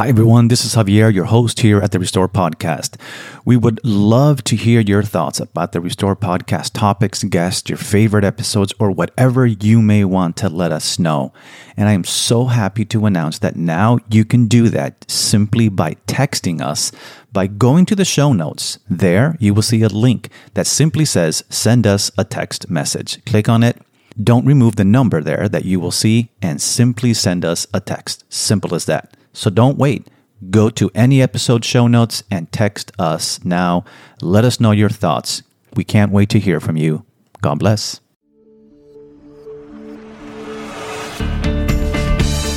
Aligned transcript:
Hi, 0.00 0.08
everyone. 0.08 0.48
This 0.48 0.64
is 0.64 0.76
Javier, 0.76 1.12
your 1.12 1.26
host 1.26 1.60
here 1.60 1.78
at 1.82 1.92
the 1.92 1.98
Restore 1.98 2.26
Podcast. 2.26 2.98
We 3.44 3.58
would 3.58 3.84
love 3.84 4.42
to 4.44 4.56
hear 4.56 4.80
your 4.80 5.02
thoughts 5.02 5.40
about 5.40 5.72
the 5.72 5.80
Restore 5.82 6.16
Podcast 6.16 6.72
topics, 6.72 7.22
guests, 7.22 7.68
your 7.68 7.76
favorite 7.76 8.24
episodes, 8.24 8.72
or 8.78 8.90
whatever 8.90 9.44
you 9.44 9.82
may 9.82 10.06
want 10.06 10.38
to 10.38 10.48
let 10.48 10.72
us 10.72 10.98
know. 10.98 11.34
And 11.76 11.86
I 11.86 11.92
am 11.92 12.04
so 12.04 12.46
happy 12.46 12.86
to 12.86 13.04
announce 13.04 13.40
that 13.40 13.56
now 13.56 13.98
you 14.08 14.24
can 14.24 14.46
do 14.46 14.70
that 14.70 15.04
simply 15.06 15.68
by 15.68 15.96
texting 16.06 16.62
us 16.62 16.92
by 17.30 17.46
going 17.46 17.84
to 17.84 17.94
the 17.94 18.06
show 18.06 18.32
notes. 18.32 18.78
There, 18.88 19.36
you 19.38 19.52
will 19.52 19.60
see 19.60 19.82
a 19.82 19.88
link 19.88 20.30
that 20.54 20.66
simply 20.66 21.04
says, 21.04 21.44
Send 21.50 21.86
us 21.86 22.10
a 22.16 22.24
text 22.24 22.70
message. 22.70 23.22
Click 23.26 23.50
on 23.50 23.62
it. 23.62 23.76
Don't 24.18 24.46
remove 24.46 24.76
the 24.76 24.84
number 24.86 25.20
there 25.20 25.46
that 25.46 25.66
you 25.66 25.78
will 25.78 25.90
see 25.90 26.30
and 26.40 26.58
simply 26.58 27.12
send 27.12 27.44
us 27.44 27.66
a 27.74 27.80
text. 27.80 28.24
Simple 28.32 28.74
as 28.74 28.86
that. 28.86 29.14
So 29.32 29.48
don't 29.48 29.78
wait. 29.78 30.08
Go 30.50 30.70
to 30.70 30.90
any 30.94 31.22
episode 31.22 31.64
show 31.64 31.86
notes 31.86 32.24
and 32.30 32.50
text 32.50 32.90
us 32.98 33.44
now. 33.44 33.84
Let 34.20 34.44
us 34.44 34.58
know 34.58 34.72
your 34.72 34.88
thoughts. 34.88 35.42
We 35.76 35.84
can't 35.84 36.10
wait 36.10 36.30
to 36.30 36.40
hear 36.40 36.58
from 36.58 36.76
you. 36.76 37.04
God 37.40 37.58
bless. 37.60 38.00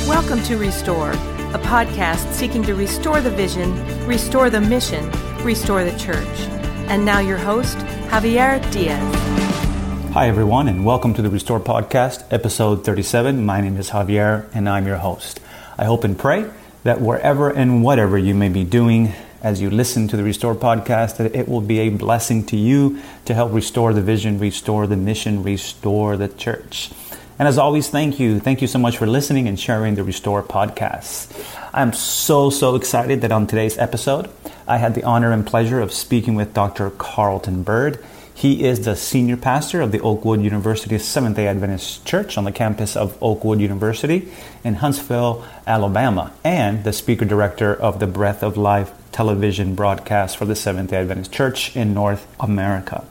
Welcome 0.08 0.42
to 0.44 0.56
Restore, 0.56 1.12
a 1.12 1.60
podcast 1.62 2.32
seeking 2.32 2.64
to 2.64 2.74
restore 2.74 3.20
the 3.20 3.30
vision, 3.30 3.72
restore 4.06 4.50
the 4.50 4.60
mission, 4.60 5.10
restore 5.44 5.84
the 5.84 5.96
church. 5.96 6.26
And 6.88 7.04
now 7.04 7.20
your 7.20 7.38
host, 7.38 7.76
Javier 8.08 8.60
Diaz. 8.72 9.14
Hi, 10.12 10.28
everyone, 10.28 10.68
and 10.68 10.84
welcome 10.84 11.14
to 11.14 11.22
the 11.22 11.30
Restore 11.30 11.60
Podcast, 11.60 12.24
episode 12.32 12.84
37. 12.84 13.44
My 13.44 13.60
name 13.60 13.76
is 13.76 13.90
Javier, 13.90 14.48
and 14.54 14.68
I'm 14.68 14.86
your 14.86 14.98
host. 14.98 15.40
I 15.78 15.84
hope 15.84 16.04
and 16.04 16.18
pray 16.18 16.50
that 16.84 17.00
wherever 17.00 17.50
and 17.50 17.82
whatever 17.82 18.16
you 18.16 18.34
may 18.34 18.48
be 18.48 18.62
doing 18.62 19.12
as 19.42 19.60
you 19.60 19.68
listen 19.68 20.08
to 20.08 20.16
the 20.16 20.22
Restore 20.22 20.54
podcast, 20.54 21.16
that 21.16 21.34
it 21.34 21.48
will 21.48 21.60
be 21.60 21.80
a 21.80 21.88
blessing 21.90 22.46
to 22.46 22.56
you 22.56 22.98
to 23.24 23.34
help 23.34 23.52
restore 23.52 23.92
the 23.92 24.00
vision, 24.00 24.38
restore 24.38 24.86
the 24.86 24.96
mission, 24.96 25.42
restore 25.42 26.16
the 26.16 26.28
church. 26.28 26.90
And 27.38 27.48
as 27.48 27.58
always, 27.58 27.88
thank 27.88 28.20
you. 28.20 28.38
Thank 28.38 28.62
you 28.62 28.68
so 28.68 28.78
much 28.78 28.96
for 28.96 29.06
listening 29.06 29.48
and 29.48 29.58
sharing 29.58 29.96
the 29.96 30.04
Restore 30.04 30.42
podcast. 30.42 31.32
I'm 31.74 31.92
so, 31.92 32.48
so 32.48 32.76
excited 32.76 33.22
that 33.22 33.32
on 33.32 33.46
today's 33.46 33.76
episode, 33.76 34.30
I 34.68 34.76
had 34.76 34.94
the 34.94 35.02
honor 35.02 35.32
and 35.32 35.44
pleasure 35.44 35.80
of 35.80 35.92
speaking 35.92 36.36
with 36.36 36.54
Dr. 36.54 36.90
Carlton 36.90 37.64
Byrd. 37.64 38.02
He 38.34 38.64
is 38.64 38.84
the 38.84 38.96
senior 38.96 39.36
pastor 39.36 39.80
of 39.80 39.92
the 39.92 40.00
Oakwood 40.00 40.42
University 40.42 40.98
Seventh 40.98 41.36
day 41.36 41.46
Adventist 41.46 42.04
Church 42.04 42.36
on 42.36 42.42
the 42.42 42.50
campus 42.50 42.96
of 42.96 43.16
Oakwood 43.22 43.60
University 43.60 44.28
in 44.64 44.74
Huntsville, 44.74 45.44
Alabama, 45.68 46.32
and 46.42 46.82
the 46.82 46.92
speaker 46.92 47.24
director 47.24 47.72
of 47.72 48.00
the 48.00 48.08
Breath 48.08 48.42
of 48.42 48.56
Life 48.56 48.92
television 49.12 49.76
broadcast 49.76 50.36
for 50.36 50.46
the 50.46 50.56
Seventh 50.56 50.90
day 50.90 50.96
Adventist 50.96 51.32
Church 51.32 51.76
in 51.76 51.94
North 51.94 52.26
America. 52.40 53.04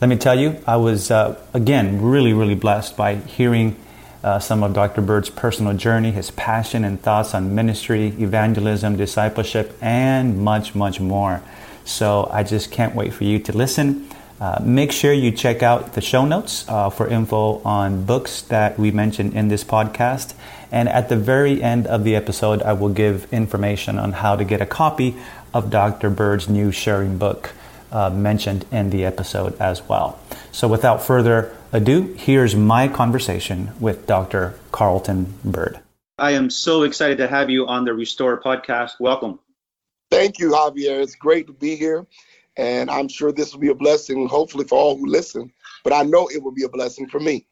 Let 0.00 0.08
me 0.08 0.16
tell 0.16 0.38
you, 0.38 0.56
I 0.64 0.76
was, 0.76 1.10
uh, 1.10 1.44
again, 1.52 2.00
really, 2.00 2.32
really 2.32 2.54
blessed 2.54 2.96
by 2.96 3.16
hearing 3.16 3.74
uh, 4.22 4.38
some 4.38 4.62
of 4.62 4.74
Dr. 4.74 5.02
Byrd's 5.02 5.28
personal 5.28 5.76
journey, 5.76 6.12
his 6.12 6.30
passion 6.30 6.84
and 6.84 7.02
thoughts 7.02 7.34
on 7.34 7.52
ministry, 7.52 8.14
evangelism, 8.18 8.96
discipleship, 8.96 9.76
and 9.80 10.38
much, 10.38 10.76
much 10.76 11.00
more. 11.00 11.42
So 11.84 12.28
I 12.32 12.44
just 12.44 12.70
can't 12.70 12.94
wait 12.94 13.12
for 13.12 13.24
you 13.24 13.40
to 13.40 13.52
listen. 13.56 14.07
Uh, 14.40 14.60
make 14.62 14.92
sure 14.92 15.12
you 15.12 15.32
check 15.32 15.62
out 15.62 15.94
the 15.94 16.00
show 16.00 16.24
notes 16.24 16.64
uh, 16.68 16.90
for 16.90 17.08
info 17.08 17.60
on 17.64 18.04
books 18.04 18.42
that 18.42 18.78
we 18.78 18.90
mentioned 18.90 19.34
in 19.34 19.48
this 19.48 19.64
podcast. 19.64 20.34
And 20.70 20.88
at 20.88 21.08
the 21.08 21.16
very 21.16 21.62
end 21.62 21.86
of 21.86 22.04
the 22.04 22.14
episode, 22.14 22.62
I 22.62 22.74
will 22.74 22.90
give 22.90 23.32
information 23.32 23.98
on 23.98 24.12
how 24.12 24.36
to 24.36 24.44
get 24.44 24.60
a 24.60 24.66
copy 24.66 25.16
of 25.52 25.70
Dr. 25.70 26.10
Byrd's 26.10 26.48
new 26.48 26.70
sharing 26.70 27.18
book 27.18 27.52
uh, 27.90 28.10
mentioned 28.10 28.64
in 28.70 28.90
the 28.90 29.04
episode 29.04 29.58
as 29.60 29.82
well. 29.88 30.18
So 30.52 30.68
without 30.68 31.02
further 31.02 31.56
ado, 31.72 32.14
here's 32.18 32.54
my 32.54 32.86
conversation 32.88 33.72
with 33.80 34.06
Dr. 34.06 34.54
Carlton 34.72 35.34
Byrd. 35.44 35.80
I 36.18 36.32
am 36.32 36.50
so 36.50 36.82
excited 36.82 37.18
to 37.18 37.28
have 37.28 37.48
you 37.48 37.66
on 37.66 37.84
the 37.84 37.94
Restore 37.94 38.40
podcast. 38.40 38.92
Welcome. 39.00 39.38
Thank 40.10 40.38
you, 40.38 40.50
Javier. 40.50 41.00
It's 41.00 41.14
great 41.14 41.46
to 41.46 41.52
be 41.52 41.76
here. 41.76 42.06
And 42.58 42.90
I'm 42.90 43.08
sure 43.08 43.32
this 43.32 43.52
will 43.52 43.60
be 43.60 43.68
a 43.68 43.74
blessing, 43.74 44.28
hopefully, 44.28 44.66
for 44.66 44.76
all 44.76 44.98
who 44.98 45.06
listen. 45.06 45.52
But 45.84 45.92
I 45.94 46.02
know 46.02 46.28
it 46.28 46.42
will 46.42 46.52
be 46.52 46.64
a 46.64 46.68
blessing 46.68 47.08
for 47.08 47.20
me. 47.20 47.46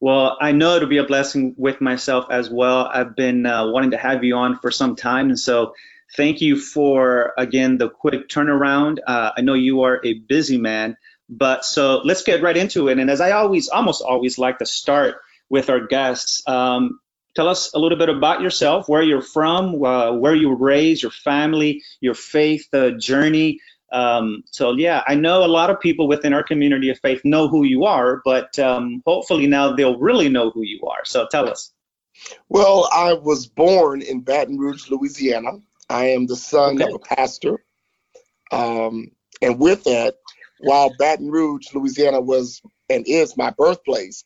Well, 0.00 0.36
I 0.40 0.52
know 0.52 0.76
it'll 0.76 0.88
be 0.88 0.98
a 0.98 1.04
blessing 1.04 1.54
with 1.56 1.80
myself 1.80 2.26
as 2.30 2.50
well. 2.50 2.90
I've 2.92 3.16
been 3.16 3.46
uh, 3.46 3.68
wanting 3.68 3.92
to 3.92 3.96
have 3.96 4.24
you 4.24 4.36
on 4.36 4.58
for 4.58 4.70
some 4.70 4.96
time. 4.96 5.28
And 5.28 5.38
so 5.38 5.74
thank 6.16 6.40
you 6.40 6.60
for, 6.60 7.32
again, 7.38 7.78
the 7.78 7.88
quick 7.88 8.28
turnaround. 8.28 8.98
Uh, 9.06 9.30
I 9.36 9.40
know 9.40 9.54
you 9.54 9.82
are 9.82 10.00
a 10.04 10.14
busy 10.14 10.58
man. 10.58 10.96
But 11.28 11.64
so 11.64 12.00
let's 12.04 12.22
get 12.22 12.42
right 12.42 12.56
into 12.56 12.88
it. 12.88 12.98
And 12.98 13.10
as 13.10 13.20
I 13.20 13.32
always, 13.32 13.68
almost 13.68 14.02
always 14.02 14.38
like 14.38 14.58
to 14.58 14.66
start 14.66 15.16
with 15.48 15.68
our 15.70 15.86
guests, 15.86 16.42
um, 16.46 17.00
tell 17.36 17.48
us 17.48 17.74
a 17.74 17.78
little 17.78 17.98
bit 17.98 18.08
about 18.08 18.40
yourself, 18.40 18.88
where 18.88 19.02
you're 19.02 19.22
from, 19.22 19.84
uh, 19.84 20.12
where 20.12 20.34
you 20.34 20.48
were 20.48 20.56
raised, 20.56 21.02
your 21.02 21.12
family, 21.12 21.82
your 22.00 22.14
faith 22.14 22.66
uh, 22.72 22.90
journey, 22.90 23.60
um, 23.92 24.44
so 24.50 24.72
yeah, 24.72 25.02
I 25.06 25.14
know 25.14 25.44
a 25.44 25.46
lot 25.46 25.70
of 25.70 25.80
people 25.80 26.08
within 26.08 26.34
our 26.34 26.42
community 26.42 26.90
of 26.90 26.98
faith 27.00 27.20
know 27.24 27.48
who 27.48 27.64
you 27.64 27.84
are, 27.84 28.20
but 28.24 28.58
um, 28.58 29.02
hopefully 29.06 29.46
now 29.46 29.74
they'll 29.74 29.98
really 29.98 30.28
know 30.28 30.50
who 30.50 30.62
you 30.62 30.80
are. 30.86 31.04
So 31.04 31.26
tell 31.30 31.48
us. 31.48 31.72
Well, 32.48 32.88
I 32.92 33.14
was 33.14 33.46
born 33.46 34.02
in 34.02 34.20
Baton 34.20 34.58
Rouge, 34.58 34.90
Louisiana. 34.90 35.52
I 35.88 36.06
am 36.06 36.26
the 36.26 36.36
son 36.36 36.74
okay. 36.74 36.84
of 36.84 36.94
a 36.94 36.98
pastor. 36.98 37.64
Um, 38.50 39.12
and 39.40 39.58
with 39.58 39.84
that, 39.84 40.16
while 40.60 40.92
Baton 40.98 41.30
Rouge, 41.30 41.72
Louisiana 41.72 42.20
was 42.20 42.60
and 42.90 43.06
is 43.06 43.36
my 43.36 43.50
birthplace, 43.50 44.24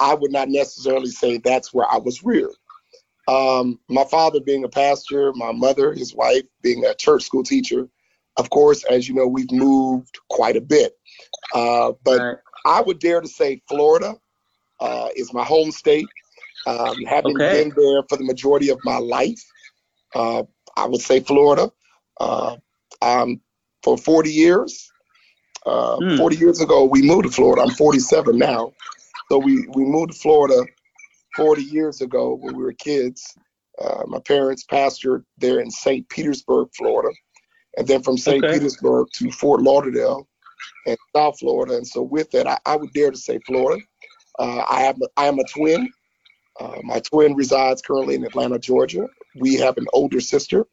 I 0.00 0.14
would 0.14 0.32
not 0.32 0.48
necessarily 0.48 1.10
say 1.10 1.38
that's 1.38 1.72
where 1.72 1.86
I 1.90 1.98
was 1.98 2.24
reared. 2.24 2.54
Um, 3.28 3.78
my 3.88 4.04
father 4.04 4.40
being 4.40 4.64
a 4.64 4.68
pastor, 4.68 5.32
my 5.34 5.52
mother, 5.52 5.92
his 5.92 6.14
wife, 6.14 6.42
being 6.62 6.84
a 6.84 6.94
church 6.94 7.24
school 7.24 7.42
teacher, 7.42 7.88
of 8.36 8.50
course, 8.50 8.84
as 8.84 9.08
you 9.08 9.14
know, 9.14 9.26
we've 9.26 9.50
moved 9.52 10.18
quite 10.28 10.56
a 10.56 10.60
bit. 10.60 10.96
Uh, 11.54 11.92
but 12.02 12.18
right. 12.18 12.36
I 12.66 12.80
would 12.80 12.98
dare 12.98 13.20
to 13.20 13.28
say 13.28 13.62
Florida 13.68 14.16
uh, 14.80 15.08
is 15.14 15.32
my 15.32 15.44
home 15.44 15.70
state. 15.70 16.06
Um, 16.66 16.96
having 17.04 17.36
okay. 17.36 17.64
been 17.64 17.72
there 17.76 18.02
for 18.08 18.16
the 18.16 18.24
majority 18.24 18.70
of 18.70 18.78
my 18.84 18.98
life, 18.98 19.42
uh, 20.14 20.44
I 20.76 20.86
would 20.86 21.02
say 21.02 21.20
Florida. 21.20 21.70
Uh, 22.18 22.56
um, 23.02 23.40
for 23.82 23.98
40 23.98 24.30
years, 24.30 24.90
mm. 25.66 26.16
40 26.16 26.36
years 26.36 26.60
ago, 26.60 26.84
we 26.84 27.02
moved 27.02 27.24
to 27.24 27.30
Florida. 27.30 27.62
I'm 27.62 27.74
47 27.74 28.38
now. 28.38 28.72
So 29.30 29.38
we, 29.38 29.66
we 29.74 29.84
moved 29.84 30.12
to 30.12 30.18
Florida 30.18 30.64
40 31.36 31.62
years 31.62 32.00
ago 32.00 32.34
when 32.40 32.56
we 32.56 32.64
were 32.64 32.72
kids. 32.72 33.36
Uh, 33.78 34.04
my 34.06 34.20
parents 34.20 34.64
pastored 34.64 35.24
there 35.36 35.60
in 35.60 35.70
St. 35.70 36.08
Petersburg, 36.08 36.68
Florida 36.76 37.14
and 37.76 37.86
then 37.86 38.02
from 38.02 38.16
St. 38.16 38.42
Okay. 38.42 38.54
Petersburg 38.54 39.08
to 39.14 39.30
Fort 39.30 39.62
Lauderdale 39.62 40.28
and 40.86 40.96
South 41.14 41.38
Florida. 41.38 41.76
And 41.76 41.86
so 41.86 42.02
with 42.02 42.30
that, 42.30 42.46
I, 42.46 42.58
I 42.66 42.76
would 42.76 42.92
dare 42.92 43.10
to 43.10 43.16
say 43.16 43.38
Florida. 43.46 43.82
Uh, 44.38 44.64
I 44.68 44.82
am 44.82 44.96
I 45.16 45.26
am 45.26 45.38
a 45.38 45.44
twin. 45.44 45.90
Uh, 46.60 46.78
my 46.82 47.00
twin 47.00 47.34
resides 47.34 47.82
currently 47.82 48.14
in 48.14 48.24
Atlanta, 48.24 48.58
Georgia. 48.58 49.08
We 49.36 49.54
have 49.56 49.76
an 49.76 49.86
older 49.92 50.20
sister. 50.20 50.66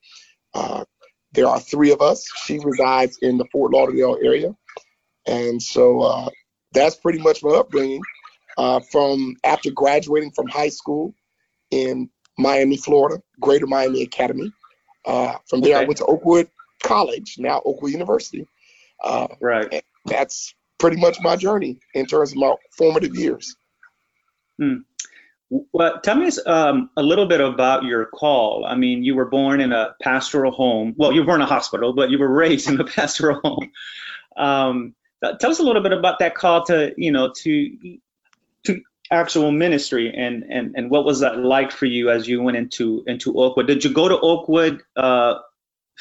Uh, 0.53 0.85
there 1.33 1.47
are 1.47 1.59
three 1.59 1.91
of 1.91 2.01
us. 2.01 2.25
She 2.45 2.59
resides 2.59 3.17
in 3.21 3.37
the 3.37 3.45
Fort 3.51 3.71
Lauderdale 3.71 4.17
area, 4.23 4.55
and 5.25 5.61
so 5.61 6.01
uh, 6.01 6.29
that's 6.73 6.95
pretty 6.95 7.19
much 7.19 7.43
my 7.43 7.51
upbringing. 7.51 8.01
Uh, 8.57 8.79
from 8.91 9.35
after 9.43 9.71
graduating 9.71 10.31
from 10.31 10.47
high 10.47 10.69
school 10.69 11.13
in 11.71 12.09
Miami, 12.37 12.77
Florida, 12.77 13.21
Greater 13.39 13.65
Miami 13.65 14.03
Academy. 14.03 14.51
Uh, 15.05 15.35
from 15.49 15.61
there, 15.61 15.77
okay. 15.77 15.83
I 15.83 15.87
went 15.87 15.97
to 15.97 16.05
Oakwood 16.05 16.49
college, 16.83 17.35
now 17.37 17.61
Oakwood 17.65 17.91
University. 17.91 18.47
Uh, 19.03 19.27
right. 19.39 19.83
That's 20.05 20.53
pretty 20.77 20.97
much 20.97 21.19
my 21.21 21.35
journey 21.35 21.79
in 21.93 22.05
terms 22.05 22.31
of 22.31 22.37
my 22.37 22.55
formative 22.77 23.15
years. 23.15 23.55
Hmm. 24.57 24.77
Well, 25.73 25.99
tell 26.01 26.15
me 26.15 26.31
um, 26.45 26.89
a 26.95 27.03
little 27.03 27.25
bit 27.25 27.41
about 27.41 27.83
your 27.83 28.05
call. 28.05 28.65
I 28.65 28.75
mean, 28.75 29.03
you 29.03 29.15
were 29.15 29.25
born 29.25 29.59
in 29.59 29.73
a 29.73 29.95
pastoral 30.01 30.51
home. 30.51 30.93
Well, 30.97 31.11
you 31.11 31.23
were 31.23 31.35
in 31.35 31.41
a 31.41 31.45
hospital, 31.45 31.93
but 31.93 32.09
you 32.09 32.19
were 32.19 32.29
raised 32.33 32.69
in 32.69 32.79
a 32.79 32.85
pastoral 32.85 33.41
home. 33.43 33.71
Um, 34.37 34.95
tell 35.39 35.51
us 35.51 35.59
a 35.59 35.63
little 35.63 35.83
bit 35.83 35.91
about 35.91 36.19
that 36.19 36.35
call 36.35 36.65
to, 36.65 36.93
you 36.97 37.11
know, 37.11 37.33
to 37.37 37.97
to 38.63 38.81
actual 39.11 39.51
ministry 39.51 40.13
and 40.15 40.43
and 40.49 40.73
and 40.75 40.89
what 40.89 41.03
was 41.03 41.19
that 41.19 41.37
like 41.37 41.71
for 41.71 41.85
you 41.85 42.09
as 42.09 42.27
you 42.27 42.41
went 42.41 42.55
into 42.55 43.03
into 43.05 43.37
Oakwood? 43.37 43.67
Did 43.67 43.83
you 43.83 43.91
go 43.91 44.07
to 44.07 44.17
Oakwood 44.19 44.81
uh, 44.95 45.39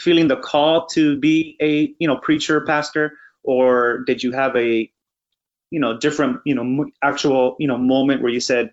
feeling 0.00 0.28
the 0.28 0.36
call 0.36 0.86
to 0.86 1.18
be 1.18 1.56
a 1.60 1.94
you 1.98 2.08
know 2.08 2.16
preacher 2.16 2.60
pastor 2.62 3.12
or 3.42 4.04
did 4.06 4.22
you 4.22 4.32
have 4.32 4.56
a 4.56 4.90
you 5.70 5.80
know 5.80 5.98
different 5.98 6.40
you 6.44 6.54
know 6.54 6.86
actual 7.02 7.56
you 7.58 7.68
know 7.68 7.78
moment 7.78 8.22
where 8.22 8.32
you 8.32 8.40
said 8.40 8.72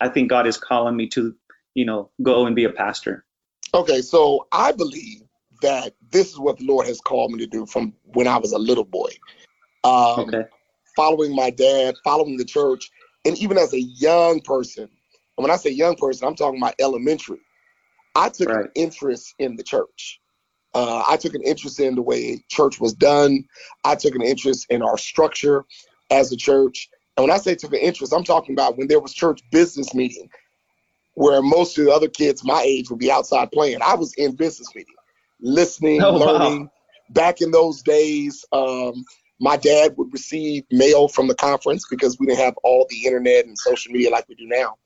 i 0.00 0.08
think 0.08 0.28
god 0.30 0.46
is 0.46 0.56
calling 0.56 0.96
me 0.96 1.06
to 1.08 1.34
you 1.74 1.84
know 1.84 2.10
go 2.22 2.46
and 2.46 2.54
be 2.56 2.64
a 2.64 2.70
pastor 2.70 3.26
Okay, 3.74 4.00
so 4.00 4.46
I 4.52 4.72
believe 4.72 5.22
that 5.62 5.94
this 6.10 6.30
is 6.30 6.38
what 6.38 6.58
the 6.58 6.64
Lord 6.64 6.86
has 6.86 7.00
called 7.00 7.32
me 7.32 7.38
to 7.40 7.46
do 7.46 7.66
from 7.66 7.92
when 8.04 8.26
I 8.26 8.38
was 8.38 8.52
a 8.52 8.58
little 8.58 8.84
boy. 8.84 9.10
Um, 9.84 10.20
okay. 10.20 10.44
Following 10.96 11.34
my 11.34 11.50
dad, 11.50 11.94
following 12.02 12.38
the 12.38 12.44
church, 12.44 12.90
and 13.24 13.36
even 13.38 13.58
as 13.58 13.74
a 13.74 13.80
young 13.80 14.40
person, 14.40 14.84
and 14.84 15.44
when 15.44 15.50
I 15.50 15.56
say 15.56 15.70
young 15.70 15.96
person, 15.96 16.26
I'm 16.26 16.34
talking 16.34 16.58
about 16.58 16.74
elementary. 16.80 17.40
I 18.14 18.30
took 18.30 18.48
right. 18.48 18.64
an 18.64 18.70
interest 18.74 19.34
in 19.38 19.56
the 19.56 19.62
church. 19.62 20.20
Uh, 20.74 21.02
I 21.08 21.16
took 21.16 21.34
an 21.34 21.42
interest 21.42 21.80
in 21.80 21.94
the 21.94 22.02
way 22.02 22.44
church 22.48 22.80
was 22.80 22.92
done. 22.92 23.44
I 23.84 23.94
took 23.94 24.14
an 24.14 24.22
interest 24.22 24.66
in 24.68 24.82
our 24.82 24.98
structure 24.98 25.64
as 26.10 26.32
a 26.32 26.36
church. 26.36 26.88
And 27.16 27.26
when 27.26 27.34
I 27.34 27.38
say 27.38 27.54
took 27.54 27.72
an 27.72 27.78
interest, 27.78 28.12
I'm 28.12 28.24
talking 28.24 28.54
about 28.54 28.76
when 28.76 28.88
there 28.88 29.00
was 29.00 29.14
church 29.14 29.40
business 29.50 29.94
meeting, 29.94 30.28
where 31.14 31.40
most 31.40 31.78
of 31.78 31.86
the 31.86 31.92
other 31.92 32.08
kids 32.08 32.44
my 32.44 32.62
age 32.62 32.90
would 32.90 32.98
be 32.98 33.10
outside 33.10 33.50
playing. 33.52 33.78
I 33.82 33.94
was 33.94 34.12
in 34.14 34.36
business 34.36 34.68
meeting, 34.74 34.94
listening, 35.40 36.02
oh, 36.02 36.14
learning. 36.14 36.62
Wow. 36.62 36.72
Back 37.10 37.40
in 37.40 37.52
those 37.52 37.82
days, 37.82 38.44
um, 38.52 39.04
my 39.40 39.56
dad 39.56 39.94
would 39.96 40.12
receive 40.12 40.64
mail 40.70 41.08
from 41.08 41.28
the 41.28 41.34
conference 41.34 41.86
because 41.88 42.18
we 42.18 42.26
didn't 42.26 42.40
have 42.40 42.56
all 42.64 42.86
the 42.90 43.06
internet 43.06 43.46
and 43.46 43.58
social 43.58 43.92
media 43.92 44.10
like 44.10 44.28
we 44.28 44.34
do 44.34 44.46
now. 44.46 44.76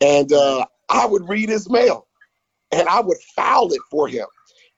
And 0.00 0.32
uh, 0.32 0.66
I 0.88 1.06
would 1.06 1.28
read 1.28 1.48
his 1.48 1.68
mail 1.68 2.06
and 2.72 2.88
I 2.88 3.00
would 3.00 3.18
file 3.34 3.72
it 3.72 3.80
for 3.90 4.08
him. 4.08 4.26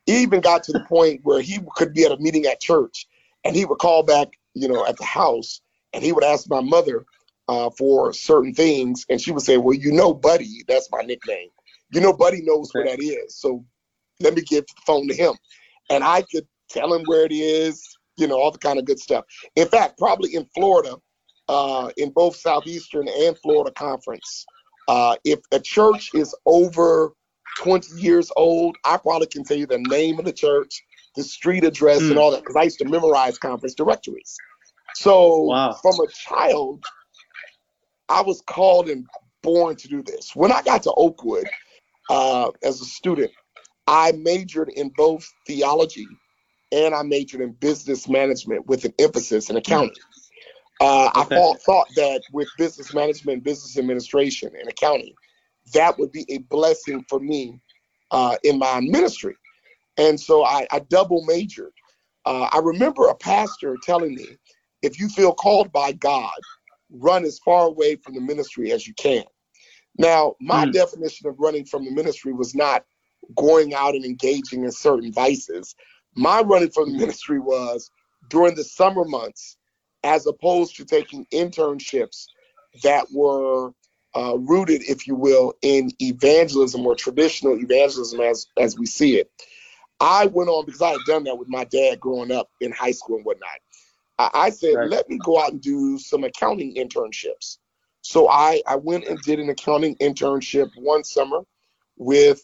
He 0.08 0.22
even 0.22 0.40
got 0.40 0.62
to 0.62 0.72
the 0.72 0.80
point 0.88 1.20
where 1.22 1.42
he 1.42 1.58
could 1.76 1.92
be 1.92 2.06
at 2.06 2.12
a 2.12 2.16
meeting 2.16 2.46
at 2.46 2.62
church 2.62 3.06
and 3.44 3.54
he 3.54 3.66
would 3.66 3.76
call 3.76 4.02
back, 4.02 4.28
you 4.54 4.66
know, 4.66 4.86
at 4.86 4.96
the 4.96 5.04
house 5.04 5.60
and 5.92 6.02
he 6.02 6.12
would 6.12 6.24
ask 6.24 6.48
my 6.48 6.62
mother 6.62 7.04
uh, 7.46 7.68
for 7.76 8.14
certain 8.14 8.54
things, 8.54 9.04
and 9.10 9.20
she 9.20 9.32
would 9.32 9.42
say, 9.42 9.58
"Well, 9.58 9.74
you 9.74 9.92
know, 9.92 10.14
Buddy, 10.14 10.64
that's 10.66 10.88
my 10.90 11.02
nickname. 11.02 11.48
You 11.92 12.00
know, 12.00 12.14
Buddy 12.14 12.40
knows 12.42 12.70
where 12.72 12.86
that 12.86 13.02
is, 13.02 13.36
so 13.38 13.62
let 14.20 14.32
me 14.32 14.40
give 14.40 14.64
the 14.66 14.82
phone 14.86 15.08
to 15.08 15.14
him." 15.14 15.34
And 15.90 16.02
I 16.02 16.22
could 16.22 16.46
tell 16.70 16.92
him 16.94 17.02
where 17.04 17.26
it 17.26 17.32
is, 17.32 17.82
you 18.16 18.28
know, 18.28 18.40
all 18.40 18.50
the 18.50 18.58
kind 18.58 18.78
of 18.78 18.86
good 18.86 18.98
stuff. 18.98 19.26
In 19.56 19.68
fact, 19.68 19.98
probably 19.98 20.34
in 20.34 20.46
Florida, 20.54 20.96
uh, 21.50 21.90
in 21.98 22.10
both 22.12 22.34
Southeastern 22.34 23.08
and 23.08 23.36
Florida 23.38 23.72
Conference, 23.72 24.46
uh, 24.88 25.16
if 25.24 25.40
a 25.52 25.60
church 25.60 26.10
is 26.14 26.34
over 26.46 27.12
20 27.58 28.00
years 28.00 28.30
old, 28.36 28.76
I 28.84 28.96
probably 28.96 29.26
can 29.26 29.44
tell 29.44 29.56
you 29.56 29.66
the 29.66 29.78
name 29.78 30.18
of 30.18 30.24
the 30.24 30.32
church, 30.32 30.82
the 31.16 31.22
street 31.22 31.64
address, 31.64 32.00
mm. 32.00 32.06
and 32.06 32.12
hmm. 32.12 32.18
all 32.18 32.30
that, 32.30 32.40
because 32.40 32.56
I 32.56 32.64
used 32.64 32.78
to 32.78 32.88
memorize 32.88 33.38
conference 33.38 33.74
directories. 33.74 34.36
So 34.94 35.44
wow. 35.44 35.72
from 35.72 35.94
a 36.00 36.08
child, 36.08 36.84
I 38.08 38.22
was 38.22 38.42
called 38.46 38.88
and 38.88 39.06
born 39.42 39.76
to 39.76 39.88
do 39.88 40.02
this. 40.02 40.34
When 40.34 40.52
I 40.52 40.62
got 40.62 40.82
to 40.84 40.92
Oakwood 40.92 41.48
uh, 42.10 42.50
as 42.62 42.80
a 42.80 42.84
student, 42.84 43.30
I 43.86 44.12
majored 44.12 44.68
in 44.68 44.90
both 44.96 45.30
theology 45.46 46.06
and 46.72 46.94
I 46.94 47.02
majored 47.02 47.40
in 47.40 47.52
business 47.52 48.08
management 48.08 48.66
with 48.66 48.84
an 48.84 48.92
emphasis 48.98 49.50
in 49.50 49.56
accounting. 49.56 49.94
Uh, 50.80 51.06
okay. 51.06 51.20
I 51.20 51.24
thought, 51.24 51.60
thought 51.62 51.88
that 51.96 52.22
with 52.32 52.48
business 52.56 52.94
management, 52.94 53.42
business 53.42 53.78
administration, 53.78 54.52
and 54.58 54.68
accounting, 54.68 55.14
that 55.74 55.98
would 55.98 56.12
be 56.12 56.24
a 56.28 56.38
blessing 56.38 57.04
for 57.08 57.20
me 57.20 57.60
uh, 58.10 58.36
in 58.44 58.58
my 58.58 58.80
ministry. 58.80 59.34
And 59.96 60.18
so 60.18 60.44
I, 60.44 60.66
I 60.70 60.80
double 60.80 61.24
majored. 61.24 61.72
Uh, 62.24 62.48
I 62.52 62.58
remember 62.62 63.08
a 63.08 63.14
pastor 63.14 63.76
telling 63.82 64.14
me 64.14 64.26
if 64.82 65.00
you 65.00 65.08
feel 65.08 65.32
called 65.32 65.72
by 65.72 65.92
God, 65.92 66.38
run 66.90 67.24
as 67.24 67.38
far 67.44 67.66
away 67.66 67.96
from 67.96 68.14
the 68.14 68.20
ministry 68.20 68.72
as 68.72 68.86
you 68.86 68.94
can. 68.94 69.24
Now, 69.98 70.36
my 70.40 70.66
mm. 70.66 70.72
definition 70.72 71.28
of 71.28 71.38
running 71.38 71.64
from 71.64 71.84
the 71.84 71.90
ministry 71.90 72.32
was 72.32 72.54
not 72.54 72.84
going 73.36 73.74
out 73.74 73.94
and 73.94 74.04
engaging 74.04 74.64
in 74.64 74.70
certain 74.70 75.12
vices. 75.12 75.74
My 76.14 76.40
running 76.40 76.70
from 76.70 76.92
the 76.92 76.98
ministry 77.04 77.40
was 77.40 77.90
during 78.30 78.54
the 78.54 78.64
summer 78.64 79.04
months, 79.04 79.56
as 80.04 80.26
opposed 80.26 80.76
to 80.76 80.84
taking 80.84 81.26
internships 81.32 82.26
that 82.82 83.06
were 83.12 83.72
uh, 84.16 84.36
rooted, 84.38 84.82
if 84.82 85.06
you 85.06 85.14
will, 85.14 85.54
in 85.62 85.90
evangelism 86.00 86.86
or 86.86 86.94
traditional 86.94 87.58
evangelism 87.58 88.20
as, 88.20 88.46
as 88.56 88.78
we 88.78 88.86
see 88.86 89.16
it. 89.16 89.30
I 90.00 90.26
went 90.26 90.48
on 90.48 90.64
because 90.64 90.82
I 90.82 90.90
had 90.90 91.00
done 91.06 91.24
that 91.24 91.38
with 91.38 91.48
my 91.48 91.64
dad 91.64 92.00
growing 92.00 92.30
up 92.30 92.48
in 92.60 92.72
high 92.72 92.92
school 92.92 93.16
and 93.16 93.24
whatnot. 93.24 93.48
I, 94.18 94.30
I 94.34 94.50
said, 94.50 94.74
right. 94.74 94.90
let 94.90 95.08
me 95.08 95.18
go 95.18 95.40
out 95.40 95.52
and 95.52 95.60
do 95.60 95.98
some 95.98 96.24
accounting 96.24 96.74
internships. 96.74 97.58
So 98.02 98.28
I, 98.28 98.62
I 98.66 98.76
went 98.76 99.06
and 99.06 99.20
did 99.22 99.40
an 99.40 99.50
accounting 99.50 99.96
internship 99.96 100.70
one 100.76 101.04
summer 101.04 101.40
with 101.96 102.40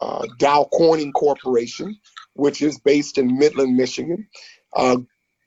uh, 0.00 0.26
Dow 0.38 0.64
Corning 0.64 1.12
Corporation, 1.12 1.98
which 2.34 2.62
is 2.62 2.78
based 2.78 3.18
in 3.18 3.38
Midland, 3.38 3.76
Michigan. 3.76 4.28
Uh, 4.74 4.98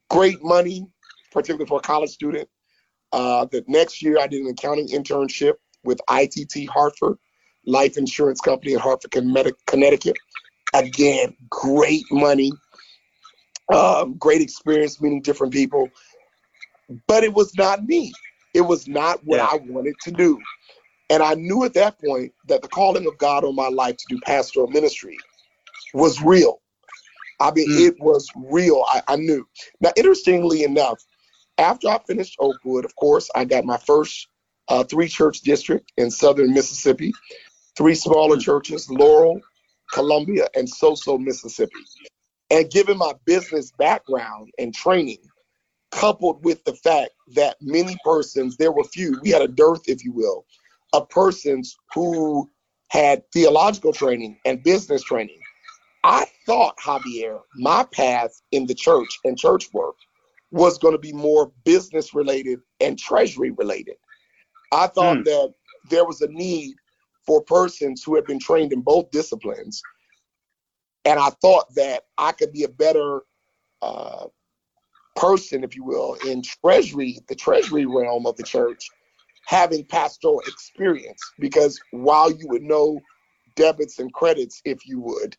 great 0.10 0.44
money, 0.44 0.86
particularly 1.32 1.68
for 1.68 1.80
a 1.80 1.82
college 1.82 2.10
student. 2.10 2.50
Uh, 3.14 3.46
the 3.46 3.64
next 3.68 4.02
year, 4.02 4.18
I 4.20 4.28
did 4.28 4.42
an 4.42 4.48
accounting 4.48 4.88
internship 4.90 5.54
with 5.84 6.00
ITT 6.10 6.70
Hartford 6.70 7.18
Life 7.66 7.98
Insurance 7.98 8.42
Company 8.42 8.74
in 8.74 8.80
Hartford, 8.80 9.12
Connecticut. 9.68 10.18
Again, 10.74 11.36
great 11.50 12.06
money, 12.12 12.52
um, 13.74 14.16
great 14.16 14.42
experience 14.42 15.02
meeting 15.02 15.22
different 15.22 15.52
people, 15.52 15.90
but 17.08 17.24
it 17.24 17.34
was 17.34 17.56
not 17.58 17.84
me. 17.84 18.14
It 18.54 18.62
was 18.62 18.88
not 18.88 19.20
what 19.26 19.38
yeah. 19.38 19.48
I 19.52 19.60
wanted 19.66 19.96
to 20.04 20.12
do. 20.12 20.40
And 21.10 21.22
I 21.22 21.34
knew 21.34 21.66
at 21.66 21.74
that 21.74 22.00
point 22.00 22.34
that 22.48 22.62
the 22.62 22.70
calling 22.70 23.06
of 23.06 23.18
God 23.18 23.44
on 23.44 23.56
my 23.56 23.68
life 23.68 23.98
to 23.98 24.06
do 24.08 24.20
pastoral 24.26 24.68
ministry 24.68 25.18
was 25.94 26.22
real. 26.22 26.62
I 27.42 27.52
mean, 27.52 27.70
mm. 27.70 27.88
it 27.88 28.00
was 28.00 28.30
real. 28.36 28.86
I, 28.88 29.02
I, 29.08 29.16
knew. 29.18 29.46
Now, 29.82 29.92
interestingly 29.98 30.64
enough, 30.64 31.04
after 31.62 31.90
I 31.90 32.00
finished 32.00 32.38
Oakwood, 32.40 32.86
of 32.86 32.96
course, 32.96 33.30
I 33.36 33.46
got 33.46 33.66
my 33.66 33.78
first 33.78 34.28
uh, 34.68 34.84
three 34.84 35.08
church 35.08 35.42
district 35.42 35.92
in 35.96 36.10
southern 36.10 36.54
Mississippi, 36.54 37.14
three 37.78 37.96
smaller 37.96 38.38
mm. 38.38 38.42
churches, 38.42 38.90
Laurel, 38.90 39.40
Columbia, 39.94 40.48
and 40.56 40.68
Soso, 40.68 41.20
Mississippi. 41.20 41.80
And 42.50 42.70
given 42.70 42.98
my 42.98 43.14
business 43.26 43.72
background 43.78 44.52
and 44.58 44.74
training, 44.74 45.20
coupled 45.92 46.44
with 46.44 46.64
the 46.64 46.74
fact 46.74 47.12
that 47.36 47.58
many 47.62 47.96
persons, 48.04 48.58
there 48.58 48.72
were 48.72 48.84
few, 48.86 49.20
we 49.22 49.30
had 49.30 49.42
a 49.42 49.48
dearth, 49.48 49.84
if 49.88 50.04
you 50.04 50.12
will, 50.14 50.46
of 50.94 51.10
persons 51.10 51.78
who 51.94 52.50
had 52.88 53.24
theological 53.32 53.94
training 53.94 54.38
and 54.46 54.64
business 54.64 55.04
training. 55.04 55.40
I 56.04 56.26
thought, 56.46 56.76
Javier, 56.78 57.42
my 57.56 57.86
path 57.94 58.42
in 58.52 58.66
the 58.66 58.74
church 58.74 59.20
and 59.24 59.38
church 59.38 59.72
work 59.74 59.96
was 60.52 60.78
going 60.78 60.94
to 60.94 61.00
be 61.00 61.14
more 61.14 61.52
business 61.64 62.14
related 62.14 62.60
and 62.80 63.00
treasury 63.00 63.52
related. 63.52 63.96
I 64.72 64.88
thought 64.88 65.18
hmm. 65.18 65.24
that 65.24 65.54
there 65.90 66.06
was 66.06 66.22
a 66.22 66.28
need 66.28 66.76
for 67.26 67.42
persons 67.44 68.04
who 68.04 68.16
had 68.16 68.26
been 68.26 68.40
trained 68.40 68.74
in 68.74 68.82
both 68.82 69.12
disciplines 69.12 69.82
and 71.06 71.20
I 71.20 71.30
thought 71.42 71.74
that 71.76 72.04
I 72.18 72.32
could 72.32 72.52
be 72.52 72.64
a 72.64 72.70
better 72.70 73.22
uh, 73.82 74.26
person, 75.16 75.64
if 75.64 75.76
you 75.76 75.84
will, 75.84 76.16
in 76.28 76.44
treasury, 76.44 77.20
the 77.28 77.36
treasury 77.36 77.86
realm 77.86 78.26
of 78.26 78.38
the 78.38 78.44
church, 78.44 78.88
having 79.48 79.86
pastoral 79.86 80.42
experience. 80.42 81.20
Because 81.40 81.80
while 81.92 82.32
you 82.32 82.48
would 82.50 82.64
know 82.64 83.00
debits 83.56 84.00
and 84.00 84.14
credits, 84.14 84.62
if 84.64 84.88
you 84.88 85.00
would, 85.02 85.36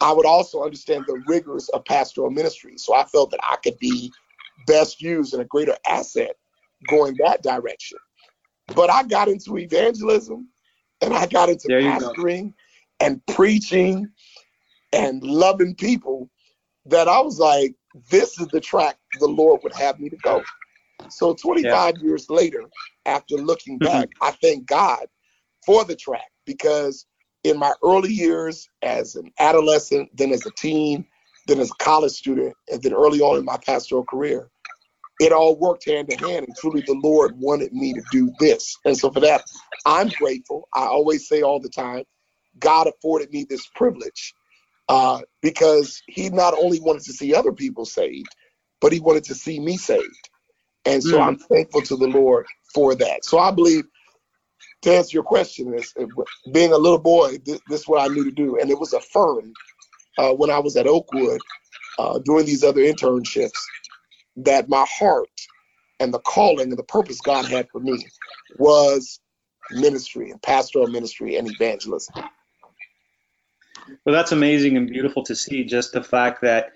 I 0.00 0.12
would 0.12 0.26
also 0.26 0.64
understand 0.64 1.04
the 1.06 1.22
rigors 1.26 1.68
of 1.70 1.84
pastoral 1.84 2.30
ministry. 2.30 2.74
So 2.78 2.94
I 2.94 3.04
felt 3.04 3.30
that 3.30 3.40
I 3.42 3.56
could 3.56 3.78
be 3.78 4.12
best 4.66 5.00
used 5.00 5.32
and 5.32 5.42
a 5.42 5.46
greater 5.46 5.76
asset 5.86 6.36
going 6.88 7.16
that 7.18 7.42
direction. 7.42 7.98
But 8.74 8.90
I 8.90 9.02
got 9.04 9.28
into 9.28 9.58
evangelism 9.58 10.48
and 11.00 11.14
I 11.14 11.26
got 11.26 11.48
into 11.48 11.68
pastoring 11.68 12.54
and 13.00 13.24
preaching 13.26 14.08
and 14.92 15.22
loving 15.22 15.74
people 15.74 16.30
that 16.86 17.08
I 17.08 17.20
was 17.20 17.38
like, 17.38 17.74
this 18.10 18.38
is 18.40 18.48
the 18.48 18.60
track 18.60 18.96
the 19.20 19.26
Lord 19.26 19.60
would 19.62 19.74
have 19.74 19.98
me 19.98 20.08
to 20.08 20.16
go. 20.18 20.42
So 21.10 21.34
25 21.34 21.64
yeah. 21.96 22.02
years 22.02 22.30
later, 22.30 22.64
after 23.06 23.36
looking 23.36 23.78
mm-hmm. 23.78 23.92
back, 23.92 24.08
I 24.20 24.30
thank 24.32 24.66
God 24.66 25.06
for 25.66 25.84
the 25.84 25.96
track 25.96 26.30
because 26.46 27.06
in 27.42 27.58
my 27.58 27.72
early 27.82 28.12
years 28.12 28.68
as 28.82 29.16
an 29.16 29.30
adolescent, 29.38 30.08
then 30.16 30.32
as 30.32 30.46
a 30.46 30.50
teen, 30.56 31.06
then 31.46 31.60
as 31.60 31.70
a 31.70 31.84
college 31.84 32.12
student, 32.12 32.54
and 32.70 32.82
then 32.82 32.92
early 32.92 33.20
on 33.20 33.38
in 33.38 33.44
my 33.44 33.58
pastoral 33.58 34.04
career, 34.04 34.48
it 35.20 35.32
all 35.32 35.56
worked 35.56 35.86
hand 35.86 36.10
in 36.10 36.18
hand. 36.18 36.46
And 36.46 36.56
truly, 36.56 36.82
the 36.86 37.00
Lord 37.02 37.38
wanted 37.38 37.72
me 37.72 37.92
to 37.92 38.02
do 38.10 38.32
this. 38.40 38.76
And 38.84 38.96
so 38.96 39.10
for 39.10 39.20
that, 39.20 39.44
I'm 39.86 40.08
grateful. 40.08 40.68
I 40.74 40.86
always 40.86 41.28
say 41.28 41.42
all 41.42 41.60
the 41.60 41.68
time, 41.68 42.04
God 42.58 42.88
afforded 42.88 43.30
me 43.30 43.46
this 43.48 43.66
privilege 43.74 44.34
uh, 44.88 45.20
because 45.42 46.02
he 46.06 46.30
not 46.30 46.54
only 46.54 46.80
wanted 46.80 47.02
to 47.04 47.12
see 47.12 47.34
other 47.34 47.52
people 47.52 47.84
saved, 47.84 48.28
but 48.80 48.92
he 48.92 49.00
wanted 49.00 49.24
to 49.24 49.34
see 49.34 49.60
me 49.60 49.76
saved. 49.76 50.30
And 50.84 51.02
so 51.02 51.18
mm. 51.18 51.22
I'm 51.22 51.36
thankful 51.36 51.82
to 51.82 51.96
the 51.96 52.08
Lord 52.08 52.46
for 52.74 52.94
that. 52.96 53.24
So 53.24 53.38
I 53.38 53.50
believe 53.50 53.84
to 54.82 54.94
answer 54.94 55.16
your 55.16 55.22
question, 55.22 55.74
is 55.74 55.94
being 56.52 56.72
a 56.72 56.76
little 56.76 56.98
boy, 56.98 57.38
this, 57.44 57.60
this, 57.68 57.80
is 57.80 57.88
what 57.88 58.02
I 58.02 58.12
knew 58.12 58.24
to 58.24 58.30
do, 58.30 58.58
and 58.60 58.70
it 58.70 58.78
was 58.78 58.92
affirmed 58.92 59.54
uh, 60.18 60.32
when 60.32 60.50
I 60.50 60.58
was 60.58 60.76
at 60.76 60.86
Oakwood 60.86 61.40
uh, 61.98 62.18
doing 62.18 62.46
these 62.46 62.64
other 62.64 62.80
internships 62.80 63.58
that 64.36 64.68
my 64.68 64.84
heart 64.88 65.28
and 66.00 66.12
the 66.12 66.18
calling 66.20 66.70
and 66.70 66.78
the 66.78 66.84
purpose 66.84 67.20
God 67.20 67.44
had 67.46 67.68
for 67.70 67.80
me 67.80 68.04
was 68.58 69.20
ministry 69.70 70.30
and 70.30 70.40
pastoral 70.42 70.88
ministry 70.88 71.36
and 71.36 71.50
evangelism. 71.50 72.14
Well, 74.04 74.14
that's 74.14 74.32
amazing 74.32 74.76
and 74.76 74.88
beautiful 74.88 75.22
to 75.24 75.36
see. 75.36 75.64
Just 75.64 75.92
the 75.92 76.02
fact 76.02 76.42
that, 76.42 76.72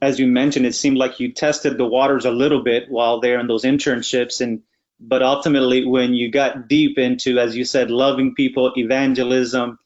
as 0.00 0.18
you 0.18 0.26
mentioned, 0.26 0.66
it 0.66 0.74
seemed 0.74 0.96
like 0.96 1.18
you 1.18 1.32
tested 1.32 1.78
the 1.78 1.86
waters 1.86 2.24
a 2.24 2.30
little 2.30 2.62
bit 2.62 2.90
while 2.90 3.20
there 3.20 3.40
in 3.40 3.46
those 3.46 3.64
internships, 3.64 4.40
and 4.40 4.62
but 5.00 5.22
ultimately, 5.22 5.84
when 5.84 6.14
you 6.14 6.30
got 6.30 6.68
deep 6.68 6.98
into, 6.98 7.38
as 7.38 7.56
you 7.56 7.64
said, 7.64 7.90
loving 7.90 8.34
people, 8.34 8.72
evangelism, 8.76 9.78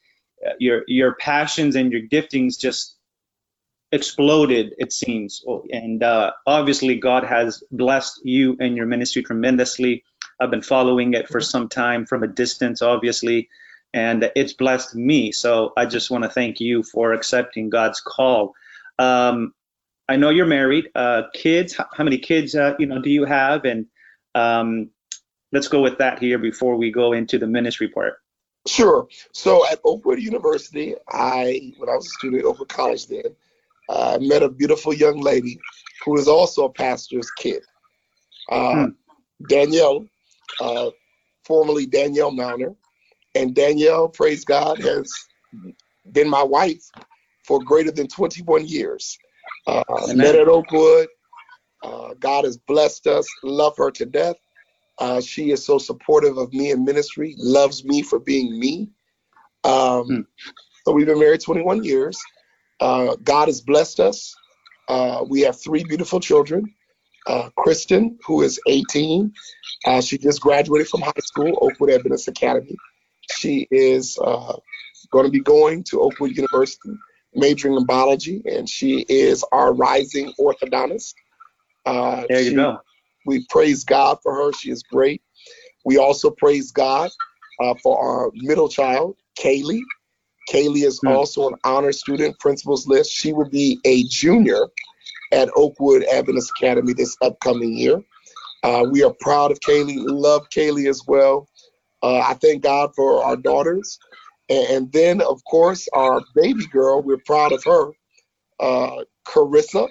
your 0.59 0.83
your 0.87 1.15
passions 1.15 1.77
and 1.77 1.93
your 1.93 2.03
giftings 2.03 2.59
just 2.59 2.97
exploded. 3.93 4.75
It 4.79 4.93
seems, 4.93 5.45
and 5.71 6.03
uh, 6.03 6.33
obviously, 6.47 6.97
God 6.97 7.25
has 7.25 7.63
blessed 7.71 8.21
you 8.25 8.57
and 8.61 8.77
your 8.77 8.87
ministry 8.87 9.23
tremendously. 9.23 10.05
I've 10.41 10.51
been 10.51 10.63
following 10.63 11.15
it 11.15 11.29
for 11.29 11.41
some 11.41 11.69
time 11.69 12.05
from 12.05 12.23
a 12.23 12.29
distance, 12.29 12.83
obviously 12.83 13.49
and 13.97 14.31
it's 14.37 14.53
blessed 14.53 14.95
me. 14.95 15.33
So 15.33 15.73
I 15.75 15.87
just 15.87 16.11
want 16.11 16.25
to 16.25 16.31
thank 16.31 16.61
you 16.61 16.83
for 16.83 17.15
accepting 17.15 17.71
God's 17.71 18.01
call. 18.01 18.55
Um, 18.99 19.55
I 20.07 20.17
know 20.17 20.29
you're 20.29 20.47
married. 20.47 20.91
Uh, 20.95 21.23
kids, 21.33 21.75
how, 21.75 21.87
how, 21.93 22.05
many 22.05 22.19
kids 22.19 22.55
uh, 22.55 22.75
you 22.79 22.87
know 22.87 23.01
do 23.01 23.11
you 23.11 23.25
have? 23.25 23.65
And 23.65 23.87
um, 24.35 24.91
let's 25.51 25.69
go 25.69 25.81
with 25.81 25.99
that 25.99 26.19
here 26.19 26.39
before 26.39 26.77
we 26.77 26.93
go 26.93 27.15
into 27.15 27.39
the 27.39 27.47
ministry 27.47 27.89
part. 27.89 28.19
Sure. 28.67 29.09
So 29.33 29.67
at 29.71 29.81
Oakwood 29.85 30.21
University, 30.21 30.95
I 31.09 31.73
when 31.79 31.89
I 31.89 31.95
was 31.95 32.07
a 32.07 32.11
student 32.11 32.43
at 32.43 32.47
Oakwood 32.47 32.69
College 32.69 33.07
then, 33.07 33.37
I 33.89 34.19
met 34.19 34.43
a 34.43 34.49
beautiful 34.49 34.93
young 34.93 35.21
lady 35.21 35.59
who 36.05 36.19
is 36.19 36.29
also 36.29 36.65
a 36.65 36.73
pastor's 36.73 37.31
kid. 37.33 37.63
Uh, 38.51 38.87
hmm. 38.87 38.91
Danielle, 39.49 40.07
uh, 40.61 40.91
formerly 41.45 41.87
Danielle 41.87 42.33
Mauner, 42.33 42.75
and 43.35 43.55
Danielle, 43.55 44.09
praise 44.09 44.45
God, 44.45 44.79
has 44.79 45.13
been 46.13 46.29
my 46.29 46.43
wife 46.43 46.83
for 47.45 47.61
greater 47.63 47.91
than 47.91 48.09
21 48.09 48.67
years. 48.67 49.19
Uh, 49.67 49.83
met 50.15 50.35
at 50.35 50.49
Oakwood. 50.49 51.09
Uh, 51.83 52.15
God 52.19 52.45
has 52.45 52.57
blessed 52.57 53.07
us. 53.07 53.27
Love 53.43 53.77
her 53.77 53.91
to 53.93 54.07
death. 54.07 54.37
Uh, 54.99 55.21
she 55.21 55.51
is 55.51 55.65
so 55.65 55.79
supportive 55.79 56.39
of 56.39 56.53
me 56.53 56.71
in 56.71 56.85
ministry. 56.85 57.35
Loves 57.39 57.85
me 57.85 58.03
for 58.03 58.19
being 58.19 58.59
me. 58.59 58.91
Um, 59.65 60.05
hmm. 60.05 60.21
So 60.85 60.93
we've 60.93 61.07
been 61.07 61.19
married 61.19 61.41
21 61.41 61.85
years. 61.85 62.19
Uh, 62.81 63.17
God 63.23 63.49
has 63.49 63.61
blessed 63.61 64.01
us. 64.01 64.35
Uh, 64.89 65.25
we 65.29 65.41
have 65.41 65.61
three 65.61 65.85
beautiful 65.85 66.21
children. 66.21 66.75
Uh, 67.27 67.51
Kristen, 67.57 68.19
who 68.25 68.43
is 68.43 68.61
18, 68.69 69.33
she 70.01 70.17
just 70.17 70.41
graduated 70.41 70.87
from 70.89 71.01
high 71.01 71.13
school, 71.19 71.59
Oakwood 71.61 71.91
Adventist 71.91 72.29
Academy. 72.29 72.77
She 73.33 73.67
is 73.71 74.17
uh, 74.23 74.57
going 75.11 75.25
to 75.25 75.31
be 75.31 75.41
going 75.41 75.83
to 75.85 76.01
Oakwood 76.01 76.37
University, 76.37 76.91
majoring 77.35 77.77
in 77.77 77.85
biology, 77.85 78.43
and 78.45 78.69
she 78.69 79.05
is 79.09 79.45
our 79.53 79.73
rising 79.73 80.33
orthodontist. 80.39 81.15
Uh, 81.85 82.25
there 82.29 82.43
you 82.43 82.51
she, 82.51 82.55
go. 82.55 82.79
We 83.27 83.47
praise 83.51 83.85
God 83.85 84.19
for 84.23 84.35
her. 84.35 84.53
She 84.53 84.71
is 84.71 84.83
great. 84.83 85.23
We 85.85 85.99
also 85.99 86.31
praise 86.31 86.73
God 86.73 87.11
uh, 87.61 87.75
for 87.83 87.99
our 87.99 88.31
middle 88.35 88.69
child, 88.69 89.17
Kaylee. 89.39 89.83
Kaylee 90.51 90.85
is 90.85 91.01
hmm. 91.01 91.09
also 91.09 91.49
an 91.49 91.55
honor 91.65 91.93
student, 91.93 92.39
principal's 92.39 92.87
list. 92.87 93.13
She 93.13 93.33
will 93.33 93.49
be 93.51 93.79
a 93.85 94.05
junior 94.05 94.67
at 95.33 95.49
Oakwood 95.57 96.05
Adventist 96.05 96.53
Academy 96.59 96.93
this 96.93 97.17
upcoming 97.21 97.77
year. 97.77 98.01
Uh, 98.63 98.85
we 98.91 99.03
are 99.03 99.15
proud 99.21 99.51
of 99.51 99.61
Kaylee, 99.61 99.97
love 99.99 100.49
Kaylee 100.55 100.89
as 100.89 101.03
well. 101.07 101.49
Uh, 102.03 102.19
I 102.19 102.35
thank 102.35 102.63
God 102.63 102.91
for 102.95 103.23
our 103.25 103.37
daughters. 103.37 103.99
And 104.49 104.91
then, 104.93 105.21
of 105.21 105.43
course, 105.45 105.89
our 105.93 106.21
baby 106.35 106.67
girl, 106.67 107.03
we're 107.03 107.19
proud 107.19 107.53
of 107.53 107.65
her, 107.65 107.91
uh, 108.61 109.05
Carissa. 109.27 109.89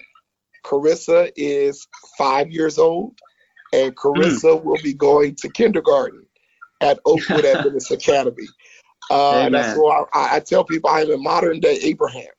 Carissa 0.65 1.31
is 1.35 1.87
five 2.17 2.51
years 2.51 2.77
old, 2.77 3.19
and 3.75 3.95
Carissa 3.95 4.59
mm. 4.59 4.63
will 4.63 4.81
be 4.81 4.93
going 4.93 5.35
to 5.35 5.49
kindergarten 5.49 6.25
at 6.81 6.99
Oakwood 7.05 7.45
Adventist 7.45 7.91
Academy. 7.91 8.47
Uh, 9.11 9.49
that's 9.49 9.77
why 9.77 10.03
I, 10.13 10.37
I, 10.37 10.39
tell 10.39 10.63
people 10.63 10.89
I'm 10.89 11.11
a 11.11 11.17
modern 11.17 11.59
day 11.59 11.77
Abraham. 11.83 12.31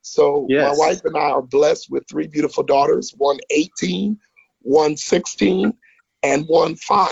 So 0.00 0.46
yes. 0.48 0.78
my 0.78 0.86
wife 0.86 1.04
and 1.04 1.16
I 1.16 1.30
are 1.30 1.42
blessed 1.42 1.90
with 1.90 2.04
three 2.08 2.26
beautiful 2.26 2.62
daughters, 2.62 3.12
one 3.18 3.38
18, 3.50 4.18
one 4.62 4.96
16, 4.96 5.74
and 6.22 6.44
one 6.46 6.76
5. 6.76 7.10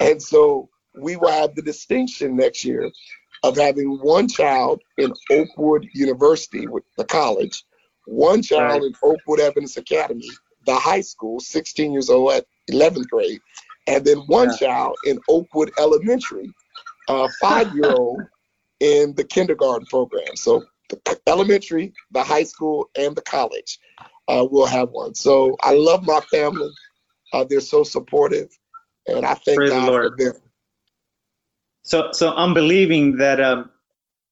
And 0.00 0.20
so 0.20 0.68
we 1.00 1.16
will 1.16 1.30
have 1.30 1.54
the 1.54 1.62
distinction 1.62 2.36
next 2.36 2.64
year 2.64 2.90
of 3.44 3.56
having 3.56 3.98
one 3.98 4.26
child 4.26 4.82
in 4.96 5.12
Oakwood 5.30 5.86
University, 5.94 6.66
with 6.66 6.82
the 6.96 7.04
college, 7.04 7.62
one 8.06 8.42
child 8.42 8.82
right. 8.82 8.82
in 8.82 8.92
Oakwood 9.02 9.40
Adventist 9.40 9.76
Academy, 9.76 10.28
the 10.66 10.74
high 10.74 11.02
school, 11.02 11.38
16 11.38 11.92
years 11.92 12.10
old 12.10 12.32
at 12.32 12.46
11th 12.70 13.08
grade, 13.08 13.40
and 13.86 14.04
then 14.04 14.18
one 14.26 14.50
yeah. 14.50 14.68
child 14.68 14.96
in 15.04 15.18
Oakwood 15.28 15.70
Elementary, 15.78 16.50
a 17.08 17.28
five 17.40 17.74
year 17.74 17.90
old 17.92 18.22
in 18.80 19.14
the 19.14 19.24
kindergarten 19.24 19.86
program. 19.86 20.36
So 20.36 20.64
the 20.88 21.20
elementary, 21.26 21.92
the 22.12 22.22
high 22.22 22.44
school, 22.44 22.88
and 22.96 23.14
the 23.14 23.22
college 23.22 23.78
uh, 24.28 24.46
will 24.50 24.66
have 24.66 24.90
one. 24.90 25.14
So 25.14 25.56
I 25.62 25.74
love 25.74 26.04
my 26.04 26.20
family. 26.30 26.70
Uh, 27.32 27.44
they're 27.44 27.60
so 27.60 27.82
supportive, 27.82 28.48
and 29.06 29.24
I 29.26 29.34
thank 29.34 29.58
Praise 29.58 29.70
God 29.70 29.86
for 29.86 30.16
them. 30.16 30.34
So, 31.82 32.12
so 32.12 32.34
I'm 32.34 32.54
believing 32.54 33.16
that 33.16 33.40
um, 33.40 33.70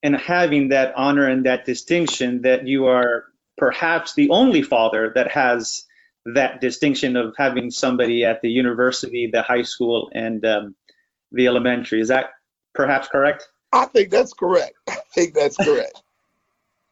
and 0.02 0.16
having 0.16 0.68
that 0.68 0.92
honor 0.96 1.26
and 1.26 1.46
that 1.46 1.64
distinction 1.64 2.42
that 2.42 2.66
you 2.66 2.86
are 2.86 3.24
perhaps 3.56 4.14
the 4.14 4.28
only 4.30 4.62
father 4.62 5.12
that 5.14 5.30
has 5.30 5.85
that 6.34 6.60
distinction 6.60 7.16
of 7.16 7.34
having 7.36 7.70
somebody 7.70 8.24
at 8.24 8.42
the 8.42 8.50
university, 8.50 9.28
the 9.32 9.42
high 9.42 9.62
school, 9.62 10.10
and 10.12 10.44
um, 10.44 10.74
the 11.32 11.46
elementary. 11.46 12.00
Is 12.00 12.08
that 12.08 12.30
perhaps 12.74 13.08
correct? 13.08 13.48
I 13.72 13.86
think 13.86 14.10
that's 14.10 14.32
correct. 14.32 14.74
I 14.88 14.98
think 15.14 15.34
that's 15.34 15.56
correct. 15.56 16.02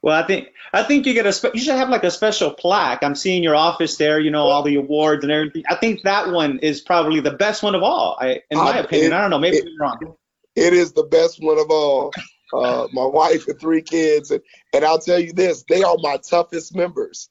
well, 0.03 0.21
I 0.21 0.26
think 0.26 0.49
I 0.73 0.83
think 0.83 1.07
you 1.07 1.14
get 1.14 1.26
a 1.26 1.33
spe- 1.33 1.55
you 1.55 1.61
should 1.61 1.76
have 1.76 1.88
like 1.88 2.05
a 2.05 2.11
special 2.11 2.53
plaque. 2.53 3.03
I'm 3.03 3.14
seeing 3.14 3.43
your 3.43 3.57
office 3.57 3.97
there. 3.97 4.21
You 4.21 4.31
know 4.31 4.45
all 4.45 4.62
the 4.62 4.76
awards 4.76 5.25
and 5.25 5.33
everything. 5.33 5.64
I 5.69 5.76
think 5.76 6.03
that 6.03 6.31
one 6.31 6.59
is 6.61 6.81
probably 6.81 7.21
the 7.21 7.33
best 7.33 7.62
one 7.62 7.75
of 7.75 7.83
all. 7.83 8.17
I, 8.21 8.41
in 8.50 8.59
my 8.59 8.79
opinion, 8.79 9.12
it, 9.12 9.17
I 9.17 9.21
don't 9.21 9.31
know. 9.31 9.38
Maybe 9.38 9.59
it, 9.59 9.67
I'm 9.67 9.81
wrong 9.81 10.17
it 10.57 10.73
is 10.73 10.93
the 10.93 11.05
best 11.05 11.43
one 11.43 11.59
of 11.59 11.71
all. 11.71 12.12
Uh, 12.53 12.87
my 12.93 13.05
wife 13.05 13.49
and 13.49 13.59
three 13.59 13.83
kids, 13.83 14.31
and, 14.31 14.41
and 14.73 14.85
I'll 14.85 15.00
tell 15.00 15.19
you 15.19 15.33
this: 15.33 15.64
they 15.69 15.83
are 15.83 15.97
my 15.99 16.19
toughest 16.19 16.75
members, 16.76 17.29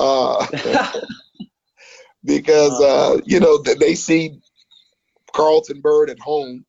uh, 0.00 0.44
because 2.24 2.80
uh, 2.80 3.20
you 3.24 3.40
know 3.40 3.58
they 3.58 3.94
see 3.94 4.40
Carlton 5.32 5.80
Byrd 5.80 6.10
at 6.10 6.18
home, 6.18 6.64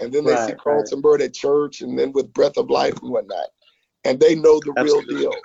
and 0.00 0.12
then 0.12 0.24
they 0.24 0.32
right, 0.32 0.50
see 0.50 0.54
Carlton 0.54 0.98
right. 0.98 1.02
Byrd 1.02 1.22
at 1.22 1.34
church, 1.34 1.80
and 1.80 1.98
then 1.98 2.12
with 2.12 2.32
Breath 2.32 2.56
of 2.56 2.70
Life 2.70 3.00
and 3.02 3.10
whatnot, 3.10 3.48
and 4.04 4.18
they 4.20 4.34
know 4.34 4.60
the 4.60 4.74
Absolutely. 4.76 5.16
real 5.16 5.30
deal. 5.30 5.40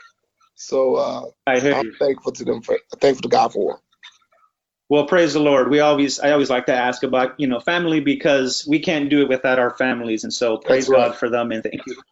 So 0.56 0.96
uh, 0.96 1.26
I 1.48 1.58
am 1.58 1.92
thankful 2.00 2.32
to 2.34 2.46
them 2.46 2.62
for 2.62 2.78
thankful 3.00 3.24
to 3.24 3.30
God 3.30 3.54
for. 3.54 3.74
Them. 3.74 3.82
Well, 4.90 5.06
praise 5.06 5.34
the 5.34 5.40
Lord. 5.40 5.72
We 5.72 5.80
always, 5.80 6.20
I 6.20 6.32
always 6.32 6.50
like 6.50 6.66
to 6.66 6.76
ask 6.76 7.04
about, 7.04 7.40
you 7.40 7.48
know, 7.48 7.62
family 7.62 8.02
because 8.02 8.68
we 8.68 8.78
can't 8.78 9.10
do 9.10 9.22
it 9.22 9.30
without 9.30 9.58
our 9.58 9.70
families, 9.78 10.26
and 10.26 10.34
so 10.34 10.58
praise 10.58 10.90
right. 10.90 11.08
God 11.08 11.18
for 11.18 11.30
them 11.30 11.52
and 11.52 11.64
thank 11.64 11.86
you 11.88 11.96
for 11.96 12.04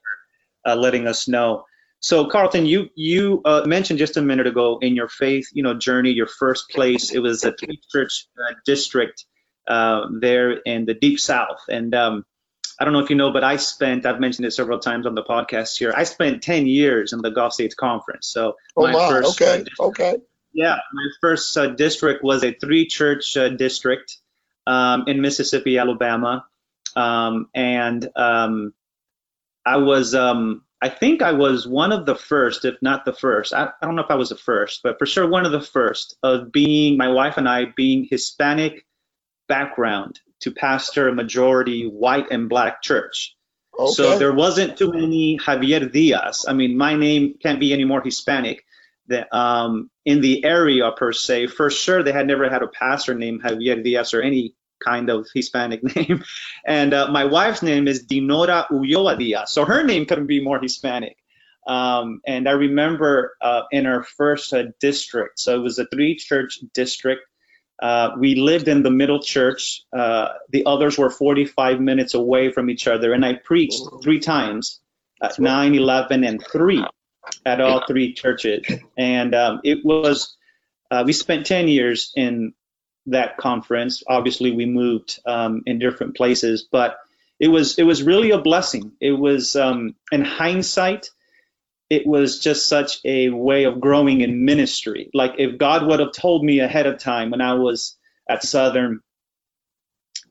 uh, 0.66 0.76
letting 0.76 1.08
us 1.08 1.28
know. 1.28 1.66
So, 2.02 2.26
Carlton, 2.28 2.66
you 2.66 2.90
you 2.96 3.42
uh, 3.44 3.64
mentioned 3.66 4.00
just 4.00 4.18
a 4.18 4.22
minute 4.22 4.48
ago 4.48 4.80
in 4.82 4.96
your 4.96 5.10
faith, 5.10 5.48
you 5.54 5.64
know, 5.64 5.74
journey, 5.74 6.12
your 6.12 6.28
first 6.28 6.70
place. 6.70 7.12
It 7.12 7.20
was 7.20 7.44
a 7.44 7.52
three 7.52 7.80
church 7.92 8.28
uh, 8.38 8.56
district 8.66 9.26
uh, 9.68 10.08
there 10.20 10.52
in 10.52 10.86
the 10.86 10.94
deep 10.94 11.20
South, 11.20 11.60
and 11.70 11.94
um, 11.94 12.26
I 12.80 12.86
don't 12.86 12.94
know 12.94 13.00
if 13.00 13.10
you 13.10 13.18
know, 13.18 13.34
but 13.34 13.44
I 13.44 13.58
spent, 13.58 14.06
I've 14.06 14.22
mentioned 14.22 14.46
it 14.46 14.52
several 14.52 14.80
times 14.80 15.06
on 15.06 15.14
the 15.14 15.24
podcast 15.24 15.78
here. 15.78 15.94
I 15.94 16.06
spent 16.06 16.42
10 16.42 16.66
years 16.66 17.12
in 17.12 17.22
the 17.22 17.30
Gulf 17.30 17.52
States 17.52 17.76
Conference. 17.76 18.28
So, 18.28 18.56
oh, 18.78 18.84
my 18.84 18.96
wow. 18.96 19.10
first, 19.10 19.42
okay, 19.42 19.66
okay 19.78 20.16
yeah, 20.54 20.78
my 20.94 21.08
first 21.22 21.58
uh, 21.58 21.68
district 21.68 22.24
was 22.24 22.44
a 22.44 22.54
three 22.54 22.88
church 22.88 23.38
uh, 23.38 23.50
district 23.50 24.18
um, 24.66 25.06
in 25.08 25.22
Mississippi, 25.22 25.78
Alabama. 25.78 26.46
Um, 26.96 27.50
and 27.54 28.08
um, 28.16 28.74
I 29.66 29.78
was, 29.78 30.16
um, 30.16 30.64
I 30.82 30.90
think 30.90 31.22
I 31.22 31.34
was 31.34 31.68
one 31.68 31.92
of 31.92 32.06
the 32.06 32.16
first, 32.16 32.64
if 32.64 32.76
not 32.82 33.04
the 33.04 33.14
first. 33.14 33.54
I, 33.54 33.70
I, 33.82 33.86
don't 33.86 33.96
know 33.96 34.04
if 34.04 34.12
I 34.12 34.16
was 34.16 34.30
the 34.30 34.38
first, 34.38 34.82
but 34.82 34.98
for 34.98 35.06
sure 35.06 35.28
one 35.28 35.46
of 35.46 35.52
the 35.52 35.62
first 35.62 36.18
of 36.24 36.52
being, 36.52 36.96
my 36.98 37.10
wife 37.10 37.38
and 37.38 37.50
I 37.50 37.66
being 37.76 38.08
Hispanic 38.10 38.86
background 39.50 40.22
to 40.42 40.52
pastor 40.52 41.10
a 41.10 41.14
majority 41.14 41.86
white 41.86 42.28
and 42.32 42.48
black 42.48 42.82
church. 42.82 43.36
Okay. 43.78 43.92
So 43.92 44.18
there 44.18 44.34
wasn't 44.34 44.78
too 44.78 44.92
many 44.92 45.38
Javier 45.38 45.92
Diaz. 45.92 46.46
I 46.48 46.54
mean, 46.54 46.78
my 46.78 46.96
name 46.96 47.36
can't 47.42 47.60
be 47.60 47.74
any 47.74 47.86
more 47.86 48.02
Hispanic 48.02 48.64
than, 49.08 49.26
um, 49.34 49.90
in 50.06 50.22
the 50.22 50.46
area 50.46 50.92
per 50.92 51.12
se. 51.12 51.48
For 51.48 51.70
sure, 51.70 52.04
they 52.04 52.12
had 52.14 52.28
never 52.28 52.50
had 52.50 52.64
a 52.64 52.68
pastor 52.68 53.16
named 53.16 53.44
Javier 53.44 53.84
Diaz 53.84 54.14
or 54.14 54.22
any 54.22 54.54
kind 54.80 55.10
of 55.10 55.28
Hispanic 55.34 55.84
name. 55.96 56.24
And 56.66 56.94
uh, 56.94 57.08
my 57.12 57.26
wife's 57.26 57.62
name 57.62 57.88
is 57.88 58.06
Dinora 58.06 58.68
Ulloa 58.70 59.18
Diaz, 59.18 59.52
so 59.52 59.66
her 59.66 59.84
name 59.84 60.06
couldn't 60.06 60.28
be 60.28 60.42
more 60.42 60.60
Hispanic. 60.60 61.18
Um, 61.68 62.22
and 62.26 62.50
I 62.50 62.54
remember 62.54 63.36
uh, 63.42 63.64
in 63.72 63.86
our 63.86 64.04
first 64.04 64.54
uh, 64.54 64.64
district, 64.80 65.40
so 65.40 65.56
it 65.56 65.60
was 65.60 65.78
a 65.78 65.86
three 65.86 66.16
church 66.16 66.60
district. 66.74 67.22
Uh, 67.82 68.12
we 68.18 68.36
lived 68.36 68.68
in 68.68 68.84
the 68.84 68.92
middle 68.92 69.22
church. 69.22 69.84
Uh, 69.96 70.30
the 70.50 70.66
others 70.66 70.98
were 70.98 71.10
45 71.10 71.80
minutes 71.80 72.14
away 72.14 72.52
from 72.52 72.70
each 72.70 72.88
other. 72.88 73.14
And 73.14 73.24
I 73.24 73.36
preached 73.36 73.84
three 74.04 74.20
times 74.20 74.82
at 75.22 75.40
9, 75.40 75.76
11, 75.76 76.24
and 76.24 76.44
3 76.52 76.84
at 77.46 77.62
all 77.62 77.86
three 77.88 78.14
churches. 78.14 78.66
And 78.98 79.34
um, 79.34 79.62
it 79.64 79.86
was, 79.86 80.36
uh, 80.92 81.04
we 81.06 81.14
spent 81.14 81.46
10 81.46 81.68
years 81.68 82.12
in 82.16 82.54
that 83.12 83.38
conference. 83.38 84.04
Obviously, 84.08 84.52
we 84.52 84.66
moved 84.66 85.20
um, 85.26 85.64
in 85.66 85.80
different 85.80 86.16
places, 86.16 86.68
but 86.70 86.98
it 87.40 87.48
was 87.48 87.78
it 87.78 87.84
was 87.84 88.04
really 88.04 88.32
a 88.32 88.38
blessing. 88.38 88.92
It 89.00 89.14
was 89.14 89.56
um, 89.56 89.96
in 90.12 90.24
hindsight, 90.24 91.10
it 91.90 92.06
was 92.06 92.40
just 92.40 92.68
such 92.68 93.00
a 93.06 93.30
way 93.30 93.64
of 93.64 93.80
growing 93.80 94.22
in 94.22 94.46
ministry. 94.46 95.10
Like 95.14 95.36
if 95.38 95.58
God 95.58 95.88
would 95.88 96.00
have 96.00 96.12
told 96.12 96.44
me 96.44 96.60
ahead 96.60 96.86
of 96.86 97.00
time 97.00 97.32
when 97.32 97.42
I 97.42 97.54
was 97.54 97.98
at 98.30 98.44
Southern, 98.44 99.02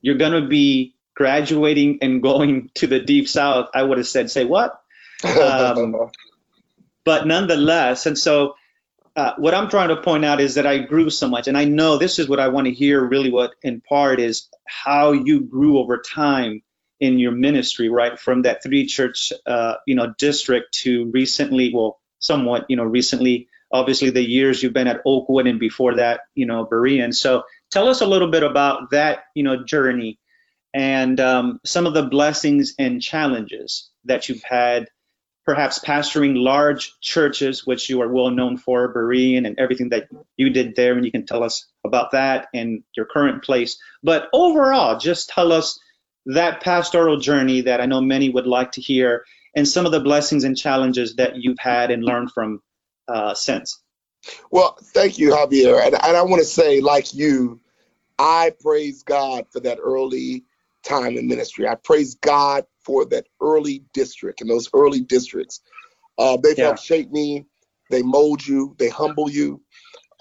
you're 0.01 0.19
gonna 0.19 0.47
be 0.47 0.95
graduating 1.19 1.99
and 2.01 2.23
going 2.23 2.71
to 2.77 2.87
the 2.87 3.01
deep 3.01 3.29
south, 3.29 3.71
I 3.75 3.83
would 3.83 3.99
have 3.99 4.07
said, 4.07 4.31
say 4.31 4.45
what? 4.45 4.81
Um, 5.25 6.11
but 7.05 7.27
nonetheless, 7.27 8.07
and 8.07 8.17
so 8.17 8.55
uh, 9.19 9.35
what 9.37 9.53
I'm 9.53 9.69
trying 9.69 9.89
to 9.89 10.01
point 10.01 10.25
out 10.25 10.41
is 10.41 10.55
that 10.55 10.67
I 10.67 10.79
grew 10.79 11.11
so 11.11 11.29
much, 11.29 11.49
and 11.49 11.59
I 11.59 11.65
know 11.65 11.99
this 11.99 12.21
is 12.21 12.29
what 12.29 12.39
I 12.39 12.49
want 12.49 12.69
to 12.69 12.73
hear. 12.73 13.05
Really, 13.05 13.33
what 13.33 13.53
in 13.63 13.81
part 13.81 14.21
is 14.21 14.49
how 14.69 15.11
you 15.11 15.41
grew 15.41 15.79
over 15.79 15.99
time 15.99 16.63
in 17.01 17.19
your 17.19 17.33
ministry, 17.33 17.89
right? 17.89 18.17
From 18.17 18.43
that 18.43 18.63
three 18.63 18.87
church, 18.87 19.33
uh, 19.45 19.75
you 19.89 19.97
know, 19.97 20.15
district 20.19 20.73
to 20.83 21.11
recently, 21.13 21.73
well, 21.75 21.99
somewhat, 22.21 22.67
you 22.69 22.77
know, 22.77 22.85
recently, 22.85 23.49
obviously 23.73 24.11
the 24.11 24.23
years 24.23 24.63
you've 24.63 24.73
been 24.73 24.87
at 24.87 25.01
Oakwood 25.05 25.49
and 25.49 25.59
before 25.59 25.97
that, 25.97 26.21
you 26.37 26.47
know, 26.47 26.65
Berean. 26.65 27.13
So 27.13 27.43
tell 27.73 27.89
us 27.89 28.01
a 28.01 28.07
little 28.07 28.31
bit 28.31 28.45
about 28.45 28.91
that, 28.93 29.25
you 29.35 29.43
know, 29.43 29.65
journey 29.65 30.21
and 30.75 31.19
um, 31.19 31.61
some 31.65 31.87
of 31.87 31.95
the 31.95 32.05
blessings 32.05 32.75
and 32.79 33.03
challenges 33.03 33.91
that 34.05 34.29
you've 34.29 34.43
had 34.43 34.89
perhaps 35.49 35.79
pastoring 35.79 36.37
large 36.37 37.01
churches, 37.01 37.67
which 37.67 37.89
you 37.89 38.03
are 38.03 38.13
well 38.13 38.29
known 38.29 38.59
for, 38.59 38.93
Berean, 38.93 39.47
and 39.47 39.59
everything 39.59 39.89
that 39.89 40.07
you 40.37 40.51
did 40.51 40.77
there, 40.77 40.93
and 40.93 41.07
you 41.07 41.11
can 41.11 41.25
tell 41.25 41.43
us 41.43 41.67
about 41.87 42.11
that 42.11 42.49
and 42.53 42.83
your 42.95 43.07
current 43.07 43.43
place. 43.43 43.79
But 44.03 44.29
overall, 44.35 44.99
just 44.99 45.31
tell 45.31 45.51
us 45.53 45.81
that 46.27 46.61
pastoral 46.61 47.17
journey 47.19 47.63
that 47.63 47.81
I 47.81 47.87
know 47.87 48.03
many 48.03 48.29
would 48.29 48.47
like 48.47 48.73
to 48.73 48.83
hear, 48.83 49.25
and 49.57 49.67
some 49.67 49.87
of 49.87 49.93
the 49.93 50.01
blessings 50.01 50.45
and 50.45 50.55
challenges 50.55 51.17
that 51.17 51.37
you've 51.37 51.59
had 51.59 51.91
and 51.91 52.05
learned 52.05 52.31
from 52.31 52.61
uh, 53.09 53.33
since. 53.33 53.81
Well, 54.51 54.77
thank 54.93 55.19
you, 55.19 55.31
Javier. 55.31 55.83
And, 55.83 55.95
and 55.95 56.15
I 56.15 56.25
want 56.25 56.41
to 56.41 56.47
say, 56.47 56.83
like 56.83 57.15
you, 57.15 57.59
I 58.19 58.53
praise 58.61 59.03
God 59.03 59.47
for 59.51 59.61
that 59.61 59.79
early 59.83 60.45
time 60.85 61.17
in 61.17 61.27
ministry. 61.27 61.67
I 61.67 61.77
praise 61.77 62.17
God 62.17 62.67
for 62.89 63.05
that 63.05 63.27
early 63.43 63.85
district 63.93 64.41
and 64.41 64.49
those 64.49 64.71
early 64.73 65.03
districts. 65.03 65.61
Uh, 66.17 66.39
they've 66.43 66.57
Yeah. 66.57 66.65
helped 66.65 66.83
shape 66.83 67.13
me. 67.13 67.45
They 67.91 68.03
mold 68.03 68.47
you. 68.47 68.75
They 68.79 68.89
humble 68.89 69.31
you. 69.31 69.63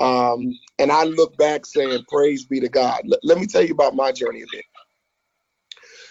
Um, 0.02 0.54
and 0.78 0.92
I 0.92 1.06
look 1.06 1.38
back 1.38 1.66
saying, 1.66 2.06
"Praise 2.10 2.46
be 2.46 2.60
to 2.60 2.68
God." 2.70 3.02
Let, 3.06 3.22
let 3.24 3.40
me 3.40 3.48
tell 3.48 3.64
you 3.64 3.74
about 3.74 3.96
my 3.96 4.12
journey 4.12 4.42
a 4.42 4.48
bit. 4.52 4.66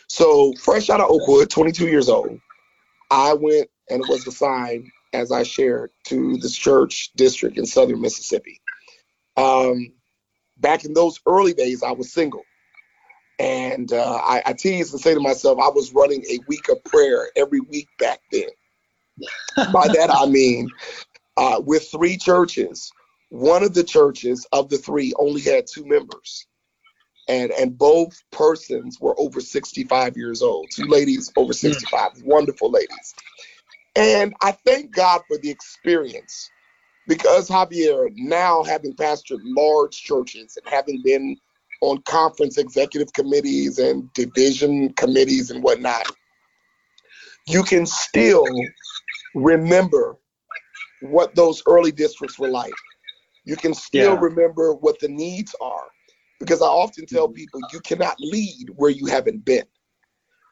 So, 0.09 0.55
fresh 0.55 0.89
out 0.89 1.01
of 1.01 1.11
Oakwood, 1.11 1.51
22 1.51 1.89
years 1.89 2.09
old, 2.09 2.41
I 3.11 3.35
went 3.35 3.69
and 3.91 4.09
was 4.09 4.27
assigned, 4.27 4.87
as 5.13 5.31
I 5.31 5.43
shared, 5.43 5.91
to 6.05 6.39
this 6.39 6.57
church 6.57 7.11
district 7.17 7.59
in 7.59 7.67
southern 7.67 8.01
Mississippi. 8.01 8.61
Um, 9.37 9.93
back 10.57 10.85
in 10.85 10.95
those 10.95 11.21
early 11.27 11.53
days, 11.53 11.83
I 11.83 11.93
was 11.93 12.13
single. 12.13 12.46
And 13.39 13.93
uh, 13.93 14.21
I, 14.23 14.43
I 14.47 14.53
tease 14.55 14.93
and 14.93 15.01
say 15.01 15.15
to 15.15 15.21
myself, 15.21 15.59
I 15.59 15.69
was 15.69 15.93
running 15.93 16.25
a 16.25 16.39
week 16.47 16.69
of 16.69 16.83
prayer 16.85 17.29
every 17.37 17.61
week 17.61 17.89
back 17.99 18.21
then. 18.33 18.49
By 19.73 19.89
that, 19.89 20.11
I 20.11 20.27
mean, 20.27 20.71
uh, 21.37 21.61
with 21.65 21.91
three 21.91 22.17
churches, 22.17 22.91
one 23.29 23.63
of 23.63 23.75
the 23.75 23.85
churches 23.85 24.47
of 24.53 24.69
the 24.69 24.79
three 24.79 25.13
only 25.19 25.43
had 25.43 25.67
two 25.67 25.85
members. 25.85 26.47
And, 27.29 27.51
and 27.51 27.77
both 27.77 28.23
persons 28.31 29.01
were 29.01 29.19
over 29.19 29.41
65 29.41 30.17
years 30.17 30.43
old. 30.43 30.71
Two 30.71 30.87
ladies 30.87 31.33
over 31.37 31.53
65, 31.53 32.23
wonderful 32.23 32.71
ladies. 32.71 33.15
And 33.97 34.35
I 34.41 34.53
thank 34.53 34.93
God 34.93 35.23
for 35.27 35.37
the 35.39 35.51
experience 35.51 36.51
because 37.09 37.49
Javier, 37.49 38.11
now 38.15 38.63
having 38.63 38.95
pastored 38.95 39.41
large 39.43 39.97
churches 39.97 40.57
and 40.57 40.73
having 40.73 41.03
been 41.03 41.37
on 41.81 42.03
conference 42.03 42.59
executive 42.59 43.13
committees 43.13 43.79
and 43.79 44.13
division 44.15 44.93
committees 44.95 45.51
and 45.51 45.63
whatnot, 45.63 46.11
you 47.47 47.63
can 47.63 47.87
still 47.87 48.49
remember 49.35 50.17
what 51.01 51.35
those 51.35 51.63
early 51.67 51.93
districts 51.93 52.39
were 52.39 52.49
like. 52.49 52.75
You 53.45 53.57
can 53.57 53.75
still 53.75 54.15
Yeah. 54.15 54.21
remember 54.21 54.75
what 54.75 54.99
the 55.01 55.09
needs 55.09 55.55
are. 55.61 55.89
Because 56.39 56.61
I 56.61 56.67
often 56.67 57.07
tell 57.07 57.29
people 57.29 57.61
you 57.73 57.81
cannot 57.81 58.17
lead 58.21 58.69
where 58.77 58.91
you 58.91 59.07
haven't 59.07 59.45
been. 59.45 59.65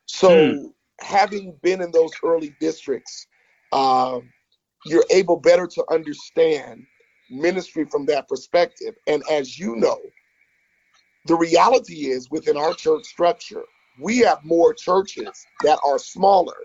So, 0.07 0.73
having 1.01 1.57
been 1.63 1.83
in 1.83 1.91
those 1.91 2.13
early 2.23 2.55
districts, 2.61 3.27
um, 3.73 4.31
you're 4.87 5.05
able 5.11 5.37
better 5.37 5.67
to 5.67 5.85
understand 5.91 6.87
ministry 7.31 7.85
from 7.91 8.07
that 8.07 8.29
perspective. 8.29 8.95
And 9.07 9.23
as 9.31 9.59
you 9.59 9.77
know, 9.77 9.99
the 11.27 11.37
reality 11.37 12.07
is 12.07 12.31
within 12.31 12.57
our 12.57 12.75
church 12.75 13.05
structure, 13.07 13.65
we 13.99 14.19
have 14.19 14.45
more 14.45 14.75
churches 14.75 15.47
that 15.63 15.79
are 15.85 15.99
smaller 15.99 16.57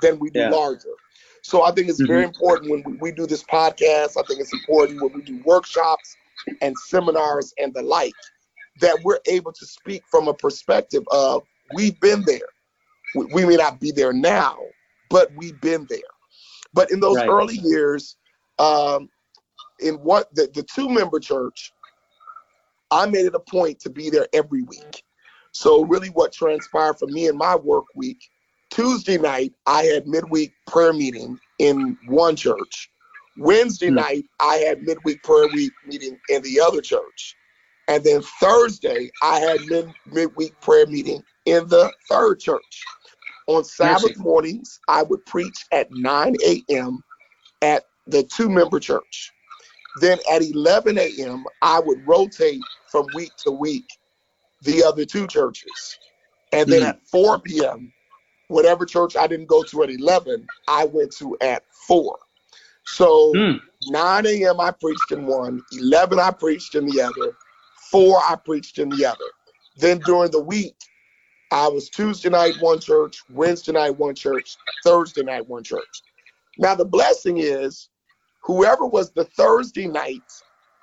than 0.00 0.18
we 0.18 0.30
do 0.30 0.40
Yeah. 0.40 0.50
larger. 0.50 0.94
So 1.42 1.62
I 1.62 1.70
think 1.70 1.88
it's 1.88 2.00
very 2.00 2.24
important 2.24 2.70
when 2.70 2.82
we, 2.84 2.94
we 2.94 3.12
do 3.12 3.26
this 3.26 3.42
podcast. 3.44 4.16
I 4.18 4.22
think 4.26 4.40
it's 4.40 4.52
important 4.52 5.00
when 5.00 5.12
we 5.12 5.22
do 5.22 5.36
workshops 5.44 6.16
and 6.60 6.76
seminars 6.78 7.52
and 7.58 7.72
the 7.74 7.82
like 7.82 8.14
that 8.80 8.98
we're 9.02 9.20
able 9.26 9.52
to 9.52 9.66
speak 9.66 10.02
from 10.10 10.28
a 10.28 10.34
perspective 10.34 11.02
of 11.10 11.44
we've 11.70 11.98
been 12.00 12.24
there. 12.24 12.48
We, 13.14 13.26
we 13.26 13.46
may 13.46 13.56
not 13.56 13.80
be 13.80 13.92
there 13.92 14.12
now, 14.12 14.58
but 15.08 15.32
we've 15.34 15.60
been 15.60 15.86
there. 15.88 15.98
But 16.74 16.90
in 16.90 17.00
those 17.00 17.16
Right. 17.16 17.28
early 17.28 17.58
years, 17.62 18.16
um, 18.58 19.08
in 19.80 19.94
what 19.96 20.34
the, 20.34 20.48
the 20.54 20.62
two 20.62 20.88
member 20.88 21.20
church, 21.20 21.72
I 22.90 23.06
made 23.06 23.26
it 23.26 23.34
a 23.34 23.40
point 23.40 23.80
to 23.80 23.90
be 23.90 24.10
there 24.10 24.28
every 24.32 24.62
week. 24.62 25.04
So 25.52 25.84
really 25.84 26.08
what 26.08 26.32
transpired 26.32 26.98
for 26.98 27.08
me 27.08 27.28
in 27.28 27.36
my 27.36 27.56
work 27.56 27.86
week, 27.94 28.30
Tuesday 28.70 29.18
night, 29.18 29.54
I 29.66 29.84
had 29.84 30.06
midweek 30.06 30.54
prayer 30.66 30.92
meeting 30.92 31.38
in 31.58 31.96
one 32.04 32.36
church. 32.36 32.90
Wednesday 33.36 33.90
Hmm. 33.90 33.96
night, 33.96 34.24
I 34.40 34.56
had 34.56 34.82
midweek 34.82 35.22
prayer 35.22 35.48
week 35.48 35.74
meeting 35.84 36.18
in 36.28 36.42
the 36.42 36.60
other 36.60 36.80
church. 36.80 37.36
And 37.88 38.02
then 38.04 38.22
Thursday, 38.40 39.10
I 39.22 39.40
had 39.40 39.66
mid- 39.68 39.94
midweek 40.06 40.60
prayer 40.60 40.86
meeting 40.86 41.22
in 41.46 41.68
the 41.68 41.92
third 42.08 42.40
church. 42.40 42.88
On 43.46 43.64
Sabbath 43.64 44.18
mornings, 44.18 44.80
I 44.88 45.04
would 45.04 45.24
preach 45.26 45.66
at 45.72 45.92
9 45.92 46.36
a.m. 46.44 47.02
at 47.62 47.84
the 48.06 48.24
two 48.24 48.48
member 48.48 48.80
church. 48.80 49.32
Then 49.96 50.20
at 50.32 50.42
11 50.42 50.98
a.m., 50.98 51.46
I 51.62 51.80
would 51.80 52.00
rotate 52.06 52.68
from 52.86 53.12
week 53.12 53.36
to 53.38 53.52
week 53.52 53.90
the 54.62 54.84
other 54.84 55.06
two 55.06 55.28
churches. 55.28 56.00
And 56.52 56.70
then 56.70 56.82
Mhm. 56.82 56.88
at 56.88 57.06
4 57.06 57.40
p.m., 57.40 57.92
whatever 58.48 58.86
church 58.86 59.16
I 59.16 59.26
didn't 59.28 59.46
go 59.48 59.64
to 59.64 59.84
at 59.84 59.90
11, 59.90 60.48
I 60.68 60.86
went 60.86 61.12
to 61.18 61.36
at 61.42 61.64
4. 61.88 62.18
So 62.84 63.42
Hmm. 63.42 63.56
9 63.82 64.26
a.m. 64.26 64.60
I 64.60 64.72
preached 64.72 65.12
in 65.12 65.26
one, 65.26 65.64
11 65.72 66.18
I 66.20 66.32
preached 66.32 66.74
in 66.76 66.86
the 66.86 67.00
other, 67.02 67.36
4 67.92 68.18
I 68.18 68.36
preached 68.36 68.78
in 68.78 68.90
the 68.90 69.06
other. 69.06 69.32
Then 69.76 70.02
during 70.02 70.30
the 70.32 70.42
week, 70.42 70.76
I 71.52 71.68
was 71.68 71.90
Tuesday 71.90 72.30
night 72.30 72.58
one 72.58 72.80
church, 72.80 73.24
Wednesday 73.30 73.72
night 73.72 73.96
one 73.98 74.14
church, 74.16 74.58
Thursday 74.84 75.24
night 75.24 75.48
one 75.48 75.64
church. 75.64 76.02
Now 76.58 76.74
the 76.76 76.84
blessing 76.86 77.38
is 77.38 77.90
whoever 78.46 78.86
was 78.86 79.12
the 79.12 79.24
Thursday 79.24 79.88
night 79.88 80.32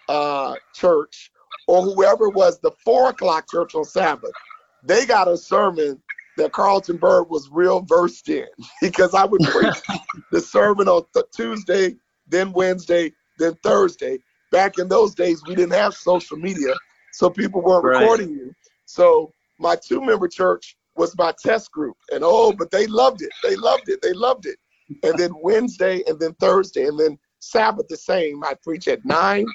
uh, 0.10 0.58
church 0.73 1.32
or 1.67 1.84
whoever 1.84 2.30
was 2.30 2.60
the 2.62 2.71
four 2.86 3.10
o'clock 3.12 3.49
church 3.49 3.76
on 3.76 3.86
Sabbath, 3.86 4.36
they 4.84 5.06
got 5.08 5.30
a 5.30 5.38
sermon 5.38 6.02
that 6.38 6.54
Carlton 6.54 6.97
Byrd 6.97 7.30
was 7.30 7.49
real 7.52 7.82
versed 7.82 8.30
in 8.30 8.47
because 8.82 9.15
I 9.15 9.26
would 9.26 9.45
preach 9.47 9.80
the 10.32 10.41
sermon 10.41 10.88
on 10.89 11.04
th- 11.13 11.26
Tuesday, 11.36 11.95
then 12.28 12.54
Wednesday, 12.54 13.13
then 13.38 13.56
Thursday. 13.63 14.19
Back 14.52 14.78
in 14.80 14.89
those 14.89 15.15
days, 15.15 15.43
we 15.45 15.56
didn't 15.56 15.73
have 15.73 15.95
social 15.95 16.38
media, 16.38 16.76
so 17.12 17.30
people 17.30 17.62
weren't 17.63 17.84
Right. 17.84 17.86
recording 17.86 18.32
you. 18.32 18.56
So 18.86 19.34
my 19.60 19.76
two-member 19.76 20.28
church 20.30 20.78
was 20.95 21.17
my 21.17 21.34
test 21.43 21.71
group, 21.71 21.97
and 22.12 22.23
oh, 22.23 22.54
but 22.54 22.71
they 22.71 22.88
loved 22.88 23.21
it. 23.23 23.34
They 23.43 23.56
loved 23.58 23.89
it. 23.89 24.02
They 24.04 24.13
loved 24.13 24.45
it. 24.45 24.58
And 25.04 25.17
then 25.17 25.32
Wednesday, 25.41 26.04
and 26.08 26.19
then 26.19 26.36
Thursday, 26.36 26.86
and 26.86 26.99
then 26.99 27.17
Sabbath 27.43 27.88
the 27.88 27.97
same. 27.97 28.43
I 28.43 28.56
preach 28.63 28.88
at 28.88 29.03
nine, 29.06 29.45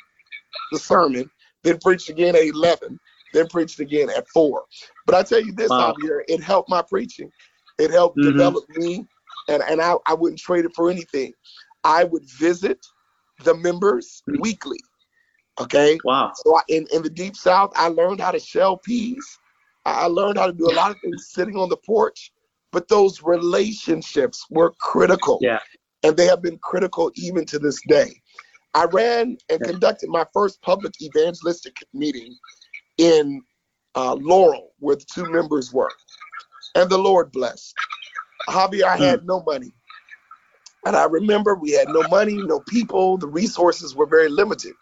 the 0.72 0.78
sermon, 0.78 1.30
then 1.62 1.78
preach 1.78 2.08
again 2.08 2.36
at 2.36 2.42
eleven, 2.42 2.98
then 3.32 3.46
preached 3.48 3.80
again 3.80 4.10
at 4.10 4.28
four. 4.28 4.64
But 5.06 5.14
I 5.14 5.22
tell 5.22 5.40
you 5.40 5.52
this, 5.52 5.70
Wow. 5.70 5.94
Javier, 5.94 6.20
it 6.28 6.42
helped 6.42 6.68
my 6.68 6.82
preaching. 6.82 7.30
It 7.78 7.90
helped 7.90 8.18
Mhm. 8.18 8.32
develop 8.32 8.64
me, 8.76 9.06
and, 9.48 9.62
and 9.62 9.80
I, 9.80 9.94
I 10.06 10.14
wouldn't 10.14 10.40
trade 10.40 10.64
it 10.64 10.72
for 10.74 10.90
anything. 10.90 11.32
I 11.84 12.04
would 12.04 12.24
visit 12.38 12.84
the 13.44 13.54
members 13.54 14.22
weekly. 14.38 14.78
Okay. 15.60 15.98
Wow. 16.04 16.32
So 16.36 16.56
I, 16.56 16.62
in, 16.68 16.86
in 16.92 17.02
the 17.02 17.10
deep 17.10 17.36
south, 17.36 17.72
I 17.74 17.88
learned 17.88 18.20
how 18.20 18.30
to 18.30 18.38
shell 18.38 18.76
peas. 18.78 19.24
I 19.84 20.02
I 20.02 20.06
learned 20.06 20.38
how 20.38 20.46
to 20.46 20.52
do 20.52 20.68
a 20.70 20.72
lot 20.74 20.90
of 20.90 20.96
things 21.00 21.30
sitting 21.30 21.56
on 21.56 21.68
the 21.68 21.76
porch, 21.78 22.32
but 22.72 22.88
those 22.88 23.22
relationships 23.22 24.44
were 24.50 24.72
critical. 24.80 25.38
Yeah. 25.40 25.60
And 26.02 26.16
they 26.16 26.26
have 26.26 26.42
been 26.42 26.58
critical 26.58 27.10
even 27.16 27.44
to 27.46 27.58
this 27.58 27.80
day. 27.88 28.22
I 28.74 28.84
ran 28.84 29.36
and 29.48 29.62
conducted 29.62 30.08
my 30.10 30.24
first 30.32 30.60
public 30.62 30.92
evangelistic 31.02 31.76
meeting 31.92 32.36
in 32.98 33.42
uh, 33.94 34.14
Laurel, 34.14 34.72
where 34.78 34.96
the 34.96 35.06
two 35.12 35.30
members 35.32 35.72
were. 35.72 35.90
And 36.74 36.88
the 36.88 36.98
Lord 36.98 37.32
blessed. 37.32 37.74
Javier, 38.48 38.84
I 38.84 38.96
had 38.96 39.26
no 39.26 39.42
money. 39.42 39.72
And 40.86 40.96
I 40.96 41.04
remember 41.04 41.54
we 41.54 41.72
had 41.72 41.88
no 41.88 42.04
money, 42.08 42.36
no 42.36 42.60
people, 42.60 43.18
the 43.18 43.26
resources 43.26 43.94
were 43.94 44.06
very 44.06 44.28
limited. 44.28 44.74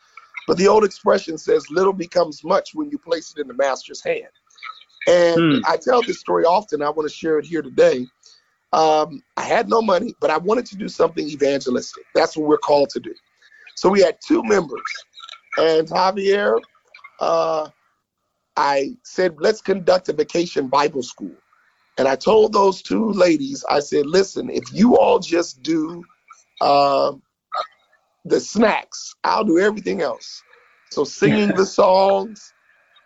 But 0.46 0.58
the 0.58 0.68
old 0.68 0.84
expression 0.84 1.38
says, 1.38 1.70
little 1.70 1.92
becomes 1.92 2.44
much 2.44 2.70
when 2.74 2.90
you 2.90 2.98
place 2.98 3.32
it 3.36 3.40
in 3.40 3.48
the 3.48 3.54
master's 3.54 4.02
hand. 4.02 4.28
And 5.08 5.40
Hmm. 5.40 5.60
I 5.66 5.76
tell 5.76 6.02
this 6.02 6.20
story 6.20 6.44
often. 6.44 6.82
I 6.82 6.90
want 6.90 7.08
to 7.08 7.14
share 7.14 7.38
it 7.38 7.46
here 7.46 7.62
today. 7.62 8.06
Um, 8.76 9.22
I 9.38 9.42
had 9.42 9.70
no 9.70 9.80
money, 9.80 10.14
but 10.20 10.30
I 10.30 10.36
wanted 10.36 10.66
to 10.66 10.76
do 10.76 10.86
something 10.86 11.26
evangelistic. 11.26 12.04
That's 12.14 12.36
what 12.36 12.46
we're 12.46 12.58
called 12.58 12.90
to 12.90 13.00
do. 13.00 13.14
So 13.74 13.88
we 13.88 14.02
had 14.02 14.18
two 14.24 14.42
members. 14.42 14.82
And 15.56 15.88
Javier, 15.88 16.60
uh, 17.18 17.70
I 18.54 18.96
said, 19.02 19.36
let's 19.38 19.62
conduct 19.62 20.10
a 20.10 20.12
vacation 20.12 20.68
Bible 20.68 21.02
school. 21.02 21.34
And 21.98 22.06
I 22.06 22.16
told 22.16 22.52
those 22.52 22.82
two 22.82 23.12
ladies, 23.12 23.64
I 23.66 23.80
said, 23.80 24.04
listen, 24.04 24.50
if 24.50 24.64
you 24.74 24.98
all 24.98 25.18
just 25.20 25.62
do 25.62 26.04
um, 26.60 27.22
the 28.26 28.40
snacks, 28.40 29.14
I'll 29.24 29.44
do 29.44 29.58
everything 29.58 30.02
else. 30.02 30.42
So 30.90 31.04
singing 31.04 31.54
the 31.54 31.64
songs, 31.80 32.52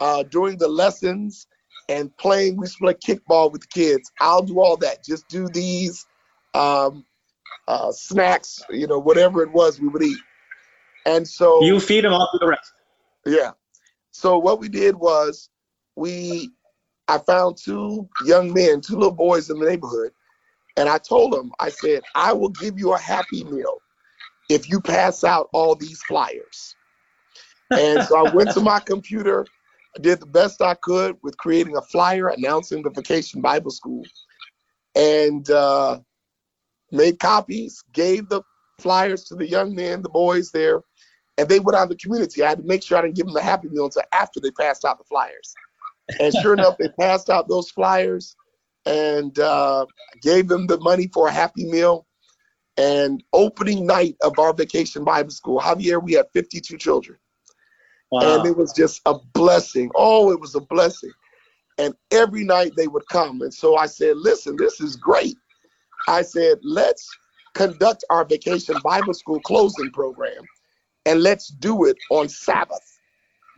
uh, 0.00 0.24
doing 0.24 0.58
the 0.58 0.66
lessons, 0.68 1.46
and 1.90 2.16
playing, 2.16 2.56
we 2.56 2.64
used 2.64 2.78
to 2.78 2.84
play 2.84 2.94
kickball 2.94 3.50
with 3.50 3.62
the 3.62 3.66
kids. 3.66 4.10
I'll 4.20 4.42
do 4.42 4.60
all 4.60 4.76
that. 4.78 5.04
Just 5.04 5.28
do 5.28 5.48
these 5.48 6.06
um, 6.54 7.04
uh, 7.66 7.90
snacks, 7.90 8.62
you 8.70 8.86
know, 8.86 9.00
whatever 9.00 9.42
it 9.42 9.52
was 9.52 9.80
we 9.80 9.88
would 9.88 10.02
eat. 10.02 10.18
And 11.04 11.26
so 11.26 11.60
You 11.64 11.80
feed 11.80 12.04
them 12.04 12.12
all 12.12 12.28
to 12.32 12.38
the 12.38 12.46
rest. 12.46 12.72
yeah. 13.26 13.50
So 14.12 14.38
what 14.38 14.60
we 14.60 14.68
did 14.68 14.94
was 14.94 15.50
we 15.96 16.52
I 17.08 17.18
found 17.18 17.56
two 17.56 18.08
young 18.24 18.52
men, 18.52 18.80
two 18.80 18.94
little 18.94 19.10
boys 19.10 19.50
in 19.50 19.58
the 19.58 19.66
neighborhood, 19.68 20.12
and 20.76 20.88
I 20.88 20.98
told 20.98 21.32
them, 21.32 21.50
I 21.58 21.70
said, 21.70 22.02
I 22.14 22.32
will 22.32 22.50
give 22.50 22.78
you 22.78 22.92
a 22.92 22.98
happy 22.98 23.42
meal 23.44 23.78
if 24.48 24.70
you 24.70 24.80
pass 24.80 25.24
out 25.24 25.48
all 25.52 25.74
these 25.74 26.00
flyers. 26.02 26.76
And 27.76 28.02
so 28.04 28.16
I 28.16 28.34
went 28.34 28.52
to 28.52 28.60
my 28.60 28.78
computer, 28.78 29.46
I 29.96 30.00
did 30.00 30.20
the 30.20 30.26
best 30.26 30.62
I 30.62 30.74
could 30.74 31.16
with 31.22 31.36
creating 31.36 31.76
a 31.76 31.82
flyer 31.82 32.28
announcing 32.28 32.82
the 32.82 32.90
Vacation 32.90 33.40
Bible 33.40 33.70
School, 33.70 34.04
and 34.94 35.48
uh, 35.50 35.98
made 36.92 37.18
copies, 37.18 37.82
gave 37.92 38.28
the 38.28 38.42
flyers 38.80 39.24
to 39.24 39.34
the 39.34 39.48
young 39.48 39.74
men, 39.74 40.02
the 40.02 40.08
boys 40.08 40.50
there, 40.52 40.82
and 41.38 41.48
they 41.48 41.60
went 41.60 41.76
out 41.76 41.84
in 41.84 41.88
the 41.90 41.96
community. 41.96 42.42
I 42.42 42.50
had 42.50 42.58
to 42.58 42.64
make 42.64 42.82
sure 42.82 42.98
I 42.98 43.02
didn't 43.02 43.16
give 43.16 43.26
them 43.26 43.34
the 43.34 43.42
Happy 43.42 43.68
Meal 43.68 43.86
until 43.86 44.02
after 44.12 44.40
they 44.40 44.50
passed 44.52 44.84
out 44.84 44.98
the 44.98 45.04
flyers. 45.04 45.54
And 46.18 46.34
sure 46.34 46.54
enough, 46.54 46.76
they 46.78 46.88
passed 47.00 47.30
out 47.30 47.48
those 47.48 47.70
flyers 47.70 48.36
and 48.86 49.38
uh, 49.38 49.86
gave 50.22 50.48
them 50.48 50.66
the 50.66 50.78
money 50.80 51.08
for 51.12 51.28
a 51.28 51.32
Happy 51.32 51.66
Meal. 51.66 52.06
And 52.76 53.22
opening 53.32 53.86
night 53.86 54.16
of 54.22 54.38
our 54.38 54.54
vacation 54.54 55.04
Bible 55.04 55.30
school, 55.30 55.60
Javier, 55.60 56.02
we 56.02 56.14
had 56.14 56.26
52 56.32 56.78
children. 56.78 57.18
Wow. 58.10 58.20
And 58.20 58.46
it 58.46 58.56
was 58.56 58.72
just 58.72 59.00
a 59.06 59.14
blessing. 59.34 59.90
Oh, 59.94 60.32
it 60.32 60.40
was 60.40 60.54
a 60.54 60.60
blessing. 60.60 61.12
And 61.78 61.94
every 62.10 62.44
night 62.44 62.72
they 62.76 62.88
would 62.88 63.08
come. 63.08 63.40
And 63.42 63.54
so 63.54 63.76
I 63.76 63.86
said, 63.86 64.16
listen, 64.16 64.56
this 64.56 64.80
is 64.80 64.96
great. 64.96 65.36
I 66.08 66.22
said, 66.22 66.58
let's 66.62 67.16
conduct 67.54 68.04
our 68.10 68.24
vacation 68.24 68.78
Bible 68.78 69.14
school 69.14 69.40
closing 69.40 69.90
program 69.90 70.48
and 71.06 71.22
let's 71.22 71.48
do 71.48 71.84
it 71.84 71.96
on 72.10 72.28
Sabbath 72.28 73.00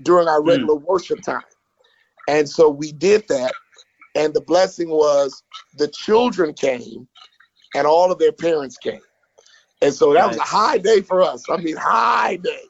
during 0.02 0.28
our 0.28 0.42
regular 0.42 0.76
worship 0.76 1.22
time. 1.22 1.42
And 2.28 2.48
so 2.48 2.68
we 2.68 2.92
did 2.92 3.26
that. 3.28 3.52
And 4.14 4.34
the 4.34 4.40
blessing 4.42 4.90
was 4.90 5.42
the 5.74 5.88
children 5.88 6.52
came 6.54 7.08
and 7.74 7.86
all 7.86 8.12
of 8.12 8.18
their 8.18 8.32
parents 8.32 8.76
came. 8.76 9.00
And 9.80 9.92
so 9.92 10.12
that 10.12 10.28
was 10.28 10.36
a 10.36 10.42
high 10.42 10.78
day 10.78 11.00
for 11.00 11.22
us. 11.22 11.48
I 11.48 11.56
mean, 11.56 11.76
high 11.76 12.36
day. 12.36 12.62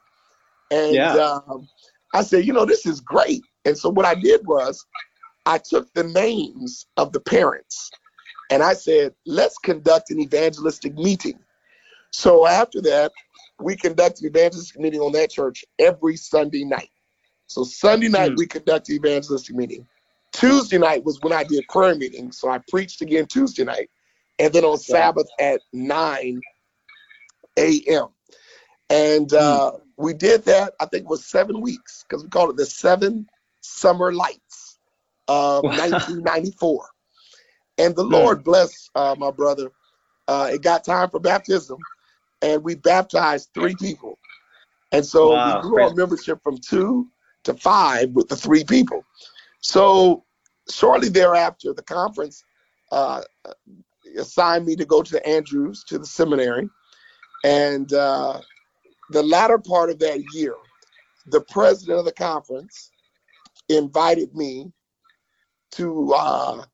And 0.70 0.94
Yeah. 0.94 1.16
um, 1.16 1.68
I 2.12 2.22
said, 2.22 2.46
you 2.46 2.52
know, 2.52 2.64
this 2.64 2.86
is 2.86 3.00
great. 3.00 3.42
And 3.64 3.76
so 3.76 3.88
what 3.88 4.04
I 4.06 4.14
did 4.14 4.46
was 4.46 4.84
I 5.46 5.58
took 5.58 5.92
the 5.94 6.04
names 6.04 6.86
of 6.96 7.12
the 7.12 7.20
parents 7.20 7.90
and 8.50 8.62
I 8.62 8.74
said, 8.74 9.14
let's 9.26 9.56
conduct 9.58 10.10
an 10.10 10.20
evangelistic 10.20 10.94
meeting. 10.94 11.38
So 12.10 12.46
after 12.46 12.80
that, 12.82 13.12
we 13.60 13.76
conduct 13.76 14.20
an 14.20 14.26
evangelistic 14.26 14.78
meeting 14.80 15.00
on 15.00 15.12
that 15.12 15.30
church 15.30 15.64
every 15.78 16.16
Sunday 16.16 16.64
night. 16.64 16.90
So 17.46 17.64
Sunday 17.64 18.08
night, 18.08 18.30
Hmm. 18.30 18.36
we 18.36 18.46
conduct 18.46 18.86
the 18.86 18.94
evangelistic 18.94 19.54
meeting. 19.56 19.86
Tuesday 20.32 20.78
night 20.78 21.04
was 21.04 21.18
when 21.20 21.32
I 21.32 21.44
did 21.44 21.64
prayer 21.68 21.94
meetings. 21.94 22.38
So 22.38 22.48
I 22.50 22.58
preached 22.70 23.00
again 23.02 23.26
Tuesday 23.26 23.64
night. 23.64 23.90
And 24.38 24.52
then 24.52 24.64
on 24.64 24.78
Sabbath 24.78 25.28
at 25.38 25.60
9 25.72 26.40
a.m. 27.58 28.08
And 28.92 29.32
uh, 29.32 29.72
we 29.96 30.12
did 30.12 30.44
that, 30.44 30.74
I 30.78 30.84
think 30.84 31.04
it 31.04 31.08
was 31.08 31.24
seven 31.24 31.62
weeks, 31.62 32.04
because 32.06 32.22
we 32.22 32.28
called 32.28 32.50
it 32.50 32.56
the 32.56 32.66
Seven 32.66 33.26
Summer 33.62 34.12
Lights 34.12 34.78
of 35.28 35.64
1994. 35.64 36.86
And 37.78 37.96
the 37.96 38.04
Lord 38.04 38.44
bless 38.44 38.90
uh, 38.94 39.16
my 39.18 39.30
brother. 39.30 39.70
Uh, 40.28 40.50
it 40.52 40.62
got 40.62 40.84
time 40.84 41.08
for 41.08 41.20
baptism, 41.20 41.78
and 42.42 42.62
we 42.62 42.74
baptized 42.74 43.48
three 43.54 43.74
people. 43.74 44.18
And 44.92 45.06
so 45.06 45.36
Wow. 45.36 45.56
we 45.56 45.62
grew 45.62 45.82
our 45.82 45.94
membership 45.94 46.42
from 46.42 46.58
two 46.58 47.08
to 47.44 47.54
five 47.54 48.10
with 48.10 48.28
the 48.28 48.36
three 48.36 48.62
people. 48.62 49.02
So 49.60 50.24
shortly 50.68 51.08
thereafter, 51.08 51.72
the 51.72 51.82
conference 51.82 52.44
uh, 52.92 53.22
assigned 54.18 54.66
me 54.66 54.76
to 54.76 54.84
go 54.84 55.02
to 55.02 55.12
the 55.12 55.26
Andrews 55.26 55.82
to 55.84 55.98
the 55.98 56.04
seminary, 56.06 56.68
and 57.42 57.90
uh, 57.94 58.42
the 59.12 59.22
latter 59.22 59.58
part 59.58 59.90
of 59.90 59.98
that 60.00 60.22
year, 60.32 60.54
the 61.26 61.40
president 61.42 61.98
of 61.98 62.04
the 62.04 62.12
conference 62.12 62.90
invited 63.68 64.34
me 64.34 64.72
to 65.72 66.12
uh, 66.14 66.64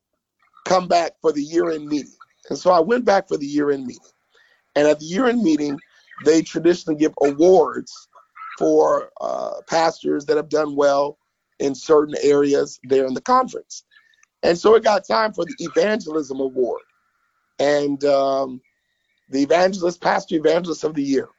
come 0.65 0.87
back 0.87 1.13
for 1.21 1.31
the 1.31 1.43
year-end 1.43 1.87
meeting, 1.87 2.15
and 2.49 2.57
so 2.57 2.71
I 2.71 2.79
went 2.79 3.05
back 3.05 3.27
for 3.27 3.37
the 3.37 3.45
year-end 3.45 3.85
meeting. 3.85 4.03
And 4.75 4.87
at 4.87 4.99
the 4.99 5.05
year-end 5.05 5.41
meeting, 5.41 5.79
they 6.25 6.41
traditionally 6.41 6.99
give 6.99 7.13
awards 7.21 8.07
for 8.57 9.09
uh, 9.21 9.61
pastors 9.67 10.25
that 10.25 10.37
have 10.37 10.49
done 10.49 10.75
well 10.75 11.17
in 11.59 11.73
certain 11.75 12.15
areas 12.21 12.79
there 12.83 13.05
in 13.05 13.13
the 13.13 13.21
conference. 13.21 13.83
And 14.43 14.57
so 14.57 14.75
it 14.75 14.83
got 14.83 15.07
time 15.07 15.33
for 15.33 15.45
the 15.45 15.55
evangelism 15.59 16.39
award. 16.39 16.81
And 17.59 18.03
um, 18.05 18.61
the 19.29 19.43
evangelist, 19.43 20.01
pastor 20.01 20.35
evangelist 20.35 20.83
of 20.83 20.93
the 20.93 21.03
year. 21.03 21.29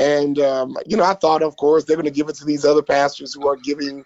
And, 0.00 0.40
um, 0.40 0.76
you 0.86 0.96
know, 0.98 1.04
I 1.04 1.14
thought, 1.14 1.44
of 1.44 1.56
course, 1.58 1.84
they're 1.84 1.96
going 1.96 2.06
to 2.06 2.12
give 2.12 2.30
it 2.30 2.36
to 2.36 2.46
these 2.46 2.66
other 2.66 2.82
pastors 2.82 3.34
who 3.34 3.48
are 3.48 3.56
giving 3.56 4.04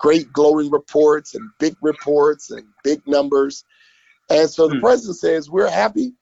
great 0.00 0.32
glowing 0.32 0.70
reports 0.70 1.34
and 1.36 1.50
big 1.60 1.76
reports 1.82 2.50
and 2.52 2.66
big 2.84 3.02
numbers. 3.08 3.64
And 4.30 4.50
so 4.50 4.68
the 4.68 4.76
Hmm. 4.76 4.80
president 4.80 5.18
says, 5.18 5.50
We're 5.50 5.70
happy 5.70 6.14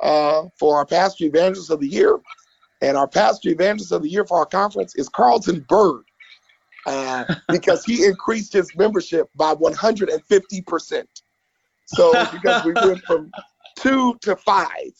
uh, 0.00 0.44
for 0.58 0.78
our 0.78 0.86
pastor 0.86 1.26
evangelist 1.26 1.70
of 1.70 1.80
the 1.80 1.88
year. 1.88 2.20
And 2.82 2.96
our 2.96 3.08
pastor 3.08 3.50
evangelist 3.50 3.92
of 3.92 4.02
the 4.02 4.10
year 4.10 4.26
for 4.26 4.38
our 4.38 4.46
conference 4.46 4.94
is 4.96 5.08
Carlton 5.10 5.66
Byrd. 5.68 6.04
uh, 6.86 7.24
because 7.50 7.84
he 7.84 8.04
increased 8.06 8.52
his 8.54 8.74
membership 8.76 9.28
by 9.36 9.54
150%. 9.54 11.04
So 11.86 12.26
because 12.26 12.62
we 12.64 12.74
went 12.74 13.04
from 13.06 13.34
two 13.76 14.16
to 14.22 14.36
five. 14.36 14.92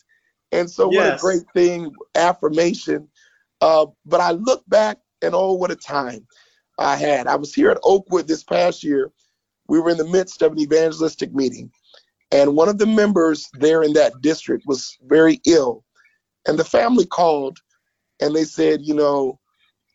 And 0.53 0.69
so 0.69 0.89
what 0.89 1.07
a 1.07 1.13
great 1.13 1.43
thing, 1.55 1.95
affirmation. 2.15 3.09
Uh, 3.61 3.85
but 4.05 4.21
I 4.21 4.31
look 4.31 4.63
back 4.67 4.97
and 5.21 5.33
oh, 5.35 5.53
what 5.53 5.71
a 5.71 5.75
time 5.75 6.25
I 6.79 6.95
had. 6.95 7.27
I 7.27 7.35
was 7.35 7.53
here 7.53 7.69
at 7.69 7.79
Oakwood 7.83 8.27
this 8.27 8.43
past 8.43 8.83
year. 8.83 9.11
We 9.67 9.79
were 9.79 9.91
in 9.91 9.97
the 9.97 10.07
midst 10.07 10.41
of 10.41 10.53
an 10.53 10.59
evangelistic 10.59 11.33
meeting. 11.33 11.71
And 12.31 12.55
one 12.55 12.69
of 12.69 12.77
the 12.77 12.85
members 12.85 13.49
there 13.53 13.83
in 13.83 13.93
that 13.93 14.21
district 14.21 14.65
was 14.65 14.97
very 15.03 15.39
ill. 15.45 15.83
And 16.47 16.57
the 16.57 16.65
family 16.65 17.05
called 17.05 17.59
and 18.21 18.35
they 18.35 18.45
said, 18.45 18.81
you 18.83 18.93
know, 18.93 19.39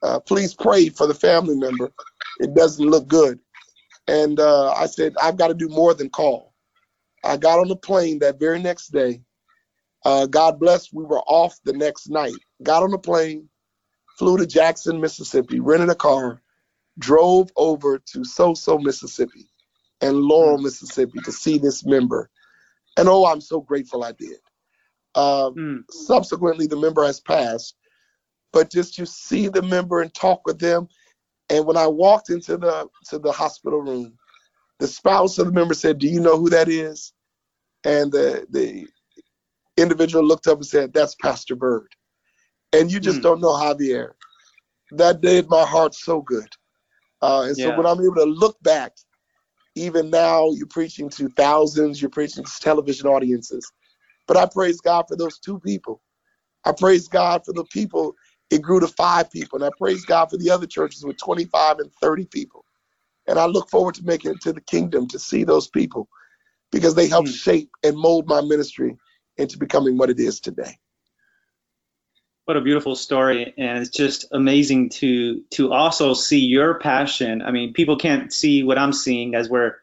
uh, 0.02 0.20
please 0.20 0.52
pray 0.54 0.88
for 0.88 1.06
the 1.06 1.14
family 1.14 1.56
member. 1.56 1.90
It 2.40 2.54
doesn't 2.54 2.84
look 2.84 3.08
good. 3.08 3.38
And 4.08 4.38
uh, 4.38 4.72
I 4.72 4.86
said, 4.86 5.14
I've 5.22 5.36
got 5.36 5.48
to 5.48 5.54
do 5.54 5.68
more 5.68 5.94
than 5.94 6.10
call. 6.10 6.52
I 7.24 7.36
got 7.36 7.58
on 7.58 7.68
the 7.68 7.76
plane 7.76 8.18
that 8.20 8.38
very 8.38 8.60
next 8.60 8.88
day. 8.88 9.22
Uh, 10.04 10.26
God 10.26 10.60
bless, 10.60 10.92
we 10.92 11.04
were 11.04 11.22
off 11.22 11.58
the 11.64 11.72
next 11.72 12.08
night. 12.08 12.34
Got 12.62 12.84
on 12.84 12.90
the 12.90 12.98
plane, 12.98 13.48
flew 14.16 14.38
to 14.38 14.46
Jackson, 14.46 15.00
Mississippi, 15.00 15.60
rented 15.60 15.90
a 15.90 15.94
car, 15.94 16.40
drove 16.98 17.50
over 17.56 17.98
to 17.98 18.20
Soso, 18.20 18.82
Mississippi, 18.82 19.48
and 20.00 20.16
Laurel, 20.16 20.58
Mississippi 20.58 21.18
to 21.24 21.32
see 21.32 21.58
this 21.58 21.84
member. 21.84 22.30
And 22.96 23.08
oh, 23.08 23.26
I'm 23.26 23.40
so 23.40 23.60
grateful 23.60 24.04
I 24.04 24.12
did. 24.12 24.38
Uh, 25.14 25.50
mm. 25.50 25.80
Subsequently, 25.90 26.66
the 26.66 26.76
member 26.76 27.04
has 27.04 27.20
passed, 27.20 27.76
but 28.52 28.70
just 28.70 28.94
to 28.94 29.06
see 29.06 29.48
the 29.48 29.62
member 29.62 30.00
and 30.00 30.12
talk 30.12 30.46
with 30.46 30.58
them. 30.58 30.88
And 31.48 31.64
when 31.64 31.76
I 31.76 31.86
walked 31.86 32.30
into 32.30 32.56
the 32.56 32.88
to 33.08 33.18
the 33.18 33.32
hospital 33.32 33.80
room, 33.80 34.18
the 34.78 34.86
spouse 34.86 35.38
of 35.38 35.46
the 35.46 35.52
member 35.52 35.74
said, 35.74 35.98
"Do 35.98 36.08
you 36.08 36.20
know 36.20 36.38
who 36.38 36.50
that 36.50 36.68
is?" 36.68 37.12
And 37.84 38.10
the 38.10 38.46
the 38.50 38.86
individual 39.76 40.24
looked 40.24 40.48
up 40.48 40.58
and 40.58 40.66
said, 40.66 40.92
"That's 40.92 41.14
Pastor 41.14 41.54
Byrd." 41.54 41.88
And 42.72 42.90
you 42.90 43.00
just 43.00 43.20
mm. 43.20 43.22
don't 43.22 43.40
know 43.40 43.52
Javier. 43.52 44.10
That 44.92 45.20
did 45.20 45.48
my 45.48 45.64
heart 45.64 45.94
so 45.94 46.20
good. 46.20 46.48
Uh, 47.22 47.46
and 47.48 47.56
yeah. 47.56 47.66
so 47.66 47.76
when 47.76 47.86
I'm 47.86 48.00
able 48.00 48.16
to 48.16 48.24
look 48.24 48.56
back, 48.62 48.92
even 49.74 50.10
now 50.10 50.50
you're 50.52 50.66
preaching 50.66 51.08
to 51.10 51.28
thousands, 51.30 52.00
you're 52.00 52.10
preaching 52.10 52.44
to 52.44 52.52
television 52.60 53.06
audiences. 53.06 53.70
But 54.26 54.36
I 54.36 54.46
praise 54.46 54.80
God 54.80 55.06
for 55.08 55.16
those 55.16 55.38
two 55.38 55.60
people. 55.60 56.00
I 56.64 56.72
praise 56.72 57.08
God 57.08 57.44
for 57.44 57.52
the 57.52 57.64
people. 57.64 58.14
It 58.50 58.62
grew 58.62 58.80
to 58.80 58.88
five 58.88 59.30
people. 59.30 59.56
And 59.56 59.64
I 59.64 59.70
praise 59.78 60.04
God 60.04 60.30
for 60.30 60.36
the 60.36 60.50
other 60.50 60.66
churches 60.66 61.04
with 61.04 61.16
25 61.18 61.78
and 61.78 61.92
30 62.00 62.26
people. 62.26 62.64
And 63.28 63.38
I 63.38 63.46
look 63.46 63.70
forward 63.70 63.94
to 63.96 64.04
making 64.04 64.32
it 64.32 64.40
to 64.42 64.52
the 64.52 64.60
kingdom 64.60 65.08
to 65.08 65.18
see 65.18 65.44
those 65.44 65.68
people 65.68 66.08
because 66.72 66.94
they 66.94 67.08
helped 67.08 67.28
mm. 67.28 67.34
shape 67.34 67.70
and 67.82 67.96
mold 67.96 68.26
my 68.26 68.40
ministry 68.40 68.96
into 69.36 69.58
becoming 69.58 69.96
what 69.96 70.10
it 70.10 70.18
is 70.18 70.40
today. 70.40 70.78
What 72.46 72.56
a 72.56 72.60
beautiful 72.60 72.94
story, 72.94 73.52
and 73.58 73.78
it's 73.78 73.90
just 73.90 74.26
amazing 74.30 74.90
to 75.00 75.42
to 75.50 75.72
also 75.72 76.14
see 76.14 76.38
your 76.38 76.78
passion. 76.78 77.42
I 77.42 77.50
mean, 77.50 77.72
people 77.72 77.96
can't 77.96 78.32
see 78.32 78.62
what 78.62 78.78
I'm 78.78 78.92
seeing 78.92 79.34
as 79.34 79.50
we're 79.50 79.74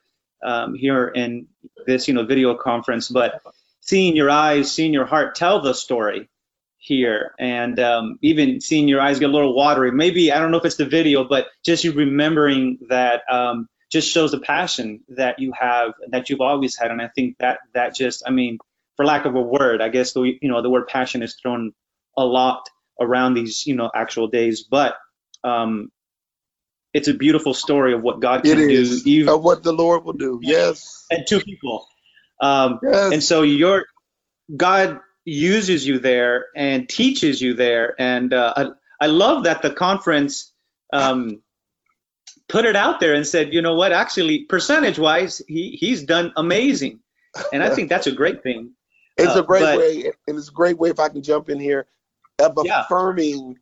um, 0.41 0.73
here 0.73 1.09
in 1.09 1.47
this, 1.85 2.07
you 2.07 2.13
know, 2.13 2.25
video 2.25 2.55
conference, 2.55 3.09
but 3.09 3.41
seeing 3.81 4.15
your 4.15 4.29
eyes, 4.29 4.71
seeing 4.71 4.93
your 4.93 5.03
heart 5.05 5.35
tell 5.35 5.59
the 5.59 5.73
story 5.73 6.29
here, 6.77 7.35
and 7.37 7.77
um, 7.81 8.17
even 8.21 8.61
seeing 8.61 8.87
your 8.87 9.01
eyes 9.01 9.19
get 9.19 9.29
a 9.29 9.33
little 9.33 9.53
watery. 9.53 9.91
Maybe 9.91 10.31
I 10.31 10.39
don't 10.39 10.51
know 10.51 10.57
if 10.57 10.63
it's 10.63 10.77
the 10.77 10.85
video, 10.85 11.25
but 11.25 11.47
just 11.65 11.83
you 11.83 11.91
remembering 11.91 12.77
that 12.87 13.23
um, 13.29 13.67
just 13.91 14.09
shows 14.09 14.31
the 14.31 14.39
passion 14.39 15.01
that 15.09 15.37
you 15.37 15.51
have, 15.51 15.95
that 16.11 16.29
you've 16.29 16.39
always 16.39 16.77
had, 16.77 16.91
and 16.91 17.01
I 17.01 17.09
think 17.09 17.39
that 17.39 17.59
that 17.73 17.93
just, 17.93 18.23
I 18.25 18.31
mean, 18.31 18.57
for 18.95 19.03
lack 19.03 19.25
of 19.25 19.35
a 19.35 19.41
word, 19.41 19.81
I 19.81 19.89
guess 19.89 20.13
the 20.13 20.21
you 20.21 20.49
know 20.49 20.61
the 20.61 20.69
word 20.69 20.87
passion 20.87 21.21
is 21.21 21.35
thrown 21.35 21.73
a 22.17 22.25
lot 22.25 22.69
around 22.99 23.33
these 23.33 23.65
you 23.65 23.75
know 23.75 23.89
actual 23.93 24.27
days, 24.27 24.63
but 24.63 24.95
um, 25.43 25.91
it's 26.93 27.07
a 27.07 27.13
beautiful 27.13 27.53
story 27.53 27.93
of 27.93 28.01
what 28.01 28.19
God 28.19 28.43
can 28.43 28.57
do. 28.57 29.01
Even, 29.05 29.29
of 29.29 29.43
what 29.43 29.63
the 29.63 29.73
Lord 29.73 30.05
will 30.05 30.13
do. 30.13 30.39
Yes. 30.41 31.05
And 31.09 31.25
two 31.27 31.39
people. 31.39 31.87
Um, 32.39 32.79
yes. 32.83 33.13
And 33.13 33.23
so 33.23 33.41
your 33.41 33.85
God 34.55 34.99
uses 35.25 35.87
you 35.87 35.99
there 35.99 36.45
and 36.55 36.87
teaches 36.87 37.41
you 37.41 37.53
there, 37.55 37.95
and 37.99 38.33
uh, 38.33 38.53
I, 38.55 38.65
I 39.01 39.07
love 39.07 39.45
that 39.45 39.61
the 39.61 39.71
conference 39.71 40.51
um, 40.91 41.41
put 42.49 42.65
it 42.65 42.75
out 42.75 42.99
there 42.99 43.13
and 43.13 43.25
said, 43.25 43.53
you 43.53 43.61
know 43.61 43.75
what, 43.75 43.91
actually, 43.91 44.39
percentage 44.39 44.99
wise, 44.99 45.41
he 45.47 45.77
he's 45.79 46.03
done 46.03 46.33
amazing, 46.35 46.99
and 47.51 47.63
I 47.63 47.69
think 47.75 47.89
that's 47.89 48.07
a 48.07 48.11
great 48.11 48.43
thing. 48.43 48.71
It's 49.15 49.35
uh, 49.35 49.41
a 49.41 49.45
great 49.45 49.61
but, 49.61 49.77
way, 49.77 50.11
and 50.27 50.37
it's 50.37 50.49
a 50.49 50.53
great 50.53 50.77
way 50.77 50.89
if 50.89 50.99
I 50.99 51.09
can 51.09 51.23
jump 51.23 51.49
in 51.49 51.59
here 51.59 51.87
of 52.39 52.57
affirming, 52.57 53.55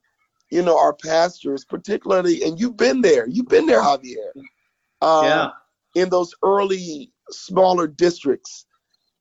yeah. 0.50 0.60
you 0.60 0.66
know, 0.66 0.78
our 0.78 0.94
pastors, 0.94 1.66
particularly, 1.66 2.44
and 2.44 2.60
you've 2.60 2.78
been 2.78 3.02
there, 3.02 3.28
you've 3.28 3.48
been 3.48 3.66
there, 3.66 3.82
Javier. 3.82 4.32
Um, 5.02 5.26
yeah. 5.26 5.50
In 5.96 6.10
those 6.10 6.34
early 6.44 7.12
smaller 7.30 7.88
districts, 7.88 8.66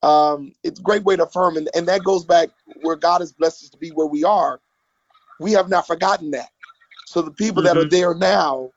um, 0.02 0.52
it's 0.62 0.80
a 0.80 0.82
great 0.82 1.04
way 1.04 1.16
to 1.16 1.24
affirm, 1.24 1.56
and, 1.56 1.68
and 1.74 1.86
that 1.88 2.04
goes 2.04 2.24
back 2.24 2.48
where 2.82 2.96
God 2.96 3.20
has 3.20 3.32
blessed 3.32 3.64
us 3.64 3.70
to 3.70 3.78
be 3.78 3.90
where 3.90 4.06
we 4.06 4.24
are. 4.24 4.60
We 5.40 5.52
have 5.52 5.68
not 5.68 5.86
forgotten 5.86 6.30
that. 6.30 6.50
So 7.06 7.22
the 7.22 7.32
people 7.32 7.62
mm-hmm. 7.62 7.74
that 7.74 7.76
are 7.76 7.86
mm-hmm. 7.86 7.96
there 7.96 8.14
now, 8.14 8.70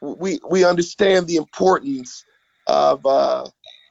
we 0.00 0.38
we 0.48 0.64
understand 0.64 1.26
the 1.26 1.36
importance 1.36 2.24
of 2.68 3.04
uh, 3.04 3.46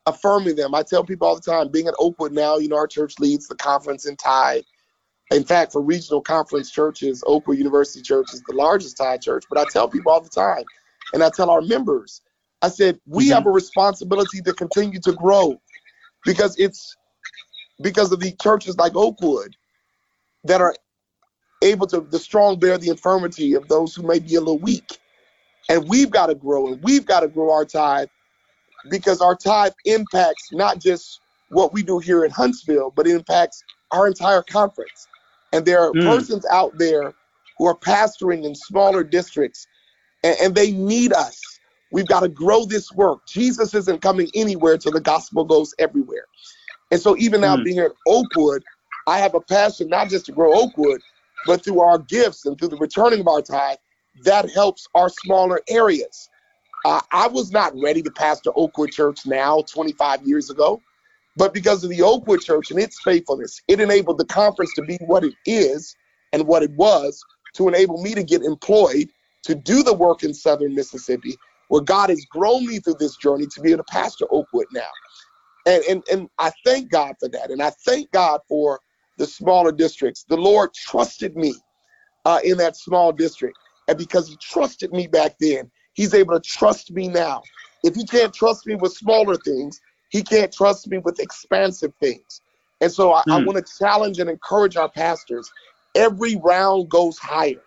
affirming 0.05 0.55
them. 0.55 0.73
I 0.73 0.83
tell 0.83 1.03
people 1.03 1.27
all 1.27 1.35
the 1.35 1.41
time, 1.41 1.69
being 1.69 1.87
at 1.87 1.93
Oakwood 1.99 2.31
now, 2.31 2.57
you 2.57 2.69
know, 2.69 2.77
our 2.77 2.87
church 2.87 3.19
leads 3.19 3.47
the 3.47 3.55
conference 3.55 4.05
in 4.05 4.15
tithe. 4.15 4.63
In 5.31 5.43
fact, 5.43 5.71
for 5.71 5.81
regional 5.81 6.21
conference 6.21 6.69
churches, 6.69 7.23
Oakwood 7.25 7.57
University 7.57 8.01
Church 8.01 8.27
is 8.33 8.43
the 8.47 8.55
largest 8.55 8.97
tithe 8.97 9.21
church. 9.21 9.45
But 9.49 9.57
I 9.57 9.65
tell 9.71 9.87
people 9.87 10.11
all 10.11 10.21
the 10.21 10.29
time, 10.29 10.63
and 11.13 11.23
I 11.23 11.29
tell 11.29 11.49
our 11.49 11.61
members, 11.61 12.21
I 12.61 12.69
said, 12.69 12.99
we 13.07 13.25
mm-hmm. 13.25 13.33
have 13.33 13.47
a 13.47 13.51
responsibility 13.51 14.41
to 14.41 14.53
continue 14.53 14.99
to 15.01 15.13
grow 15.13 15.59
because 16.25 16.57
it's 16.59 16.95
because 17.81 18.11
of 18.11 18.19
the 18.19 18.33
churches 18.41 18.77
like 18.77 18.95
Oakwood 18.95 19.55
that 20.45 20.61
are 20.61 20.75
able 21.61 21.87
to, 21.87 22.01
the 22.01 22.19
strong 22.19 22.59
bear 22.59 22.77
the 22.77 22.89
infirmity 22.89 23.53
of 23.53 23.67
those 23.67 23.95
who 23.95 24.03
may 24.03 24.19
be 24.19 24.35
a 24.35 24.39
little 24.39 24.59
weak. 24.59 24.99
And 25.69 25.89
we've 25.89 26.11
got 26.11 26.27
to 26.27 26.35
grow, 26.35 26.67
and 26.67 26.81
we've 26.83 27.05
got 27.05 27.21
to 27.21 27.27
grow 27.27 27.51
our 27.51 27.65
tithe 27.65 28.07
because 28.91 29.21
our 29.21 29.35
tithe 29.35 29.73
impacts 29.85 30.49
not 30.51 30.79
just 30.79 31.19
what 31.49 31.73
we 31.73 31.81
do 31.81 31.97
here 31.97 32.23
in 32.23 32.31
Huntsville, 32.31 32.91
but 32.95 33.07
it 33.07 33.15
impacts 33.15 33.63
our 33.91 34.05
entire 34.07 34.43
conference. 34.43 35.07
And 35.55 35.65
there 35.65 35.81
are 35.81 35.93
mm. 35.93 36.03
persons 36.03 36.45
out 36.51 36.77
there 36.77 37.13
who 37.57 37.65
are 37.65 37.77
pastoring 37.77 38.43
in 38.43 38.53
smaller 38.53 39.05
districts, 39.05 39.65
and, 40.21 40.35
and 40.41 40.55
they 40.55 40.73
need 40.73 41.13
us. 41.13 41.39
We've 41.93 42.07
got 42.07 42.19
to 42.21 42.27
grow 42.27 42.65
this 42.65 42.91
work. 42.91 43.25
Jesus 43.25 43.73
isn't 43.73 44.01
coming 44.01 44.29
anywhere 44.35 44.73
until 44.73 44.91
the 44.91 44.99
gospel 44.99 45.45
goes 45.45 45.73
everywhere. 45.79 46.25
And 46.91 46.99
so, 46.99 47.15
even 47.15 47.39
now 47.39 47.55
mm. 47.55 47.63
being 47.63 47.79
at 47.79 47.91
Oakwood, 48.05 48.63
I 49.07 49.19
have 49.19 49.33
a 49.33 49.39
passion 49.39 49.87
not 49.87 50.09
just 50.09 50.25
to 50.25 50.33
grow 50.33 50.53
Oakwood, 50.53 50.99
but 51.45 51.63
through 51.63 51.79
our 51.79 51.99
gifts 51.99 52.45
and 52.45 52.59
through 52.59 52.69
the 52.69 52.77
returning 52.77 53.21
of 53.21 53.27
our 53.29 53.41
tithe, 53.41 53.77
that 54.25 54.51
helps 54.51 54.89
our 54.93 55.07
smaller 55.07 55.61
areas. 55.69 56.29
Uh, 56.83 56.99
I 57.11 57.27
was 57.27 57.49
not 57.53 57.71
ready 57.81 58.01
to 58.01 58.11
pastor 58.11 58.51
Oakwood 58.57 58.91
Church 58.91 59.25
now, 59.25 59.61
25 59.61 60.27
years 60.27 60.49
ago, 60.49 60.81
but 61.37 61.53
because 61.53 61.83
of 61.83 61.89
the 61.89 62.01
Oakwood 62.01 62.41
Church 62.41 62.71
and 62.71 62.79
its 62.79 62.99
faithfulness, 63.03 63.61
it 63.67 63.79
enabled 63.79 64.17
the 64.17 64.25
conference 64.25 64.73
to 64.75 64.83
be 64.83 64.97
what 65.05 65.23
it 65.23 65.33
is 65.45 65.95
and 66.33 66.47
what 66.47 66.63
it 66.63 66.71
was 66.71 67.21
to 67.55 67.67
enable 67.67 68.01
me 68.01 68.13
to 68.13 68.23
get 68.23 68.41
employed 68.41 69.09
to 69.43 69.55
do 69.55 69.83
the 69.83 69.93
work 69.93 70.23
in 70.23 70.33
southern 70.33 70.73
Mississippi, 70.73 71.35
where 71.67 71.81
God 71.81 72.09
has 72.09 72.25
grown 72.25 72.65
me 72.65 72.79
through 72.79 72.95
this 72.99 73.15
journey 73.17 73.45
to 73.47 73.61
be 73.61 73.71
able 73.71 73.83
to 73.83 73.91
pastor 73.91 74.25
Oakwood 74.31 74.67
now. 74.73 74.81
And, 75.65 75.83
and, 75.85 76.03
and 76.11 76.29
I 76.39 76.51
thank 76.65 76.91
God 76.91 77.15
for 77.19 77.29
that. 77.29 77.51
And 77.51 77.61
I 77.61 77.71
thank 77.85 78.11
God 78.11 78.41
for 78.47 78.79
the 79.17 79.25
smaller 79.25 79.71
districts. 79.71 80.25
The 80.27 80.37
Lord 80.37 80.73
trusted 80.73 81.35
me 81.35 81.53
uh, 82.25 82.39
in 82.43 82.57
that 82.57 82.75
small 82.75 83.11
district. 83.11 83.57
And 83.87 83.97
because 83.97 84.27
He 84.27 84.37
trusted 84.37 84.91
me 84.91 85.07
back 85.07 85.35
then, 85.39 85.69
He's 85.93 86.13
able 86.13 86.33
to 86.33 86.41
trust 86.41 86.91
me 86.91 87.07
now. 87.07 87.41
If 87.83 87.95
he 87.95 88.05
can't 88.05 88.33
trust 88.33 88.65
me 88.67 88.75
with 88.75 88.93
smaller 88.93 89.37
things, 89.37 89.79
he 90.15 90.23
can't 90.23 90.49
trust 90.49 90.87
me 90.87 90.97
with 90.97 91.19
expansive 91.19 91.93
things. 91.99 92.39
And 92.79 92.89
so 92.89 93.11
I, 93.11 93.21
mm. 93.23 93.33
I 93.33 93.39
hmm. 93.41 93.47
want 93.47 93.57
to 93.57 93.73
challenge 93.77 94.17
and 94.19 94.29
encourage 94.29 94.77
our 94.77 94.89
pastors. 94.89 95.51
Every 95.93 96.37
round 96.37 96.87
goes 96.87 97.17
higher. 97.17 97.61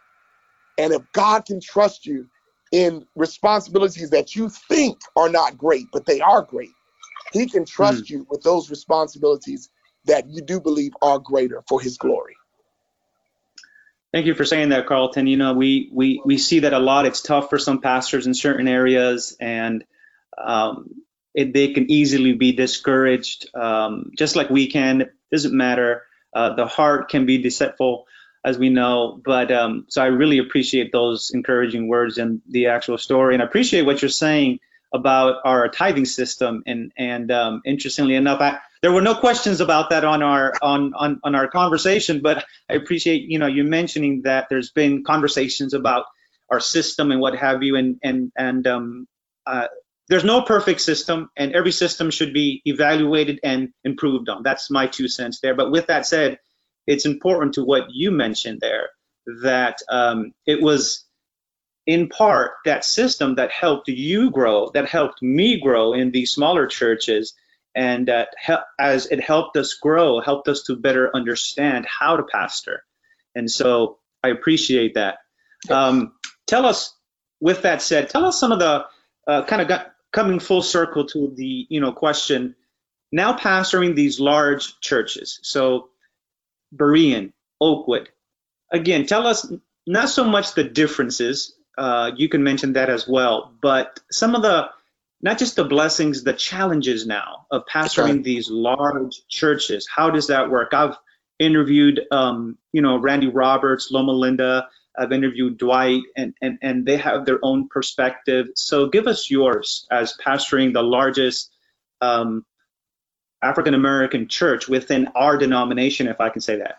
And 0.79 0.95
if 0.95 1.03
God 1.13 1.45
can 1.45 1.61
trust 1.61 2.07
you 2.07 2.27
in 2.73 3.05
responsibilities 3.15 4.09
that 4.11 4.35
you 4.35 4.49
think 4.49 4.99
are 5.15 5.29
not 5.29 5.59
great, 5.59 5.89
but 5.93 6.07
they 6.07 6.23
are 6.23 6.41
great, 6.41 6.71
he 7.35 7.47
can 7.47 7.67
trust 7.67 8.05
mm. 8.05 8.11
you 8.11 8.27
with 8.31 8.43
those 8.43 8.71
responsibilities 8.71 9.69
that 10.07 10.27
you 10.31 10.41
do 10.41 10.59
believe 10.59 10.93
are 11.03 11.19
greater 11.19 11.63
for 11.69 11.83
his 11.83 11.99
glory. 11.99 12.35
Thank 14.11 14.25
you 14.25 14.33
for 14.33 14.47
saying 14.47 14.71
that, 14.71 14.87
Carlton. 14.87 15.27
You 15.27 15.37
know, 15.37 15.53
we 15.53 15.91
we 15.93 16.23
we 16.25 16.39
see 16.39 16.61
that 16.61 16.73
a 16.73 16.79
lot. 16.79 17.05
It's 17.05 17.21
tough 17.21 17.51
for 17.51 17.59
some 17.59 17.83
pastors 17.83 18.27
in 18.27 18.33
certain 18.33 18.69
areas, 18.69 19.37
and 19.39 19.85
um, 20.43 21.03
it, 21.38 21.55
they 21.55 21.68
can 21.68 21.88
easily 21.88 22.33
be 22.33 22.51
discouraged, 22.51 23.48
um, 23.55 24.11
just 24.18 24.35
like 24.35 24.51
we 24.51 24.66
can. 24.66 25.03
It 25.03 25.12
doesn't 25.31 25.57
matter. 25.57 26.03
Uh, 26.35 26.57
the 26.57 26.66
heart 26.66 27.09
can 27.09 27.27
be 27.27 27.38
deceitful, 27.38 28.07
as 28.44 28.59
we 28.59 28.70
know. 28.70 29.20
But 29.24 29.53
um, 29.53 29.87
so 29.88 30.03
I 30.03 30.07
really 30.07 30.38
appreciate 30.38 30.90
those 30.90 31.31
encouraging 31.33 31.87
words 31.87 32.18
and 32.18 32.42
the 32.48 32.66
actual 32.66 32.98
story, 32.98 33.35
and 33.35 33.42
I 33.42 33.46
appreciate 33.46 33.83
what 33.83 34.03
you're 34.03 34.09
saying 34.09 34.59
about 34.92 35.37
our 35.44 35.68
tithing 35.68 36.07
system. 36.07 36.64
And 36.66 36.90
and 36.98 37.31
um, 37.31 37.62
interestingly 37.64 38.16
enough, 38.16 38.40
I, 38.40 38.59
there 38.83 38.90
were 38.90 39.03
no 39.03 39.14
questions 39.14 39.61
about 39.61 39.90
that 39.90 40.05
on 40.05 40.24
our 40.24 40.55
on, 40.61 40.92
on 40.94 41.20
on 41.22 41.37
our 41.37 41.46
conversation, 41.46 42.20
but 42.20 42.44
I 42.68 42.74
appreciate 42.74 43.31
you 43.31 43.38
know 43.38 43.46
you 43.46 43.62
mentioning 43.62 44.22
that 44.22 44.48
there's 44.51 44.72
been 44.72 45.05
conversations 45.05 45.72
about 45.72 46.07
our 46.51 46.59
system 46.59 47.12
and 47.12 47.20
what 47.20 47.37
have 47.37 47.62
you, 47.62 47.77
and 47.77 48.01
and 48.03 48.33
and 48.37 48.66
um, 48.66 49.07
uh, 49.46 49.68
there's 50.09 50.25
no 50.25 50.42
perfect 50.42 50.81
system, 50.81 51.31
and 51.37 51.53
every 51.53 51.73
system 51.73 52.11
should 52.11 52.33
be 52.33 52.62
evaluated 52.64 53.40
and 53.42 53.71
improved 53.85 54.29
on. 54.29 54.42
That's 54.42 54.71
my 54.71 54.87
two 54.87 55.09
cents 55.09 55.40
there. 55.40 55.55
But 55.55 55.71
with 55.71 55.88
that 55.88 56.07
said, 56.07 56.38
it's 56.87 57.05
important 57.05 57.55
to 57.55 57.64
what 57.64 57.90
you 57.90 58.11
mentioned 58.11 58.61
there 58.61 58.88
that 59.42 59.77
um, 59.90 60.33
it 60.47 60.62
was 60.62 61.05
in 61.87 62.09
part 62.09 62.53
that 62.64 62.85
system 62.85 63.35
that 63.37 63.51
helped 63.51 63.88
you 63.88 64.31
grow, 64.31 64.71
that 64.75 64.88
helped 64.88 65.23
me 65.23 65.61
grow 65.61 65.92
in 65.92 66.11
these 66.11 66.31
smaller 66.31 66.66
churches 66.66 67.35
and 67.75 68.09
that 68.09 68.29
as 68.79 69.07
it 69.07 69.21
helped 69.21 69.57
us 69.57 69.75
grow, 69.75 70.21
helped 70.21 70.49
us 70.49 70.62
to 70.64 70.77
better 70.77 71.14
understand 71.14 71.87
how 71.87 72.16
to 72.16 72.25
pastor. 72.25 72.83
And 73.35 73.51
so 73.51 73.99
I 74.25 74.29
appreciate 74.29 74.94
that. 74.94 75.18
Um, 75.71 76.12
tell 76.47 76.66
us, 76.66 76.94
with 77.40 77.62
that 77.62 77.83
said, 77.83 78.09
tell 78.09 78.25
us 78.25 78.40
some 78.40 78.53
of 78.53 78.59
the 78.59 78.85
uh, 79.27 79.44
kind 79.44 79.62
of 79.62 79.68
got, 79.68 79.92
coming 80.12 80.38
full 80.38 80.62
circle 80.62 81.07
to 81.07 81.33
the 81.37 81.66
you 81.68 81.81
know 81.81 81.92
question. 81.92 82.55
Now 83.11 83.37
pastoring 83.37 83.94
these 83.94 84.21
large 84.21 84.81
churches, 84.81 85.40
so 85.42 85.88
Berean, 86.75 87.33
Oakwood. 87.61 88.11
Again, 88.71 89.07
tell 89.07 89.27
us 89.27 89.51
not 89.87 90.11
so 90.11 90.25
much 90.25 90.55
the 90.55 90.64
differences. 90.64 91.55
Uh, 91.79 92.11
you 92.16 92.29
can 92.29 92.42
mention 92.42 92.75
that 92.75 92.90
as 92.90 93.09
well, 93.09 93.55
but 93.62 94.01
some 94.11 94.35
of 94.35 94.42
the 94.42 94.68
not 95.21 95.38
just 95.38 95.57
the 95.57 95.64
blessings, 95.64 96.23
the 96.23 96.33
challenges 96.33 97.07
now 97.07 97.47
of 97.51 97.64
pastoring 97.66 98.16
right. 98.16 98.25
these 98.25 98.51
large 98.51 99.27
churches. 99.29 99.88
How 99.92 100.11
does 100.11 100.29
that 100.29 100.51
work? 100.51 100.73
I've 100.73 100.97
interviewed, 101.38 102.01
um, 102.11 102.57
you 102.73 102.83
know, 102.83 102.99
Randy 102.99 103.29
Roberts, 103.29 103.90
Loma 103.90 104.12
Linda. 104.12 104.68
I've 104.99 105.13
interviewed 105.13 105.59
Dwight, 105.59 106.03
and, 106.17 106.35
and, 106.43 106.59
and 106.63 106.85
they 106.85 106.97
have 106.97 107.25
their 107.25 107.39
own 107.43 107.69
perspective. 107.69 108.49
So 108.55 108.89
give 108.89 109.07
us 109.07 109.31
yours 109.31 109.87
as 109.91 110.17
pastoring 110.25 110.73
the 110.73 110.83
largest 110.83 111.55
um, 112.01 112.45
African 113.43 113.75
American 113.75 114.29
church 114.29 114.69
within 114.69 115.09
our 115.15 115.37
denomination, 115.37 116.09
if 116.09 116.21
I 116.21 116.29
can 116.29 116.41
say 116.41 116.57
that. 116.57 116.77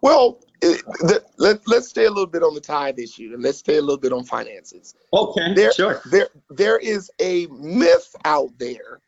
Well, 0.00 0.40
the, 0.60 1.22
let, 1.38 1.60
let's 1.66 1.88
stay 1.88 2.06
a 2.06 2.10
little 2.10 2.26
bit 2.26 2.42
on 2.42 2.54
the 2.54 2.60
tithe 2.60 2.98
issue 2.98 3.32
and 3.34 3.42
let's 3.42 3.58
stay 3.58 3.76
a 3.76 3.80
little 3.80 3.98
bit 3.98 4.12
on 4.12 4.24
finances. 4.24 4.94
Okay, 5.12 5.54
there, 5.54 5.72
sure. 5.72 6.00
There, 6.10 6.28
there 6.50 6.78
is 6.78 7.10
a 7.20 7.46
myth 7.46 8.14
out 8.24 8.50
there 8.58 9.00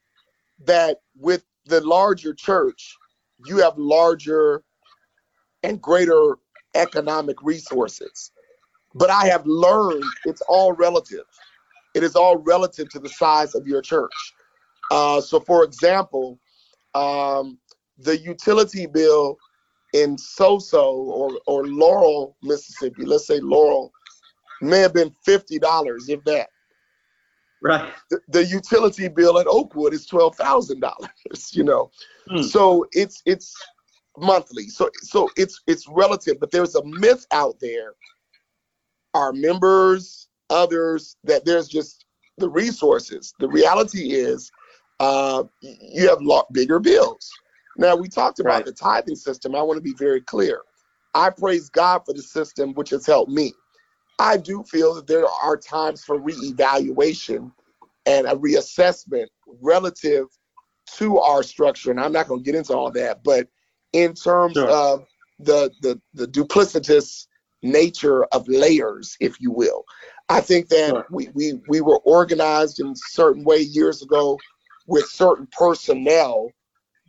that 0.64 1.00
with 1.16 1.44
the 1.66 1.80
larger 1.80 2.34
church, 2.34 2.96
you 3.46 3.58
have 3.58 3.78
larger 3.78 4.62
and 5.62 5.80
greater 5.80 6.36
economic 6.74 7.36
resources. 7.42 8.32
But 8.94 9.10
I 9.10 9.26
have 9.26 9.46
learned 9.46 10.04
it's 10.24 10.42
all 10.48 10.72
relative. 10.72 11.24
It 11.94 12.02
is 12.02 12.16
all 12.16 12.36
relative 12.38 12.88
to 12.90 12.98
the 12.98 13.08
size 13.08 13.54
of 13.54 13.66
your 13.66 13.82
church. 13.82 14.12
Uh, 14.90 15.20
so, 15.20 15.40
for 15.40 15.64
example, 15.64 16.38
um, 16.94 17.58
the 17.98 18.16
utility 18.18 18.86
bill 18.86 19.36
in 19.92 20.16
Soso 20.16 20.92
or, 20.92 21.38
or 21.46 21.66
Laurel, 21.66 22.36
Mississippi, 22.42 23.04
let's 23.04 23.26
say 23.26 23.40
Laurel, 23.40 23.92
may 24.60 24.78
have 24.80 24.94
been 24.94 25.14
fifty 25.24 25.58
dollars, 25.58 26.08
if 26.08 26.22
that. 26.24 26.48
Right. 27.60 27.92
The, 28.10 28.20
the, 28.28 28.44
utility 28.44 29.08
bill 29.08 29.38
at 29.40 29.46
Oakwood 29.48 29.92
is 29.92 30.06
twelve 30.06 30.36
thousand 30.36 30.80
dollars. 30.80 31.10
You 31.52 31.64
know, 31.64 31.90
hmm. 32.28 32.42
so 32.42 32.86
it's 32.92 33.22
it's 33.26 33.54
monthly. 34.20 34.68
So 34.68 34.90
so 35.02 35.28
it's 35.36 35.60
it's 35.66 35.86
relative, 35.88 36.38
but 36.40 36.50
there's 36.50 36.74
a 36.74 36.84
myth 36.84 37.26
out 37.32 37.58
there. 37.60 37.92
Our 39.14 39.32
members, 39.32 40.28
others, 40.50 41.16
that 41.24 41.44
there's 41.44 41.68
just 41.68 42.04
the 42.36 42.48
resources. 42.48 43.34
The 43.38 43.48
reality 43.48 44.12
is, 44.12 44.50
uh, 45.00 45.44
you 45.60 46.08
have 46.08 46.20
lot 46.20 46.52
bigger 46.52 46.78
bills. 46.78 47.30
Now, 47.76 47.94
we 47.96 48.08
talked 48.08 48.40
about 48.40 48.54
right. 48.54 48.66
the 48.66 48.72
tithing 48.72 49.16
system. 49.16 49.54
I 49.54 49.62
want 49.62 49.78
to 49.78 49.82
be 49.82 49.94
very 49.94 50.20
clear. 50.20 50.62
I 51.14 51.30
praise 51.30 51.68
God 51.68 52.02
for 52.04 52.12
the 52.12 52.22
system 52.22 52.74
which 52.74 52.90
has 52.90 53.06
helped 53.06 53.30
me. 53.30 53.52
I 54.18 54.36
do 54.36 54.64
feel 54.64 54.94
that 54.94 55.06
there 55.06 55.26
are 55.42 55.56
times 55.56 56.04
for 56.04 56.18
reevaluation 56.18 57.52
and 58.06 58.26
a 58.26 58.34
reassessment 58.34 59.26
relative 59.60 60.26
to 60.96 61.18
our 61.18 61.42
structure. 61.42 61.90
And 61.90 62.00
I'm 62.00 62.12
not 62.12 62.26
going 62.26 62.40
to 62.40 62.44
get 62.44 62.56
into 62.56 62.74
all 62.74 62.90
that, 62.92 63.22
but 63.22 63.46
in 63.92 64.14
terms 64.14 64.54
sure. 64.54 64.68
of 64.68 65.06
the, 65.38 65.70
the, 65.82 66.00
the 66.14 66.26
duplicitous 66.26 67.26
nature 67.62 68.24
of 68.26 68.48
layers, 68.48 69.16
if 69.20 69.40
you 69.40 69.50
will, 69.50 69.84
I 70.28 70.40
think 70.40 70.68
that 70.68 70.90
sure. 70.90 71.06
we, 71.10 71.28
we, 71.34 71.60
we 71.68 71.80
were 71.80 71.98
organized 71.98 72.80
in 72.80 72.88
a 72.88 72.96
certain 72.96 73.44
way 73.44 73.58
years 73.58 74.02
ago 74.02 74.38
with 74.86 75.06
certain 75.06 75.48
personnel 75.52 76.50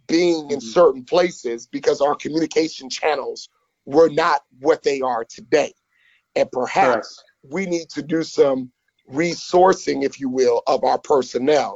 being 0.07 0.49
in 0.51 0.57
mm-hmm. 0.57 0.69
certain 0.69 1.03
places 1.03 1.67
because 1.67 2.01
our 2.01 2.15
communication 2.15 2.89
channels 2.89 3.49
were 3.85 4.09
not 4.09 4.41
what 4.59 4.83
they 4.83 5.01
are 5.01 5.25
today. 5.25 5.73
And 6.35 6.51
perhaps 6.51 7.23
we 7.43 7.65
need 7.65 7.89
to 7.89 8.01
do 8.01 8.23
some 8.23 8.71
resourcing, 9.11 10.03
if 10.03 10.19
you 10.19 10.29
will, 10.29 10.61
of 10.67 10.83
our 10.83 10.99
personnel 10.99 11.75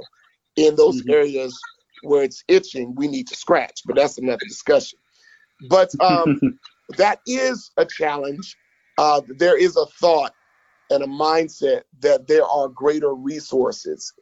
in 0.55 0.75
those 0.75 1.01
mm-hmm. 1.01 1.11
areas 1.11 1.59
where 2.03 2.23
it's 2.23 2.43
itching, 2.47 2.93
we 2.95 3.07
need 3.07 3.27
to 3.27 3.35
scratch, 3.35 3.81
but 3.85 3.95
that's 3.95 4.17
another 4.17 4.45
discussion. 4.47 4.99
But 5.69 5.89
um, 5.99 6.39
that 6.97 7.19
is 7.25 7.71
a 7.77 7.85
challenge. 7.85 8.55
Uh, 8.97 9.21
there 9.37 9.57
is 9.57 9.75
a 9.77 9.85
thought 9.99 10.33
and 10.89 11.03
a 11.03 11.07
mindset 11.07 11.83
that 12.01 12.27
there 12.27 12.45
are 12.45 12.67
greater 12.67 13.13
resources. 13.13 14.13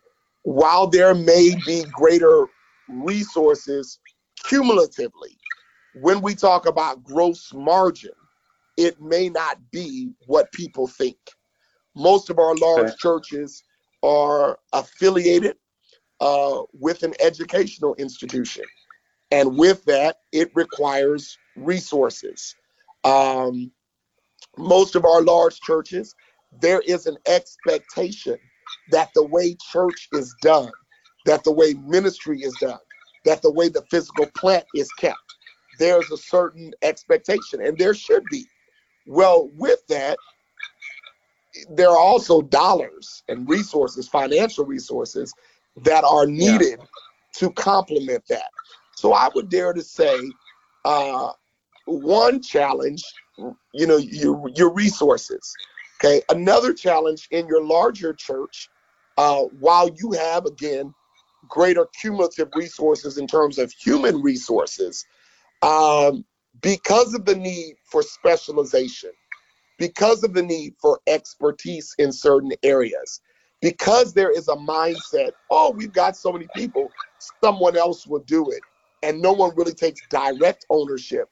While 0.44 0.88
there 0.88 1.14
may 1.14 1.56
be 1.66 1.84
greater 1.92 2.48
resources 2.88 4.00
cumulatively, 4.44 5.38
when 5.94 6.22
we 6.22 6.36
talk 6.36 6.66
about 6.66 7.04
gross 7.04 7.54
margin, 7.54 8.12
it 8.78 9.02
may 9.02 9.30
not 9.30 9.60
be 9.72 10.12
what 10.28 10.52
people 10.54 10.88
think. 10.88 11.18
Most 11.96 12.30
of 12.30 12.40
our 12.40 12.56
large 12.56 12.88
okay. 12.88 12.96
churches 12.98 13.64
are 14.02 14.58
affiliated 14.74 15.58
uh, 16.22 16.62
with 16.80 17.04
an 17.04 17.14
educational 17.20 17.96
institution. 17.96 18.64
And 19.32 19.58
with 19.58 19.84
that, 19.86 20.18
it 20.32 20.52
requires 20.56 21.38
resources. 21.56 22.56
Um, 23.04 23.72
most 24.58 24.96
of 24.96 25.04
our 25.04 25.22
large 25.22 25.60
churches, 25.62 26.14
there 26.62 26.82
is 26.82 27.08
an 27.08 27.18
expectation 27.26 28.38
that 28.92 29.10
the 29.16 29.26
way 29.26 29.56
church 29.72 30.10
is 30.14 30.34
done, 30.42 30.72
that 31.26 31.44
the 31.44 31.52
way 31.52 31.74
ministry 31.86 32.42
is 32.42 32.56
done, 32.62 32.80
that 33.26 33.42
the 33.42 33.52
way 33.52 33.70
the 33.70 33.84
physical 33.90 34.28
plant 34.36 34.66
is 34.76 34.92
kept, 35.00 35.18
there's 35.80 36.12
a 36.12 36.18
certain 36.18 36.72
expectation, 36.84 37.66
and 37.66 37.78
there 37.78 37.94
should 37.94 38.24
be. 38.30 38.46
Well, 39.08 39.50
with 39.56 39.86
that, 39.88 40.18
there 41.70 41.90
are 41.90 41.98
also 41.98 42.42
dollars 42.42 43.24
and 43.28 43.50
resources, 43.50 44.08
financial 44.08 44.66
resources, 44.66 45.34
that 45.78 46.04
are 46.04 46.26
needed 46.26 46.80
yeah. 46.80 46.86
to 47.36 47.52
complement 47.52 48.24
that. 48.30 48.50
So 48.96 49.14
I 49.14 49.30
would 49.34 49.50
dare 49.50 49.74
to 49.74 49.82
say, 49.82 50.16
uh, 50.86 51.32
one 51.86 52.42
challenge, 52.42 53.04
you 53.74 53.88
know, 53.88 53.98
your 53.98 54.50
your 54.56 54.74
resources. 54.74 55.54
Okay, 56.00 56.22
another 56.30 56.74
challenge 56.74 57.28
in 57.32 57.48
your 57.48 57.64
larger 57.64 58.14
church, 58.14 58.70
uh, 59.18 59.44
while 59.60 59.90
you 59.98 60.12
have 60.14 60.46
again 60.46 60.94
greater 61.48 61.88
cumulative 62.00 62.50
resources 62.56 63.18
in 63.18 63.28
terms 63.28 63.58
of 63.58 63.72
human 63.72 64.22
resources 64.22 65.06
um, 65.62 66.24
because 66.62 67.14
of 67.14 67.26
the 67.26 67.36
need 67.36 67.76
for 67.84 68.02
specialization, 68.02 69.12
because 69.78 70.24
of 70.24 70.34
the 70.34 70.44
need 70.44 70.74
for 70.82 71.00
expertise 71.08 71.94
in 71.98 72.12
certain 72.12 72.52
areas, 72.64 73.22
because 73.62 74.14
there 74.14 74.32
is 74.32 74.48
a 74.48 74.56
mindset, 74.56 75.32
oh, 75.50 75.72
we've 75.72 75.94
got 75.94 76.18
so 76.18 76.32
many 76.32 76.48
people, 76.56 76.92
someone 77.44 77.78
else 77.78 78.08
will 78.08 78.24
do 78.26 78.50
it, 78.50 78.62
and 79.04 79.22
no 79.22 79.32
one 79.32 79.52
really 79.56 79.74
takes 79.74 80.02
direct 80.10 80.66
ownership. 80.70 81.30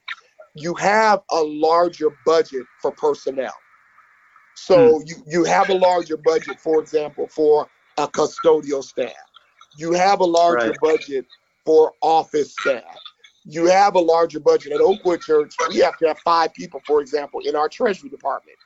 you 0.55 0.73
have 0.75 1.21
a 1.31 1.41
larger 1.41 2.09
budget 2.25 2.65
for 2.81 2.91
personnel. 2.91 3.53
So 4.55 4.99
hmm. 4.99 5.03
you, 5.05 5.15
you 5.27 5.43
have 5.45 5.69
a 5.69 5.73
larger 5.73 6.17
budget, 6.17 6.59
for 6.59 6.81
example, 6.81 7.27
for 7.27 7.67
a 7.97 8.07
custodial 8.07 8.83
staff. 8.83 9.13
You 9.77 9.93
have 9.93 10.19
a 10.19 10.25
larger 10.25 10.69
right. 10.69 10.77
budget 10.81 11.25
for 11.65 11.93
office 12.01 12.53
staff. 12.59 12.83
You 13.45 13.65
have 13.67 13.95
a 13.95 13.99
larger 13.99 14.39
budget. 14.39 14.73
At 14.73 14.81
Oakwood 14.81 15.21
Church, 15.21 15.53
we 15.69 15.77
have 15.77 15.97
to 15.99 16.07
have 16.07 16.19
five 16.19 16.53
people, 16.53 16.81
for 16.85 17.01
example, 17.01 17.39
in 17.45 17.55
our 17.55 17.69
treasury 17.69 18.09
department. 18.09 18.57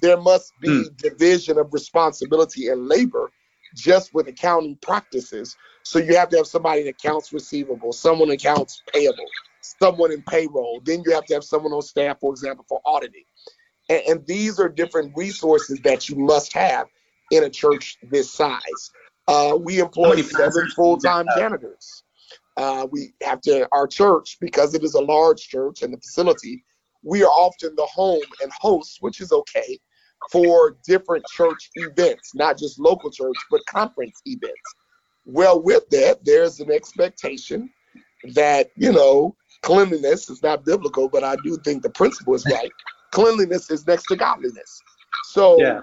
There 0.00 0.20
must 0.20 0.52
be 0.60 0.84
hmm. 0.84 0.94
division 0.96 1.58
of 1.58 1.72
responsibility 1.72 2.68
and 2.68 2.88
labor 2.88 3.30
just 3.74 4.14
with 4.14 4.28
accounting 4.28 4.76
practices. 4.80 5.56
So 5.82 5.98
you 5.98 6.16
have 6.16 6.28
to 6.30 6.38
have 6.38 6.46
somebody 6.46 6.82
in 6.82 6.88
accounts 6.88 7.32
receivable, 7.32 7.92
someone 7.92 8.28
in 8.28 8.34
accounts 8.34 8.82
payable, 8.92 9.26
someone 9.60 10.12
in 10.12 10.22
payroll. 10.22 10.80
Then 10.84 11.02
you 11.04 11.12
have 11.14 11.24
to 11.26 11.34
have 11.34 11.44
someone 11.44 11.72
on 11.72 11.82
staff, 11.82 12.20
for 12.20 12.32
example, 12.32 12.64
for 12.68 12.80
auditing. 12.84 13.24
And, 13.88 14.02
and 14.08 14.26
these 14.26 14.58
are 14.60 14.68
different 14.68 15.12
resources 15.16 15.80
that 15.80 16.08
you 16.08 16.16
must 16.16 16.52
have 16.54 16.86
in 17.30 17.44
a 17.44 17.50
church 17.50 17.98
this 18.10 18.32
size. 18.32 18.90
Uh, 19.26 19.58
we 19.60 19.80
employ 19.80 20.22
seven 20.22 20.68
full-time 20.76 21.26
janitors. 21.36 22.04
Uh, 22.56 22.86
we 22.90 23.12
have 23.22 23.40
to 23.40 23.66
our 23.72 23.86
church 23.86 24.36
because 24.40 24.74
it 24.74 24.84
is 24.84 24.94
a 24.94 25.00
large 25.00 25.48
church 25.48 25.82
and 25.82 25.92
the 25.92 25.98
facility. 25.98 26.64
We 27.04 27.22
are 27.22 27.30
often 27.30 27.74
the 27.76 27.86
home 27.86 28.22
and 28.42 28.50
host, 28.58 28.98
which 29.00 29.20
is 29.20 29.30
okay, 29.30 29.78
for 30.30 30.76
different 30.86 31.24
church 31.26 31.70
events, 31.74 32.34
not 32.34 32.58
just 32.58 32.80
local 32.80 33.10
church, 33.10 33.36
but 33.50 33.60
conference 33.66 34.20
events. 34.24 34.74
Well, 35.26 35.62
with 35.62 35.88
that, 35.90 36.24
there's 36.24 36.60
an 36.60 36.70
expectation 36.70 37.70
that 38.34 38.70
you 38.76 38.92
know 38.92 39.36
cleanliness 39.62 40.30
is 40.30 40.42
not 40.42 40.64
biblical, 40.64 41.08
but 41.08 41.24
I 41.24 41.36
do 41.44 41.58
think 41.64 41.82
the 41.82 41.90
principle 41.90 42.34
is 42.34 42.44
right. 42.46 42.70
cleanliness 43.10 43.70
is 43.70 43.86
next 43.86 44.04
to 44.06 44.16
godliness. 44.16 44.80
So 45.24 45.60
yeah. 45.60 45.80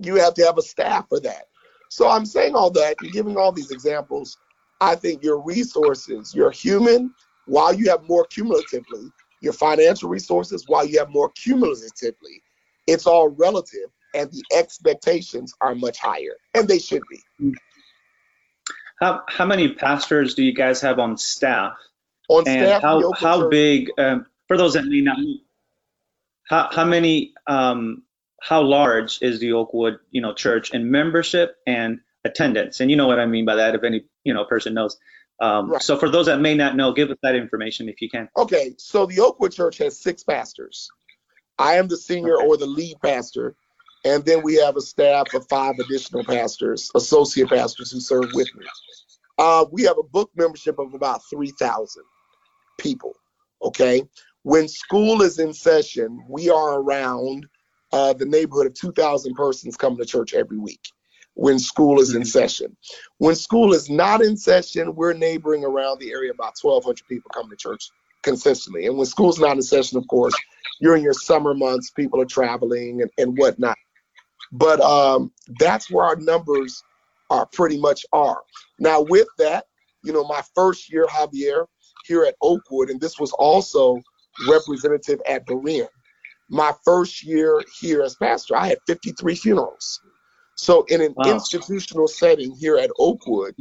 you 0.00 0.16
have 0.16 0.34
to 0.34 0.44
have 0.44 0.58
a 0.58 0.62
staff 0.62 1.08
for 1.08 1.20
that. 1.20 1.44
So 1.90 2.08
I'm 2.08 2.26
saying 2.26 2.54
all 2.54 2.70
that, 2.72 2.96
you're 3.00 3.12
giving 3.12 3.36
all 3.36 3.52
these 3.52 3.70
examples. 3.70 4.36
I 4.80 4.94
think 4.94 5.22
your 5.22 5.42
resources, 5.42 6.34
your 6.34 6.50
human, 6.50 7.14
while 7.46 7.72
you 7.72 7.88
have 7.90 8.06
more 8.06 8.26
cumulatively, 8.26 9.10
your 9.40 9.52
financial 9.52 10.08
resources, 10.08 10.64
while 10.66 10.86
you 10.86 10.98
have 10.98 11.10
more 11.10 11.30
cumulatively, 11.30 12.42
it's 12.86 13.06
all 13.06 13.28
relative 13.28 13.90
and 14.14 14.30
the 14.32 14.42
expectations 14.56 15.54
are 15.60 15.74
much 15.74 15.98
higher 15.98 16.36
and 16.54 16.66
they 16.66 16.78
should 16.78 17.02
be. 17.10 17.54
How, 19.00 19.22
how 19.28 19.44
many 19.46 19.74
pastors 19.74 20.34
do 20.34 20.42
you 20.42 20.54
guys 20.54 20.80
have 20.80 20.98
on 20.98 21.16
staff? 21.16 21.74
On 22.28 22.44
and 22.46 22.66
staff, 22.66 22.82
how, 22.82 23.12
how 23.12 23.48
big, 23.48 23.90
um, 23.98 24.26
for 24.48 24.56
those 24.56 24.74
that 24.74 24.86
may 24.86 25.00
not 25.00 25.18
how, 26.48 26.68
how 26.72 26.84
many, 26.84 27.34
um, 27.46 28.02
how 28.40 28.62
large 28.62 29.18
is 29.20 29.38
the 29.40 29.52
Oakwood, 29.52 29.98
you 30.10 30.20
know, 30.20 30.32
church 30.32 30.72
in 30.72 30.90
membership 30.90 31.56
and 31.66 32.00
attendance? 32.24 32.80
And 32.80 32.90
you 32.90 32.96
know 32.96 33.06
what 33.06 33.18
I 33.18 33.26
mean 33.26 33.44
by 33.44 33.56
that, 33.56 33.74
if 33.74 33.84
any, 33.84 34.04
you 34.24 34.32
know, 34.32 34.44
person 34.44 34.74
knows. 34.74 34.96
Um, 35.40 35.70
right. 35.70 35.82
So 35.82 35.96
for 35.96 36.08
those 36.08 36.26
that 36.26 36.40
may 36.40 36.54
not 36.54 36.76
know, 36.76 36.92
give 36.92 37.10
us 37.10 37.18
that 37.22 37.34
information 37.34 37.88
if 37.88 38.00
you 38.00 38.10
can. 38.10 38.28
Okay, 38.36 38.74
so 38.78 39.06
the 39.06 39.20
Oakwood 39.20 39.52
Church 39.52 39.78
has 39.78 40.00
six 40.00 40.24
pastors. 40.24 40.88
I 41.58 41.74
am 41.74 41.88
the 41.88 41.96
senior 41.96 42.36
okay. 42.36 42.46
or 42.46 42.56
the 42.56 42.66
lead 42.66 42.96
pastor, 43.02 43.54
and 44.04 44.24
then 44.24 44.42
we 44.42 44.56
have 44.56 44.76
a 44.76 44.80
staff 44.80 45.32
of 45.34 45.46
five 45.48 45.74
additional 45.78 46.24
pastors, 46.24 46.90
associate 46.94 47.48
pastors 47.48 47.92
who 47.92 48.00
serve 48.00 48.30
with 48.34 48.48
me. 48.56 48.66
Uh, 49.38 49.64
we 49.70 49.82
have 49.84 49.98
a 49.98 50.02
book 50.02 50.30
membership 50.36 50.78
of 50.78 50.94
about 50.94 51.20
3,000 51.30 52.02
people. 52.78 53.14
Okay, 53.62 54.02
when 54.42 54.68
school 54.68 55.22
is 55.22 55.38
in 55.38 55.52
session, 55.52 56.24
we 56.28 56.50
are 56.50 56.80
around 56.80 57.46
uh, 57.92 58.12
the 58.12 58.26
neighborhood 58.26 58.66
of 58.66 58.74
2,000 58.74 59.34
persons 59.34 59.76
coming 59.76 59.98
to 59.98 60.04
church 60.04 60.34
every 60.34 60.58
week 60.58 60.92
when 61.38 61.56
school 61.60 62.00
is 62.00 62.16
in 62.16 62.24
session. 62.24 62.76
When 63.18 63.36
school 63.36 63.72
is 63.72 63.88
not 63.88 64.22
in 64.22 64.36
session, 64.36 64.96
we're 64.96 65.12
neighboring 65.12 65.64
around 65.64 66.00
the 66.00 66.10
area 66.10 66.32
about 66.32 66.54
1,200 66.60 67.06
people 67.08 67.30
coming 67.32 67.50
to 67.50 67.56
church 67.56 67.90
consistently. 68.24 68.86
And 68.86 68.96
when 68.96 69.06
school's 69.06 69.38
not 69.38 69.54
in 69.54 69.62
session, 69.62 69.98
of 69.98 70.08
course, 70.08 70.34
in 70.80 71.00
your 71.00 71.12
summer 71.12 71.54
months, 71.54 71.90
people 71.90 72.20
are 72.20 72.26
traveling 72.26 73.02
and, 73.02 73.10
and 73.18 73.38
whatnot. 73.38 73.76
But 74.50 74.80
um, 74.80 75.30
that's 75.60 75.88
where 75.88 76.04
our 76.06 76.16
numbers 76.16 76.82
are 77.30 77.46
pretty 77.46 77.78
much 77.78 78.04
are. 78.12 78.42
Now, 78.80 79.02
with 79.02 79.28
that, 79.38 79.66
you 80.02 80.12
know, 80.12 80.24
my 80.24 80.42
first 80.56 80.92
year, 80.92 81.06
Javier, 81.06 81.66
here 82.04 82.24
at 82.24 82.34
Oakwood, 82.42 82.90
and 82.90 83.00
this 83.00 83.20
was 83.20 83.30
also 83.32 84.00
representative 84.48 85.20
at 85.28 85.46
Berean. 85.46 85.86
My 86.50 86.72
first 86.84 87.24
year 87.24 87.62
here 87.80 88.02
as 88.02 88.16
pastor, 88.16 88.56
I 88.56 88.66
had 88.66 88.78
53 88.88 89.36
funerals. 89.36 90.00
So 90.58 90.84
in 90.88 91.00
an 91.00 91.14
wow. 91.16 91.32
institutional 91.32 92.08
setting 92.08 92.54
here 92.54 92.76
at 92.76 92.90
Oakwood, 92.98 93.54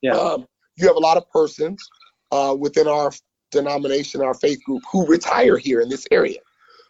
yeah. 0.00 0.12
Um, 0.12 0.46
you 0.76 0.86
have 0.86 0.96
a 0.96 1.00
lot 1.00 1.16
of 1.16 1.28
persons 1.30 1.82
uh, 2.30 2.54
within 2.58 2.86
our 2.86 3.10
denomination, 3.50 4.20
our 4.20 4.34
faith 4.34 4.62
group, 4.64 4.82
who 4.90 5.06
retire 5.06 5.56
here 5.56 5.80
in 5.80 5.88
this 5.88 6.06
area. 6.10 6.40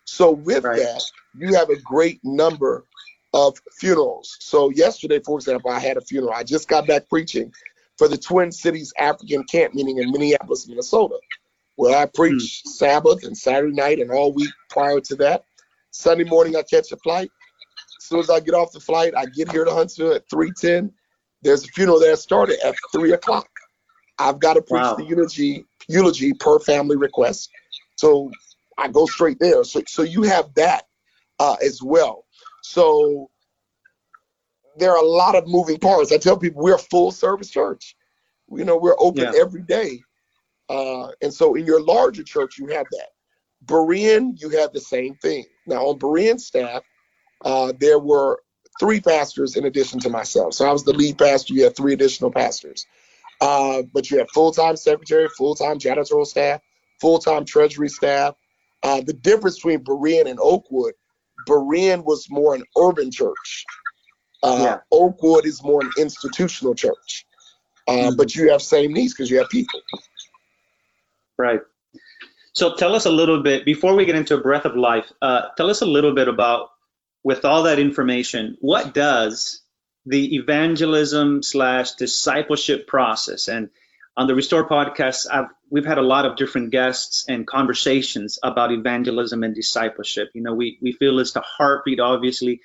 So 0.04 0.32
with 0.32 0.64
right. 0.64 0.78
that, 0.78 1.02
you 1.38 1.54
have 1.54 1.70
a 1.70 1.76
great 1.80 2.18
number 2.24 2.84
of 3.32 3.56
funerals. 3.78 4.36
So 4.40 4.70
yesterday, 4.70 5.20
for 5.20 5.38
example, 5.38 5.70
I 5.70 5.78
had 5.78 5.96
a 5.96 6.00
funeral. 6.00 6.32
I 6.34 6.42
just 6.42 6.66
got 6.66 6.86
back 6.86 7.08
preaching 7.08 7.52
for 7.98 8.08
the 8.08 8.18
Twin 8.18 8.50
Cities 8.50 8.92
African 8.98 9.44
Camp 9.44 9.74
meeting 9.74 9.98
in 9.98 10.10
Minneapolis, 10.10 10.66
Minnesota 10.66 11.18
where 11.76 11.96
I 11.96 12.06
preach 12.06 12.62
mm. 12.64 12.70
Sabbath 12.70 13.24
and 13.24 13.36
Saturday 13.36 13.74
night 13.74 13.98
and 13.98 14.10
all 14.10 14.32
week 14.32 14.50
prior 14.70 15.00
to 15.00 15.16
that. 15.16 15.44
Sunday 15.90 16.24
morning 16.24 16.56
I 16.56 16.62
catch 16.62 16.92
a 16.92 16.96
flight. 16.96 17.30
As 18.04 18.08
soon 18.08 18.20
as 18.20 18.30
I 18.30 18.40
get 18.40 18.54
off 18.54 18.72
the 18.72 18.80
flight, 18.80 19.14
I 19.16 19.26
get 19.26 19.50
here 19.50 19.64
to 19.64 19.72
Huntsville 19.72 20.12
at 20.12 20.28
3:10. 20.28 20.92
There's 21.42 21.64
a 21.64 21.68
funeral 21.68 21.98
that 22.00 22.18
started 22.18 22.58
at 22.64 22.74
three 22.92 23.12
o'clock. 23.12 23.48
I've 24.18 24.38
got 24.38 24.54
to 24.54 24.62
preach 24.62 24.82
wow. 24.82 24.94
the 24.94 25.04
eulogy 25.04 25.64
eulogy 25.88 26.32
per 26.34 26.58
family 26.58 26.96
request. 26.96 27.50
So 27.96 28.30
I 28.78 28.88
go 28.88 29.06
straight 29.06 29.38
there. 29.40 29.64
So 29.64 29.82
so 29.88 30.02
you 30.02 30.22
have 30.22 30.52
that 30.54 30.84
uh, 31.38 31.56
as 31.64 31.82
well. 31.82 32.26
So 32.62 33.30
there 34.76 34.90
are 34.90 35.02
a 35.02 35.06
lot 35.06 35.34
of 35.34 35.46
moving 35.46 35.78
parts. 35.78 36.12
I 36.12 36.18
tell 36.18 36.36
people 36.36 36.62
we're 36.62 36.74
a 36.74 36.78
full 36.78 37.10
service 37.10 37.50
church. 37.50 37.96
You 38.50 38.64
know, 38.64 38.76
we're 38.76 38.96
open 38.98 39.22
yeah. 39.22 39.32
every 39.40 39.62
day 39.62 40.02
uh, 40.68 41.08
and 41.20 41.32
so 41.32 41.54
in 41.54 41.66
your 41.66 41.82
larger 41.82 42.22
church, 42.22 42.58
you 42.58 42.66
have 42.68 42.86
that. 42.92 43.08
Berean, 43.66 44.40
you 44.40 44.50
have 44.50 44.72
the 44.72 44.80
same 44.80 45.14
thing. 45.16 45.44
Now 45.66 45.86
on 45.86 45.98
Berean 45.98 46.38
staff, 46.38 46.82
uh, 47.44 47.72
there 47.78 47.98
were 47.98 48.40
three 48.80 49.00
pastors 49.00 49.56
in 49.56 49.66
addition 49.66 50.00
to 50.00 50.10
myself. 50.10 50.54
So 50.54 50.66
I 50.68 50.72
was 50.72 50.82
the 50.84 50.92
lead 50.92 51.16
pastor. 51.18 51.54
You 51.54 51.64
have 51.64 51.76
three 51.76 51.92
additional 51.92 52.32
pastors. 52.32 52.86
Uh, 53.40 53.82
but 53.92 54.10
you 54.10 54.18
have 54.18 54.28
full-time 54.30 54.76
secretary, 54.76 55.28
full-time 55.36 55.78
janitorial 55.78 56.26
staff, 56.26 56.60
full-time 57.00 57.44
treasury 57.44 57.88
staff. 57.88 58.34
Uh, 58.82 59.00
the 59.00 59.12
difference 59.12 59.56
between 59.56 59.84
Berean 59.84 60.28
and 60.28 60.38
Oakwood, 60.40 60.94
Berean 61.48 62.04
was 62.04 62.26
more 62.30 62.54
an 62.54 62.64
urban 62.78 63.10
church. 63.10 63.64
Uh, 64.42 64.60
yeah. 64.60 64.78
Oakwood 64.90 65.46
is 65.46 65.62
more 65.62 65.82
an 65.82 65.90
institutional 65.98 66.74
church. 66.74 67.26
Uh, 67.86 67.92
mm-hmm. 67.92 68.16
But 68.16 68.34
you 68.34 68.50
have 68.50 68.62
same 68.62 68.92
needs 68.92 69.12
because 69.12 69.30
you 69.30 69.38
have 69.38 69.48
people. 69.48 69.80
Right. 71.38 71.60
So 72.52 72.74
tell 72.76 72.94
us 72.94 73.04
a 73.04 73.10
little 73.10 73.42
bit 73.42 73.64
before 73.64 73.94
we 73.94 74.04
get 74.04 74.14
into 74.14 74.34
a 74.36 74.40
breath 74.40 74.64
of 74.64 74.76
life. 74.76 75.10
Uh, 75.20 75.48
tell 75.56 75.70
us 75.70 75.82
a 75.82 75.86
little 75.86 76.14
bit 76.14 76.28
about, 76.28 76.70
with 77.24 77.44
all 77.44 77.64
that 77.64 77.78
information, 77.78 78.56
what 78.60 78.94
does 78.94 79.62
the 80.06 80.36
evangelism 80.36 81.42
slash 81.42 81.92
discipleship 81.92 82.86
process 82.86 83.48
and 83.48 83.70
on 84.16 84.28
the 84.28 84.34
Restore 84.34 84.68
podcast, 84.68 85.26
I've, 85.30 85.48
we've 85.70 85.84
had 85.84 85.98
a 85.98 86.02
lot 86.02 86.24
of 86.24 86.36
different 86.36 86.70
guests 86.70 87.24
and 87.28 87.46
conversations 87.46 88.38
about 88.42 88.70
evangelism 88.70 89.42
and 89.42 89.54
discipleship. 89.54 90.30
You 90.34 90.42
know, 90.42 90.54
we, 90.54 90.78
we 90.80 90.92
feel 90.92 91.18
it's 91.18 91.32
the 91.32 91.42
heartbeat, 91.44 91.98
obviously, 91.98 92.60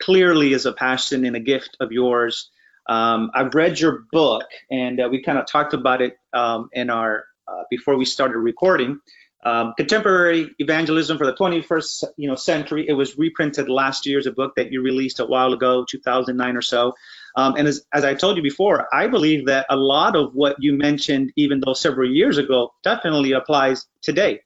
clearly 0.00 0.54
is 0.54 0.64
a 0.64 0.72
passion 0.72 1.26
and 1.26 1.36
a 1.36 1.40
gift 1.40 1.76
of 1.80 1.92
yours. 1.92 2.50
Um, 2.88 3.30
I've 3.34 3.54
read 3.54 3.78
your 3.78 4.04
book, 4.12 4.46
and 4.70 4.98
uh, 4.98 5.08
we 5.10 5.22
kind 5.22 5.38
of 5.38 5.46
talked 5.46 5.74
about 5.74 6.00
it 6.00 6.16
um, 6.32 6.70
in 6.72 6.88
our 6.88 7.26
uh, 7.46 7.64
before 7.70 7.96
we 7.96 8.06
started 8.06 8.38
recording. 8.38 9.00
Um, 9.44 9.74
Contemporary 9.76 10.54
Evangelism 10.58 11.16
for 11.16 11.26
the 11.26 11.34
21st 11.34 12.04
you 12.16 12.28
know, 12.28 12.34
century. 12.34 12.86
It 12.88 12.94
was 12.94 13.16
reprinted 13.16 13.68
last 13.68 14.04
year 14.04 14.18
as 14.18 14.26
a 14.26 14.32
book 14.32 14.54
that 14.56 14.72
you 14.72 14.82
released 14.82 15.20
a 15.20 15.24
while 15.24 15.52
ago, 15.52 15.84
2009 15.88 16.56
or 16.56 16.62
so. 16.62 16.94
Um, 17.36 17.54
and 17.56 17.68
as, 17.68 17.84
as 17.92 18.04
I 18.04 18.14
told 18.14 18.36
you 18.36 18.42
before, 18.42 18.92
I 18.92 19.06
believe 19.06 19.46
that 19.46 19.66
a 19.70 19.76
lot 19.76 20.16
of 20.16 20.34
what 20.34 20.56
you 20.58 20.72
mentioned, 20.72 21.32
even 21.36 21.60
though 21.60 21.74
several 21.74 22.10
years 22.10 22.36
ago, 22.36 22.72
definitely 22.82 23.32
applies 23.32 23.86
today. 24.02 24.40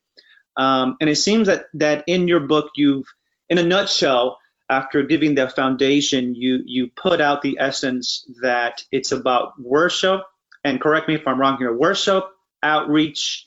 Um, 0.58 0.96
and 1.00 1.08
it 1.08 1.16
seems 1.16 1.46
that, 1.46 1.66
that 1.74 2.04
in 2.06 2.28
your 2.28 2.40
book, 2.40 2.70
you've, 2.76 3.06
in 3.48 3.56
a 3.56 3.62
nutshell, 3.62 4.38
after 4.68 5.02
giving 5.02 5.34
the 5.34 5.48
foundation, 5.48 6.34
you, 6.34 6.62
you 6.64 6.90
put 6.94 7.20
out 7.20 7.42
the 7.42 7.58
essence 7.60 8.26
that 8.42 8.82
it's 8.90 9.12
about 9.12 9.52
worship, 9.60 10.22
and 10.64 10.80
correct 10.80 11.08
me 11.08 11.14
if 11.14 11.26
I'm 11.26 11.40
wrong 11.40 11.58
here, 11.58 11.76
worship, 11.76 12.24
outreach, 12.62 13.46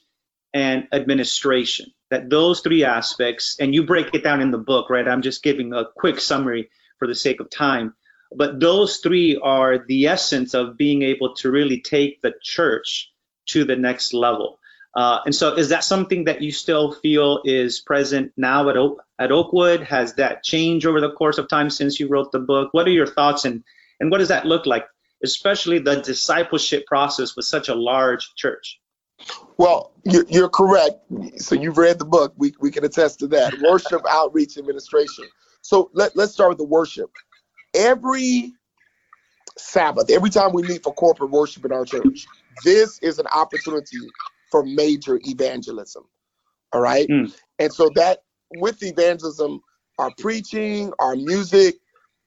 and 0.56 0.88
administration. 0.93 1.91
That 2.10 2.30
those 2.30 2.62
three 2.62 2.86
aspects, 2.86 3.58
and 3.60 3.76
you 3.76 3.86
break 3.86 4.16
it 4.16 4.24
down 4.24 4.41
in 4.41 4.51
the 4.51 4.58
book, 4.58 4.89
right? 4.89 5.08
I'm 5.08 5.22
just 5.22 5.43
giving 5.43 5.74
a 5.74 5.84
quick 5.97 6.20
summary 6.20 6.70
for 6.97 7.08
the 7.08 7.14
sake 7.14 7.41
of 7.41 7.49
time. 7.49 7.93
But 8.34 8.60
those 8.62 8.97
three 8.97 9.38
are 9.38 9.86
the 9.86 10.08
essence 10.08 10.53
of 10.53 10.78
being 10.78 11.01
able 11.03 11.36
to 11.36 11.51
really 11.51 11.82
take 11.82 12.22
the 12.22 12.34
church 12.41 13.12
to 13.47 13.66
the 13.66 13.76
next 13.76 14.14
level. 14.14 14.60
Uh, 14.95 15.20
and 15.26 15.36
so, 15.36 15.56
is 15.56 15.70
that 15.70 15.84
something 15.84 16.24
that 16.24 16.41
you 16.41 16.53
still 16.53 16.93
feel 16.93 17.41
is 17.43 17.82
present 17.82 18.32
now 18.38 18.70
at, 18.70 18.78
Oak, 18.78 19.03
at 19.20 19.34
Oakwood? 19.34 19.82
Has 19.82 20.14
that 20.14 20.41
changed 20.41 20.86
over 20.86 21.01
the 21.01 21.12
course 21.12 21.38
of 21.38 21.49
time 21.49 21.70
since 21.70 21.99
you 21.99 22.08
wrote 22.08 22.32
the 22.32 22.39
book? 22.39 22.70
What 22.72 22.88
are 22.88 22.91
your 22.91 23.08
thoughts, 23.08 23.43
and, 23.43 23.62
and 23.99 24.10
what 24.10 24.20
does 24.20 24.30
that 24.30 24.45
look 24.45 24.66
like, 24.66 24.86
especially 25.22 25.80
the 25.80 26.01
discipleship 26.01 26.86
process 26.86 27.36
with 27.36 27.43
such 27.43 27.68
a 27.68 27.76
large 27.76 28.34
church? 28.36 28.80
Well, 29.57 29.93
you're 30.03 30.49
correct. 30.49 30.99
So 31.38 31.55
you've 31.55 31.78
read 31.78 31.99
the 31.99 32.05
book. 32.05 32.34
We, 32.38 32.53
we 32.59 32.72
can 32.72 32.84
attest 32.84 33.20
to 33.20 33.28
that. 33.28 33.53
Worship 33.61 34.01
Outreach 34.09 34.57
Administration. 34.57 35.26
So 35.61 35.89
let, 35.93 36.16
let's 36.16 36.34
start 36.34 36.49
with 36.49 36.57
the 36.57 36.66
worship. 36.66 37.09
Every 37.74 38.53
Sabbath, 39.57 40.09
every 40.09 40.30
time 40.30 40.53
we 40.53 40.63
meet 40.63 40.84
for 40.84 40.93
corporate 40.93 41.32
worship 41.32 41.66
in 41.66 41.72
our 41.72 41.86
church, 41.86 42.26
this 42.63 42.99
is 42.99 43.20
an 43.20 43.28
opportunity 43.34 44.01
for 44.51 44.63
major 44.63 45.20
evangelism. 45.24 46.03
All 46.74 46.82
right. 46.82 47.07
Mm. 47.09 47.34
And 47.59 47.74
so 47.74 47.89
that 47.95 48.20
with 48.49 48.84
evangelism, 48.84 49.61
our 49.97 50.11
preaching, 50.20 50.91
our 50.99 51.16
music, 51.16 51.76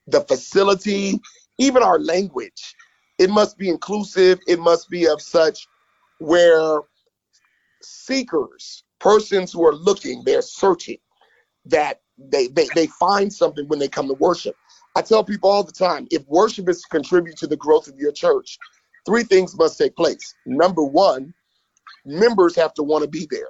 the 0.07 0.22
facility, 0.22 1.20
even 1.59 1.82
our 1.82 1.99
language, 1.99 2.74
it 3.18 3.28
must 3.30 3.59
be 3.59 3.68
inclusive. 3.68 4.41
It 4.47 4.59
must 4.59 4.89
be 4.89 5.07
of 5.07 5.20
such 5.20 5.68
where 6.19 6.81
seekers, 7.83 8.85
persons 8.99 9.53
who 9.53 9.66
are 9.66 9.75
looking, 9.75 10.23
they're 10.25 10.43
searching, 10.43 10.99
that 11.66 12.01
they, 12.19 12.49
they, 12.49 12.69
they 12.75 12.87
find 12.87 13.33
something 13.33 13.66
when 13.69 13.79
they 13.79 13.89
come 13.89 14.09
to 14.09 14.14
worship. 14.14 14.57
I 14.97 15.03
tell 15.03 15.23
people 15.23 15.51
all 15.51 15.62
the 15.62 15.73
time 15.73 16.09
if 16.11 16.27
worship 16.27 16.69
is 16.69 16.83
to 16.83 16.89
contribute 16.89 17.37
to 17.39 17.47
the 17.47 17.57
growth 17.57 17.89
of 17.89 17.99
your 17.99 18.12
church, 18.12 18.59
three 19.07 19.23
things 19.23 19.57
must 19.57 19.79
take 19.79 19.95
place. 19.95 20.35
Number 20.47 20.83
one, 20.83 21.33
members 22.05 22.57
have 22.57 22.75
to 22.75 22.83
want 22.83 23.05
to 23.05 23.09
be 23.09 23.27
there. 23.31 23.49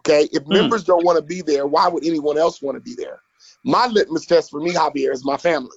Okay. 0.00 0.28
If 0.32 0.44
mm. 0.44 0.48
members 0.48 0.84
don't 0.84 1.04
want 1.04 1.16
to 1.16 1.22
be 1.22 1.42
there, 1.42 1.66
why 1.66 1.88
would 1.88 2.04
anyone 2.04 2.38
else 2.38 2.60
want 2.60 2.76
to 2.76 2.80
be 2.80 2.94
there? 2.96 3.20
My 3.64 3.86
litmus 3.86 4.26
test 4.26 4.50
for 4.50 4.60
me, 4.60 4.72
Javier, 4.72 5.12
is 5.12 5.24
my 5.24 5.36
family. 5.36 5.76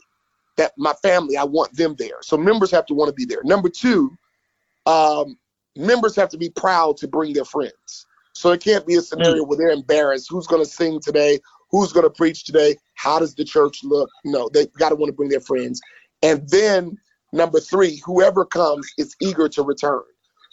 That 0.58 0.72
my 0.78 0.94
family, 1.04 1.38
I 1.38 1.44
want 1.44 1.76
them 1.76 1.96
there. 2.00 2.22
So 2.22 2.38
members 2.38 2.72
have 2.72 2.86
to 2.88 2.94
want 2.94 3.10
to 3.10 3.14
be 3.14 3.26
there. 3.26 3.42
Number 3.44 3.70
two, 3.70 4.18
um, 4.86 5.38
members 5.76 6.16
have 6.16 6.30
to 6.30 6.38
be 6.38 6.50
proud 6.50 6.98
to 6.98 7.08
bring 7.08 7.34
their 7.34 7.46
friends. 7.46 8.06
So 8.34 8.52
it 8.52 8.62
can't 8.62 8.86
be 8.86 8.96
a 8.96 9.02
scenario 9.02 9.44
mm. 9.44 9.48
where 9.48 9.58
they're 9.58 9.70
embarrassed. 9.70 10.28
Who's 10.30 10.48
going 10.48 10.64
to 10.64 10.70
sing 10.70 11.00
today? 11.00 11.40
Who's 11.72 11.94
going 11.94 12.06
to 12.06 12.10
preach 12.10 12.44
today? 12.44 12.76
How 12.96 13.20
does 13.20 13.36
the 13.36 13.46
church 13.46 13.84
look? 13.84 14.10
No, 14.24 14.50
they 14.54 14.68
got 14.78 14.90
to 14.90 14.96
want 14.96 15.10
to 15.10 15.14
bring 15.14 15.30
their 15.30 15.40
friends. 15.40 15.82
And 16.22 16.48
then 16.50 16.98
number 17.34 17.60
three, 17.60 18.02
whoever 18.06 18.46
comes 18.46 18.88
is 18.98 19.16
eager 19.22 19.50
to 19.50 19.64
return. 19.64 20.04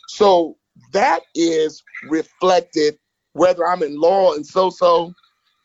So 0.08 0.56
that 0.92 1.22
is 1.34 1.82
reflected 2.08 2.98
whether 3.34 3.66
I'm 3.66 3.82
in 3.82 4.00
Laurel 4.00 4.34
and 4.34 4.44
Soso. 4.44 5.12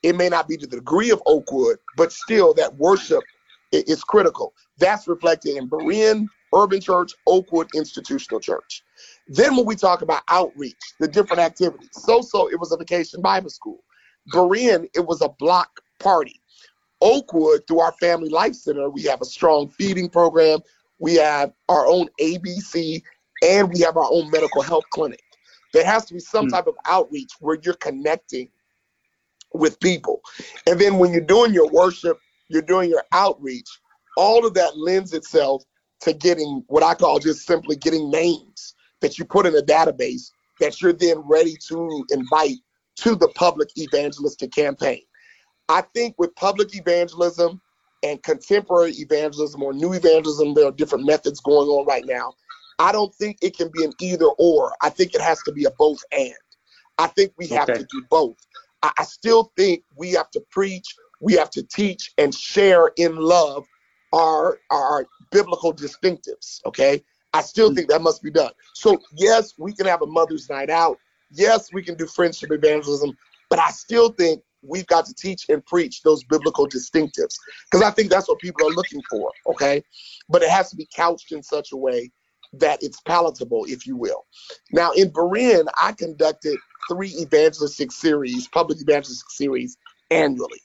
It 0.03 0.15
may 0.15 0.29
not 0.29 0.47
be 0.47 0.57
to 0.57 0.67
the 0.67 0.77
degree 0.77 1.09
of 1.09 1.21
Oakwood, 1.25 1.77
but 1.95 2.11
still 2.11 2.53
that 2.55 2.75
worship 2.77 3.23
is 3.71 4.03
critical. 4.03 4.53
That's 4.77 5.07
reflected 5.07 5.57
in 5.57 5.69
Berean 5.69 6.27
Urban 6.53 6.79
Church, 6.79 7.13
Oakwood 7.25 7.67
Institutional 7.75 8.39
Church. 8.39 8.83
Then 9.29 9.55
when 9.55 9.65
we 9.65 9.75
talk 9.75 10.01
about 10.01 10.23
outreach, 10.29 10.75
the 10.99 11.07
different 11.07 11.41
activities, 11.41 11.89
Soso 11.97 12.51
it 12.51 12.59
was 12.59 12.71
a 12.71 12.77
vacation 12.77 13.21
Bible 13.21 13.49
school. 13.49 13.83
Berean, 14.33 14.87
it 14.93 15.05
was 15.05 15.21
a 15.21 15.29
block 15.29 15.81
party. 15.99 16.41
Oakwood, 17.01 17.61
through 17.67 17.79
our 17.79 17.93
Family 17.93 18.29
Life 18.29 18.55
Center, 18.55 18.89
we 18.89 19.03
have 19.03 19.21
a 19.21 19.25
strong 19.25 19.69
feeding 19.69 20.09
program. 20.09 20.59
We 20.99 21.15
have 21.15 21.53
our 21.69 21.85
own 21.85 22.07
ABC 22.19 23.03
and 23.43 23.71
we 23.71 23.81
have 23.81 23.97
our 23.97 24.07
own 24.09 24.31
medical 24.31 24.61
health 24.61 24.85
clinic. 24.91 25.21
There 25.73 25.85
has 25.85 26.05
to 26.05 26.13
be 26.13 26.19
some 26.19 26.47
mm. 26.47 26.51
type 26.51 26.67
of 26.67 26.75
outreach 26.85 27.33
where 27.39 27.57
you're 27.61 27.75
connecting 27.75 28.49
with 29.53 29.79
people. 29.79 30.21
And 30.65 30.79
then 30.79 30.97
when 30.97 31.11
you're 31.11 31.21
doing 31.21 31.53
your 31.53 31.69
worship, 31.69 32.17
you're 32.47 32.61
doing 32.61 32.89
your 32.89 33.03
outreach, 33.11 33.67
all 34.15 34.45
of 34.45 34.53
that 34.55 34.77
lends 34.77 35.13
itself 35.13 35.63
to 36.01 36.13
getting 36.13 36.63
what 36.67 36.83
I 36.83 36.95
call 36.95 37.19
just 37.19 37.45
simply 37.45 37.75
getting 37.75 38.09
names 38.09 38.75
that 39.01 39.17
you 39.17 39.25
put 39.25 39.45
in 39.45 39.55
a 39.55 39.61
database 39.61 40.31
that 40.59 40.81
you're 40.81 40.93
then 40.93 41.19
ready 41.19 41.55
to 41.67 42.05
invite 42.11 42.57
to 42.97 43.15
the 43.15 43.27
public 43.29 43.69
evangelistic 43.77 44.51
campaign. 44.51 45.01
I 45.69 45.81
think 45.93 46.15
with 46.17 46.35
public 46.35 46.75
evangelism 46.75 47.61
and 48.03 48.21
contemporary 48.23 48.91
evangelism 48.93 49.61
or 49.61 49.73
new 49.73 49.93
evangelism, 49.93 50.53
there 50.53 50.67
are 50.67 50.71
different 50.71 51.05
methods 51.05 51.39
going 51.39 51.67
on 51.67 51.85
right 51.85 52.05
now. 52.05 52.33
I 52.79 52.91
don't 52.91 53.13
think 53.15 53.37
it 53.41 53.57
can 53.57 53.69
be 53.73 53.83
an 53.83 53.93
either 53.99 54.27
or. 54.37 54.75
I 54.81 54.89
think 54.89 55.13
it 55.13 55.21
has 55.21 55.41
to 55.43 55.51
be 55.51 55.65
a 55.65 55.71
both 55.71 56.03
and. 56.11 56.33
I 56.97 57.07
think 57.07 57.33
we 57.37 57.47
have 57.47 57.69
okay. 57.69 57.79
to 57.79 57.87
do 57.91 58.03
both. 58.09 58.37
I, 58.83 58.91
I 58.99 59.03
still 59.03 59.51
think 59.57 59.83
we 59.95 60.11
have 60.11 60.29
to 60.31 60.41
preach, 60.51 60.85
we 61.21 61.33
have 61.33 61.49
to 61.51 61.63
teach 61.63 62.13
and 62.17 62.33
share 62.33 62.91
in 62.97 63.15
love 63.15 63.65
our 64.13 64.59
our 64.71 65.05
biblical 65.31 65.73
distinctives. 65.73 66.61
Okay. 66.65 67.03
I 67.33 67.41
still 67.41 67.71
mm. 67.71 67.75
think 67.75 67.89
that 67.89 68.01
must 68.01 68.23
be 68.23 68.31
done. 68.31 68.51
So 68.73 68.99
yes, 69.15 69.53
we 69.57 69.73
can 69.73 69.85
have 69.85 70.01
a 70.01 70.07
mother's 70.07 70.49
night 70.49 70.69
out. 70.69 70.97
Yes, 71.31 71.73
we 71.73 71.83
can 71.83 71.95
do 71.95 72.07
friendship 72.07 72.51
evangelism, 72.51 73.17
but 73.49 73.59
I 73.59 73.69
still 73.71 74.09
think 74.11 74.41
we've 74.61 74.87
got 74.87 75.05
to 75.05 75.13
teach 75.13 75.45
and 75.49 75.65
preach 75.65 76.01
those 76.03 76.23
biblical 76.23 76.67
distinctives 76.67 77.35
because 77.69 77.83
I 77.83 77.91
think 77.91 78.09
that's 78.09 78.27
what 78.27 78.39
people 78.39 78.67
are 78.67 78.71
looking 78.73 79.01
for. 79.09 79.31
Okay. 79.47 79.83
But 80.29 80.41
it 80.41 80.49
has 80.49 80.69
to 80.71 80.75
be 80.75 80.87
couched 80.95 81.31
in 81.31 81.43
such 81.43 81.71
a 81.71 81.77
way 81.77 82.11
that 82.53 82.81
it's 82.81 83.01
palatable, 83.01 83.65
if 83.65 83.85
you 83.85 83.97
will. 83.97 84.25
Now, 84.71 84.91
in 84.91 85.11
Berean, 85.11 85.65
I 85.81 85.91
conducted 85.91 86.57
three 86.89 87.13
evangelistic 87.19 87.91
series, 87.91 88.47
public 88.47 88.79
evangelistic 88.81 89.29
series 89.29 89.77
annually. 90.11 90.61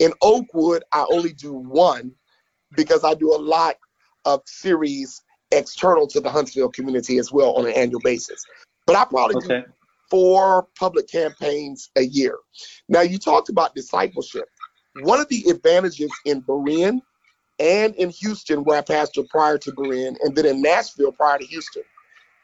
In 0.00 0.12
Oakwood, 0.22 0.82
I 0.92 1.06
only 1.10 1.32
do 1.32 1.52
one 1.52 2.12
because 2.76 3.04
I 3.04 3.14
do 3.14 3.34
a 3.34 3.36
lot 3.38 3.76
of 4.24 4.42
series 4.46 5.22
external 5.52 6.06
to 6.08 6.20
the 6.20 6.30
Huntsville 6.30 6.70
community 6.70 7.18
as 7.18 7.32
well 7.32 7.52
on 7.52 7.66
an 7.66 7.72
annual 7.72 8.00
basis. 8.00 8.44
But 8.86 8.96
I 8.96 9.04
probably 9.04 9.36
okay. 9.36 9.60
do 9.60 9.72
four 10.10 10.68
public 10.78 11.08
campaigns 11.08 11.90
a 11.96 12.02
year. 12.02 12.36
Now, 12.88 13.02
you 13.02 13.18
talked 13.18 13.48
about 13.48 13.74
discipleship. 13.74 14.46
One 15.02 15.20
of 15.20 15.28
the 15.28 15.44
advantages 15.48 16.10
in 16.24 16.42
Berean 16.42 17.00
and 17.60 17.94
in 17.96 18.10
Houston, 18.10 18.64
where 18.64 18.78
I 18.78 18.82
pastored 18.82 19.28
prior 19.28 19.58
to 19.58 19.72
Berean, 19.72 20.16
and 20.22 20.34
then 20.34 20.46
in 20.46 20.62
Nashville 20.62 21.12
prior 21.12 21.38
to 21.38 21.46
Houston. 21.46 21.82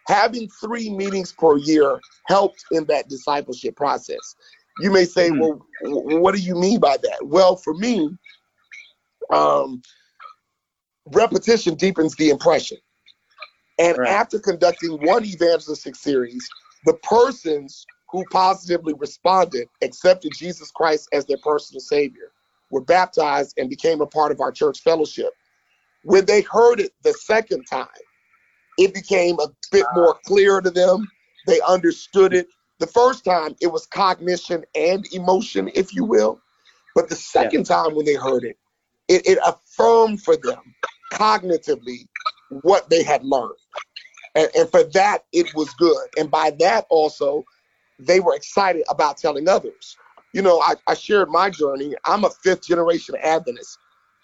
Having 0.07 0.49
three 0.61 0.89
meetings 0.89 1.33
per 1.33 1.57
year 1.57 1.99
helped 2.29 2.65
in 2.71 2.85
that 2.85 3.09
discipleship 3.09 3.75
process. 3.75 4.37
You 4.79 4.93
may 4.93 5.05
say, 5.05 5.31
mm-hmm. 5.31 5.41
well, 5.41 6.21
what 6.21 6.35
do 6.35 6.41
you 6.41 6.55
mean 6.55 6.79
by 6.79 6.97
that? 7.03 7.19
Well, 7.23 7.57
for 7.57 7.75
me, 7.75 8.11
um, 9.31 9.83
repetition 11.07 11.75
deepens 11.75 12.15
the 12.15 12.31
impression. 12.31 12.79
And 13.79 13.99
right. 13.99 14.09
after 14.09 14.39
conducting 14.39 14.93
one 14.93 15.25
evangelistic 15.25 15.97
series, 15.97 16.49
the 16.85 16.95
persons 16.95 17.87
who 18.11 18.25
positively 18.31 18.95
responded 18.95 19.69
accepted 19.83 20.33
Jesus 20.35 20.71
Christ 20.71 21.09
as 21.13 21.27
their 21.27 21.39
personal 21.39 21.81
savior 21.81 22.33
were 22.71 22.81
baptized 22.81 23.55
and 23.59 23.69
became 23.69 24.01
a 24.01 24.07
part 24.07 24.33
of 24.33 24.41
our 24.41 24.53
church 24.53 24.81
fellowship. 24.81 25.31
When 26.05 26.25
they 26.25 26.43
heard 26.43 26.81
it 26.81 26.93
the 27.03 27.13
second 27.13 27.65
time, 27.65 27.89
it 28.79 28.95
became 28.95 29.39
a 29.41 29.49
bit 29.73 29.87
more 29.95 30.17
clear 30.25 30.61
to 30.61 30.71
them. 30.71 31.11
They 31.47 31.61
understood 31.67 32.35
it. 32.35 32.49
The 32.79 32.87
first 32.87 33.25
time, 33.25 33.57
it 33.61 33.69
was 33.69 33.87
cognition 33.87 34.65
and 34.75 35.05
emotion, 35.13 35.71
if 35.75 35.95
you 35.95 36.05
will. 36.05 36.41
But 36.95 37.09
the 37.09 37.17
second 37.17 37.69
yeah. 37.69 37.77
time 37.77 37.95
when 37.95 38.07
they 38.07 38.15
heard 38.15 38.45
it, 38.45 38.59
it, 39.09 39.27
it 39.27 39.39
affirmed 39.45 40.23
for 40.23 40.37
them 40.37 40.75
cognitively 41.13 42.07
what 42.51 42.89
they 42.91 43.03
had 43.03 43.25
learned. 43.25 43.59
And, 44.35 44.49
and 44.55 44.71
for 44.71 44.85
that, 44.93 45.25
it 45.33 45.55
was 45.55 45.73
good. 45.75 46.09
And 46.19 46.31
by 46.31 46.53
that, 46.61 46.87
also, 46.91 47.45
they 47.99 48.21
were 48.21 48.35
excited 48.35 48.85
about 48.91 49.17
telling 49.17 49.49
others 49.49 49.97
you 50.37 50.43
know, 50.43 50.61
I, 50.61 50.75
I 50.87 50.93
shared 50.93 51.31
my 51.31 51.49
journey. 51.49 51.95
I'm 52.05 52.25
a 52.25 52.31
fifth 52.31 52.67
generation 52.67 53.15
Adventist, 53.23 53.79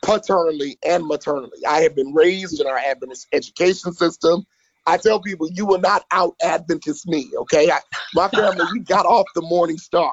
paternally 0.05 0.77
and 0.85 1.07
maternally. 1.07 1.64
I 1.66 1.81
have 1.81 1.97
been 1.97 2.12
raised 2.12 2.61
in 2.61 2.66
our 2.66 2.77
Adventist 2.77 3.29
education 3.33 3.95
system. 3.95 4.45
I 4.87 4.99
tell 4.99 5.23
people, 5.23 5.49
you 5.51 5.64
will 5.64 5.81
not 5.81 6.05
out 6.11 6.35
Adventist 6.43 7.09
me, 7.09 7.31
okay? 7.39 7.70
I, 7.70 7.79
my 8.12 8.29
family, 8.29 8.66
we 8.75 8.81
got 8.81 9.07
off 9.07 9.25
the 9.35 9.41
morning 9.41 9.79
star. 9.79 10.12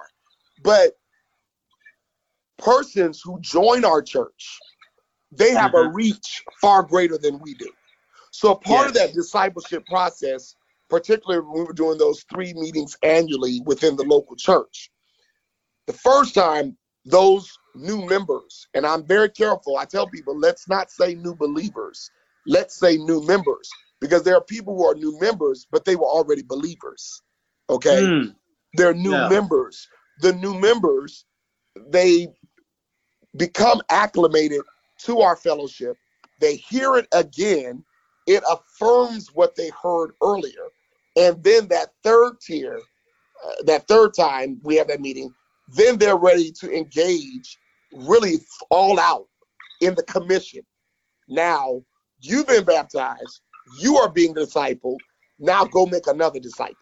But 0.64 0.93
persons 2.57 3.22
who 3.22 3.38
join 3.41 3.84
our 3.84 4.01
church, 4.01 4.57
they 5.34 5.51
have 5.51 5.72
mm-hmm. 5.72 5.89
a 5.89 5.93
reach 5.93 6.43
far 6.62 6.84
greater 6.84 7.18
than 7.18 7.39
we 7.39 7.55
do. 7.55 7.70
So 8.39 8.55
part 8.55 8.87
yes. 8.87 8.87
of 8.87 8.93
that 8.93 9.13
discipleship 9.13 9.85
process 9.85 10.55
particularly 10.89 11.45
when 11.45 11.59
we 11.59 11.63
were 11.65 11.73
doing 11.73 11.97
those 11.97 12.23
three 12.33 12.53
meetings 12.53 12.97
annually 13.03 13.61
within 13.65 13.97
the 13.97 14.03
local 14.03 14.37
church. 14.37 14.89
The 15.87 15.93
first 15.93 16.33
time, 16.33 16.77
those 17.03 17.51
new 17.75 18.05
members, 18.05 18.65
and 18.73 18.85
I'm 18.85 19.05
very 19.05 19.29
careful, 19.29 19.77
I 19.77 19.83
tell 19.83 20.07
people, 20.07 20.39
let's 20.39 20.69
not 20.69 20.89
say 20.89 21.15
new 21.15 21.35
believers, 21.35 22.09
let's 22.47 22.79
say 22.79 22.95
new 22.95 23.21
members, 23.25 23.69
because 23.99 24.23
there 24.23 24.35
are 24.35 24.43
people 24.43 24.75
who 24.77 24.85
are 24.85 24.95
new 24.95 25.19
members, 25.19 25.67
but 25.69 25.83
they 25.83 25.97
were 25.97 26.07
already 26.07 26.43
believers. 26.43 27.21
Okay? 27.69 28.01
Mm. 28.01 28.35
They're 28.75 28.93
new 28.93 29.11
yeah. 29.11 29.27
members. 29.27 29.85
The 30.21 30.33
new 30.33 30.57
members, 30.57 31.25
they 31.89 32.29
become 33.35 33.81
acclimated 33.89 34.61
to 34.99 35.19
our 35.19 35.35
fellowship. 35.35 35.97
They 36.39 36.55
hear 36.55 36.95
it 36.95 37.07
again. 37.11 37.83
It 38.30 38.43
affirms 38.47 39.34
what 39.34 39.55
they 39.55 39.71
heard 39.82 40.11
earlier. 40.21 40.67
And 41.17 41.43
then 41.43 41.67
that 41.69 41.89
third 42.03 42.39
tier, 42.39 42.77
uh, 43.43 43.63
that 43.65 43.88
third 43.88 44.13
time 44.13 44.61
we 44.63 44.75
have 44.75 44.88
that 44.89 45.01
meeting, 45.01 45.34
then 45.75 45.97
they're 45.97 46.15
ready 46.15 46.51
to 46.59 46.71
engage 46.71 47.57
really 47.91 48.36
all 48.69 48.99
out 48.99 49.25
in 49.82 49.95
the 49.95 50.03
commission. 50.03 50.61
Now, 51.27 51.82
you've 52.21 52.45
been 52.45 52.65
baptized, 52.65 53.41
you 53.82 53.97
are 53.97 54.09
being 54.09 54.36
discipled. 54.36 54.99
Now 55.39 55.65
go 55.65 55.88
make 55.88 56.05
another 56.05 56.39
disciple. 56.39 56.75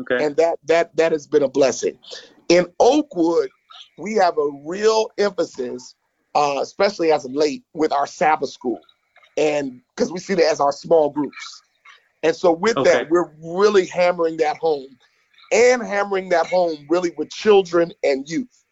Okay. 0.00 0.24
And 0.24 0.34
that 0.36 0.58
that 0.64 0.96
that 0.96 1.12
has 1.12 1.26
been 1.26 1.42
a 1.42 1.48
blessing. 1.48 1.98
In 2.48 2.66
Oakwood, 2.78 3.50
we 3.98 4.14
have 4.14 4.38
a 4.38 4.50
real 4.64 5.10
emphasis, 5.18 5.94
uh, 6.34 6.60
especially 6.62 7.12
as 7.12 7.26
of 7.26 7.32
late, 7.32 7.64
with 7.74 7.92
our 7.92 8.06
Sabbath 8.06 8.50
school, 8.50 8.80
and 9.36 9.80
because 9.94 10.12
we 10.12 10.18
see 10.18 10.34
that 10.34 10.50
as 10.50 10.60
our 10.60 10.72
small 10.72 11.10
groups. 11.10 11.62
And 12.22 12.36
so 12.36 12.52
with 12.52 12.76
okay. 12.76 12.90
that, 12.90 13.10
we're 13.10 13.30
really 13.42 13.86
hammering 13.86 14.36
that 14.38 14.58
home, 14.58 14.98
and 15.52 15.82
hammering 15.82 16.28
that 16.30 16.46
home 16.46 16.86
really 16.88 17.12
with 17.16 17.30
children 17.30 17.92
and 18.04 18.28
youth. 18.28 18.64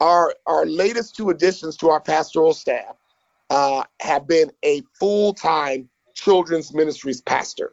Our 0.00 0.34
our 0.46 0.66
latest 0.66 1.16
two 1.16 1.30
additions 1.30 1.76
to 1.78 1.90
our 1.90 2.00
pastoral 2.00 2.54
staff 2.54 2.96
uh, 3.50 3.84
have 4.00 4.26
been 4.26 4.50
a 4.64 4.82
full 4.98 5.34
time 5.34 5.88
children's 6.14 6.74
ministries 6.74 7.20
pastor, 7.20 7.72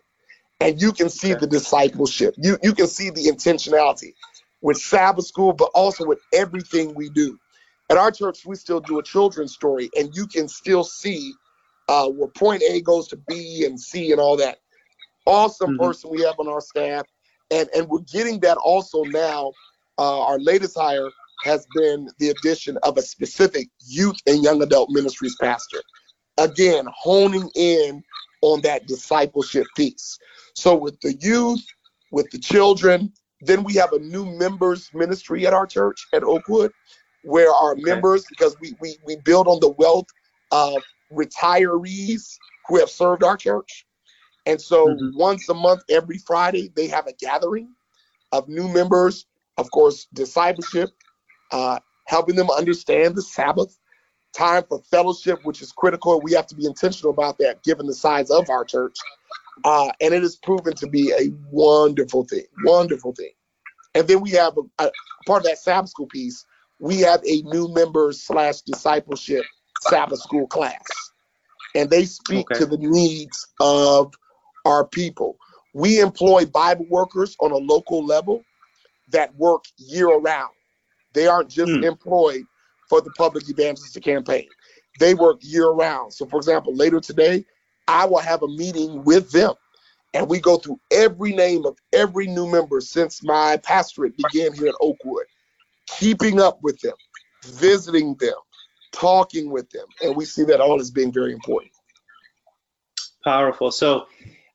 and 0.60 0.82
you 0.82 0.94
can 0.94 1.10
see 1.10 1.32
okay. 1.32 1.42
the 1.42 1.48
discipleship. 1.48 2.36
You 2.38 2.58
you 2.62 2.74
can 2.74 2.88
see 2.88 3.10
the 3.10 3.26
intentionality 3.26 4.14
with 4.62 4.78
Sabbath 4.78 5.26
school, 5.26 5.54
but 5.54 5.70
also 5.74 6.06
with 6.06 6.20
everything 6.34 6.94
we 6.94 7.10
do. 7.10 7.38
At 7.90 7.98
our 7.98 8.12
church, 8.12 8.46
we 8.46 8.56
still 8.56 8.80
do 8.80 9.00
a 9.00 9.04
children's 9.04 9.54
story, 9.54 9.90
and 9.98 10.16
you 10.16 10.28
can 10.28 10.48
still 10.48 10.84
see 10.84 11.34
uh, 11.90 12.08
where 12.08 12.28
point 12.30 12.62
A 12.70 12.82
goes 12.82 13.08
to 13.08 13.18
B 13.28 13.66
and 13.66 13.80
C 13.80 14.12
and 14.12 14.22
all 14.22 14.38
that. 14.38 14.60
Awesome 15.26 15.72
mm-hmm. 15.72 15.84
person 15.84 16.12
we 16.12 16.22
have 16.22 16.36
on 16.40 16.48
our 16.48 16.62
staff, 16.62 17.06
and 17.52 17.68
and 17.76 17.90
we're 17.90 18.02
getting 18.02 18.40
that 18.42 18.58
also 18.58 19.04
now. 19.04 19.52
Uh, 19.98 20.22
our 20.22 20.40
latest 20.40 20.78
hire 20.78 21.10
has 21.44 21.66
been 21.76 22.10
the 22.20 22.30
addition 22.30 22.78
of 22.84 22.98
a 22.98 23.02
specific 23.02 23.68
youth 23.86 24.16
and 24.28 24.44
young 24.44 24.62
adult 24.62 24.90
ministries 24.92 25.36
pastor. 25.42 25.82
Again, 26.38 26.86
honing 26.96 27.50
in 27.56 28.02
on 28.42 28.62
that 28.62 28.88
discipleship 28.88 29.66
piece. 29.76 30.18
So 30.54 30.76
with 30.76 31.00
the 31.02 31.16
youth, 31.16 31.66
with 32.12 32.30
the 32.32 32.40
children, 32.40 33.12
then 33.42 33.64
we 33.64 33.74
have 33.74 33.92
a 33.92 34.00
new 34.00 34.26
members 34.26 34.90
ministry 34.94 35.46
at 35.48 35.54
our 35.54 35.66
church 35.66 36.08
at 36.14 36.24
Oakwood, 36.24 36.72
where 37.24 37.52
our 37.52 37.74
okay. 37.74 37.82
members, 37.82 38.26
because 38.30 38.56
we, 38.62 38.76
we 38.80 38.96
we 39.06 39.16
build 39.18 39.48
on 39.48 39.60
the 39.60 39.70
wealth 39.70 40.08
of 40.52 40.82
retirees 41.12 42.38
who 42.68 42.80
have 42.80 42.90
served 42.90 43.24
our 43.24 43.38
church. 43.38 43.86
And 44.46 44.62
so 44.62 44.88
mm-hmm. 44.88 45.18
once 45.18 45.48
a 45.50 45.54
month, 45.54 45.82
every 45.90 46.18
Friday, 46.18 46.72
they 46.76 46.88
have 46.88 47.08
a 47.08 47.14
gathering 47.14 47.70
of 48.32 48.48
new 48.48 48.68
members, 48.68 49.26
of 49.58 49.70
course, 49.72 50.08
discipleship, 50.14 50.90
uh, 51.52 51.80
helping 52.08 52.36
them 52.36 52.50
understand 52.50 53.16
the 53.16 53.22
Sabbath, 53.22 53.78
time 54.36 54.64
for 54.68 54.82
fellowship, 54.90 55.40
which 55.44 55.62
is 55.62 55.72
critical. 55.72 56.20
We 56.22 56.34
have 56.34 56.48
to 56.48 56.56
be 56.56 56.66
intentional 56.66 57.12
about 57.12 57.38
that 57.40 57.64
given 57.64 57.88
the 57.88 57.94
size 57.94 58.30
of 58.30 58.50
our 58.50 58.64
church. 58.64 58.96
Uh, 59.66 59.92
and 60.00 60.14
it 60.14 60.22
has 60.22 60.38
proven 60.38 60.74
to 60.76 60.88
be 60.88 61.12
a 61.12 61.32
wonderful 61.52 62.24
thing, 62.26 62.46
wonderful 62.64 63.14
thing. 63.14 63.32
And 63.94 64.08
then 64.08 64.22
we 64.22 64.32
have 64.32 64.58
a, 64.58 64.86
a 64.86 64.92
part 65.26 65.42
of 65.42 65.48
that 65.48 65.58
Sabbath 65.58 65.90
school 65.90 66.08
piece. 66.08 66.46
We 66.80 67.00
have 67.02 67.22
a 67.26 67.42
new 67.42 67.68
member 67.74 68.14
slash 68.14 68.62
discipleship 68.62 69.44
Sabbath 69.82 70.20
school 70.20 70.48
class, 70.48 70.84
and 71.76 71.90
they 71.90 72.06
speak 72.06 72.52
okay. 72.52 72.60
to 72.60 72.66
the 72.66 72.78
needs 72.78 73.48
of 73.60 74.14
our 74.66 74.86
people. 74.86 75.38
We 75.74 76.02
employ 76.02 76.46
Bible 76.46 76.86
workers 76.90 77.36
on 77.40 77.52
a 77.52 77.58
local 77.58 78.06
level 78.06 78.44
that 79.12 79.36
work 79.36 79.64
year 79.78 80.18
round. 80.18 80.54
They 81.14 81.28
aren't 81.28 81.50
just 81.50 81.72
mm. 81.72 81.84
employed 81.84 82.44
for 82.90 83.02
the 83.02 83.12
public 83.12 83.50
evangelistic 83.50 84.04
campaign. 84.04 84.48
They 85.00 85.14
work 85.14 85.40
year 85.42 85.70
round. 85.70 86.14
So, 86.14 86.26
for 86.26 86.38
example, 86.38 86.76
later 86.76 87.00
today, 87.00 87.46
I 87.88 88.06
will 88.06 88.20
have 88.20 88.44
a 88.44 88.48
meeting 88.48 89.04
with 89.04 89.32
them 89.32 89.54
and 90.14 90.28
we 90.28 90.40
go 90.40 90.58
through 90.58 90.80
every 90.92 91.34
name 91.34 91.66
of 91.66 91.78
every 91.94 92.28
new 92.28 92.50
member 92.50 92.82
since 92.82 93.24
my 93.24 93.58
pastorate 93.58 94.18
began 94.18 94.54
here 94.54 94.68
at 94.68 94.76
Oakwood, 94.82 95.26
keeping 95.88 96.40
up 96.40 96.60
with 96.64 96.80
them, 96.82 96.96
visiting 97.46 98.16
them, 98.16 98.34
talking 98.92 99.52
with 99.52 99.70
them. 99.70 99.86
And 100.04 100.16
we 100.16 100.26
see 100.26 100.44
that 100.46 100.62
all 100.62 100.80
as 100.80 100.92
being 100.92 101.12
very 101.12 101.34
important. 101.34 101.72
Powerful. 103.24 103.72
So, 103.72 104.08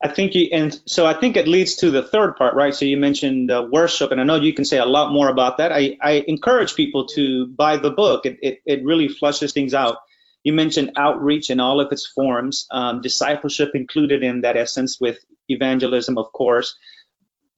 I 0.05 0.09
think 0.09 0.35
you, 0.35 0.49
and 0.53 0.79
so 0.85 1.07
I 1.07 1.15
think 1.15 1.39
it 1.39 1.49
leads 1.49 1.77
to 1.77 1.91
the 1.91 2.03
third 2.03 2.37
part, 2.37 2.55
right? 2.55 2.75
So 2.75 2.85
you 2.85 2.99
mentioned 2.99 3.51
uh, 3.51 3.67
worship, 3.73 4.13
and 4.13 4.21
I 4.21 4.25
know 4.25 4.37
you 4.37 4.53
can 4.53 4.67
say 4.67 4.77
a 4.77 4.85
lot 4.85 5.13
more 5.13 5.31
about 5.31 5.57
that. 5.57 5.73
I, 5.73 5.97
I 6.03 6.25
encourage 6.29 6.75
people 6.75 7.07
to 7.15 7.47
buy 7.47 7.79
the 7.79 7.91
book. 7.91 8.27
It, 8.27 8.39
it, 8.43 8.59
it 8.67 8.85
really 8.85 9.09
flushes 9.09 9.55
things 9.55 9.73
out. 9.73 9.97
You 10.43 10.53
mentioned 10.53 10.93
outreach 10.97 11.49
in 11.49 11.59
all 11.59 11.81
of 11.81 11.91
its 11.91 12.07
forms, 12.07 12.67
um, 12.71 13.01
discipleship 13.01 13.71
included 13.75 14.23
in 14.23 14.43
that 14.43 14.59
essence 14.59 15.01
with 15.01 15.25
evangelism, 15.49 16.19
of 16.19 16.31
course. 16.33 16.77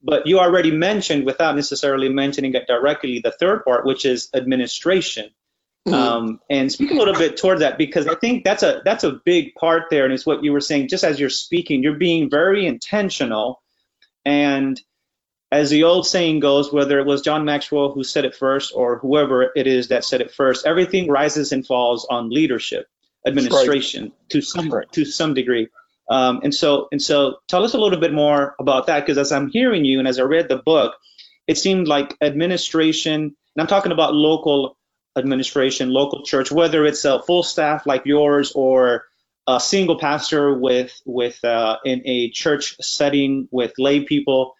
But 0.00 0.28
you 0.28 0.38
already 0.38 0.70
mentioned, 0.70 1.26
without 1.26 1.56
necessarily 1.56 2.08
mentioning 2.08 2.54
it 2.54 2.68
directly, 2.68 3.18
the 3.18 3.32
third 3.32 3.64
part, 3.64 3.84
which 3.84 4.04
is 4.04 4.28
administration. 4.34 5.30
Mm-hmm. 5.86 5.94
Um, 5.94 6.40
and 6.50 6.72
speak 6.72 6.90
a 6.90 6.94
little 6.94 7.14
bit 7.14 7.36
toward 7.36 7.60
that 7.60 7.78
because 7.78 8.08
I 8.08 8.16
think 8.16 8.42
that's 8.42 8.64
a 8.64 8.82
that's 8.84 9.04
a 9.04 9.20
big 9.24 9.54
part 9.54 9.84
there, 9.88 10.04
and 10.04 10.12
it's 10.12 10.26
what 10.26 10.42
you 10.42 10.52
were 10.52 10.60
saying. 10.60 10.88
Just 10.88 11.04
as 11.04 11.20
you're 11.20 11.30
speaking, 11.30 11.80
you're 11.80 11.94
being 11.94 12.28
very 12.28 12.66
intentional, 12.66 13.62
and 14.24 14.80
as 15.52 15.70
the 15.70 15.84
old 15.84 16.06
saying 16.06 16.40
goes, 16.40 16.72
whether 16.72 16.98
it 16.98 17.06
was 17.06 17.22
John 17.22 17.44
Maxwell 17.44 17.92
who 17.92 18.02
said 18.02 18.24
it 18.24 18.34
first 18.34 18.72
or 18.74 18.98
whoever 18.98 19.52
it 19.54 19.68
is 19.68 19.88
that 19.88 20.04
said 20.04 20.20
it 20.20 20.32
first, 20.32 20.66
everything 20.66 21.08
rises 21.08 21.52
and 21.52 21.64
falls 21.64 22.04
on 22.10 22.30
leadership, 22.30 22.88
administration 23.24 24.12
to 24.30 24.40
some 24.40 24.72
to 24.90 25.04
some 25.04 25.34
degree. 25.34 25.68
Um, 26.08 26.40
and 26.42 26.54
so 26.54 26.88
and 26.90 27.00
so, 27.00 27.38
tell 27.48 27.64
us 27.64 27.74
a 27.74 27.78
little 27.78 28.00
bit 28.00 28.12
more 28.12 28.56
about 28.58 28.88
that 28.88 29.00
because 29.00 29.18
as 29.18 29.30
I'm 29.30 29.48
hearing 29.48 29.84
you 29.84 30.00
and 30.00 30.08
as 30.08 30.18
I 30.18 30.22
read 30.22 30.48
the 30.48 30.56
book, 30.56 30.96
it 31.46 31.58
seemed 31.58 31.86
like 31.86 32.16
administration, 32.20 33.22
and 33.22 33.34
I'm 33.56 33.66
talking 33.68 33.92
about 33.92 34.14
local 34.14 34.76
administration, 35.16 35.90
local 35.90 36.22
church, 36.22 36.50
whether 36.50 36.84
it's 36.84 37.04
a 37.04 37.22
full 37.22 37.42
staff 37.42 37.86
like 37.86 38.06
yours 38.06 38.52
or 38.54 39.04
a 39.46 39.60
single 39.60 39.98
pastor 39.98 40.54
with 40.54 41.00
with 41.04 41.42
uh, 41.44 41.78
in 41.84 42.02
a 42.04 42.30
church 42.30 42.76
setting 42.80 43.48
with 43.50 43.72
lay 43.78 44.00
people, 44.00 44.54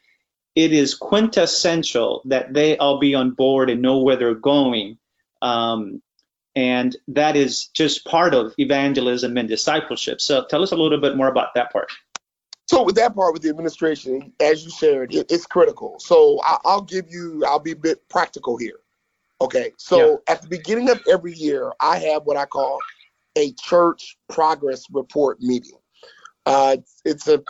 it 0.55 0.73
is 0.73 0.95
quintessential 0.95 2.23
that 2.27 2.55
they 2.55 2.77
all 2.79 2.99
be 2.99 3.15
on 3.15 3.33
board 3.33 3.71
and 3.71 3.83
know 3.83 3.99
where 3.99 4.17
they're 4.17 4.35
going. 4.35 4.99
Um, 5.43 6.03
and 6.55 6.97
that 7.09 7.37
is 7.37 7.67
just 7.67 8.07
part 8.07 8.33
of 8.33 8.55
evangelism 8.59 9.37
and 9.37 9.49
discipleship. 9.49 10.23
So 10.23 10.47
tell 10.49 10.63
us 10.63 10.73
a 10.73 10.77
little 10.77 11.01
bit 11.01 11.17
more 11.17 11.29
about 11.29 11.55
that 11.55 11.71
part. 11.71 11.91
So 12.67 12.83
with 12.83 12.97
that 12.97 13.15
part 13.15 13.33
with 13.33 13.43
the 13.43 13.51
administration, 13.51 14.33
as 14.41 14.65
you 14.65 14.71
shared, 14.71 15.15
it, 15.15 15.31
it's 15.31 15.47
critical. 15.47 16.01
So 16.01 16.41
I, 16.43 16.59
will 16.65 16.83
give 16.83 17.11
you, 17.11 17.45
I'll 17.47 17.61
be 17.61 17.73
a 17.73 17.77
bit 17.77 18.09
practical 18.09 18.57
here. 18.57 18.79
Okay, 19.41 19.72
so 19.76 19.99
yeah. 19.99 20.34
at 20.34 20.43
the 20.43 20.49
beginning 20.49 20.89
of 20.89 21.01
every 21.11 21.34
year, 21.34 21.72
I 21.80 21.99
have 21.99 22.22
what 22.24 22.37
I 22.37 22.47
call 22.47 22.78
a 23.37 23.53
church 23.53 24.16
progress 24.30 24.84
report 24.91 25.41
meeting. 25.41 25.78
Uh, 26.47 26.78
it's 27.05 27.28
a 27.28 27.43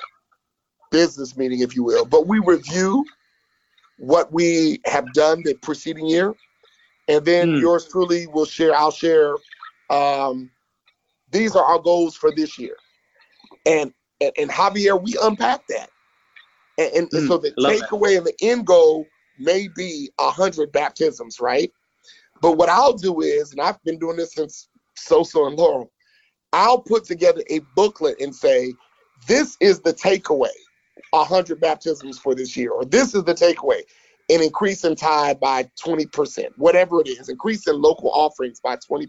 business 0.90 1.36
meeting, 1.36 1.60
if 1.60 1.76
you 1.76 1.84
will, 1.84 2.04
but 2.04 2.26
we 2.26 2.40
review 2.40 3.04
what 3.98 4.32
we 4.32 4.80
have 4.84 5.12
done 5.12 5.42
the 5.44 5.54
preceding 5.54 6.06
year, 6.06 6.34
and 7.08 7.24
then 7.24 7.52
mm. 7.52 7.60
yours 7.60 7.86
truly 7.88 8.26
will 8.26 8.44
share. 8.44 8.74
I'll 8.74 8.90
share. 8.90 9.36
Um, 9.88 10.50
these 11.30 11.54
are 11.54 11.64
our 11.64 11.78
goals 11.78 12.16
for 12.16 12.32
this 12.34 12.58
year, 12.58 12.76
and 13.64 13.92
and, 14.20 14.32
and 14.36 14.50
Javier, 14.50 15.00
we 15.00 15.16
unpack 15.22 15.66
that, 15.68 15.90
and, 16.78 16.92
and, 16.94 17.10
mm. 17.10 17.18
and 17.18 17.28
so 17.28 17.38
the 17.38 17.52
takeaway 17.52 18.16
and 18.16 18.26
the 18.26 18.34
end 18.42 18.66
goal 18.66 19.06
may 19.38 19.68
be 19.68 20.10
a 20.18 20.30
hundred 20.30 20.72
baptisms, 20.72 21.40
right? 21.40 21.70
But 22.40 22.52
what 22.52 22.68
I'll 22.68 22.92
do 22.92 23.20
is, 23.20 23.52
and 23.52 23.60
I've 23.60 23.82
been 23.84 23.98
doing 23.98 24.16
this 24.16 24.34
since 24.34 24.68
Soso 24.98 25.46
and 25.46 25.56
Laurel, 25.56 25.90
I'll 26.52 26.80
put 26.80 27.04
together 27.04 27.42
a 27.50 27.60
booklet 27.74 28.20
and 28.20 28.34
say, 28.34 28.72
this 29.26 29.56
is 29.60 29.80
the 29.80 29.92
takeaway. 29.92 30.48
a 31.12 31.18
100 31.18 31.60
baptisms 31.60 32.18
for 32.18 32.34
this 32.34 32.56
year, 32.56 32.70
or 32.70 32.84
this 32.84 33.14
is 33.14 33.24
the 33.24 33.34
takeaway 33.34 33.82
an 34.28 34.42
increase 34.42 34.84
in 34.84 34.96
tithe 34.96 35.38
by 35.40 35.68
20%, 35.84 36.46
whatever 36.56 37.00
it 37.00 37.08
is, 37.08 37.28
increase 37.28 37.66
in 37.68 37.80
local 37.80 38.10
offerings 38.10 38.60
by 38.60 38.76
20%. 38.76 39.08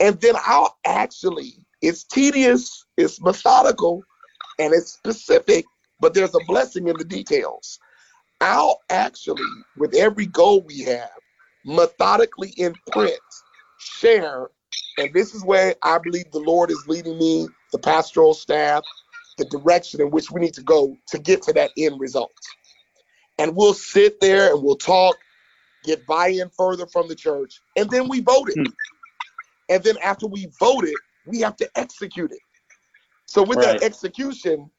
And 0.00 0.20
then 0.20 0.34
I'll 0.44 0.76
actually, 0.84 1.64
it's 1.80 2.04
tedious, 2.04 2.84
it's 2.96 3.20
methodical, 3.20 4.02
and 4.58 4.74
it's 4.74 4.92
specific, 4.92 5.64
but 6.00 6.12
there's 6.14 6.34
a 6.34 6.44
blessing 6.46 6.88
in 6.88 6.96
the 6.98 7.04
details. 7.04 7.78
I'll 8.44 8.82
actually, 8.90 9.42
with 9.78 9.94
every 9.94 10.26
goal 10.26 10.60
we 10.60 10.80
have, 10.80 11.08
methodically 11.64 12.50
in 12.58 12.74
print, 12.92 13.18
share, 13.78 14.50
and 14.98 15.14
this 15.14 15.34
is 15.34 15.42
where 15.42 15.74
I 15.82 15.96
believe 15.96 16.30
the 16.30 16.40
Lord 16.40 16.70
is 16.70 16.84
leading 16.86 17.18
me, 17.18 17.48
the 17.72 17.78
pastoral 17.78 18.34
staff, 18.34 18.82
the 19.38 19.46
direction 19.46 20.02
in 20.02 20.10
which 20.10 20.30
we 20.30 20.42
need 20.42 20.52
to 20.54 20.62
go 20.62 20.94
to 21.08 21.18
get 21.18 21.40
to 21.44 21.54
that 21.54 21.70
end 21.78 21.98
result. 21.98 22.32
And 23.38 23.56
we'll 23.56 23.72
sit 23.72 24.20
there 24.20 24.52
and 24.52 24.62
we'll 24.62 24.76
talk, 24.76 25.16
get 25.82 26.06
buy-in 26.06 26.50
further 26.50 26.86
from 26.86 27.08
the 27.08 27.14
church, 27.14 27.58
and 27.76 27.88
then 27.88 28.10
we 28.10 28.20
vote 28.20 28.50
it. 28.50 28.58
Hmm. 28.58 28.72
And 29.70 29.82
then 29.82 29.96
after 30.04 30.26
we 30.26 30.48
vote 30.60 30.84
it, 30.84 30.96
we 31.26 31.40
have 31.40 31.56
to 31.56 31.70
execute 31.76 32.30
it. 32.30 32.40
So 33.24 33.42
with 33.42 33.56
right. 33.56 33.80
that 33.80 33.82
execution, 33.82 34.70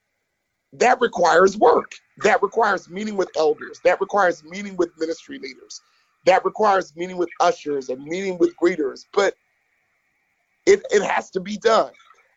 that 0.78 1.00
requires 1.00 1.56
work. 1.56 1.92
That 2.22 2.42
requires 2.42 2.88
meeting 2.88 3.16
with 3.16 3.30
elders. 3.36 3.80
That 3.84 4.00
requires 4.00 4.42
meeting 4.44 4.76
with 4.76 4.90
ministry 4.98 5.38
leaders. 5.38 5.80
That 6.24 6.44
requires 6.44 6.94
meeting 6.96 7.16
with 7.16 7.28
ushers 7.40 7.88
and 7.88 8.02
meeting 8.02 8.38
with 8.38 8.54
greeters. 8.62 9.04
But 9.12 9.34
it, 10.66 10.82
it 10.90 11.02
has 11.02 11.30
to 11.30 11.40
be 11.40 11.56
done. 11.58 11.92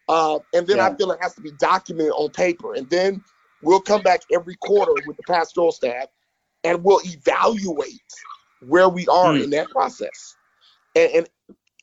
Uh, 0.08 0.40
and 0.54 0.66
then 0.68 0.78
yeah. 0.78 0.88
I 0.88 0.96
feel 0.96 1.12
it 1.12 1.20
has 1.22 1.36
to 1.36 1.42
be 1.42 1.52
documented 1.60 2.14
on 2.14 2.30
paper. 2.30 2.74
And 2.74 2.90
then 2.90 3.24
we'll 3.62 3.82
come 3.82 4.02
back 4.02 4.22
every 4.32 4.56
quarter 4.56 4.94
with 5.06 5.18
the 5.18 5.24
pastoral 5.24 5.72
staff 5.72 6.08
and 6.64 6.84
we'll 6.84 7.02
evaluate 7.06 8.02
where 8.68 8.90
we 8.90 9.08
are 9.08 9.34
mm. 9.34 9.44
in 9.44 9.50
that 9.52 9.70
process. 9.70 10.36
And, 10.96 11.12
and 11.12 11.30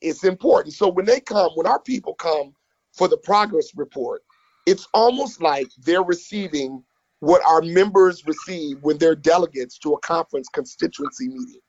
it's 0.03 0.25
important. 0.25 0.75
So 0.75 0.89
when 0.89 1.07
they 1.07 1.21
come, 1.21 1.51
when 1.55 1.67
our 1.67 1.81
people 1.81 2.15
come 2.15 2.55
for 2.93 3.09
the 3.09 3.17
progress 3.17 3.75
report, 3.77 4.23
it's 4.67 4.89
almost 4.93 5.41
like 5.41 5.69
they're 5.85 6.03
receiving 6.03 6.83
what 7.21 7.43
our 7.47 7.63
members 7.63 8.27
receive 8.27 8.79
when 8.83 8.99
they're 8.99 9.15
delegates 9.15 9.79
to 9.79 9.95
a 9.95 10.01
conference 10.01 10.49
constituency 10.49 11.29
meeting. 11.29 11.61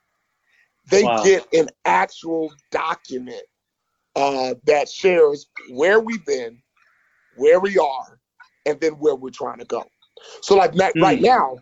They 0.89 1.03
wow. 1.03 1.23
get 1.23 1.47
an 1.53 1.69
actual 1.85 2.51
document 2.71 3.43
uh, 4.15 4.55
that 4.65 4.89
shares 4.89 5.47
where 5.69 5.99
we've 5.99 6.25
been, 6.25 6.61
where 7.35 7.59
we 7.59 7.77
are, 7.77 8.19
and 8.65 8.79
then 8.81 8.93
where 8.93 9.15
we're 9.15 9.29
trying 9.29 9.59
to 9.59 9.65
go. 9.65 9.85
So, 10.41 10.55
like 10.55 10.73
mm. 10.73 11.01
right 11.01 11.21
now, 11.21 11.57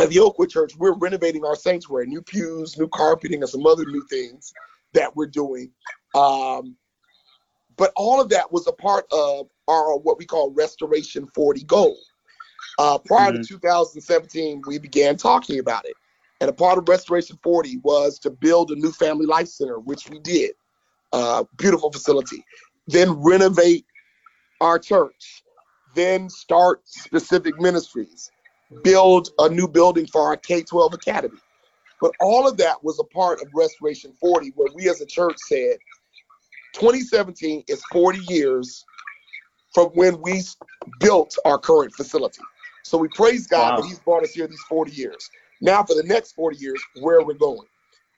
at 0.00 0.08
the 0.08 0.18
Oakwood 0.18 0.50
Church, 0.50 0.72
we're 0.76 0.94
renovating 0.94 1.44
our 1.44 1.56
sanctuary, 1.56 2.06
new 2.06 2.22
pews, 2.22 2.76
new 2.78 2.88
carpeting, 2.88 3.42
and 3.42 3.48
some 3.48 3.66
other 3.66 3.84
new 3.84 4.04
things 4.08 4.52
that 4.92 5.14
we're 5.14 5.26
doing. 5.26 5.70
Um, 6.14 6.76
but 7.76 7.92
all 7.96 8.20
of 8.20 8.28
that 8.30 8.52
was 8.52 8.66
a 8.66 8.72
part 8.72 9.06
of 9.12 9.48
our 9.68 9.96
what 9.98 10.18
we 10.18 10.24
call 10.24 10.52
Restoration 10.52 11.26
40 11.34 11.64
goal. 11.64 11.96
Uh, 12.78 12.98
prior 12.98 13.32
mm-hmm. 13.32 13.42
to 13.42 13.48
2017, 13.48 14.62
we 14.66 14.78
began 14.78 15.16
talking 15.16 15.58
about 15.58 15.84
it. 15.84 15.94
And 16.40 16.50
a 16.50 16.52
part 16.52 16.78
of 16.78 16.88
Restoration 16.88 17.38
40 17.42 17.78
was 17.78 18.18
to 18.20 18.30
build 18.30 18.70
a 18.70 18.74
new 18.74 18.90
family 18.90 19.26
life 19.26 19.48
center, 19.48 19.78
which 19.78 20.10
we 20.10 20.18
did 20.18 20.52
uh, 21.12 21.44
beautiful 21.56 21.92
facility. 21.92 22.44
Then 22.86 23.12
renovate 23.12 23.86
our 24.60 24.78
church. 24.78 25.44
Then 25.94 26.28
start 26.30 26.80
specific 26.84 27.60
ministries. 27.60 28.30
Build 28.82 29.28
a 29.38 29.48
new 29.48 29.68
building 29.68 30.06
for 30.06 30.22
our 30.22 30.36
K 30.36 30.62
12 30.62 30.94
academy. 30.94 31.38
But 32.00 32.12
all 32.20 32.48
of 32.48 32.56
that 32.56 32.82
was 32.82 32.98
a 32.98 33.04
part 33.04 33.40
of 33.40 33.48
Restoration 33.54 34.12
40, 34.18 34.52
where 34.56 34.72
we 34.74 34.88
as 34.88 35.00
a 35.00 35.06
church 35.06 35.36
said 35.46 35.76
2017 36.72 37.64
is 37.68 37.82
40 37.92 38.20
years 38.28 38.84
from 39.74 39.88
when 39.88 40.20
we 40.20 40.42
built 41.00 41.36
our 41.44 41.58
current 41.58 41.94
facility. 41.94 42.40
So 42.84 42.98
we 42.98 43.08
praise 43.08 43.46
God 43.46 43.70
wow. 43.70 43.80
that 43.80 43.86
He's 43.86 43.98
brought 44.00 44.22
us 44.22 44.32
here 44.32 44.46
these 44.46 44.62
40 44.68 44.92
years. 44.92 45.30
Now, 45.60 45.82
for 45.84 45.94
the 45.94 46.02
next 46.02 46.32
40 46.32 46.56
years, 46.56 46.82
where 47.00 47.24
we're 47.24 47.34
going. 47.34 47.66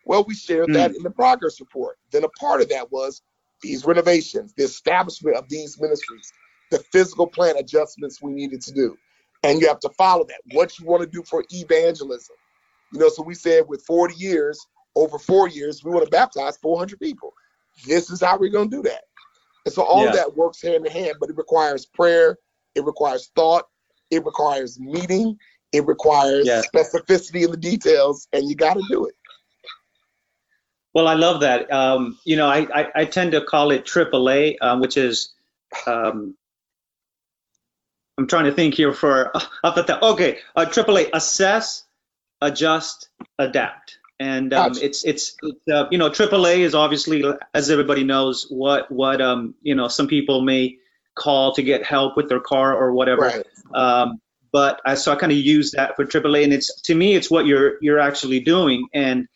Well, 0.07 0.24
we 0.24 0.34
shared 0.34 0.68
mm. 0.68 0.74
that 0.74 0.90
hmm. 0.90 0.98
in 0.98 1.02
the 1.02 1.11
progress 1.11 1.61
report. 1.61 1.98
Then 2.11 2.24
a 2.24 2.28
part 2.28 2.61
of 2.61 2.68
that 2.70 2.90
was 2.90 3.22
these 3.62 3.84
renovations, 3.84 4.52
the 4.55 4.64
establishment 4.64 5.36
of 5.36 5.48
these 5.48 5.80
ministries, 5.80 6.32
the 6.70 6.78
physical 6.92 7.26
plan 7.26 7.57
adjustments 7.57 8.20
we 8.20 8.32
needed 8.32 8.61
to 8.62 8.72
do. 8.72 8.96
And 9.42 9.61
you 9.61 9.68
have 9.68 9.80
to 9.80 9.90
follow 9.90 10.24
that. 10.24 10.40
What 10.52 10.78
you 10.78 10.86
want 10.86 11.02
to 11.02 11.09
do 11.09 11.22
for 11.22 11.44
evangelism. 11.50 12.36
You 12.92 13.00
know, 13.00 13.09
so 13.09 13.22
we 13.22 13.34
said 13.34 13.64
with 13.68 13.82
40 13.84 14.14
years, 14.14 14.59
over 14.94 15.18
four 15.18 15.48
years, 15.48 15.82
we 15.84 15.90
want 15.90 16.05
to 16.05 16.11
baptize 16.11 16.57
400 16.59 16.98
people. 16.98 17.34
This 17.86 18.10
is 18.10 18.20
how 18.20 18.38
we're 18.38 18.50
going 18.50 18.70
to 18.70 18.76
do 18.76 18.82
that. 18.82 19.04
And 19.64 19.74
so 19.74 19.82
all 19.82 20.04
yeah. 20.04 20.12
that 20.12 20.36
works 20.36 20.62
hand 20.62 20.86
in 20.86 20.92
hand, 20.92 21.16
but 21.20 21.30
it 21.30 21.36
requires 21.36 21.86
prayer, 21.86 22.38
it 22.74 22.84
requires 22.84 23.30
thought, 23.34 23.66
it 24.10 24.24
requires 24.24 24.78
meeting, 24.78 25.38
it 25.72 25.86
requires 25.86 26.46
yeah. 26.46 26.62
specificity 26.72 27.44
in 27.44 27.50
the 27.50 27.56
details, 27.56 28.28
and 28.32 28.48
you 28.48 28.54
got 28.54 28.74
to 28.74 28.82
do 28.88 29.06
it. 29.06 29.14
Well, 30.92 31.08
I 31.08 31.14
love 31.14 31.40
that. 31.40 31.72
Um, 31.72 32.18
you 32.24 32.36
know, 32.36 32.46
I, 32.46 32.66
I, 32.72 32.86
I, 32.94 33.04
tend 33.04 33.32
to 33.32 33.40
call 33.40 33.72
it 33.72 33.84
AAA, 33.84 34.56
um, 34.60 34.80
which 34.80 34.96
is, 34.96 35.32
um, 35.88 36.36
I'm 38.16 38.28
trying 38.28 38.44
to 38.44 38.52
think 38.52 38.74
here 38.74 38.92
for, 38.92 39.32
the, 39.64 39.98
okay, 40.00 40.38
uh, 40.54 40.66
AAA, 40.66 41.10
assess, 41.12 41.82
adjust, 42.40 43.08
adapt. 43.40 43.98
And 44.24 44.54
um, 44.54 44.72
gotcha. 44.72 44.86
it's, 44.86 45.04
it's, 45.04 45.36
it's 45.42 45.68
uh, 45.68 45.86
you 45.90 45.98
know, 45.98 46.08
AAA 46.08 46.58
is 46.58 46.74
obviously, 46.74 47.24
as 47.52 47.70
everybody 47.70 48.04
knows, 48.04 48.46
what, 48.48 48.90
what, 48.90 49.20
um, 49.20 49.54
you 49.62 49.74
know, 49.74 49.88
some 49.88 50.06
people 50.06 50.40
may 50.42 50.78
call 51.14 51.54
to 51.54 51.62
get 51.62 51.84
help 51.84 52.16
with 52.16 52.28
their 52.28 52.40
car 52.40 52.74
or 52.74 52.92
whatever. 52.92 53.22
Right. 53.22 53.46
Um, 53.74 54.20
but 54.52 54.80
I, 54.84 54.94
so 54.94 55.12
I 55.12 55.16
kind 55.16 55.32
of 55.32 55.38
use 55.38 55.72
that 55.72 55.96
for 55.96 56.04
AAA 56.04 56.44
and 56.44 56.52
it's, 56.52 56.80
to 56.82 56.94
me, 56.94 57.14
it's 57.14 57.30
what 57.30 57.44
you're, 57.46 57.76
you're 57.80 58.00
actually 58.00 58.40
doing. 58.40 58.88
And, 58.94 59.28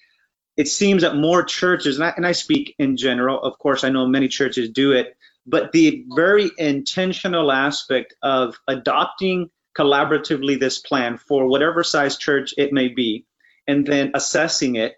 it 0.59 0.67
seems 0.67 1.03
that 1.03 1.15
more 1.15 1.45
churches, 1.45 1.99
and 1.99 2.05
I, 2.05 2.13
and 2.17 2.27
I 2.27 2.33
speak 2.33 2.75
in 2.81 2.97
general, 2.97 3.41
of 3.41 3.57
course, 3.61 3.85
I 3.85 3.91
know 3.91 4.09
many 4.09 4.27
churches 4.27 4.69
do 4.71 4.91
it, 4.91 5.17
but 5.47 5.71
the 5.71 6.05
very 6.17 6.51
intentional 6.59 7.53
aspect 7.53 8.15
of 8.23 8.59
adopting 8.67 9.51
collaboratively 9.79 10.59
this 10.59 10.81
plan 10.81 11.17
for 11.17 11.47
whatever 11.47 11.85
size 11.85 12.19
church 12.19 12.55
it 12.59 12.73
may 12.73 12.89
be, 12.89 13.25
and 13.69 13.87
then 13.87 14.11
assessing 14.15 14.77
it, 14.77 14.95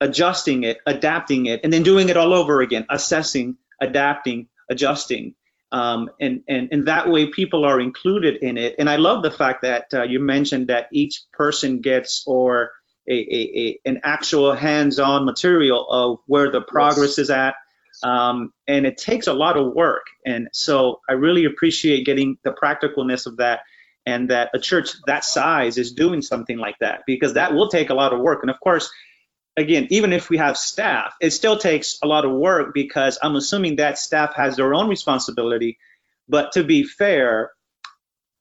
adjusting 0.00 0.62
it, 0.62 0.78
adapting 0.86 1.46
it, 1.46 1.60
and 1.64 1.72
then 1.72 1.82
doing 1.82 2.08
it 2.08 2.16
all 2.16 2.32
over 2.32 2.62
again, 2.62 2.86
assessing, 2.88 3.56
adapting, 3.80 4.48
adjusting. 4.70 5.34
Um, 5.70 6.08
and, 6.18 6.42
and, 6.48 6.68
and 6.72 6.88
that 6.88 7.10
way 7.10 7.26
people 7.26 7.66
are 7.66 7.80
included 7.80 8.36
in 8.36 8.56
it. 8.56 8.76
And 8.78 8.88
I 8.88 8.96
love 8.96 9.22
the 9.22 9.30
fact 9.30 9.62
that 9.62 9.92
uh, 9.92 10.04
you 10.04 10.20
mentioned 10.20 10.68
that 10.68 10.88
each 10.92 11.24
person 11.32 11.80
gets 11.80 12.22
or 12.26 12.70
a, 13.06 13.12
a, 13.12 13.40
a 13.60 13.80
an 13.84 14.00
actual 14.02 14.54
hands-on 14.54 15.24
material 15.24 15.86
of 15.90 16.20
where 16.26 16.50
the 16.50 16.62
progress 16.62 17.18
yes. 17.18 17.18
is 17.18 17.30
at. 17.30 17.54
Um, 18.02 18.52
and 18.66 18.86
it 18.86 18.96
takes 18.96 19.26
a 19.26 19.32
lot 19.32 19.56
of 19.56 19.74
work. 19.74 20.06
And 20.24 20.48
so 20.52 21.00
I 21.08 21.14
really 21.14 21.44
appreciate 21.44 22.06
getting 22.06 22.38
the 22.44 22.52
practicalness 22.52 23.26
of 23.26 23.38
that 23.38 23.60
and 24.08 24.30
that 24.30 24.50
a 24.54 24.58
church 24.58 24.88
that 25.06 25.22
size 25.22 25.76
is 25.76 25.92
doing 25.92 26.22
something 26.22 26.56
like 26.56 26.76
that 26.80 27.02
because 27.06 27.34
that 27.34 27.52
will 27.52 27.68
take 27.68 27.90
a 27.90 27.94
lot 27.94 28.14
of 28.14 28.20
work. 28.20 28.42
And 28.42 28.50
of 28.50 28.58
course, 28.58 28.90
again, 29.58 29.86
even 29.90 30.14
if 30.14 30.30
we 30.30 30.38
have 30.38 30.56
staff, 30.56 31.14
it 31.20 31.32
still 31.32 31.58
takes 31.58 31.98
a 32.02 32.06
lot 32.06 32.24
of 32.24 32.32
work 32.32 32.72
because 32.72 33.18
I'm 33.22 33.36
assuming 33.36 33.76
that 33.76 33.98
staff 33.98 34.34
has 34.34 34.56
their 34.56 34.72
own 34.72 34.88
responsibility. 34.88 35.78
But 36.26 36.52
to 36.52 36.64
be 36.64 36.84
fair, 36.84 37.52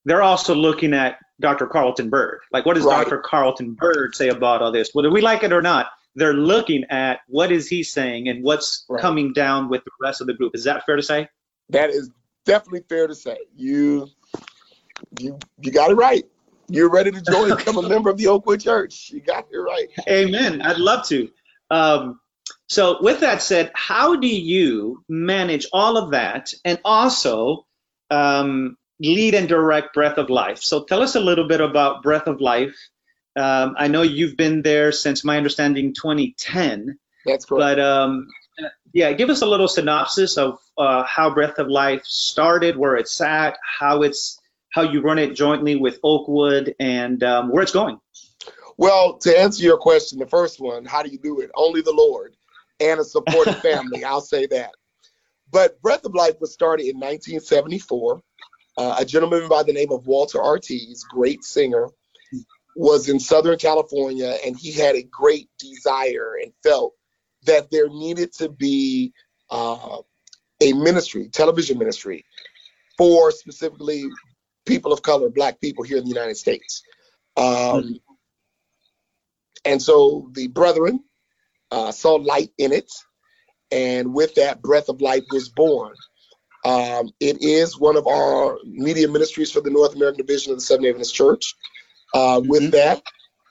they're 0.05 0.21
also 0.21 0.55
looking 0.55 0.93
at 0.93 1.17
Dr. 1.41 1.67
Carlton 1.67 2.09
Byrd. 2.09 2.39
Like, 2.53 2.65
what 2.65 2.75
does 2.75 2.85
right. 2.85 3.03
Dr. 3.03 3.17
Carlton 3.19 3.73
Byrd 3.73 4.15
say 4.15 4.29
about 4.29 4.61
all 4.61 4.71
this? 4.71 4.91
Whether 4.93 5.11
we 5.11 5.19
like 5.19 5.43
it 5.43 5.51
or 5.51 5.61
not, 5.61 5.87
they're 6.15 6.33
looking 6.33 6.85
at 6.89 7.19
what 7.27 7.51
is 7.51 7.67
he 7.67 7.83
saying 7.83 8.29
and 8.29 8.41
what's 8.41 8.85
right. 8.87 9.01
coming 9.01 9.33
down 9.33 9.67
with 9.67 9.83
the 9.83 9.91
rest 10.01 10.21
of 10.21 10.27
the 10.27 10.33
group. 10.33 10.55
Is 10.55 10.63
that 10.63 10.85
fair 10.85 10.95
to 10.95 11.03
say? 11.03 11.27
That 11.69 11.89
is 11.89 12.09
definitely 12.45 12.85
fair 12.87 13.07
to 13.07 13.13
say. 13.13 13.37
You, 13.53 14.07
you, 15.19 15.39
you 15.61 15.71
got 15.71 15.91
it 15.91 15.95
right. 15.95 16.23
You're 16.69 16.89
ready 16.89 17.11
to 17.11 17.21
join, 17.21 17.49
become 17.57 17.77
a 17.77 17.87
member 17.87 18.09
of 18.09 18.17
the 18.17 18.27
Oakwood 18.27 18.61
Church. 18.61 19.09
You 19.11 19.21
got 19.21 19.47
it 19.51 19.57
right. 19.57 19.87
Amen. 20.07 20.61
I'd 20.61 20.77
love 20.77 21.07
to. 21.07 21.29
Um, 21.69 22.19
so, 22.67 23.01
with 23.01 23.21
that 23.21 23.41
said, 23.41 23.71
how 23.73 24.17
do 24.17 24.27
you 24.27 25.03
manage 25.07 25.67
all 25.71 25.97
of 25.97 26.11
that 26.11 26.53
and 26.65 26.79
also 26.83 27.65
um, 28.09 28.77
lead 28.99 29.35
and 29.35 29.47
direct 29.47 29.93
Breath 29.93 30.17
of 30.17 30.29
Life. 30.29 30.59
So 30.59 30.83
tell 30.83 31.01
us 31.01 31.15
a 31.15 31.19
little 31.19 31.47
bit 31.47 31.61
about 31.61 32.03
Breath 32.03 32.27
of 32.27 32.41
Life. 32.41 32.75
Um, 33.35 33.75
I 33.77 33.87
know 33.87 34.01
you've 34.01 34.35
been 34.35 34.61
there 34.63 34.91
since 34.91 35.23
my 35.23 35.37
understanding 35.37 35.93
2010. 35.93 36.97
That's 37.25 37.45
correct. 37.45 37.59
But 37.59 37.79
um, 37.79 38.27
yeah, 38.93 39.13
give 39.13 39.29
us 39.29 39.41
a 39.41 39.45
little 39.45 39.67
synopsis 39.67 40.37
of 40.37 40.59
uh, 40.77 41.03
how 41.03 41.33
Breath 41.33 41.59
of 41.59 41.67
Life 41.67 42.03
started, 42.05 42.77
where 42.77 42.95
it's 42.95 43.19
at, 43.21 43.57
how 43.79 44.01
it's 44.01 44.36
how 44.77 44.83
you 44.83 45.01
run 45.01 45.17
it 45.17 45.33
jointly 45.33 45.75
with 45.75 45.99
Oakwood 46.03 46.75
and 46.79 47.23
um, 47.23 47.49
where 47.49 47.63
it's 47.63 47.71
going. 47.71 47.99
Well, 48.77 49.17
to 49.21 49.35
answer 49.35 49.63
your 49.63 49.79
question, 49.79 50.19
the 50.19 50.27
first 50.27 50.59
one, 50.59 50.85
how 50.85 51.01
do 51.01 51.09
you 51.09 51.17
do 51.17 51.39
it? 51.39 51.49
Only 51.55 51.81
the 51.81 51.93
Lord 51.93 52.35
and 52.79 52.99
a 52.99 53.03
supportive 53.03 53.57
family. 53.59 54.03
I'll 54.05 54.21
say 54.21 54.45
that. 54.45 54.75
But 55.51 55.81
Breath 55.81 56.05
of 56.05 56.13
Life 56.13 56.35
was 56.39 56.53
started 56.53 56.83
in 56.83 56.97
1974. 56.97 58.21
Uh, 58.77 58.97
a 58.99 59.03
gentleman 59.03 59.49
by 59.49 59.63
the 59.63 59.73
name 59.73 59.91
of 59.91 60.05
Walter 60.05 60.37
Arties, 60.37 60.99
great 61.09 61.43
singer, 61.43 61.89
was 62.75 63.09
in 63.09 63.19
Southern 63.19 63.57
California 63.57 64.37
and 64.45 64.55
he 64.55 64.71
had 64.71 64.95
a 64.95 65.01
great 65.01 65.49
desire 65.57 66.35
and 66.39 66.53
felt 66.61 66.93
that 67.45 67.71
there 67.71 67.89
needed 67.89 68.31
to 68.33 68.47
be 68.47 69.11
uh, 69.49 69.97
a 70.61 70.73
ministry, 70.73 71.29
television 71.29 71.79
ministry, 71.79 72.23
for 72.95 73.31
specifically 73.31 74.03
people 74.67 74.93
of 74.93 75.01
color, 75.01 75.29
black 75.29 75.59
people 75.59 75.83
here 75.83 75.97
in 75.97 76.03
the 76.03 76.09
United 76.09 76.37
States. 76.37 76.83
Um, 77.35 77.99
and 79.65 79.81
so 79.81 80.29
the 80.33 80.47
brethren 80.47 81.03
uh, 81.71 81.91
saw 81.91 82.15
light 82.15 82.51
in 82.57 82.71
it, 82.71 82.91
and 83.71 84.13
with 84.13 84.35
that, 84.35 84.61
Breath 84.61 84.89
of 84.89 85.01
Life 85.01 85.23
was 85.31 85.49
born. 85.49 85.93
Um, 86.65 87.11
it 87.19 87.41
is 87.41 87.79
one 87.79 87.97
of 87.97 88.07
our 88.07 88.57
media 88.65 89.07
ministries 89.07 89.51
for 89.51 89.61
the 89.61 89.69
North 89.69 89.95
American 89.95 90.25
Division 90.25 90.51
of 90.51 90.57
the 90.57 90.63
Seventh 90.63 90.87
Adventist 90.87 91.15
Church. 91.15 91.55
Uh, 92.13 92.41
with 92.43 92.63
mm-hmm. 92.63 92.71
that, 92.71 93.01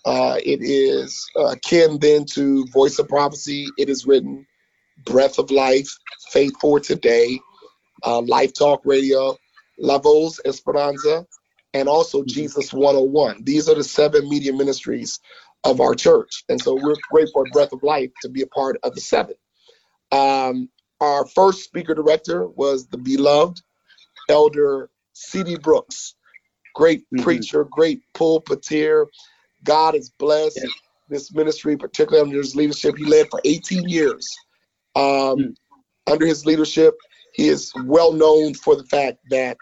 uh, 0.06 0.38
it 0.44 0.60
is 0.62 1.24
akin 1.36 1.98
then 2.00 2.24
to 2.24 2.66
Voice 2.72 2.98
of 2.98 3.08
Prophecy. 3.08 3.66
It 3.78 3.88
is 3.88 4.06
written 4.06 4.46
Breath 5.04 5.38
of 5.38 5.50
Life, 5.50 5.88
Faith 6.30 6.54
for 6.60 6.80
Today, 6.80 7.38
uh, 8.04 8.20
Life 8.22 8.52
Talk 8.54 8.82
Radio, 8.84 9.36
La 9.78 9.98
Voz 9.98 10.40
Esperanza, 10.44 11.26
and 11.74 11.88
also 11.88 12.20
mm-hmm. 12.20 12.28
Jesus 12.28 12.72
101. 12.72 13.44
These 13.44 13.68
are 13.68 13.74
the 13.74 13.84
seven 13.84 14.28
media 14.28 14.52
ministries 14.52 15.20
of 15.64 15.80
our 15.80 15.94
church. 15.94 16.44
And 16.48 16.60
so 16.60 16.74
we're 16.74 16.94
grateful 17.10 17.44
for 17.44 17.50
Breath 17.52 17.72
of 17.72 17.82
Life 17.82 18.10
to 18.22 18.28
be 18.28 18.42
a 18.42 18.46
part 18.46 18.78
of 18.82 18.94
the 18.94 19.00
seven. 19.00 19.34
Um, 20.12 20.68
our 21.00 21.26
first 21.26 21.64
speaker 21.64 21.94
director 21.94 22.46
was 22.46 22.86
the 22.86 22.98
beloved 22.98 23.60
Elder 24.28 24.90
C.D. 25.12 25.58
Brooks, 25.58 26.14
great 26.74 27.00
mm-hmm. 27.00 27.22
preacher, 27.22 27.64
great 27.70 28.00
pulpiteer. 28.14 29.06
God 29.64 29.94
has 29.94 30.10
blessed 30.10 30.60
yeah. 30.62 30.70
this 31.08 31.34
ministry, 31.34 31.76
particularly 31.76 32.28
under 32.28 32.38
his 32.38 32.56
leadership. 32.56 32.96
He 32.96 33.04
led 33.04 33.28
for 33.30 33.40
18 33.44 33.88
years. 33.88 34.36
Um, 34.94 35.04
mm. 35.04 35.54
Under 36.06 36.24
his 36.24 36.46
leadership, 36.46 36.94
he 37.34 37.48
is 37.48 37.72
well 37.84 38.12
known 38.12 38.54
for 38.54 38.76
the 38.76 38.84
fact 38.84 39.18
that 39.30 39.56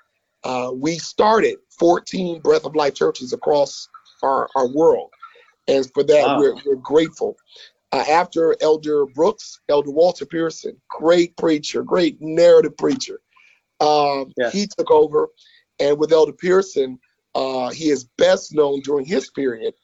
uh, 0.45 0.71
we 0.75 0.99
started 0.99 1.57
14 1.79 2.41
Breath 2.41 2.65
of 2.65 2.77
Life 2.77 2.95
churches 2.95 3.33
across 3.33 3.89
our, 4.23 4.49
our 4.55 4.69
world. 4.69 5.11
And 5.67 5.91
for 5.93 6.03
that, 6.05 6.27
wow. 6.27 6.39
we're, 6.39 6.55
we're 6.67 6.77
grateful. 6.77 7.37
Uh, 7.93 8.05
after 8.11 8.57
Elder 8.61 9.07
Brooks, 9.07 9.61
Elder 9.69 9.91
Walter 9.91 10.27
Pearson, 10.27 10.77
great 10.89 11.37
preacher, 11.37 11.83
great 11.83 12.21
narrative 12.21 12.77
preacher, 12.77 13.21
um, 13.81 14.33
yes. 14.37 14.53
he 14.53 14.67
took 14.67 14.91
over. 14.91 15.29
And 15.81 15.99
with 15.99 16.13
Elder 16.13 16.33
Pearson, 16.33 16.99
uh, 17.35 17.71
he 17.71 17.89
is 17.89 18.05
best 18.19 18.55
known 18.55 18.81
during 18.81 19.07
his 19.07 19.31
period 19.31 19.75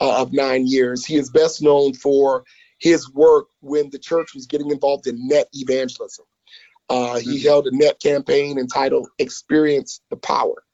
uh, 0.00 0.20
of 0.20 0.32
nine 0.32 0.66
years. 0.66 1.04
He 1.04 1.16
is 1.16 1.30
best 1.30 1.62
known 1.62 1.94
for 1.94 2.44
his 2.78 3.10
work 3.12 3.46
when 3.60 3.90
the 3.90 3.98
church 3.98 4.34
was 4.34 4.46
getting 4.46 4.70
involved 4.70 5.06
in 5.06 5.28
net 5.28 5.48
evangelism. 5.52 6.24
Uh, 6.90 7.18
he 7.18 7.36
mm-hmm. 7.36 7.46
held 7.46 7.66
a 7.68 7.76
net 7.76 8.00
campaign 8.00 8.58
entitled 8.58 9.08
Experience 9.20 10.00
the 10.10 10.16
Power. 10.16 10.64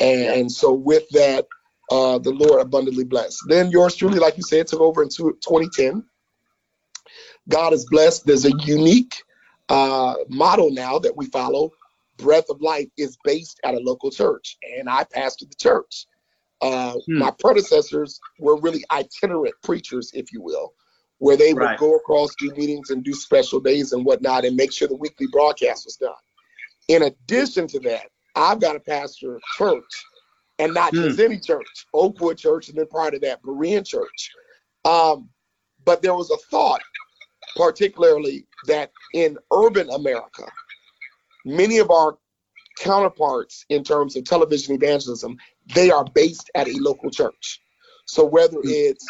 And 0.00 0.50
so, 0.50 0.72
with 0.72 1.08
that, 1.10 1.46
uh, 1.90 2.18
the 2.18 2.32
Lord 2.32 2.60
abundantly 2.60 3.04
blessed. 3.04 3.38
Then, 3.48 3.70
yours 3.70 3.94
truly, 3.94 4.18
like 4.18 4.36
you 4.36 4.42
said, 4.42 4.66
took 4.66 4.80
over 4.80 5.02
in 5.02 5.08
2010. 5.08 6.04
God 7.48 7.72
is 7.72 7.86
blessed. 7.88 8.26
There's 8.26 8.44
a 8.44 8.52
unique 8.64 9.14
uh, 9.68 10.14
model 10.28 10.70
now 10.70 10.98
that 10.98 11.16
we 11.16 11.26
follow. 11.26 11.70
Breath 12.16 12.46
of 12.50 12.60
Life 12.60 12.88
is 12.96 13.16
based 13.22 13.60
at 13.62 13.74
a 13.74 13.78
local 13.78 14.10
church, 14.10 14.56
and 14.76 14.88
I 14.88 15.04
pastored 15.04 15.50
the 15.50 15.56
church. 15.56 16.06
Uh, 16.60 16.94
hmm. 17.06 17.18
My 17.18 17.32
predecessors 17.38 18.18
were 18.40 18.60
really 18.60 18.84
itinerant 18.90 19.54
preachers, 19.62 20.10
if 20.14 20.32
you 20.32 20.42
will 20.42 20.74
where 21.24 21.38
they 21.38 21.54
would 21.54 21.78
go 21.78 21.96
across, 21.96 22.34
do 22.38 22.52
meetings 22.54 22.90
and 22.90 23.02
do 23.02 23.14
special 23.14 23.58
days 23.58 23.94
and 23.94 24.04
whatnot, 24.04 24.44
and 24.44 24.54
make 24.54 24.70
sure 24.70 24.86
the 24.86 24.94
weekly 24.94 25.26
broadcast 25.32 25.86
was 25.86 25.96
done. 25.96 26.12
In 26.88 27.04
addition 27.04 27.66
to 27.68 27.80
that, 27.80 28.10
I've 28.36 28.60
got 28.60 28.76
a 28.76 28.80
pastor 28.80 29.40
church, 29.56 30.04
and 30.58 30.74
not 30.74 30.90
hmm. 30.90 31.04
just 31.04 31.20
any 31.20 31.40
church, 31.40 31.86
Oakwood 31.94 32.36
Church, 32.36 32.68
and 32.68 32.76
then 32.76 32.86
prior 32.88 33.10
to 33.10 33.18
that, 33.20 33.40
Berean 33.40 33.86
Church. 33.86 34.30
Um, 34.84 35.30
but 35.86 36.02
there 36.02 36.12
was 36.12 36.30
a 36.30 36.36
thought, 36.50 36.82
particularly 37.56 38.46
that 38.66 38.90
in 39.14 39.38
urban 39.50 39.88
America, 39.88 40.44
many 41.46 41.78
of 41.78 41.90
our 41.90 42.18
counterparts 42.78 43.64
in 43.70 43.82
terms 43.82 44.14
of 44.14 44.24
television 44.24 44.74
evangelism, 44.74 45.38
they 45.74 45.90
are 45.90 46.04
based 46.04 46.50
at 46.54 46.68
a 46.68 46.76
local 46.80 47.08
church. 47.08 47.62
So 48.04 48.26
whether 48.26 48.58
hmm. 48.58 48.68
it's 48.68 49.06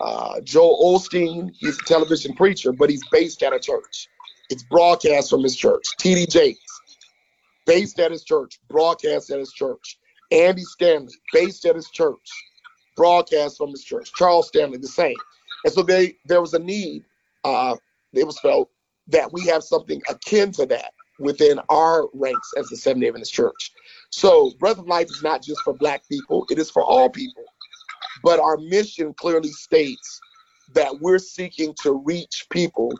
uh, 0.00 0.40
Joel 0.42 0.98
Osteen, 0.98 1.50
he's 1.58 1.78
a 1.78 1.84
television 1.84 2.34
preacher, 2.34 2.72
but 2.72 2.90
he's 2.90 3.02
based 3.10 3.42
at 3.42 3.52
a 3.52 3.58
church. 3.58 4.08
It's 4.50 4.62
broadcast 4.64 5.30
from 5.30 5.42
his 5.42 5.56
church. 5.56 5.82
T.D. 5.98 6.26
Jakes, 6.26 6.80
based 7.66 7.98
at 7.98 8.10
his 8.10 8.24
church, 8.24 8.58
broadcast 8.68 9.30
at 9.30 9.38
his 9.38 9.52
church. 9.52 9.98
Andy 10.30 10.62
Stanley, 10.62 11.12
based 11.32 11.64
at 11.64 11.74
his 11.74 11.88
church, 11.90 12.28
broadcast 12.96 13.56
from 13.56 13.70
his 13.70 13.84
church. 13.84 14.12
Charles 14.14 14.48
Stanley, 14.48 14.78
the 14.78 14.88
same. 14.88 15.16
And 15.64 15.72
so 15.72 15.82
they 15.82 16.16
there 16.26 16.40
was 16.40 16.54
a 16.54 16.58
need. 16.58 17.04
Uh, 17.44 17.76
it 18.12 18.26
was 18.26 18.38
felt 18.38 18.70
that 19.08 19.32
we 19.32 19.46
have 19.46 19.62
something 19.62 20.02
akin 20.08 20.52
to 20.52 20.66
that 20.66 20.92
within 21.18 21.58
our 21.68 22.08
ranks 22.14 22.52
as 22.56 22.68
the 22.68 22.76
Seventh 22.76 23.02
Day 23.02 23.08
Adventist 23.08 23.32
Church. 23.32 23.72
So, 24.10 24.52
Breath 24.58 24.78
of 24.78 24.86
Life 24.86 25.08
is 25.08 25.22
not 25.22 25.42
just 25.42 25.60
for 25.64 25.74
Black 25.74 26.06
people; 26.08 26.46
it 26.50 26.58
is 26.58 26.70
for 26.70 26.82
all 26.82 27.10
people. 27.10 27.44
But 28.22 28.40
our 28.40 28.56
mission 28.56 29.14
clearly 29.14 29.50
states 29.50 30.20
that 30.74 31.00
we're 31.00 31.18
seeking 31.18 31.74
to 31.82 31.92
reach 31.92 32.46
people 32.50 32.92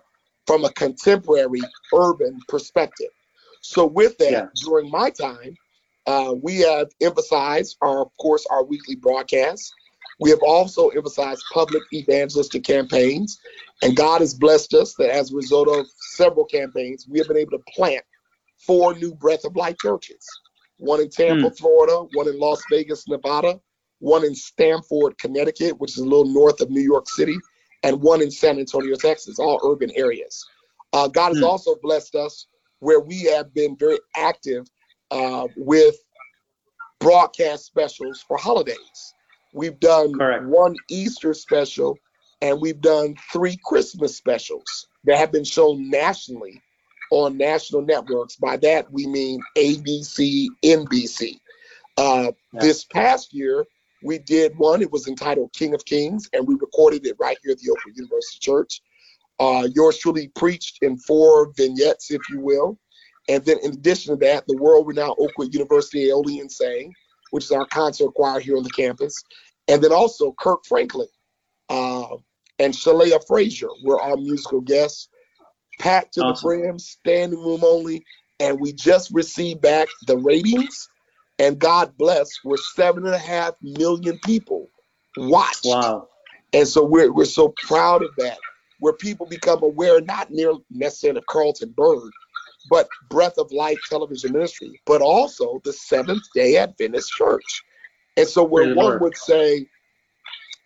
from 0.47 0.65
a 0.65 0.73
contemporary 0.73 1.61
urban 1.95 2.41
perspective. 2.49 3.11
So, 3.61 3.87
with 3.87 4.17
that, 4.19 4.31
yeah. 4.31 4.47
during 4.65 4.91
my 4.91 5.11
time, 5.11 5.55
uh, 6.07 6.35
we 6.41 6.61
have 6.61 6.89
emphasized, 7.03 7.77
our, 7.83 8.03
of 8.03 8.17
course, 8.19 8.47
our 8.51 8.65
weekly 8.65 8.97
broadcasts. 8.97 9.71
We 10.21 10.31
have 10.31 10.41
also 10.43 10.89
emphasized 10.89 11.45
public 11.53 11.83
evangelistic 11.93 12.65
campaigns, 12.65 13.39
and 13.83 13.95
God 13.95 14.21
has 14.21 14.35
blessed 14.35 14.75
us 14.75 14.95
that 14.95 15.11
as 15.11 15.33
a 15.33 15.37
result 15.37 15.69
of 15.69 15.87
several 16.13 16.45
campaigns, 16.45 17.07
we 17.09 17.19
have 17.19 17.29
been 17.29 17.37
able 17.37 17.53
to 17.53 17.65
plant 17.75 18.03
four 18.57 18.95
new 18.95 19.15
Breath 19.15 19.45
of 19.45 19.55
Life 19.55 19.77
churches 19.81 20.25
one 20.79 21.01
in 21.01 21.11
Tampa, 21.11 21.51
mm. 21.51 21.59
Florida, 21.59 22.07
one 22.15 22.29
in 22.29 22.39
Las 22.39 22.63
Vegas, 22.71 23.07
Nevada, 23.09 23.61
one 24.01 24.25
in 24.25 24.35
Stamford, 24.35 25.19
Connecticut, 25.19 25.79
which 25.81 25.93
is 25.93 25.99
a 25.99 26.05
little 26.05 26.27
north 26.27 26.61
of 26.61 26.71
New 26.71 26.83
York 26.83 27.09
City, 27.09 27.37
and 27.83 28.01
one 28.01 28.23
in 28.23 28.31
San 28.31 28.59
Antonio, 28.59 28.97
Texas, 28.97 29.39
all 29.39 29.61
urban 29.65 29.91
areas. 29.95 30.45
Uh, 30.93 31.09
God 31.09 31.29
has 31.29 31.39
mm. 31.39 31.47
also 31.47 31.77
blessed 31.83 32.15
us 32.15 32.47
where 32.81 33.01
we 33.01 33.25
have 33.25 33.53
been 33.55 33.77
very 33.77 33.99
active 34.17 34.67
uh, 35.11 35.47
with 35.57 35.97
broadcast 37.01 37.67
specials 37.67 38.23
for 38.27 38.37
holidays. 38.37 39.15
We've 39.53 39.79
done 39.81 40.15
Correct. 40.15 40.45
one 40.45 40.77
Easter 40.89 41.35
special 41.35 41.97
and 42.41 42.61
we've 42.61 42.81
done 42.81 43.17
three 43.33 43.59
Christmas 43.65 44.17
specials 44.17 44.87
that 45.05 45.19
have 45.19 45.33
been 45.33 45.45
shown 45.45 45.91
nationally 45.91 46.63
on 47.11 47.37
national 47.37 47.83
networks. 47.83 48.37
By 48.37 48.57
that, 48.59 48.91
we 48.93 49.07
mean 49.07 49.41
ABC, 49.57 50.47
NBC. 50.65 51.41
Uh, 51.97 52.33
yeah. 52.53 52.61
This 52.61 52.85
past 52.85 53.35
year, 53.35 53.65
we 54.03 54.19
did 54.19 54.57
one. 54.57 54.83
It 54.83 54.93
was 54.93 55.09
entitled 55.09 55.53
King 55.53 55.75
of 55.75 55.85
Kings, 55.85 56.29
and 56.33 56.47
we 56.47 56.55
recorded 56.55 57.07
it 57.07 57.17
right 57.19 57.37
here 57.43 57.53
at 57.53 57.59
the 57.59 57.71
Oakwood 57.71 57.97
University 57.97 58.39
Church. 58.41 58.81
Uh, 59.41 59.69
yours 59.75 59.99
truly 59.99 60.29
preached 60.35 60.79
in 60.83 60.97
four 60.99 61.53
vignettes, 61.57 62.11
if 62.11 62.21
you 62.31 62.41
will. 62.41 62.79
And 63.29 63.45
then, 63.45 63.59
in 63.63 63.73
addition 63.73 64.15
to 64.15 64.27
that, 64.27 64.45
the 64.47 64.57
world 64.57 64.87
renowned 64.87 65.17
Oakwood 65.19 65.53
University 65.53 66.09
Aeolian 66.09 66.49
Sang, 66.49 66.93
which 67.31 67.45
is 67.45 67.53
our 67.53 67.67
concert 67.67 68.13
choir 68.15 68.41
here 68.41 68.57
on 68.57 68.63
the 68.63 68.71
campus. 68.71 69.23
And 69.69 69.83
then 69.83 69.93
also 69.93 70.35
Kirk 70.39 70.65
Franklin 70.67 71.09
uh, 71.69 72.17
and 72.59 72.75
Shalea 72.75 73.21
Frazier 73.27 73.69
were 73.85 74.01
our 74.01 74.17
musical 74.17 74.61
guests. 74.61 75.09
Packed 75.79 76.15
to 76.15 76.23
awesome. 76.23 76.35
the 76.35 76.57
brim, 76.57 76.79
standing 76.79 77.39
room 77.39 77.61
only. 77.63 78.05
And 78.41 78.59
we 78.61 78.73
just 78.73 79.11
received 79.13 79.61
back 79.61 79.89
the 80.07 80.17
ratings 80.17 80.89
and 81.39 81.59
God 81.59 81.97
bless, 81.97 82.29
we're 82.45 82.57
seven 82.57 83.07
and 83.07 83.15
a 83.15 83.19
half 83.19 83.55
million 83.63 84.19
people 84.25 84.69
watched. 85.17 85.65
Wow. 85.65 86.09
And 86.53 86.67
so 86.67 86.85
we're 86.85 87.13
we're 87.13 87.25
so 87.27 87.55
proud 87.67 88.03
of 88.03 88.11
that, 88.19 88.39
where 88.81 88.95
people 88.95 89.27
become 89.27 89.63
aware 89.63 90.01
not 90.01 90.31
near 90.31 90.53
necessarily 90.71 91.19
of 91.19 91.27
Carlton 91.27 91.75
Byrd, 91.77 92.11
but 92.71 92.89
Breath 93.11 93.39
of 93.39 93.53
Life 93.53 93.79
Television 93.89 94.33
Ministry, 94.33 94.81
but 94.87 95.01
also 95.01 95.61
the 95.65 95.73
Seventh 95.73 96.23
Day 96.35 96.57
Adventist 96.57 97.11
Church. 97.13 97.63
And 98.17 98.27
so, 98.27 98.43
where 98.43 98.75
one 98.75 98.99
would 99.01 99.17
say, 99.17 99.67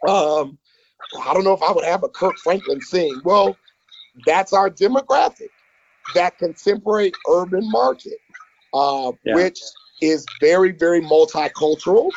um, 0.08 0.58
I 1.20 1.34
don't 1.34 1.44
know 1.44 1.52
if 1.52 1.62
I 1.62 1.72
would 1.72 1.84
have 1.84 2.02
a 2.02 2.08
Kirk 2.08 2.36
Franklin 2.42 2.80
sing. 2.80 3.20
Well, 3.24 3.56
that's 4.24 4.52
our 4.52 4.70
demographic, 4.70 5.48
that 6.14 6.38
contemporary 6.38 7.12
urban 7.28 7.68
market, 7.70 8.18
uh, 8.72 9.12
yeah. 9.24 9.34
which 9.34 9.60
is 10.02 10.26
very, 10.40 10.72
very 10.72 11.00
multicultural, 11.00 12.10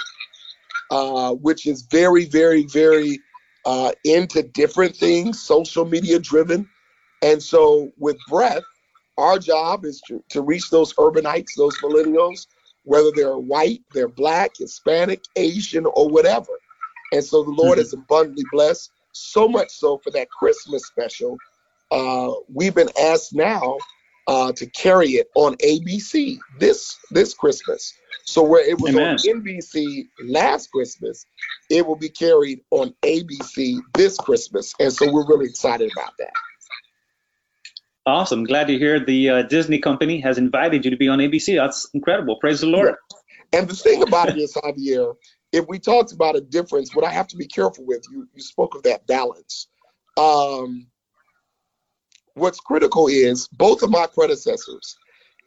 uh, 0.92 1.34
which 1.34 1.66
is 1.68 1.84
very, 1.84 2.26
very, 2.26 2.66
very 2.66 3.20
uh, 3.66 3.92
into 4.04 4.44
different 4.44 4.96
things, 4.96 5.42
social 5.42 5.86
media 5.86 6.20
driven. 6.20 6.68
And 7.22 7.42
so 7.42 7.92
with 7.98 8.18
Breath, 8.28 8.64
our 9.18 9.40
job 9.40 9.86
is 9.86 10.02
to, 10.08 10.22
to 10.30 10.42
reach 10.42 10.70
those 10.70 10.94
urbanites, 10.96 11.56
those 11.58 11.78
millennials, 11.78 12.48
whether 12.84 13.12
they're 13.16 13.38
white, 13.38 13.82
they're 13.94 14.10
black, 14.10 14.52
Hispanic, 14.58 15.24
Asian, 15.36 15.86
or 15.86 16.10
whatever. 16.10 16.52
And 17.14 17.24
so 17.24 17.44
the 17.44 17.52
Lord 17.52 17.78
mm-hmm. 17.78 17.82
is 17.82 17.94
abundantly 17.94 18.44
blessed, 18.52 18.92
so 19.14 19.48
much 19.48 19.70
so 19.70 20.00
for 20.04 20.12
that 20.12 20.30
Christmas 20.30 20.86
special. 20.86 21.38
Uh, 21.92 22.32
we've 22.54 22.76
been 22.76 22.90
asked 23.00 23.34
now 23.34 23.78
uh, 24.28 24.52
to 24.54 24.66
carry 24.68 25.12
it 25.12 25.28
on 25.36 25.56
ABC 25.58 26.38
this 26.60 26.98
this 27.12 27.34
Christmas. 27.34 27.94
So 28.26 28.42
where 28.44 28.68
it 28.68 28.80
was 28.80 28.96
Amen. 28.96 29.12
on 29.12 29.18
NBC 29.18 30.08
last 30.28 30.72
Christmas, 30.72 31.26
it 31.70 31.86
will 31.86 31.96
be 31.96 32.10
carried 32.10 32.62
on 32.72 32.94
ABC 33.04 33.80
this 33.94 34.18
Christmas, 34.18 34.74
and 34.80 34.92
so 34.92 35.12
we're 35.12 35.28
really 35.28 35.46
excited 35.46 35.92
about 35.92 36.14
that. 36.18 36.32
Awesome! 38.08 38.44
Glad 38.44 38.68
to 38.68 38.78
hear 38.78 39.00
the 39.00 39.30
uh, 39.30 39.42
Disney 39.44 39.80
company 39.80 40.20
has 40.22 40.38
invited 40.38 40.86
you 40.86 40.92
to 40.92 40.98
be 40.98 41.08
on 41.08 41.20
ABC. 41.20 41.56
That's 41.56 41.88
incredible. 41.94 42.38
Praise 42.38 42.62
the 42.62 42.68
Lord. 42.68 42.96
Yeah. 43.54 43.60
And 43.60 43.70
the 43.70 43.76
thing 43.76 44.02
about 44.02 44.30
it 44.30 44.38
is, 44.38 44.54
Javier, 44.54 45.16
if 45.52 45.66
we 45.68 45.80
talked 45.80 46.12
about 46.12 46.36
a 46.36 46.42
difference, 46.42 46.96
what 46.96 47.06
I 47.06 47.12
have 47.12 47.28
to 47.28 47.38
be 47.38 47.48
careful 47.48 47.86
with, 47.86 48.04
you 48.12 48.28
you 48.34 48.42
spoke 48.42 48.76
of 48.76 48.84
that 48.84 49.06
balance. 49.06 49.68
Um, 50.18 50.88
what's 52.36 52.60
critical 52.60 53.08
is 53.08 53.48
both 53.48 53.82
of 53.82 53.90
my 53.90 54.08
predecessors, 54.14 54.98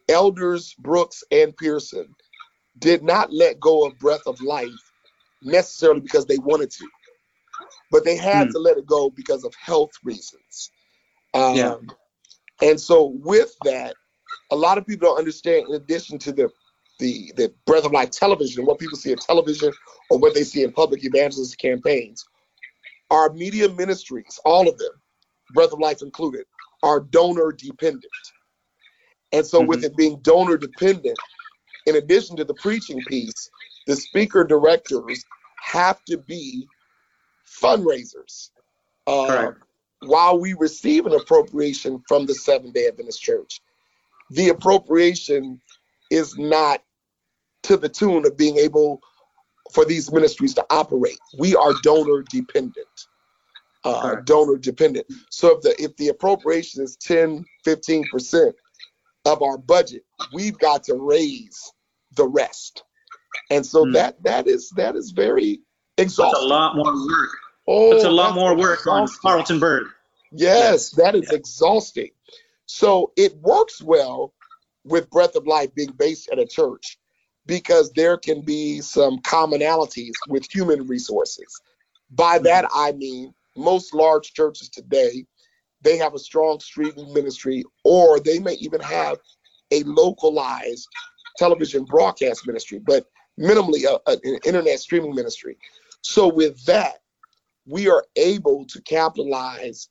Elders 0.09 0.75
Brooks 0.79 1.23
and 1.31 1.55
Pearson, 1.55 2.13
did 2.79 3.03
not 3.03 3.31
let 3.31 3.59
go 3.59 3.85
of 3.85 3.97
breath 3.99 4.25
of 4.25 4.41
life 4.41 4.69
necessarily 5.41 6.01
because 6.01 6.25
they 6.25 6.37
wanted 6.37 6.71
to, 6.71 6.87
but 7.91 8.03
they 8.03 8.17
had 8.17 8.47
hmm. 8.47 8.53
to 8.53 8.59
let 8.59 8.77
it 8.77 8.85
go 8.85 9.09
because 9.09 9.43
of 9.43 9.53
health 9.55 9.91
reasons. 10.03 10.71
Um, 11.33 11.55
yeah. 11.55 11.75
And 12.61 12.79
so 12.79 13.13
with 13.23 13.55
that, 13.63 13.95
a 14.51 14.55
lot 14.55 14.77
of 14.77 14.85
people 14.85 15.07
don't 15.09 15.19
understand. 15.19 15.67
In 15.69 15.75
addition 15.75 16.17
to 16.19 16.31
the 16.31 16.49
the 16.99 17.31
the 17.37 17.53
breath 17.65 17.85
of 17.85 17.91
life 17.91 18.11
television, 18.11 18.65
what 18.65 18.79
people 18.79 18.97
see 18.97 19.11
in 19.11 19.17
television 19.17 19.71
or 20.09 20.17
what 20.17 20.33
they 20.33 20.43
see 20.43 20.63
in 20.63 20.71
public 20.71 21.05
evangelist 21.05 21.57
campaigns, 21.57 22.25
our 23.09 23.31
media 23.31 23.69
ministries, 23.69 24.39
all 24.43 24.67
of 24.67 24.77
them, 24.77 24.91
breath 25.53 25.71
of 25.71 25.79
life 25.79 26.01
included, 26.01 26.45
are 26.83 26.99
donor 26.99 27.51
dependent. 27.51 28.05
And 29.31 29.45
so, 29.45 29.59
mm-hmm. 29.59 29.67
with 29.67 29.83
it 29.83 29.95
being 29.95 30.19
donor 30.21 30.57
dependent, 30.57 31.17
in 31.85 31.95
addition 31.95 32.35
to 32.37 32.45
the 32.45 32.53
preaching 32.55 33.01
piece, 33.07 33.49
the 33.87 33.95
speaker 33.95 34.43
directors 34.43 35.23
have 35.61 36.03
to 36.05 36.17
be 36.17 36.67
fundraisers. 37.61 38.49
Uh, 39.07 39.51
while 40.01 40.39
we 40.39 40.53
receive 40.53 41.05
an 41.05 41.13
appropriation 41.13 42.01
from 42.07 42.25
the 42.25 42.33
Seventh 42.33 42.73
day 42.73 42.87
Adventist 42.87 43.21
Church, 43.21 43.59
the 44.29 44.49
appropriation 44.49 45.59
is 46.11 46.37
not 46.37 46.81
to 47.63 47.77
the 47.77 47.89
tune 47.89 48.25
of 48.25 48.37
being 48.37 48.57
able 48.57 49.01
for 49.73 49.85
these 49.85 50.11
ministries 50.11 50.53
to 50.55 50.65
operate. 50.69 51.19
We 51.37 51.55
are 51.55 51.73
donor 51.83 52.23
dependent 52.23 52.87
uh, 53.83 54.15
donor 54.25 54.57
dependent. 54.57 55.07
So 55.29 55.57
if 55.57 55.61
the 55.61 55.81
if 55.81 55.95
the 55.97 56.09
appropriation 56.09 56.83
is 56.83 56.95
10, 56.97 57.45
15 57.63 58.03
percent 58.11 58.55
of 59.25 59.41
our 59.41 59.57
budget, 59.57 60.03
we've 60.33 60.57
got 60.57 60.83
to 60.85 60.95
raise 60.95 61.71
the 62.15 62.27
rest. 62.27 62.83
And 63.49 63.65
so 63.65 63.85
mm. 63.85 63.93
that 63.93 64.21
that 64.23 64.47
is 64.47 64.69
that 64.71 64.95
is 64.95 65.11
very 65.11 65.59
exhausting. 65.97 66.33
That's 66.33 66.43
a 66.43 66.47
lot 66.47 66.75
more 66.75 66.93
work. 66.93 67.29
Oh, 67.67 67.93
that's 67.93 68.05
a 68.05 68.11
lot 68.11 68.35
more 68.35 68.55
work 68.55 68.79
exhausting. 68.79 69.17
on 69.17 69.21
Carlton 69.21 69.59
Byrd. 69.59 69.87
Yes, 70.31 70.91
that 70.91 71.15
is 71.15 71.29
yeah. 71.31 71.37
exhausting. 71.37 72.09
So 72.65 73.11
it 73.15 73.35
works 73.37 73.81
well 73.81 74.33
with 74.83 75.09
Breath 75.09 75.35
of 75.35 75.47
Life 75.47 75.73
being 75.73 75.91
based 75.97 76.29
at 76.31 76.39
a 76.39 76.45
church 76.45 76.97
because 77.45 77.91
there 77.93 78.17
can 78.17 78.41
be 78.41 78.81
some 78.81 79.19
commonalities 79.19 80.13
with 80.27 80.47
human 80.51 80.85
resources. 80.85 81.59
By 82.11 82.39
that 82.39 82.65
I 82.73 82.91
mean 82.91 83.33
most 83.59 83.93
large 83.93 84.33
churches 84.33 84.69
today, 84.69 85.25
they 85.81 85.97
have 85.97 86.13
a 86.13 86.19
strong 86.19 86.59
streaming 86.59 87.13
ministry, 87.13 87.63
or 87.83 88.19
they 88.19 88.39
may 88.39 88.53
even 88.53 88.81
have 88.81 89.17
a 89.71 89.83
localized 89.83 90.87
television 91.37 91.85
broadcast 91.85 92.45
ministry, 92.47 92.79
but 92.79 93.05
minimally 93.39 93.85
a, 93.85 93.99
a, 94.09 94.17
an 94.23 94.39
internet 94.45 94.79
streaming 94.79 95.15
ministry. 95.15 95.57
So 96.01 96.27
with 96.27 96.63
that, 96.65 96.95
we 97.65 97.89
are 97.89 98.03
able 98.15 98.65
to 98.65 98.81
capitalize 98.81 99.89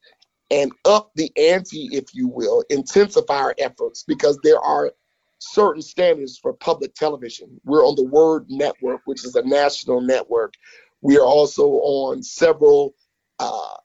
and 0.50 0.72
up 0.84 1.10
the 1.14 1.30
ante, 1.36 1.88
if 1.92 2.14
you 2.14 2.28
will, 2.28 2.64
intensify 2.70 3.36
our 3.36 3.54
efforts 3.58 4.02
because 4.02 4.38
there 4.42 4.58
are 4.58 4.92
certain 5.38 5.82
standards 5.82 6.38
for 6.38 6.52
public 6.54 6.94
television. 6.94 7.60
We're 7.64 7.86
on 7.86 7.94
the 7.96 8.04
Word 8.04 8.46
Network, 8.48 9.02
which 9.04 9.24
is 9.24 9.36
a 9.36 9.42
national 9.42 10.00
network. 10.00 10.54
We 11.00 11.18
are 11.18 11.24
also 11.24 11.68
on 11.68 12.22
several 12.22 12.94
uh, 13.39 13.76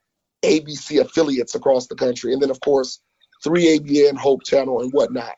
ABC 0.43 0.99
affiliates 0.99 1.55
across 1.55 1.87
the 1.87 1.95
country, 1.95 2.33
and 2.33 2.41
then 2.41 2.49
of 2.49 2.59
course 2.61 2.99
3ABN, 3.45 4.17
Hope 4.17 4.43
Channel, 4.43 4.81
and 4.81 4.91
whatnot. 4.91 5.35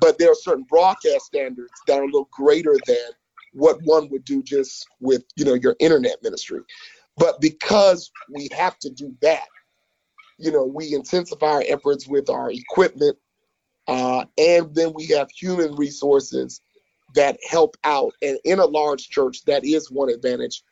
But 0.00 0.18
there 0.18 0.30
are 0.30 0.36
certain 0.36 0.64
broadcast 0.68 1.26
standards 1.26 1.72
that 1.86 1.98
are 1.98 2.02
a 2.02 2.06
little 2.06 2.28
greater 2.32 2.76
than 2.86 3.12
what 3.52 3.78
one 3.84 4.08
would 4.10 4.24
do 4.24 4.42
just 4.42 4.86
with 5.00 5.24
you 5.36 5.44
know 5.44 5.54
your 5.54 5.76
internet 5.80 6.22
ministry. 6.22 6.60
But 7.16 7.40
because 7.40 8.10
we 8.28 8.48
have 8.56 8.78
to 8.80 8.90
do 8.90 9.14
that, 9.22 9.46
you 10.38 10.50
know, 10.50 10.64
we 10.64 10.94
intensify 10.94 11.46
our 11.46 11.64
efforts 11.68 12.08
with 12.08 12.28
our 12.28 12.50
equipment, 12.50 13.16
uh, 13.86 14.24
and 14.36 14.74
then 14.74 14.92
we 14.94 15.06
have 15.08 15.30
human 15.30 15.74
resources 15.76 16.60
that 17.14 17.38
help 17.48 17.76
out. 17.84 18.12
And 18.22 18.38
in 18.44 18.58
a 18.58 18.64
large 18.64 19.08
church, 19.08 19.44
that 19.44 19.64
is 19.64 19.90
one 19.90 20.08
advantage 20.08 20.62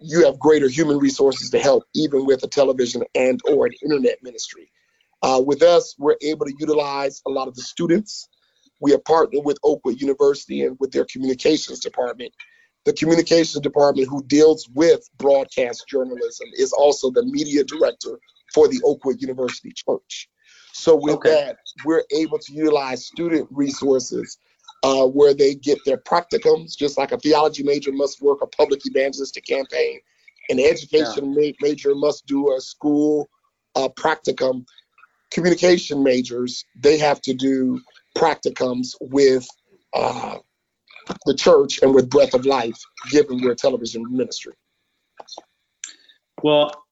you 0.00 0.24
have 0.24 0.38
greater 0.38 0.68
human 0.68 0.98
resources 0.98 1.50
to 1.50 1.58
help, 1.58 1.84
even 1.94 2.26
with 2.26 2.42
a 2.42 2.48
television 2.48 3.02
and 3.14 3.40
or 3.48 3.66
an 3.66 3.72
internet 3.82 4.22
ministry. 4.22 4.70
Uh, 5.22 5.42
with 5.44 5.62
us, 5.62 5.94
we're 5.98 6.16
able 6.22 6.46
to 6.46 6.54
utilize 6.58 7.22
a 7.26 7.30
lot 7.30 7.48
of 7.48 7.54
the 7.54 7.62
students. 7.62 8.28
We 8.80 8.92
are 8.94 8.98
partnered 8.98 9.44
with 9.44 9.58
Oakwood 9.64 10.00
University 10.00 10.62
and 10.62 10.76
with 10.78 10.92
their 10.92 11.06
communications 11.06 11.80
department. 11.80 12.32
The 12.84 12.92
communications 12.92 13.60
department, 13.62 14.08
who 14.08 14.22
deals 14.24 14.68
with 14.74 15.00
broadcast 15.16 15.88
journalism, 15.88 16.48
is 16.56 16.72
also 16.72 17.10
the 17.10 17.24
media 17.24 17.64
director 17.64 18.20
for 18.52 18.68
the 18.68 18.80
Oakwood 18.84 19.20
University 19.20 19.72
Church. 19.74 20.28
So 20.72 20.94
with 20.94 21.16
okay. 21.16 21.30
that, 21.30 21.56
we're 21.84 22.04
able 22.14 22.38
to 22.38 22.52
utilize 22.52 23.06
student 23.06 23.48
resources 23.50 24.38
uh, 24.82 25.06
where 25.06 25.34
they 25.34 25.54
get 25.54 25.78
their 25.84 25.96
practicums, 25.96 26.76
just 26.76 26.98
like 26.98 27.12
a 27.12 27.18
theology 27.18 27.62
major 27.62 27.92
must 27.92 28.20
work 28.20 28.38
a 28.42 28.46
public 28.46 28.86
evangelistic 28.86 29.44
campaign. 29.46 30.00
An 30.48 30.60
education 30.60 31.32
yeah. 31.32 31.50
ma- 31.50 31.68
major 31.68 31.94
must 31.94 32.26
do 32.26 32.54
a 32.54 32.60
school 32.60 33.28
uh, 33.74 33.88
practicum. 33.88 34.64
Communication 35.30 36.02
majors, 36.02 36.64
they 36.80 36.98
have 36.98 37.20
to 37.22 37.34
do 37.34 37.80
practicums 38.16 38.94
with 39.00 39.46
uh, 39.92 40.36
the 41.26 41.34
church 41.34 41.80
and 41.82 41.94
with 41.94 42.08
Breath 42.08 42.34
of 42.34 42.46
Life, 42.46 42.80
given 43.10 43.40
their 43.40 43.54
television 43.54 44.04
ministry. 44.08 44.54
Well, 46.42 46.85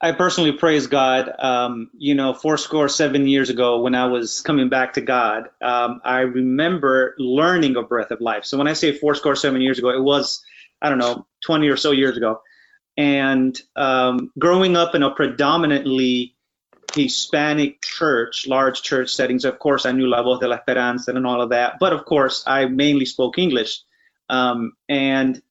I 0.00 0.12
personally 0.12 0.52
praise 0.52 0.86
God. 0.86 1.32
Um, 1.38 1.90
you 1.96 2.14
know, 2.14 2.32
four 2.32 2.56
score 2.56 2.88
seven 2.88 3.26
years 3.26 3.50
ago, 3.50 3.80
when 3.80 3.94
I 3.96 4.06
was 4.06 4.42
coming 4.42 4.68
back 4.68 4.92
to 4.92 5.00
God, 5.00 5.48
um, 5.60 6.00
I 6.04 6.20
remember 6.20 7.14
learning 7.18 7.76
a 7.76 7.82
Breath 7.82 8.12
of 8.12 8.20
Life. 8.20 8.44
So 8.44 8.58
when 8.58 8.68
I 8.68 8.74
say 8.74 8.92
four 8.92 9.16
score 9.16 9.34
seven 9.34 9.60
years 9.60 9.78
ago, 9.78 9.90
it 9.90 10.02
was, 10.02 10.44
I 10.80 10.88
don't 10.88 10.98
know, 10.98 11.26
20 11.44 11.68
or 11.68 11.76
so 11.76 11.90
years 11.90 12.16
ago. 12.16 12.42
And 12.96 13.60
um, 13.74 14.30
growing 14.38 14.76
up 14.76 14.94
in 14.94 15.02
a 15.02 15.10
predominantly 15.10 16.36
Hispanic 16.94 17.82
church, 17.82 18.46
large 18.46 18.82
church 18.82 19.12
settings, 19.12 19.44
of 19.44 19.58
course, 19.58 19.84
I 19.84 19.92
knew 19.92 20.06
La 20.06 20.22
Voz 20.22 20.38
de 20.38 20.46
la 20.46 20.56
Esperanza 20.56 21.12
and 21.12 21.26
all 21.26 21.42
of 21.42 21.50
that. 21.50 21.78
But 21.80 21.92
of 21.92 22.04
course, 22.04 22.44
I 22.46 22.66
mainly 22.66 23.04
spoke 23.04 23.36
English. 23.36 23.80
Um, 24.30 24.74
and 24.88 25.42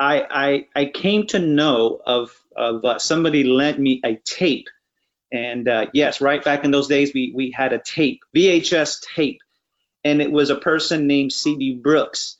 I, 0.00 0.26
I, 0.30 0.68
I 0.76 0.86
came 0.86 1.28
to 1.28 1.40
know 1.40 2.00
of 2.06 2.32
of 2.56 2.84
uh, 2.84 2.98
somebody 3.00 3.44
lent 3.44 3.78
me 3.80 4.02
a 4.04 4.16
tape. 4.16 4.68
And 5.32 5.68
uh, 5.68 5.86
yes, 5.94 6.20
right 6.20 6.44
back 6.44 6.64
in 6.64 6.72
those 6.72 6.88
days, 6.88 7.12
we, 7.14 7.32
we 7.34 7.52
had 7.52 7.72
a 7.72 7.80
tape, 7.80 8.20
VHS 8.36 9.02
tape. 9.16 9.40
and 10.04 10.22
it 10.22 10.32
was 10.32 10.50
a 10.50 10.56
person 10.56 11.06
named 11.06 11.32
C.D. 11.32 11.80
Brooks. 11.82 12.38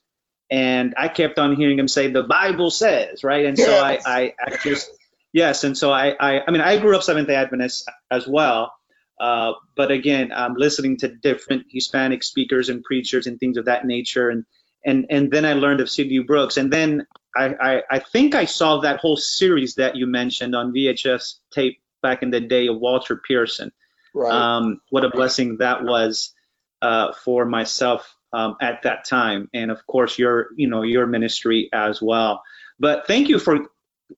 And 0.50 0.94
I 0.98 1.08
kept 1.08 1.38
on 1.38 1.56
hearing 1.56 1.78
him 1.78 1.88
say, 1.88 2.10
"The 2.10 2.24
Bible 2.24 2.70
says," 2.70 3.24
right? 3.24 3.46
And 3.46 3.58
so 3.58 3.72
I, 3.72 4.00
I, 4.04 4.34
I 4.40 4.56
just, 4.64 4.90
yes. 5.32 5.64
And 5.64 5.78
so 5.78 5.92
I, 5.92 6.16
I, 6.20 6.42
I 6.46 6.50
mean, 6.50 6.60
I 6.62 6.78
grew 6.78 6.96
up 6.96 7.04
Seventh 7.04 7.28
Day 7.28 7.36
Adventist 7.36 7.88
as 8.10 8.26
well, 8.28 8.74
uh, 9.20 9.52
but 9.76 9.92
again, 9.92 10.32
I'm 10.34 10.54
listening 10.54 10.98
to 10.98 11.08
different 11.08 11.66
Hispanic 11.70 12.24
speakers 12.24 12.68
and 12.68 12.82
preachers 12.84 13.28
and 13.28 13.38
things 13.40 13.58
of 13.58 13.66
that 13.66 13.86
nature, 13.86 14.30
and 14.30 14.44
and 14.84 15.06
and 15.10 15.30
then 15.30 15.44
I 15.44 15.54
learned 15.54 15.80
of 15.80 15.90
C.D. 15.90 16.20
Brooks, 16.20 16.56
and 16.56 16.72
then 16.72 17.06
I, 17.36 17.54
I, 17.60 17.82
I 17.90 17.98
think 17.98 18.34
I 18.34 18.44
saw 18.44 18.80
that 18.80 19.00
whole 19.00 19.16
series 19.16 19.76
that 19.76 19.96
you 19.96 20.06
mentioned 20.06 20.54
on 20.54 20.72
VHS 20.72 21.36
tape 21.52 21.80
back 22.02 22.22
in 22.22 22.30
the 22.30 22.40
day 22.40 22.66
of 22.66 22.78
Walter 22.78 23.16
Pearson. 23.16 23.72
Right. 24.14 24.32
Um, 24.32 24.80
what 24.90 25.04
a 25.04 25.10
blessing 25.10 25.58
that 25.58 25.84
was 25.84 26.34
uh, 26.82 27.12
for 27.12 27.44
myself 27.44 28.16
um, 28.32 28.56
at 28.60 28.82
that 28.82 29.04
time, 29.04 29.48
and 29.54 29.70
of 29.70 29.86
course 29.86 30.18
your 30.18 30.48
you 30.56 30.68
know 30.68 30.82
your 30.82 31.06
ministry 31.06 31.68
as 31.72 32.00
well. 32.02 32.42
But 32.78 33.06
thank 33.06 33.28
you 33.28 33.38
for 33.38 33.66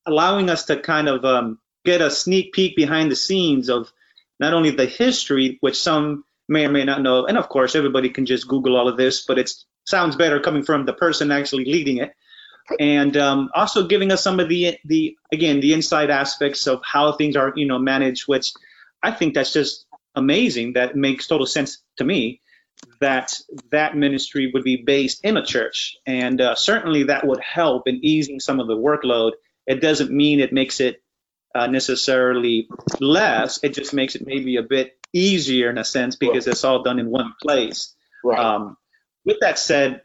allowing 0.07 0.49
us 0.49 0.67
to 0.67 0.77
kind 0.79 1.09
of 1.09 1.25
um, 1.25 1.59
get 1.85 2.01
a 2.01 2.11
sneak 2.11 2.53
peek 2.53 2.77
behind 2.77 3.11
the 3.11 3.17
scenes 3.17 3.69
of 3.69 3.93
not 4.41 4.55
only 4.55 4.71
the 4.71 4.87
history, 4.87 5.59
which 5.61 5.81
some 5.81 6.25
may 6.49 6.67
or 6.67 6.71
may 6.71 6.85
not 6.85 7.03
know, 7.03 7.27
and 7.27 7.37
of 7.37 7.49
course 7.49 7.75
everybody 7.75 8.09
can 8.09 8.25
just 8.25 8.49
Google 8.49 8.77
all 8.77 8.89
of 8.89 8.97
this, 8.97 9.25
but 9.27 9.39
it 9.39 9.53
sounds 9.85 10.17
better 10.17 10.41
coming 10.41 10.63
from 10.63 10.87
the 10.87 10.93
person 10.93 11.31
actually 11.31 11.65
leading 11.65 11.99
it 11.99 12.15
and 12.79 13.17
um, 13.17 13.51
also 13.55 13.87
giving 13.87 14.11
us 14.13 14.23
some 14.23 14.41
of 14.41 14.49
the 14.49 14.79
the 14.85 15.17
again 15.33 15.61
the 15.61 15.73
inside 15.73 16.11
aspects 16.11 16.67
of 16.67 16.81
how 16.85 17.13
things 17.13 17.37
are 17.37 17.53
you 17.57 17.67
know 17.67 17.79
managed 17.79 18.29
which 18.29 18.53
i 19.03 19.11
think 19.11 19.35
that's 19.35 19.53
just 19.53 19.87
amazing. 20.15 20.75
That 20.75 20.97
makes 20.97 21.27
total 21.27 21.47
sense 21.47 21.83
to 21.99 22.05
me 22.05 22.41
that 23.01 23.35
that 23.71 23.97
ministry 23.97 24.51
would 24.53 24.65
be 24.65 24.83
based 24.85 25.25
in 25.25 25.37
a 25.37 25.45
church. 25.45 25.97
And 26.07 26.41
uh, 26.41 26.55
certainly 26.55 27.05
that 27.05 27.27
would 27.27 27.41
help 27.41 27.87
in 27.87 28.05
easing 28.05 28.41
some 28.41 28.61
of 28.61 28.67
the 28.67 28.77
workload. 28.77 29.33
It 29.67 29.81
doesn't 29.81 30.11
mean 30.11 30.41
it 30.41 30.53
makes 30.53 30.81
it 30.81 31.03
uh, 31.55 31.67
necessarily 31.67 32.69
less. 32.99 33.63
It 33.63 33.75
just 33.75 33.93
makes 33.93 34.15
it 34.15 34.27
maybe 34.27 34.57
a 34.57 34.63
bit 34.63 34.99
easier 35.13 35.71
in 35.71 35.79
a 35.79 35.85
sense 35.85 36.17
because 36.17 36.47
it's 36.47 36.65
all 36.65 36.83
done 36.83 36.99
in 36.99 37.11
one 37.11 37.35
place. 37.41 37.95
Right. 38.25 38.39
um, 38.39 38.77
with 39.25 39.39
that 39.41 39.59
said 39.59 40.03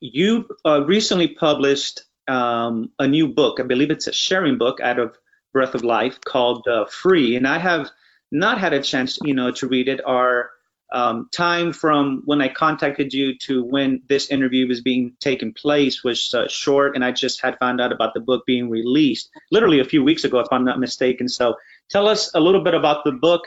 you 0.00 0.48
uh, 0.64 0.84
recently 0.84 1.28
published 1.28 2.02
um, 2.28 2.90
a 2.98 3.06
new 3.06 3.28
book. 3.28 3.60
I 3.60 3.62
believe 3.62 3.90
it's 3.90 4.06
a 4.06 4.12
sharing 4.12 4.58
book 4.58 4.80
out 4.80 4.98
of 4.98 5.16
Breath 5.52 5.74
of 5.74 5.84
Life 5.84 6.20
called 6.20 6.66
uh, 6.68 6.86
Free, 6.86 7.36
and 7.36 7.46
I 7.46 7.58
have 7.58 7.88
not 8.30 8.58
had 8.58 8.72
a 8.72 8.82
chance, 8.82 9.18
you 9.22 9.34
know, 9.34 9.50
to 9.52 9.68
read 9.68 9.88
it. 9.88 10.00
Our 10.04 10.50
um, 10.92 11.28
time 11.32 11.72
from 11.72 12.22
when 12.26 12.40
I 12.40 12.48
contacted 12.48 13.12
you 13.12 13.36
to 13.38 13.64
when 13.64 14.02
this 14.08 14.30
interview 14.30 14.68
was 14.68 14.80
being 14.80 15.14
taken 15.20 15.52
place 15.52 16.04
was 16.04 16.34
uh, 16.34 16.48
short, 16.48 16.94
and 16.94 17.04
I 17.04 17.12
just 17.12 17.40
had 17.40 17.58
found 17.58 17.80
out 17.80 17.92
about 17.92 18.14
the 18.14 18.20
book 18.20 18.44
being 18.46 18.68
released 18.68 19.30
literally 19.50 19.80
a 19.80 19.84
few 19.84 20.02
weeks 20.02 20.24
ago, 20.24 20.40
if 20.40 20.48
I'm 20.52 20.64
not 20.64 20.78
mistaken. 20.78 21.28
So, 21.28 21.56
tell 21.88 22.08
us 22.08 22.30
a 22.34 22.40
little 22.40 22.62
bit 22.62 22.74
about 22.74 23.04
the 23.04 23.12
book. 23.12 23.42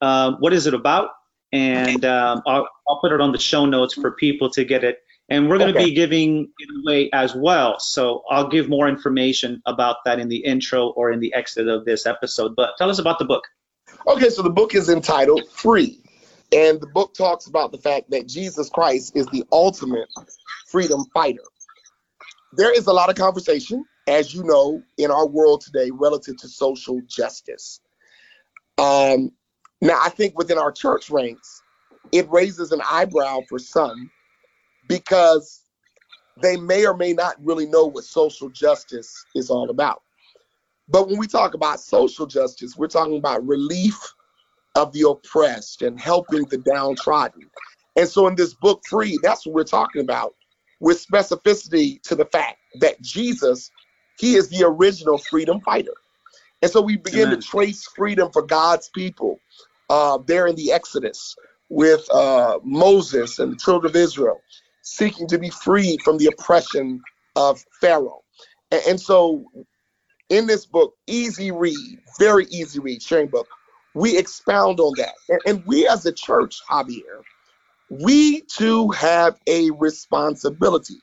Uh, 0.00 0.32
what 0.38 0.52
is 0.52 0.66
it 0.66 0.74
about? 0.74 1.10
And 1.52 2.04
um, 2.04 2.42
I'll, 2.46 2.68
I'll 2.88 3.00
put 3.00 3.12
it 3.12 3.20
on 3.20 3.30
the 3.30 3.38
show 3.38 3.64
notes 3.64 3.94
for 3.94 4.10
people 4.10 4.50
to 4.50 4.64
get 4.64 4.82
it 4.82 4.98
and 5.28 5.48
we're 5.48 5.58
going 5.58 5.72
to 5.72 5.78
okay. 5.78 5.88
be 5.88 5.94
giving 5.94 6.48
it 6.58 6.68
away 6.82 7.10
as 7.12 7.34
well. 7.34 7.78
So 7.78 8.22
I'll 8.30 8.48
give 8.48 8.68
more 8.68 8.88
information 8.88 9.62
about 9.66 9.96
that 10.04 10.18
in 10.18 10.28
the 10.28 10.44
intro 10.44 10.88
or 10.88 11.10
in 11.10 11.20
the 11.20 11.32
exit 11.34 11.68
of 11.68 11.84
this 11.84 12.06
episode. 12.06 12.54
But 12.54 12.76
tell 12.76 12.90
us 12.90 12.98
about 12.98 13.18
the 13.18 13.24
book. 13.24 13.44
Okay, 14.06 14.28
so 14.28 14.42
the 14.42 14.50
book 14.50 14.74
is 14.74 14.88
entitled 14.88 15.42
Free. 15.50 16.00
And 16.52 16.80
the 16.80 16.86
book 16.86 17.14
talks 17.14 17.46
about 17.46 17.72
the 17.72 17.78
fact 17.78 18.10
that 18.10 18.28
Jesus 18.28 18.68
Christ 18.68 19.16
is 19.16 19.26
the 19.26 19.44
ultimate 19.50 20.08
freedom 20.68 21.04
fighter. 21.14 21.42
There 22.52 22.76
is 22.76 22.86
a 22.86 22.92
lot 22.92 23.08
of 23.08 23.16
conversation, 23.16 23.84
as 24.06 24.34
you 24.34 24.44
know, 24.44 24.82
in 24.98 25.10
our 25.10 25.26
world 25.26 25.62
today 25.62 25.90
relative 25.90 26.36
to 26.38 26.48
social 26.48 27.00
justice. 27.08 27.80
Um, 28.78 29.32
now, 29.80 29.98
I 30.02 30.10
think 30.10 30.36
within 30.38 30.58
our 30.58 30.70
church 30.70 31.10
ranks, 31.10 31.62
it 32.12 32.30
raises 32.30 32.72
an 32.72 32.82
eyebrow 32.88 33.40
for 33.48 33.58
some 33.58 34.10
because 34.88 35.62
they 36.42 36.56
may 36.56 36.86
or 36.86 36.96
may 36.96 37.12
not 37.12 37.36
really 37.42 37.66
know 37.66 37.86
what 37.86 38.04
social 38.04 38.48
justice 38.50 39.24
is 39.34 39.50
all 39.50 39.70
about. 39.70 40.02
But 40.88 41.08
when 41.08 41.18
we 41.18 41.26
talk 41.26 41.54
about 41.54 41.80
social 41.80 42.26
justice, 42.26 42.76
we're 42.76 42.88
talking 42.88 43.16
about 43.16 43.46
relief 43.46 43.98
of 44.74 44.92
the 44.92 45.08
oppressed 45.08 45.82
and 45.82 45.98
helping 45.98 46.44
the 46.46 46.58
downtrodden. 46.58 47.48
And 47.96 48.08
so 48.08 48.26
in 48.26 48.34
this 48.34 48.54
book, 48.54 48.82
Free, 48.88 49.18
that's 49.22 49.46
what 49.46 49.54
we're 49.54 49.64
talking 49.64 50.02
about 50.02 50.34
with 50.80 51.04
specificity 51.06 52.02
to 52.02 52.14
the 52.14 52.26
fact 52.26 52.58
that 52.80 53.00
Jesus, 53.00 53.70
he 54.18 54.34
is 54.34 54.48
the 54.48 54.64
original 54.66 55.18
freedom 55.18 55.60
fighter. 55.60 55.94
And 56.60 56.70
so 56.70 56.80
we 56.80 56.96
begin 56.96 57.28
Amen. 57.28 57.40
to 57.40 57.46
trace 57.46 57.86
freedom 57.86 58.30
for 58.32 58.42
God's 58.42 58.88
people 58.88 59.38
uh, 59.88 60.18
there 60.26 60.46
in 60.46 60.56
the 60.56 60.72
Exodus 60.72 61.36
with 61.68 62.08
uh, 62.10 62.58
Moses 62.64 63.38
and 63.38 63.52
the 63.52 63.56
children 63.56 63.90
of 63.90 63.96
Israel 63.96 64.40
seeking 64.84 65.26
to 65.26 65.38
be 65.38 65.50
freed 65.50 66.00
from 66.02 66.18
the 66.18 66.26
oppression 66.26 67.02
of 67.34 67.64
Pharaoh. 67.80 68.22
And, 68.70 68.82
and 68.88 69.00
so 69.00 69.44
in 70.28 70.46
this 70.46 70.66
book, 70.66 70.94
easy 71.06 71.50
read, 71.50 71.98
very 72.18 72.46
easy 72.46 72.78
read, 72.78 73.02
sharing 73.02 73.28
book, 73.28 73.48
we 73.94 74.16
expound 74.16 74.78
on 74.80 74.92
that. 74.98 75.14
And, 75.28 75.40
and 75.46 75.66
we 75.66 75.88
as 75.88 76.06
a 76.06 76.12
church, 76.12 76.60
Javier, 76.68 77.22
we 77.90 78.42
too 78.42 78.90
have 78.90 79.38
a 79.46 79.70
responsibility 79.72 81.00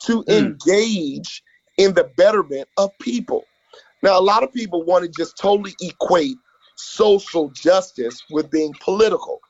to 0.00 0.24
mm. 0.24 0.38
engage 0.38 1.42
in 1.78 1.94
the 1.94 2.10
betterment 2.16 2.68
of 2.76 2.90
people. 3.00 3.44
Now, 4.02 4.18
a 4.18 4.20
lot 4.20 4.42
of 4.42 4.52
people 4.52 4.84
want 4.84 5.04
to 5.04 5.10
just 5.10 5.36
totally 5.36 5.74
equate 5.80 6.36
social 6.76 7.50
justice 7.50 8.22
with 8.30 8.50
being 8.50 8.74
political. 8.80 9.40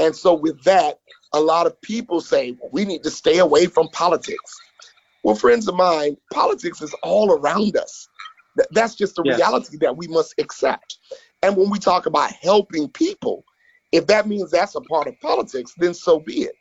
And 0.00 0.16
so, 0.16 0.34
with 0.34 0.62
that, 0.64 0.98
a 1.32 1.40
lot 1.40 1.66
of 1.66 1.80
people 1.82 2.20
say 2.20 2.52
well, 2.52 2.70
we 2.72 2.84
need 2.84 3.02
to 3.04 3.10
stay 3.10 3.38
away 3.38 3.66
from 3.66 3.88
politics. 3.88 4.58
Well, 5.22 5.34
friends 5.34 5.68
of 5.68 5.74
mine, 5.74 6.16
politics 6.32 6.80
is 6.80 6.94
all 7.02 7.32
around 7.32 7.76
us. 7.76 8.08
That's 8.70 8.94
just 8.94 9.16
the 9.16 9.22
yes. 9.24 9.36
reality 9.36 9.76
that 9.78 9.96
we 9.96 10.08
must 10.08 10.34
accept. 10.38 10.96
And 11.42 11.56
when 11.56 11.70
we 11.70 11.78
talk 11.78 12.06
about 12.06 12.32
helping 12.32 12.88
people, 12.88 13.44
if 13.92 14.06
that 14.06 14.26
means 14.26 14.50
that's 14.50 14.74
a 14.74 14.80
part 14.80 15.06
of 15.06 15.20
politics, 15.20 15.74
then 15.76 15.94
so 15.94 16.18
be 16.18 16.42
it. 16.42 16.54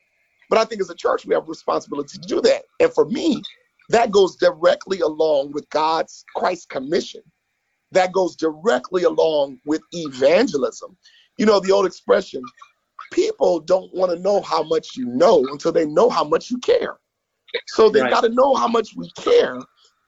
But 0.50 0.60
I 0.60 0.66
think 0.66 0.82
as 0.82 0.90
a 0.90 0.96
church, 0.96 1.26
we 1.26 1.34
have 1.34 1.44
a 1.44 1.48
responsibility 1.48 2.18
to 2.18 2.28
do 2.28 2.42
that. 2.42 2.64
And 2.80 2.92
for 2.94 3.06
me, 3.06 3.42
that 3.90 4.12
goes 4.12 4.36
directly 4.36 5.00
along 5.00 5.52
with 5.52 5.70
God's 5.70 6.26
Christ 6.36 6.70
commission. 6.70 7.22
That 7.92 8.12
goes 8.12 8.36
directly 8.36 9.04
along 9.04 9.60
with 9.66 9.82
evangelism. 9.92 10.98
You 11.38 11.46
know, 11.46 11.60
the 11.60 11.72
old 11.72 11.86
expression, 11.86 12.44
people 13.12 13.60
don't 13.60 13.94
want 13.94 14.12
to 14.12 14.20
know 14.20 14.42
how 14.42 14.64
much 14.64 14.96
you 14.96 15.06
know 15.06 15.46
until 15.52 15.72
they 15.72 15.86
know 15.86 16.10
how 16.10 16.24
much 16.24 16.50
you 16.52 16.58
care. 16.60 16.98
So 17.68 17.90
they 17.90 18.02
right. 18.02 18.12
got 18.12 18.22
to 18.22 18.30
know 18.30 18.56
how 18.56 18.68
much 18.68 18.96
we 18.96 19.10
care. 19.12 19.56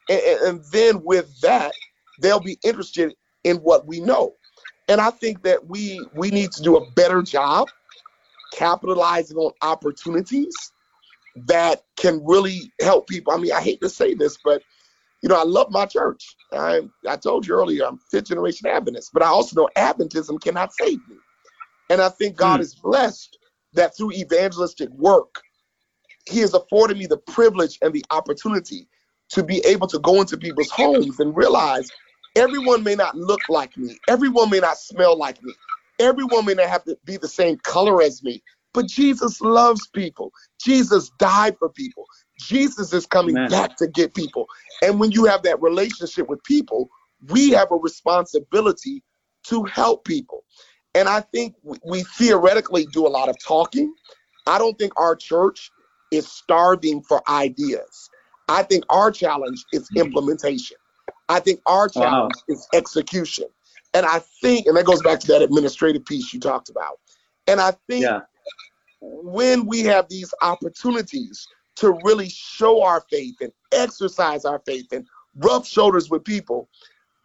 And, 0.09 0.21
and 0.45 0.63
then 0.71 1.03
with 1.03 1.39
that, 1.41 1.73
they'll 2.21 2.39
be 2.39 2.59
interested 2.63 3.13
in 3.43 3.57
what 3.57 3.87
we 3.87 3.99
know. 3.99 4.35
And 4.87 4.99
I 5.01 5.09
think 5.09 5.43
that 5.43 5.67
we 5.67 6.05
we 6.13 6.29
need 6.31 6.51
to 6.53 6.61
do 6.61 6.77
a 6.77 6.91
better 6.91 7.21
job 7.21 7.69
capitalizing 8.53 9.37
on 9.37 9.51
opportunities 9.61 10.53
that 11.47 11.83
can 11.95 12.21
really 12.25 12.71
help 12.81 13.07
people. 13.07 13.33
I 13.33 13.37
mean, 13.37 13.53
I 13.53 13.61
hate 13.61 13.79
to 13.81 13.89
say 13.89 14.13
this, 14.13 14.37
but 14.43 14.61
you 15.21 15.29
know, 15.29 15.39
I 15.39 15.43
love 15.43 15.71
my 15.71 15.85
church. 15.85 16.35
I 16.51 16.81
I 17.07 17.15
told 17.15 17.47
you 17.47 17.55
earlier, 17.55 17.85
I'm 17.85 17.99
fifth 18.09 18.25
generation 18.25 18.67
Adventist, 18.67 19.11
but 19.13 19.23
I 19.23 19.27
also 19.27 19.61
know 19.61 19.69
Adventism 19.77 20.41
cannot 20.41 20.73
save 20.73 20.99
me. 21.07 21.15
And 21.91 22.01
I 22.01 22.07
think 22.07 22.37
God 22.37 22.61
mm. 22.61 22.63
is 22.63 22.73
blessed 22.73 23.37
that 23.73 23.97
through 23.97 24.13
evangelistic 24.13 24.89
work, 24.91 25.43
He 26.25 26.39
has 26.39 26.53
afforded 26.53 26.97
me 26.97 27.05
the 27.05 27.17
privilege 27.17 27.77
and 27.81 27.93
the 27.93 28.05
opportunity 28.11 28.87
to 29.31 29.43
be 29.43 29.59
able 29.65 29.87
to 29.87 29.99
go 29.99 30.21
into 30.21 30.37
people's 30.37 30.71
homes 30.71 31.19
and 31.19 31.35
realize 31.35 31.91
everyone 32.37 32.81
may 32.83 32.95
not 32.95 33.17
look 33.17 33.41
like 33.49 33.77
me, 33.77 33.97
everyone 34.07 34.49
may 34.49 34.59
not 34.59 34.77
smell 34.77 35.17
like 35.17 35.43
me, 35.43 35.53
everyone 35.99 36.45
may 36.45 36.53
not 36.53 36.69
have 36.69 36.85
to 36.85 36.97
be 37.03 37.17
the 37.17 37.27
same 37.27 37.57
color 37.57 38.01
as 38.01 38.23
me, 38.23 38.41
but 38.73 38.87
Jesus 38.87 39.41
loves 39.41 39.85
people. 39.87 40.31
Jesus 40.63 41.11
died 41.19 41.57
for 41.59 41.67
people. 41.67 42.05
Jesus 42.39 42.93
is 42.93 43.05
coming 43.05 43.35
Amen. 43.35 43.49
back 43.49 43.75
to 43.77 43.87
get 43.87 44.15
people. 44.15 44.47
And 44.81 44.97
when 44.97 45.11
you 45.11 45.25
have 45.25 45.43
that 45.43 45.61
relationship 45.61 46.29
with 46.29 46.41
people, 46.45 46.89
we 47.27 47.49
have 47.49 47.69
a 47.69 47.75
responsibility 47.75 49.03
to 49.47 49.65
help 49.65 50.05
people. 50.05 50.45
And 50.93 51.07
I 51.07 51.21
think 51.21 51.55
we 51.85 52.03
theoretically 52.17 52.85
do 52.87 53.07
a 53.07 53.09
lot 53.09 53.29
of 53.29 53.35
talking. 53.45 53.93
I 54.47 54.57
don't 54.57 54.77
think 54.77 54.93
our 54.97 55.15
church 55.15 55.71
is 56.11 56.27
starving 56.27 57.01
for 57.03 57.21
ideas. 57.29 58.09
I 58.49 58.63
think 58.63 58.83
our 58.89 59.11
challenge 59.11 59.63
is 59.71 59.87
hmm. 59.93 59.99
implementation. 59.99 60.77
I 61.29 61.39
think 61.39 61.61
our 61.65 61.87
challenge 61.87 62.33
wow. 62.35 62.53
is 62.53 62.67
execution. 62.73 63.45
And 63.93 64.05
I 64.05 64.21
think, 64.41 64.67
and 64.67 64.75
that 64.75 64.85
goes 64.85 65.01
back 65.01 65.19
to 65.21 65.27
that 65.27 65.41
administrative 65.41 66.05
piece 66.05 66.33
you 66.33 66.39
talked 66.39 66.69
about. 66.69 66.99
And 67.47 67.59
I 67.59 67.71
think 67.87 68.03
yeah. 68.03 68.21
when 69.01 69.65
we 69.65 69.83
have 69.83 70.07
these 70.09 70.33
opportunities 70.41 71.47
to 71.77 71.97
really 72.03 72.29
show 72.29 72.83
our 72.83 73.03
faith 73.09 73.35
and 73.41 73.51
exercise 73.71 74.45
our 74.45 74.61
faith 74.65 74.87
and 74.91 75.05
rub 75.35 75.65
shoulders 75.65 76.09
with 76.09 76.23
people, 76.23 76.69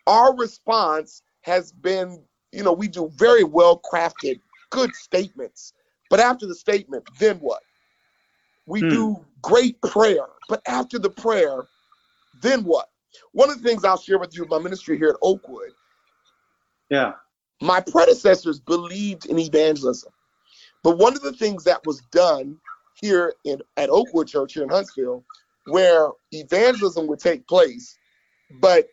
our 0.07 0.35
response 0.37 1.23
has 1.43 1.73
been, 1.73 2.23
you 2.53 2.63
know, 2.63 2.73
we 2.73 2.89
do 2.89 3.11
very 3.17 3.45
well 3.45 3.81
crafted, 3.81 4.41
good 4.71 4.95
statements. 4.95 5.73
But 6.11 6.21
after 6.21 6.47
the 6.47 6.55
statement, 6.55 7.05
then 7.19 7.39
what? 7.39 7.63
We 8.67 8.81
hmm. 8.81 8.89
do 8.89 9.25
great 9.43 9.81
prayer. 9.83 10.27
But 10.49 10.63
after 10.67 10.99
the 10.99 11.11
prayer, 11.11 11.67
then 12.43 12.65
what? 12.65 12.89
One 13.33 13.51
of 13.51 13.63
the 13.63 13.69
things 13.69 13.85
I'll 13.85 13.99
share 13.99 14.19
with 14.19 14.37
you, 14.37 14.47
my 14.49 14.59
ministry 14.59 14.99
here 14.99 15.11
at 15.11 15.17
Oakwood. 15.23 15.71
Yeah. 16.91 17.13
My 17.61 17.81
predecessors 17.81 18.61
believed 18.61 19.27
in 19.27 19.39
evangelism. 19.39 20.13
But 20.83 20.99
one 20.99 21.15
of 21.15 21.23
the 21.23 21.33
things 21.33 21.65
that 21.65 21.85
was 21.85 22.01
done 22.13 22.59
here 23.01 23.35
in 23.45 23.61
at 23.77 23.91
Oakwood 23.91 24.29
Church 24.29 24.55
here 24.55 24.63
in 24.63 24.69
Huntsville, 24.69 25.25
where 25.67 26.11
evangelism 26.33 27.07
would 27.07 27.19
take 27.19 27.47
place, 27.49 27.97
but 28.61 28.89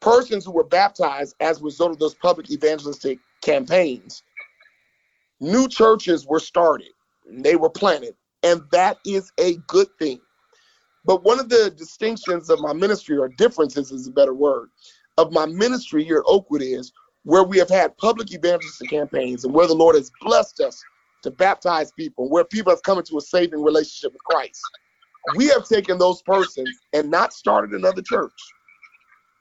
persons 0.00 0.44
who 0.44 0.52
were 0.52 0.64
baptized 0.64 1.34
as 1.40 1.60
a 1.60 1.64
result 1.64 1.90
of 1.92 1.98
those 1.98 2.14
public 2.14 2.50
evangelistic 2.50 3.18
campaigns, 3.40 4.22
new 5.40 5.68
churches 5.68 6.26
were 6.26 6.40
started, 6.40 6.92
they 7.28 7.56
were 7.56 7.70
planted, 7.70 8.14
and 8.42 8.62
that 8.72 8.98
is 9.04 9.32
a 9.38 9.56
good 9.66 9.88
thing. 9.98 10.20
But 11.04 11.24
one 11.24 11.40
of 11.40 11.48
the 11.48 11.72
distinctions 11.76 12.50
of 12.50 12.60
my 12.60 12.72
ministry, 12.72 13.16
or 13.16 13.28
differences 13.28 13.90
is 13.90 14.06
a 14.06 14.12
better 14.12 14.34
word, 14.34 14.70
of 15.16 15.32
my 15.32 15.46
ministry 15.46 16.04
here 16.04 16.18
at 16.18 16.24
Oakwood 16.26 16.62
is 16.62 16.92
where 17.24 17.44
we 17.44 17.58
have 17.58 17.68
had 17.68 17.96
public 17.98 18.32
evangelistic 18.32 18.90
campaigns 18.90 19.44
and 19.44 19.52
where 19.52 19.66
the 19.66 19.74
Lord 19.74 19.96
has 19.96 20.10
blessed 20.20 20.60
us 20.60 20.82
to 21.22 21.30
baptize 21.30 21.92
people, 21.92 22.28
where 22.28 22.44
people 22.44 22.72
have 22.72 22.82
come 22.82 22.98
into 22.98 23.18
a 23.18 23.20
saving 23.20 23.62
relationship 23.62 24.12
with 24.12 24.22
Christ. 24.24 24.60
We 25.36 25.48
have 25.48 25.68
taken 25.68 25.98
those 25.98 26.22
persons 26.22 26.70
and 26.92 27.10
not 27.10 27.32
started 27.32 27.72
another 27.72 28.02
church, 28.02 28.32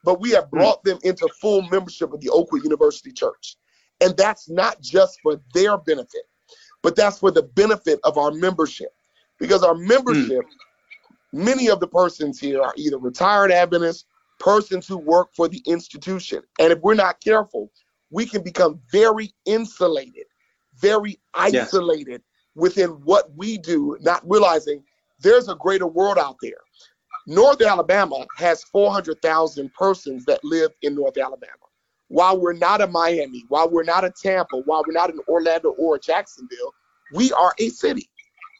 but 0.03 0.19
we 0.21 0.31
have 0.31 0.45
hmm. 0.45 0.57
brought 0.57 0.83
them 0.83 0.99
into 1.03 1.27
full 1.41 1.61
membership 1.63 2.13
of 2.13 2.21
the 2.21 2.29
Oakwood 2.29 2.63
University 2.63 3.11
Church. 3.11 3.57
And 4.01 4.15
that's 4.15 4.49
not 4.49 4.79
just 4.81 5.19
for 5.23 5.41
their 5.53 5.77
benefit, 5.77 6.23
but 6.83 6.95
that's 6.95 7.19
for 7.19 7.31
the 7.31 7.43
benefit 7.43 7.99
of 8.03 8.17
our 8.17 8.31
membership. 8.31 8.89
Because 9.39 9.63
our 9.63 9.75
membership, 9.75 10.41
mm. 10.41 11.33
many 11.33 11.69
of 11.69 11.79
the 11.79 11.87
persons 11.87 12.39
here 12.39 12.61
are 12.61 12.73
either 12.75 12.97
retired 12.97 13.51
Adventists, 13.51 14.05
persons 14.39 14.87
who 14.87 14.97
work 14.97 15.29
for 15.35 15.47
the 15.47 15.61
institution. 15.67 16.41
And 16.59 16.71
if 16.71 16.79
we're 16.81 16.95
not 16.95 17.21
careful, 17.21 17.71
we 18.09 18.25
can 18.25 18.43
become 18.43 18.79
very 18.91 19.31
insulated 19.45 20.25
very 20.79 21.19
isolated 21.33 22.07
yes. 22.07 22.21
within 22.55 22.89
what 22.89 23.35
we 23.35 23.57
do, 23.57 23.97
not 24.01 24.21
realizing 24.25 24.83
there's 25.19 25.49
a 25.49 25.55
greater 25.55 25.87
world 25.87 26.17
out 26.17 26.37
there. 26.41 26.59
North 27.29 27.61
Alabama 27.61 28.25
has 28.37 28.63
400,000 28.63 29.73
persons 29.73 30.23
that 30.25 30.39
live 30.45 30.71
in 30.81 30.95
North 30.95 31.17
Alabama. 31.17 31.51
While 32.07 32.39
we're 32.39 32.53
not 32.53 32.79
a 32.79 32.87
Miami, 32.87 33.43
while 33.49 33.69
we're 33.69 33.83
not 33.83 34.05
a 34.05 34.11
Tampa, 34.11 34.61
while 34.63 34.81
we're 34.87 34.93
not 34.93 35.09
in 35.09 35.19
Orlando 35.27 35.71
or 35.71 35.99
Jacksonville, 35.99 36.73
we 37.13 37.33
are 37.33 37.53
a 37.59 37.67
city. 37.67 38.09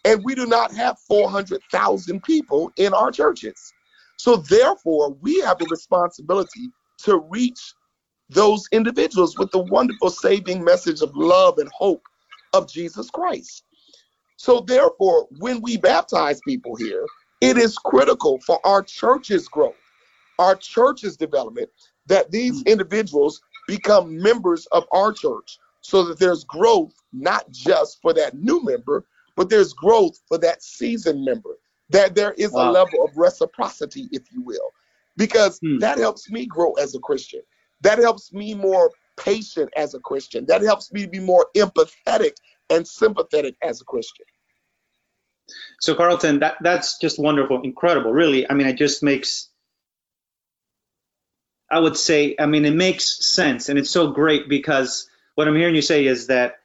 And 0.03 0.22
we 0.26 0.35
do 0.35 0.45
not 0.45 0.73
have 0.76 0.99
400,000 0.99 2.22
people 2.23 2.69
in 2.76 2.94
our 2.94 3.10
churches. 3.10 3.73
So, 4.18 4.35
therefore, 4.35 5.14
we 5.22 5.39
have 5.41 5.61
a 5.61 5.65
responsibility 5.69 6.69
to 7.03 7.19
reach 7.30 7.73
those 8.30 8.68
individuals 8.73 9.38
with 9.38 9.49
the 9.52 9.60
wonderful 9.60 10.10
saving 10.10 10.61
message 10.61 11.02
of 11.02 11.15
love 11.15 11.57
and 11.57 11.69
hope 11.69 12.02
of 12.53 12.69
Jesus 12.69 13.10
Christ. 13.10 13.64
So, 14.35 14.60
therefore, 14.60 15.27
when 15.38 15.61
we 15.61 15.77
baptize 15.77 16.41
people 16.45 16.76
here, 16.76 17.06
it 17.41 17.57
is 17.57 17.77
critical 17.77 18.39
for 18.45 18.65
our 18.65 18.81
church's 18.81 19.47
growth, 19.47 19.76
our 20.39 20.55
church's 20.55 21.18
development, 21.18 21.69
that 22.07 22.31
these 22.31 22.64
mm. 22.64 22.68
individuals 22.68 23.41
become 23.68 24.18
members 24.18 24.65
of 24.68 24.85
our 24.91 25.11
church 25.11 25.59
so 25.81 26.03
that 26.03 26.19
there's 26.19 26.43
growth 26.43 26.93
not 27.14 27.49
just 27.51 28.01
for 28.01 28.14
that 28.14 28.35
new 28.35 28.64
member, 28.64 29.05
but 29.35 29.49
there's 29.49 29.73
growth 29.73 30.19
for 30.27 30.38
that 30.39 30.64
seasoned 30.64 31.23
member, 31.23 31.57
that 31.89 32.15
there 32.15 32.34
is 32.34 32.51
wow. 32.51 32.69
a 32.69 32.72
level 32.72 33.05
of 33.05 33.15
reciprocity, 33.15 34.09
if 34.11 34.23
you 34.31 34.41
will, 34.41 34.72
because 35.15 35.59
hmm. 35.59 35.77
that 35.80 35.97
helps 35.97 36.30
me 36.30 36.45
grow 36.45 36.73
as 36.73 36.95
a 36.95 36.99
Christian. 36.99 37.41
That 37.81 37.99
helps 37.99 38.34
me 38.34 38.53
more 38.55 38.91
patient 39.18 39.69
as 39.77 39.93
a 39.93 39.99
Christian. 39.99 40.45
That 40.47 40.61
helps 40.61 40.91
me 40.91 41.05
be 41.05 41.19
more 41.19 41.47
empathetic 41.55 42.34
and 42.69 42.88
sympathetic 42.88 43.55
as 43.61 43.81
a 43.81 43.85
Christian. 43.85 44.26
So 45.80 45.95
Carlton, 45.95 46.40
that 46.40 46.57
that's 46.61 46.98
just 46.98 47.19
wonderful, 47.19 47.61
incredible. 47.61 48.11
Really, 48.11 48.49
I 48.49 48.53
mean, 48.53 48.68
it 48.68 48.78
just 48.78 49.03
makes 49.03 49.49
I 51.69 51.80
would 51.80 51.98
say, 51.98 52.36
I 52.40 52.45
mean, 52.45 52.65
it 52.65 52.76
makes 52.76 53.26
sense 53.26 53.69
and 53.69 53.78
it's 53.78 53.90
so 53.90 54.11
great 54.11 54.48
because 54.48 55.10
what 55.36 55.48
I'm 55.48 55.56
hearing 55.56 55.76
you 55.76 55.82
say 55.82 56.06
is 56.06 56.28
that 56.28 56.60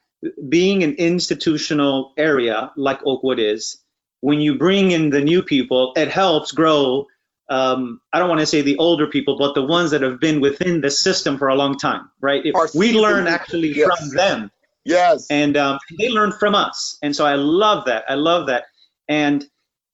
being 0.49 0.85
an 0.85 0.95
institutional 0.95 2.13
area 2.17 2.71
like 2.77 3.05
Oakwood 3.05 3.41
is, 3.41 3.79
when 4.21 4.41
you 4.41 4.57
bring 4.57 4.93
in 4.93 5.11
the 5.11 5.21
new 5.21 5.43
people, 5.43 5.93
it 5.97 6.09
helps 6.09 6.53
grow 6.53 7.09
um, 7.53 8.01
I 8.15 8.19
don't 8.19 8.31
want 8.31 8.41
to 8.41 8.47
say 8.47 8.63
the 8.63 8.79
older 8.79 9.07
people, 9.07 9.37
but 9.37 9.55
the 9.55 9.63
ones 9.63 9.91
that 9.91 10.01
have 10.01 10.19
been 10.19 10.41
within 10.41 10.81
the 10.81 10.91
system 10.91 11.37
for 11.37 11.49
a 11.49 11.55
long 11.55 11.77
time, 11.77 12.09
right? 12.21 12.41
If 12.45 12.75
we 12.75 12.95
learn 12.95 13.27
actually 13.27 13.75
yes. 13.75 13.89
from 13.99 14.17
them. 14.17 14.51
Yes. 14.85 15.27
And 15.29 15.57
um, 15.57 15.79
they 15.99 16.09
learn 16.09 16.33
from 16.33 16.55
us. 16.55 16.99
And 17.03 17.15
so 17.15 17.27
I 17.27 17.35
love 17.35 17.85
that. 17.87 18.05
I 18.09 18.15
love 18.15 18.47
that. 18.47 18.65
And 19.13 19.45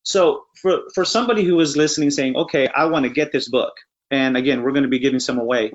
so 0.04 0.44
for, 0.62 0.82
for 0.94 1.04
somebody 1.04 1.42
who 1.42 1.58
is 1.58 1.76
listening 1.76 2.10
saying, 2.12 2.36
okay, 2.36 2.68
I 2.68 2.84
want 2.84 3.02
to 3.02 3.10
get 3.10 3.32
this 3.32 3.48
book. 3.48 3.74
And 4.12 4.36
again, 4.36 4.62
we're 4.62 4.70
going 4.70 4.84
to 4.84 4.88
be 4.88 5.00
giving 5.00 5.18
some 5.18 5.38
away 5.40 5.72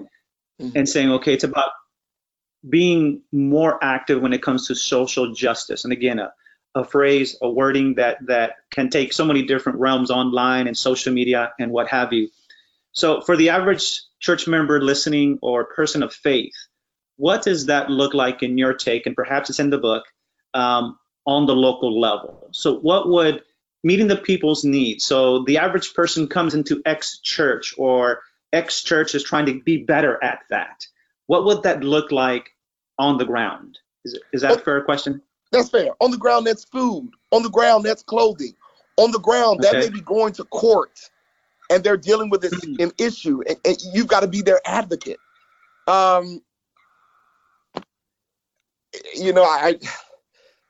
mm-hmm. 0.61 0.77
and 0.77 0.87
saying, 0.87 1.11
okay, 1.11 1.33
it's 1.33 1.43
about 1.43 1.71
being 2.67 3.21
more 3.33 3.83
active 3.83 4.21
when 4.21 4.31
it 4.31 4.41
comes 4.41 4.67
to 4.67 4.75
social 4.75 5.33
justice. 5.33 5.83
And 5.83 5.91
again, 5.91 6.19
a, 6.19 6.31
a 6.73 6.85
phrase, 6.85 7.37
a 7.41 7.49
wording 7.49 7.95
that 7.95 8.17
that 8.27 8.51
can 8.71 8.89
take 8.89 9.11
so 9.11 9.25
many 9.25 9.43
different 9.43 9.79
realms 9.79 10.09
online 10.09 10.67
and 10.67 10.77
social 10.77 11.13
media 11.13 11.51
and 11.59 11.69
what 11.69 11.89
have 11.89 12.13
you. 12.13 12.29
So 12.93 13.19
for 13.19 13.35
the 13.35 13.49
average 13.49 14.01
church 14.21 14.47
member 14.47 14.81
listening 14.81 15.39
or 15.41 15.65
person 15.65 16.01
of 16.01 16.13
faith, 16.13 16.55
what 17.17 17.43
does 17.43 17.65
that 17.65 17.89
look 17.89 18.13
like 18.13 18.41
in 18.41 18.57
your 18.57 18.73
take? 18.73 19.05
And 19.05 19.15
perhaps 19.15 19.49
it's 19.49 19.59
in 19.59 19.69
the 19.69 19.77
book 19.77 20.05
um, 20.53 20.97
on 21.25 21.45
the 21.45 21.55
local 21.55 21.99
level. 21.99 22.49
So 22.51 22.79
what 22.79 23.07
would 23.07 23.43
meeting 23.83 24.07
the 24.07 24.17
people's 24.17 24.63
needs? 24.63 25.05
So 25.05 25.43
the 25.43 25.57
average 25.57 25.93
person 25.93 26.27
comes 26.27 26.53
into 26.53 26.81
X 26.85 27.19
church 27.19 27.73
or 27.77 28.21
X 28.51 28.83
church 28.83 29.15
is 29.15 29.23
trying 29.23 29.45
to 29.47 29.61
be 29.61 29.77
better 29.77 30.21
at 30.23 30.39
that. 30.49 30.85
What 31.27 31.45
would 31.45 31.63
that 31.63 31.83
look 31.83 32.11
like 32.11 32.49
on 32.99 33.17
the 33.17 33.25
ground? 33.25 33.79
Is, 34.05 34.19
is 34.33 34.41
that 34.41 34.57
a 34.57 34.59
fair 34.59 34.81
question? 34.81 35.21
That's 35.51 35.69
fair. 35.69 35.89
On 36.01 36.11
the 36.11 36.17
ground, 36.17 36.47
that's 36.47 36.65
food. 36.65 37.11
On 37.31 37.43
the 37.43 37.49
ground, 37.49 37.85
that's 37.85 38.03
clothing. 38.03 38.53
On 38.97 39.11
the 39.11 39.19
ground, 39.19 39.61
that 39.61 39.73
may 39.73 39.89
be 39.89 40.01
going 40.01 40.33
to 40.33 40.43
court 40.45 40.99
and 41.69 41.83
they're 41.83 41.97
dealing 41.97 42.29
with 42.29 42.41
this, 42.41 42.53
mm-hmm. 42.53 42.81
an 42.81 42.91
issue, 42.97 43.41
and, 43.47 43.57
and 43.65 43.77
you've 43.93 44.07
got 44.07 44.19
to 44.19 44.27
be 44.27 44.41
their 44.41 44.61
advocate. 44.65 45.19
Um, 45.87 46.41
you 49.15 49.33
know, 49.33 49.43
I 49.43 49.79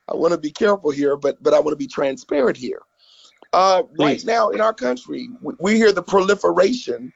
I 0.10 0.16
want 0.16 0.34
to 0.34 0.38
be 0.38 0.52
careful 0.52 0.92
here, 0.92 1.16
but 1.16 1.42
but 1.42 1.54
I 1.54 1.60
want 1.60 1.74
to 1.74 1.78
be 1.78 1.88
transparent 1.88 2.58
here. 2.58 2.82
Uh, 3.54 3.84
right 4.00 4.24
now 4.26 4.50
in 4.50 4.62
our 4.62 4.74
country, 4.74 5.30
we, 5.60 5.78
hear 5.78 5.92
the 5.92 6.02
proliferation 6.02 7.14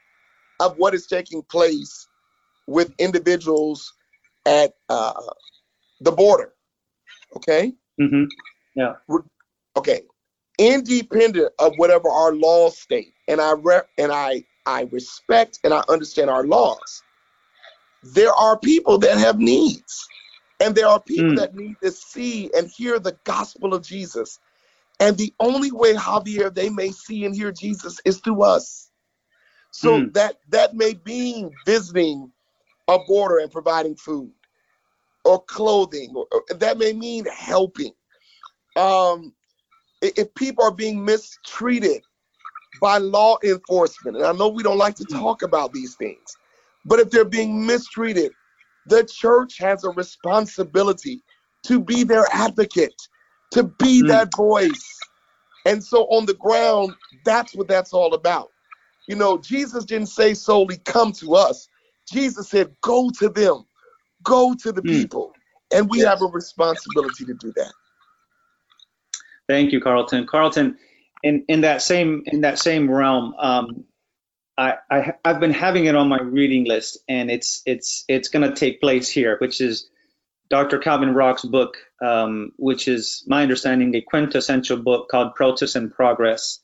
of 0.60 0.76
what 0.76 0.94
is 0.94 1.08
taking 1.08 1.42
place 1.42 2.06
with 2.68 2.94
individuals 2.98 3.92
at 4.46 4.74
uh, 4.88 5.20
the 6.00 6.12
border. 6.12 6.52
Okay. 7.34 7.72
Mm-hmm. 8.00 8.24
Yeah. 8.76 8.94
Okay. 9.76 10.02
Independent 10.58 11.52
of 11.58 11.76
whatever 11.76 12.08
our 12.08 12.32
laws 12.32 12.78
state, 12.78 13.14
and 13.26 13.40
I 13.40 13.52
re- 13.52 13.88
and 13.98 14.12
I 14.12 14.44
I 14.64 14.82
respect 14.92 15.58
and 15.64 15.74
I 15.74 15.82
understand 15.88 16.30
our 16.30 16.44
laws. 16.44 17.02
There 18.02 18.32
are 18.32 18.58
people 18.58 18.98
that 18.98 19.18
have 19.18 19.38
needs, 19.40 20.08
and 20.60 20.74
there 20.74 20.88
are 20.88 21.00
people 21.00 21.32
mm. 21.32 21.36
that 21.36 21.54
need 21.54 21.76
to 21.82 21.90
see 21.90 22.50
and 22.56 22.68
hear 22.68 22.98
the 22.98 23.16
gospel 23.24 23.74
of 23.74 23.82
Jesus. 23.82 24.38
And 25.00 25.16
the 25.16 25.32
only 25.38 25.70
way, 25.70 25.94
Javier, 25.94 26.52
they 26.52 26.70
may 26.70 26.90
see 26.90 27.24
and 27.24 27.34
hear 27.34 27.52
Jesus 27.52 28.00
is 28.04 28.18
through 28.18 28.42
us. 28.42 28.90
So 29.70 30.00
mm. 30.00 30.14
that 30.14 30.36
that 30.48 30.74
may 30.74 30.98
mean 31.04 31.50
visiting 31.66 32.32
a 32.88 32.98
border 33.06 33.38
and 33.38 33.50
providing 33.50 33.96
food 33.96 34.32
or 35.24 35.42
clothing, 35.44 36.12
or, 36.14 36.26
or 36.32 36.42
that 36.56 36.78
may 36.78 36.92
mean 36.92 37.26
helping. 37.26 37.92
Um, 38.76 39.34
if 40.00 40.32
people 40.34 40.64
are 40.64 40.72
being 40.72 41.04
mistreated 41.04 42.02
by 42.80 42.98
law 42.98 43.36
enforcement, 43.44 44.16
and 44.16 44.24
I 44.24 44.32
know 44.32 44.48
we 44.48 44.62
don't 44.62 44.78
like 44.78 44.94
to 44.96 45.04
talk 45.04 45.42
about 45.42 45.72
these 45.72 45.96
things, 45.96 46.36
but 46.84 46.98
if 46.98 47.10
they're 47.10 47.24
being 47.24 47.66
mistreated, 47.66 48.32
the 48.88 49.04
church 49.04 49.58
has 49.58 49.84
a 49.84 49.90
responsibility 49.90 51.22
to 51.64 51.80
be 51.80 52.04
their 52.04 52.26
advocate, 52.32 52.94
to 53.52 53.64
be 53.78 54.02
mm. 54.02 54.08
that 54.08 54.28
voice. 54.36 54.98
And 55.66 55.82
so 55.82 56.04
on 56.04 56.26
the 56.26 56.34
ground, 56.34 56.94
that's 57.24 57.54
what 57.54 57.68
that's 57.68 57.92
all 57.92 58.14
about. 58.14 58.48
You 59.08 59.16
know, 59.16 59.38
Jesus 59.38 59.84
didn't 59.84 60.08
say 60.08 60.34
solely 60.34 60.78
come 60.84 61.12
to 61.12 61.34
us. 61.34 61.68
Jesus 62.10 62.48
said, 62.48 62.74
go 62.82 63.10
to 63.18 63.28
them, 63.28 63.64
go 64.22 64.54
to 64.62 64.72
the 64.72 64.82
mm. 64.82 64.88
people. 64.88 65.32
And 65.72 65.88
we 65.90 65.98
yes. 65.98 66.08
have 66.08 66.22
a 66.22 66.26
responsibility 66.26 67.24
to 67.26 67.34
do 67.34 67.52
that. 67.56 67.72
Thank 69.48 69.72
you, 69.72 69.80
Carlton. 69.80 70.26
Carlton, 70.26 70.76
in, 71.22 71.44
in 71.48 71.62
that 71.62 71.82
same 71.82 72.22
in 72.26 72.42
that 72.42 72.58
same 72.58 72.90
realm, 72.90 73.34
um, 73.38 73.84
I, 74.58 74.74
I 74.90 75.14
have 75.24 75.38
been 75.38 75.52
having 75.52 75.84
it 75.84 75.94
on 75.94 76.08
my 76.08 76.20
reading 76.20 76.64
list, 76.64 76.98
and 77.08 77.30
it's 77.30 77.62
it's 77.64 78.04
it's 78.08 78.28
going 78.28 78.48
to 78.48 78.56
take 78.56 78.80
place 78.80 79.08
here, 79.08 79.36
which 79.38 79.60
is 79.60 79.88
Dr. 80.50 80.78
Calvin 80.78 81.14
Rock's 81.14 81.44
book, 81.44 81.76
um, 82.04 82.50
which 82.56 82.88
is 82.88 83.22
my 83.28 83.42
understanding 83.42 83.94
a 83.94 84.00
quintessential 84.00 84.78
book 84.78 85.08
called 85.10 85.36
Protest 85.36 85.76
and 85.76 85.94
Progress, 85.94 86.58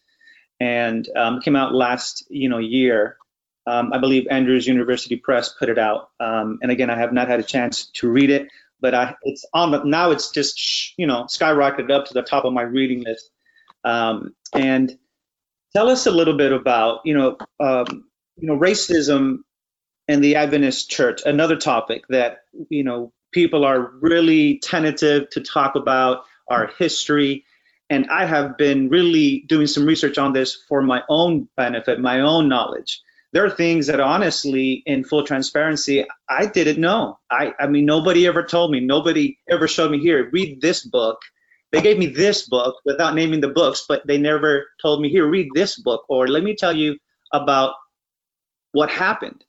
and 0.59 1.09
um, 1.15 1.41
came 1.41 1.55
out 1.55 1.73
last 1.73 2.27
you 2.29 2.49
know 2.49 2.59
year. 2.59 3.16
Um, 3.66 3.93
I 3.93 3.99
believe 3.99 4.27
Andrews 4.29 4.66
University 4.66 5.16
Press 5.16 5.55
put 5.57 5.69
it 5.69 5.79
out, 5.79 6.11
um, 6.19 6.59
and 6.62 6.73
again, 6.73 6.91
I 6.91 6.99
have 6.99 7.12
not 7.12 7.29
had 7.29 7.39
a 7.39 7.45
chance 7.45 7.87
to 7.95 8.11
read 8.11 8.31
it, 8.31 8.49
but 8.81 8.93
I, 8.93 9.15
it's 9.23 9.45
on 9.55 9.71
the 9.71 9.85
now. 9.85 10.11
It's 10.11 10.33
just 10.33 10.99
you 10.99 11.07
know 11.07 11.27
skyrocketed 11.31 11.93
up 11.93 12.07
to 12.07 12.15
the 12.15 12.23
top 12.23 12.45
of 12.45 12.53
my 12.53 12.62
reading 12.62 13.05
list, 13.05 13.31
um, 13.85 14.35
and 14.53 14.99
tell 15.75 15.89
us 15.91 16.07
a 16.07 16.11
little 16.11 16.37
bit 16.37 16.53
about 16.53 17.01
you 17.05 17.15
know 17.15 17.37
um, 17.61 18.05
you 18.37 18.49
know 18.49 18.59
racism 18.59 19.39
and 20.09 20.23
the 20.23 20.37
Adventist 20.37 20.91
Church. 20.91 21.23
Another 21.25 21.57
topic 21.57 22.05
that 22.09 22.39
you 22.69 22.85
know 22.85 23.13
people 23.33 23.65
are 23.65 23.91
really 24.01 24.59
tentative 24.59 25.29
to 25.31 25.41
talk 25.41 25.75
about 25.75 26.25
our 26.49 26.71
history. 26.79 27.45
And 27.91 28.07
I 28.11 28.25
have 28.25 28.57
been 28.57 28.89
really 28.89 29.45
doing 29.47 29.67
some 29.67 29.85
research 29.85 30.17
on 30.17 30.33
this 30.33 30.55
for 30.69 30.81
my 30.81 31.03
own 31.09 31.49
benefit, 31.57 32.01
my 32.01 32.21
own 32.21 32.49
knowledge. 32.49 33.03
There 33.33 33.45
are 33.45 33.51
things 33.51 33.89
that 33.89 34.01
honestly, 34.01 34.83
in 34.87 35.05
full 35.05 35.25
transparency, 35.25 36.07
I 36.29 36.47
didn't 36.47 36.81
know. 36.81 37.19
I, 37.31 37.53
I 37.59 37.67
mean, 37.67 37.85
nobody 37.85 38.27
ever 38.27 38.45
told 38.45 38.71
me, 38.71 38.81
nobody 38.81 39.39
ever 39.51 39.67
showed 39.67 39.91
me 39.91 39.99
here, 39.99 40.31
read 40.33 40.61
this 40.61 40.85
book. 40.85 41.21
They 41.75 41.83
gave 41.83 41.99
me 41.99 42.07
this 42.07 42.47
book 42.47 42.77
without 42.85 43.17
naming 43.17 43.41
the 43.41 43.49
books, 43.49 43.85
but 43.89 44.07
they 44.07 44.17
never 44.17 44.67
told 44.81 45.01
me, 45.01 45.09
here, 45.09 45.27
read 45.27 45.49
this 45.55 45.77
book, 45.77 46.05
or 46.09 46.29
let 46.29 46.45
me 46.45 46.55
tell 46.55 46.73
you 46.73 46.99
about 47.33 47.75
what 48.71 48.91
happened 48.91 49.45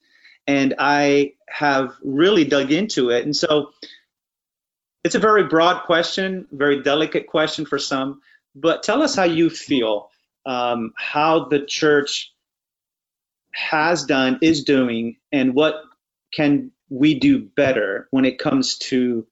and 0.48 0.74
I 0.80 1.34
have 1.48 1.96
really 2.04 2.44
dug 2.44 2.72
into 2.72 3.12
it. 3.12 3.26
And 3.26 3.36
so 3.36 3.74
it's 5.04 5.14
a 5.14 5.20
very 5.20 5.44
broad 5.44 5.84
question, 5.84 6.48
very 6.52 6.82
delicate 6.82 7.28
question 7.28 7.64
for 7.64 7.78
some, 7.78 8.22
but 8.56 8.82
tell 8.82 9.04
us 9.04 9.16
how 9.16 9.26
you 9.26 9.52
feel, 9.52 10.10
um, 10.48 10.94
how 10.98 11.46
the 11.46 11.64
church 11.64 12.34
has 13.52 14.04
done, 14.04 14.40
is 14.42 14.64
doing, 14.64 15.18
and 15.32 15.54
what 15.54 15.76
can 16.34 16.72
we 16.90 17.20
do 17.20 17.40
better 17.40 18.08
when 18.10 18.26
it 18.26 18.40
comes 18.40 18.80
to 18.80 19.28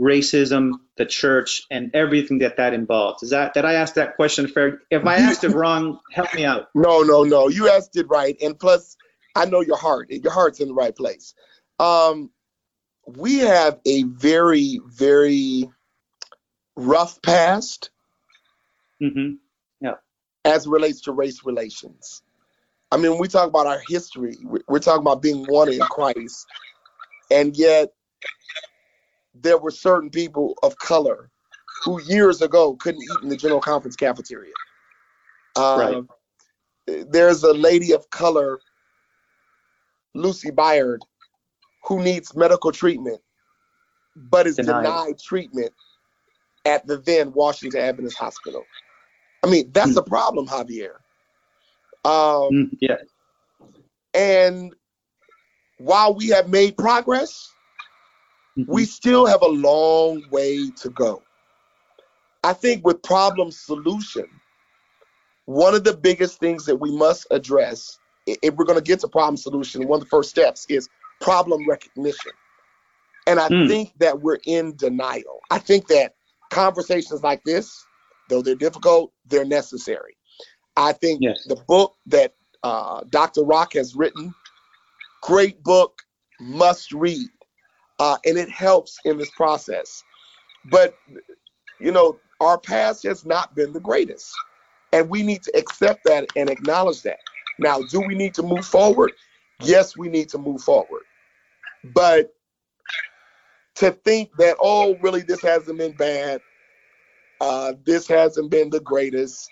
racism, 0.00 0.72
the 0.96 1.04
church, 1.04 1.66
and 1.70 1.90
everything 1.94 2.38
that 2.38 2.56
that 2.56 2.72
involves. 2.72 3.22
Is 3.22 3.30
that 3.30 3.54
did 3.54 3.64
I 3.64 3.74
ask 3.74 3.94
that 3.94 4.16
question 4.16 4.48
fair? 4.48 4.80
If 4.90 5.04
I 5.04 5.16
asked 5.16 5.44
it 5.44 5.50
wrong, 5.50 6.00
help 6.12 6.32
me 6.34 6.44
out. 6.44 6.68
No, 6.74 7.02
no, 7.02 7.24
no. 7.24 7.48
You 7.48 7.68
asked 7.68 7.96
it 7.96 8.08
right, 8.08 8.36
and 8.42 8.58
plus, 8.58 8.96
I 9.36 9.44
know 9.44 9.60
your 9.60 9.76
heart. 9.76 10.10
Your 10.10 10.32
heart's 10.32 10.60
in 10.60 10.68
the 10.68 10.74
right 10.74 10.94
place. 10.94 11.34
Um, 11.78 12.30
we 13.06 13.38
have 13.38 13.78
a 13.86 14.04
very, 14.04 14.80
very 14.86 15.68
rough 16.76 17.20
past. 17.22 17.90
Mm-hmm. 19.02 19.34
Yeah. 19.80 19.94
As 20.44 20.66
relates 20.66 21.02
to 21.02 21.12
race 21.12 21.44
relations. 21.44 22.22
I 22.92 22.96
mean, 22.96 23.18
we 23.18 23.28
talk 23.28 23.48
about 23.48 23.66
our 23.66 23.80
history. 23.88 24.36
We're 24.42 24.80
talking 24.80 25.02
about 25.02 25.22
being 25.22 25.44
one 25.44 25.72
in 25.72 25.78
Christ, 25.78 26.46
and 27.30 27.56
yet 27.56 27.92
there 29.42 29.58
were 29.58 29.70
certain 29.70 30.10
people 30.10 30.56
of 30.62 30.76
color 30.78 31.30
who 31.84 32.00
years 32.02 32.42
ago 32.42 32.74
couldn't 32.74 33.02
eat 33.02 33.22
in 33.22 33.28
the 33.28 33.36
general 33.36 33.60
conference 33.60 33.96
cafeteria. 33.96 34.52
Um, 35.56 36.08
right. 36.86 37.04
There's 37.10 37.42
a 37.42 37.52
lady 37.52 37.92
of 37.92 38.08
color 38.10 38.58
Lucy 40.14 40.50
Byard, 40.50 40.98
who 41.84 42.02
needs 42.02 42.34
medical 42.34 42.72
treatment, 42.72 43.20
but 44.16 44.46
is 44.46 44.56
denied, 44.56 44.82
denied 44.82 45.18
treatment 45.18 45.72
at 46.64 46.86
the 46.86 46.98
then 46.98 47.32
Washington 47.32 47.80
Adventist 47.80 48.18
Hospital. 48.18 48.64
I 49.42 49.48
mean, 49.48 49.70
that's 49.72 49.92
mm. 49.92 49.98
a 49.98 50.02
problem, 50.02 50.46
Javier. 50.46 50.96
Um, 52.04 52.50
mm, 52.52 52.76
yeah. 52.80 52.96
And 54.12 54.74
while 55.80 56.14
we 56.14 56.28
have 56.28 56.48
made 56.48 56.76
progress. 56.76 57.52
We 58.68 58.84
still 58.84 59.26
have 59.26 59.42
a 59.42 59.48
long 59.48 60.22
way 60.30 60.70
to 60.82 60.90
go. 60.90 61.22
I 62.42 62.52
think 62.52 62.84
with 62.86 63.02
problem 63.02 63.50
solution, 63.50 64.26
one 65.44 65.74
of 65.74 65.84
the 65.84 65.96
biggest 65.96 66.40
things 66.40 66.64
that 66.66 66.76
we 66.76 66.90
must 66.90 67.26
address 67.30 67.98
if 68.26 68.54
we're 68.54 68.64
going 68.64 68.78
to 68.78 68.84
get 68.84 69.00
to 69.00 69.08
problem 69.08 69.36
solution, 69.36 69.86
one 69.86 69.98
of 69.98 70.04
the 70.04 70.10
first 70.10 70.30
steps 70.30 70.66
is 70.68 70.88
problem 71.20 71.68
recognition. 71.68 72.32
And 73.26 73.38
I 73.38 73.48
mm. 73.48 73.68
think 73.68 73.92
that 73.98 74.20
we're 74.20 74.38
in 74.46 74.76
denial. 74.76 75.40
I 75.50 75.58
think 75.58 75.86
that 75.88 76.14
conversations 76.50 77.22
like 77.22 77.42
this, 77.44 77.84
though 78.28 78.42
they're 78.42 78.54
difficult, 78.54 79.12
they're 79.26 79.44
necessary. 79.44 80.16
I 80.76 80.92
think 80.92 81.20
yes. 81.22 81.44
the 81.46 81.56
book 81.68 81.94
that 82.06 82.34
uh, 82.62 83.02
Dr. 83.10 83.42
Rock 83.42 83.74
has 83.74 83.94
written, 83.94 84.34
great 85.22 85.62
book, 85.62 86.02
must 86.40 86.92
read, 86.92 87.28
uh, 88.00 88.16
and 88.24 88.38
it 88.38 88.50
helps 88.50 88.98
in 89.04 89.18
this 89.18 89.30
process. 89.30 90.02
But, 90.70 90.94
you 91.78 91.92
know, 91.92 92.18
our 92.40 92.58
past 92.58 93.04
has 93.04 93.24
not 93.26 93.54
been 93.54 93.72
the 93.72 93.80
greatest. 93.80 94.32
And 94.92 95.08
we 95.08 95.22
need 95.22 95.42
to 95.44 95.56
accept 95.56 96.04
that 96.06 96.26
and 96.34 96.50
acknowledge 96.50 97.02
that. 97.02 97.18
Now, 97.58 97.80
do 97.82 98.00
we 98.00 98.14
need 98.14 98.34
to 98.34 98.42
move 98.42 98.64
forward? 98.64 99.12
Yes, 99.60 99.96
we 99.96 100.08
need 100.08 100.30
to 100.30 100.38
move 100.38 100.62
forward. 100.62 101.02
But 101.94 102.34
to 103.76 103.90
think 103.90 104.30
that, 104.38 104.56
oh, 104.58 104.96
really, 105.02 105.20
this 105.20 105.42
hasn't 105.42 105.78
been 105.78 105.92
bad, 105.92 106.40
uh, 107.40 107.74
this 107.84 108.08
hasn't 108.08 108.50
been 108.50 108.70
the 108.70 108.80
greatest, 108.80 109.46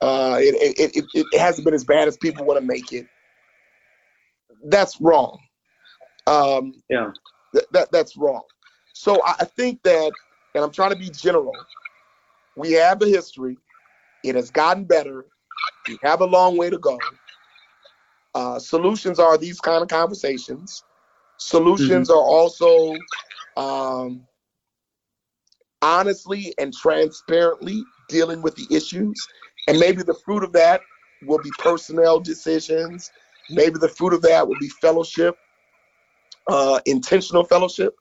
uh, 0.00 0.38
it, 0.40 0.76
it, 0.78 0.96
it, 0.96 1.04
it, 1.14 1.38
hasn't 1.38 1.64
been 1.64 1.74
as 1.74 1.84
bad 1.84 2.08
as 2.08 2.16
people 2.16 2.44
want 2.44 2.60
to 2.60 2.66
make 2.66 2.92
it, 2.92 3.06
that's 4.64 5.00
wrong. 5.00 5.38
Um, 6.26 6.72
yeah. 6.90 7.12
Th- 7.56 7.68
that, 7.72 7.90
that's 7.90 8.16
wrong. 8.16 8.42
So 8.92 9.22
I 9.24 9.44
think 9.44 9.82
that, 9.82 10.12
and 10.54 10.62
I'm 10.62 10.70
trying 10.70 10.90
to 10.90 10.96
be 10.96 11.08
general, 11.10 11.56
we 12.54 12.72
have 12.72 12.98
the 12.98 13.06
history, 13.06 13.56
it 14.24 14.34
has 14.34 14.50
gotten 14.50 14.84
better, 14.84 15.24
we 15.88 15.98
have 16.02 16.20
a 16.20 16.26
long 16.26 16.58
way 16.58 16.68
to 16.68 16.78
go. 16.78 16.98
Uh, 18.34 18.58
solutions 18.58 19.18
are 19.18 19.38
these 19.38 19.60
kind 19.60 19.82
of 19.82 19.88
conversations. 19.88 20.84
Solutions 21.38 22.10
mm-hmm. 22.10 22.18
are 22.18 22.22
also 22.22 22.94
um, 23.56 24.26
honestly 25.80 26.52
and 26.58 26.74
transparently 26.74 27.82
dealing 28.10 28.42
with 28.42 28.54
the 28.56 28.66
issues. 28.74 29.26
And 29.68 29.78
maybe 29.78 30.02
the 30.02 30.18
fruit 30.24 30.44
of 30.44 30.52
that 30.52 30.82
will 31.26 31.38
be 31.42 31.50
personnel 31.58 32.20
decisions. 32.20 33.10
Maybe 33.48 33.78
the 33.78 33.88
fruit 33.88 34.12
of 34.12 34.22
that 34.22 34.46
will 34.46 34.58
be 34.58 34.68
fellowship, 34.68 35.36
uh, 36.48 36.80
intentional 36.86 37.44
fellowship. 37.44 37.94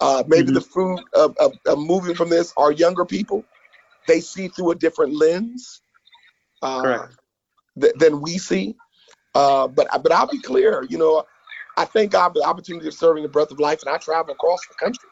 Uh, 0.00 0.24
maybe 0.26 0.46
mm-hmm. 0.46 0.54
the 0.54 0.60
fruit 0.60 1.00
of, 1.14 1.36
of, 1.38 1.52
of, 1.66 1.78
moving 1.78 2.14
from 2.14 2.28
this 2.28 2.52
are 2.56 2.72
younger 2.72 3.04
people. 3.04 3.44
They 4.08 4.20
see 4.20 4.48
through 4.48 4.72
a 4.72 4.74
different 4.74 5.14
lens 5.14 5.80
uh, 6.60 7.06
th- 7.80 7.94
than 7.96 8.20
we 8.20 8.38
see. 8.38 8.74
Uh, 9.34 9.68
but 9.68 9.86
but 10.02 10.12
I'll 10.12 10.26
be 10.26 10.40
clear, 10.40 10.84
you 10.90 10.98
know, 10.98 11.24
I 11.76 11.84
thank 11.84 12.12
God 12.12 12.30
for 12.30 12.40
the 12.40 12.44
opportunity 12.44 12.88
of 12.88 12.94
serving 12.94 13.22
the 13.22 13.28
breath 13.28 13.50
of 13.50 13.60
life, 13.60 13.80
and 13.84 13.94
I 13.94 13.98
travel 13.98 14.34
across 14.34 14.60
the 14.66 14.74
country. 14.74 15.08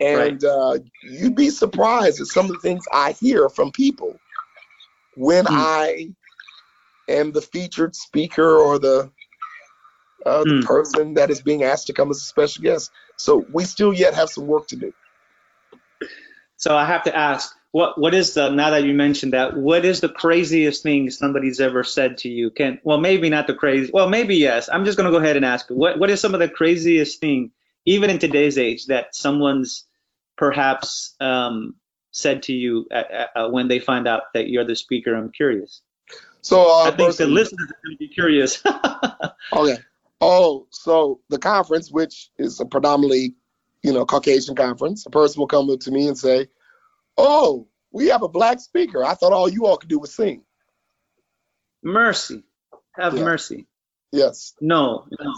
And 0.00 0.42
right. 0.42 0.44
uh, 0.44 0.78
you'd 1.02 1.36
be 1.36 1.50
surprised 1.50 2.20
at 2.20 2.26
some 2.26 2.46
of 2.46 2.52
the 2.52 2.58
things 2.58 2.84
I 2.92 3.12
hear 3.12 3.48
from 3.48 3.70
people 3.70 4.18
when 5.16 5.44
mm. 5.44 5.52
I 5.52 6.10
am 7.08 7.32
the 7.32 7.40
featured 7.40 7.94
speaker 7.94 8.56
or 8.56 8.78
the 8.78 9.10
uh, 10.24 10.44
the 10.44 10.50
mm. 10.50 10.64
person 10.64 11.14
that 11.14 11.30
is 11.30 11.40
being 11.40 11.64
asked 11.64 11.86
to 11.88 11.92
come 11.92 12.10
as 12.10 12.18
a 12.18 12.24
special 12.24 12.62
guest. 12.62 12.90
So 13.16 13.46
we 13.52 13.64
still 13.64 13.92
yet 13.92 14.14
have 14.14 14.28
some 14.28 14.46
work 14.46 14.68
to 14.68 14.76
do. 14.76 14.92
So 16.56 16.76
I 16.76 16.84
have 16.84 17.04
to 17.04 17.16
ask, 17.16 17.54
what 17.72 17.98
what 17.98 18.14
is 18.14 18.34
the 18.34 18.50
now 18.50 18.70
that 18.70 18.84
you 18.84 18.94
mentioned 18.94 19.32
that 19.32 19.56
what 19.56 19.84
is 19.84 20.00
the 20.00 20.08
craziest 20.08 20.84
thing 20.84 21.10
somebody's 21.10 21.60
ever 21.60 21.82
said 21.82 22.18
to 22.18 22.28
you 22.28 22.48
can 22.48 22.78
well 22.84 22.98
maybe 22.98 23.28
not 23.28 23.48
the 23.48 23.54
crazy 23.54 23.90
well 23.92 24.08
maybe 24.08 24.36
yes 24.36 24.68
i'm 24.72 24.84
just 24.84 24.96
going 24.96 25.10
to 25.10 25.10
go 25.10 25.20
ahead 25.20 25.34
and 25.34 25.44
ask 25.44 25.66
what 25.70 25.98
what 25.98 26.08
is 26.08 26.20
some 26.20 26.34
of 26.34 26.38
the 26.38 26.48
craziest 26.48 27.18
thing 27.18 27.50
even 27.84 28.10
in 28.10 28.18
today's 28.20 28.58
age 28.58 28.86
that 28.86 29.14
someone's 29.14 29.86
perhaps 30.36 31.14
um, 31.20 31.74
said 32.12 32.44
to 32.44 32.52
you 32.52 32.86
at, 32.90 33.30
uh, 33.34 33.48
when 33.48 33.68
they 33.68 33.78
find 33.78 34.08
out 34.08 34.22
that 34.34 34.48
you're 34.48 34.64
the 34.64 34.76
speaker? 34.76 35.14
I'm 35.14 35.30
curious. 35.30 35.82
So 36.40 36.60
uh, 36.60 36.84
I 36.84 36.90
think 36.90 37.16
the 37.16 37.26
listeners 37.26 37.70
are 37.70 37.78
going 37.84 37.96
to 37.96 37.98
be 37.98 38.08
curious. 38.08 38.62
okay. 39.52 39.78
Oh, 40.20 40.66
so 40.70 41.20
the 41.28 41.38
conference, 41.38 41.90
which 41.90 42.30
is 42.38 42.60
a 42.60 42.64
predominantly, 42.64 43.34
you 43.82 43.92
know, 43.92 44.04
Caucasian 44.06 44.54
conference, 44.54 45.04
a 45.06 45.10
person 45.10 45.40
will 45.40 45.46
come 45.46 45.68
up 45.70 45.80
to 45.80 45.90
me 45.90 46.08
and 46.08 46.16
say, 46.16 46.48
"Oh, 47.18 47.68
we 47.92 48.06
have 48.08 48.22
a 48.22 48.28
black 48.28 48.60
speaker. 48.60 49.04
I 49.04 49.14
thought 49.14 49.32
all 49.32 49.48
you 49.48 49.66
all 49.66 49.76
could 49.76 49.88
do 49.90 49.98
was 49.98 50.14
sing." 50.14 50.42
Mercy, 51.82 52.42
have 52.96 53.14
Yeah. 53.16 53.24
mercy. 53.24 53.66
Yes. 54.12 54.54
No, 54.60 55.06
no. 55.20 55.34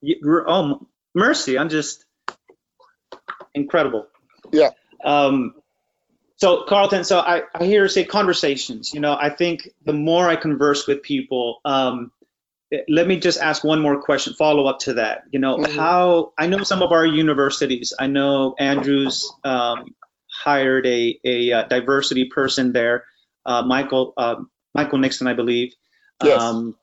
You, 0.00 0.44
oh, 0.46 0.86
mercy. 1.14 1.58
I'm 1.58 1.68
just 1.68 2.04
incredible. 3.54 4.06
Yeah. 4.52 4.70
Um, 5.04 5.54
so 6.36 6.64
Carlton, 6.64 7.04
so 7.04 7.18
I, 7.18 7.42
I 7.54 7.64
hear 7.64 7.82
you 7.82 7.88
say 7.88 8.04
conversations. 8.04 8.94
You 8.94 9.00
know, 9.00 9.14
I 9.18 9.28
think 9.28 9.68
the 9.84 9.92
more 9.92 10.26
I 10.26 10.36
converse 10.36 10.86
with 10.86 11.02
people, 11.02 11.60
um, 11.64 12.12
let 12.88 13.06
me 13.06 13.18
just 13.18 13.40
ask 13.40 13.64
one 13.64 13.80
more 13.80 14.00
question, 14.00 14.34
follow 14.34 14.66
up 14.66 14.78
to 14.80 14.94
that. 14.94 15.24
You 15.30 15.40
know, 15.40 15.56
Mhm. 15.58 15.74
how 15.74 16.32
I 16.38 16.46
know 16.46 16.62
some 16.62 16.82
of 16.82 16.92
our 16.92 17.04
universities. 17.04 17.92
I 17.98 18.06
know 18.06 18.54
Andrews 18.58 19.30
um, 19.44 19.94
hired 20.30 20.86
a 20.86 21.18
a 21.24 21.52
uh, 21.52 21.62
diversity 21.64 22.26
person 22.26 22.72
there, 22.72 23.04
uh, 23.44 23.62
Michael 23.62 24.14
um 24.16 24.50
Michael 24.74 24.98
Nixon, 24.98 25.26
I 25.26 25.34
believe. 25.34 25.74
Yes. 26.22 26.40
Um, 26.40 26.76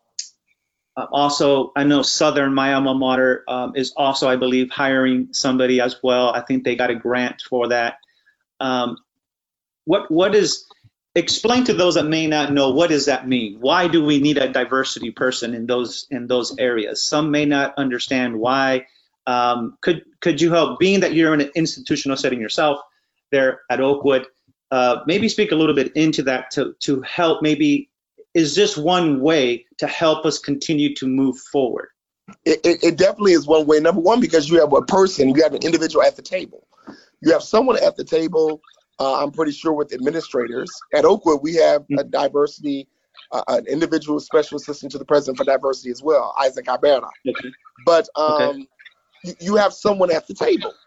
uh, 0.98 1.06
also, 1.12 1.72
I 1.76 1.84
know 1.84 2.02
Southern, 2.02 2.54
my 2.56 2.74
alma 2.74 2.96
mater, 2.96 3.44
um, 3.48 3.74
is 3.76 3.94
also, 3.96 4.28
I 4.28 4.36
believe, 4.36 4.72
hiring 4.72 5.30
somebody 5.32 5.80
as 5.80 6.02
well. 6.02 6.34
I 6.34 6.42
think 6.42 6.64
they 6.64 6.76
got 6.76 6.90
a 6.90 6.96
grant 6.96 7.44
for 7.48 7.68
that. 7.70 7.98
Um, 8.60 8.98
what 9.86 10.10
what 10.12 10.36
is 10.36 10.66
explain 11.18 11.66
to 11.66 11.74
those 11.74 11.96
that 11.96 12.06
may 12.06 12.28
not 12.28 12.54
know 12.54 12.70
what 12.70 12.90
does 12.90 13.06
that 13.06 13.28
mean? 13.28 13.58
Why 13.60 13.88
do 13.88 14.04
we 14.04 14.20
need 14.20 14.38
a 14.38 14.50
diversity 14.50 15.12
person 15.12 15.54
in 15.54 15.66
those 15.66 16.08
in 16.12 16.28
those 16.28 16.58
areas? 16.58 17.04
Some 17.04 17.32
may 17.32 17.46
not 17.46 17.74
understand 17.78 18.40
why. 18.40 18.88
Um, 19.26 19.78
could 19.82 20.04
could 20.22 20.40
you 20.40 20.52
help? 20.52 20.80
Being 20.80 21.02
that 21.02 21.14
you're 21.14 21.34
in 21.34 21.42
an 21.42 21.52
institutional 21.56 22.18
setting 22.18 22.40
yourself 22.40 22.80
there 23.32 23.62
at 23.70 23.82
Oakwood, 23.82 24.28
uh, 24.72 24.98
maybe 25.06 25.28
speak 25.28 25.52
a 25.52 25.56
little 25.56 25.76
bit 25.76 25.92
into 25.96 26.24
that 26.24 26.52
to 26.52 26.76
to 26.82 27.02
help 27.02 27.42
maybe 27.42 27.90
is 28.34 28.54
this 28.54 28.78
one 28.78 29.20
way 29.20 29.66
to 29.80 29.88
help 29.88 30.26
us 30.26 30.38
continue 30.38 30.94
to 30.96 31.08
move 31.08 31.40
forward? 31.40 31.90
It, 32.46 32.60
it, 32.64 32.84
it 32.84 32.98
definitely 32.98 33.32
is 33.32 33.48
one 33.48 33.66
way. 33.66 33.80
Number 33.80 34.02
one, 34.02 34.20
because 34.20 34.48
you 34.48 34.60
have 34.60 34.74
a 34.74 34.84
person, 34.84 35.34
you 35.34 35.42
have 35.42 35.56
an 35.56 35.64
individual 35.64 36.04
at 36.04 36.16
the 36.16 36.22
table. 36.22 36.68
You 37.22 37.32
have 37.32 37.42
someone 37.42 37.82
at 37.84 37.96
the 37.96 38.04
table. 38.04 38.62
Uh, 39.00 39.24
I'm 39.24 39.32
pretty 39.32 39.52
sure 39.52 39.74
with 39.74 39.94
administrators 39.94 40.72
at 40.94 41.06
Oakwood, 41.06 41.42
we 41.44 41.56
have 41.56 41.86
a 41.98 42.04
diversity, 42.04 42.88
uh, 43.32 43.44
an 43.48 43.68
individual 43.68 44.20
special 44.20 44.58
assistant 44.58 44.92
to 44.94 44.98
the 44.98 45.06
president 45.06 45.38
for 45.38 45.44
diversity 45.44 45.92
as 45.92 46.02
well, 46.02 46.34
Isaac 46.40 46.66
Iberna. 46.66 47.10
Okay. 47.28 47.54
But 47.86 48.10
um, 48.16 48.34
Okay. 48.34 48.68
you, 49.24 49.34
you 49.40 49.56
have 49.58 49.74
someone 49.74 50.12
at 50.12 50.28
the 50.28 50.34
table, 50.34 50.80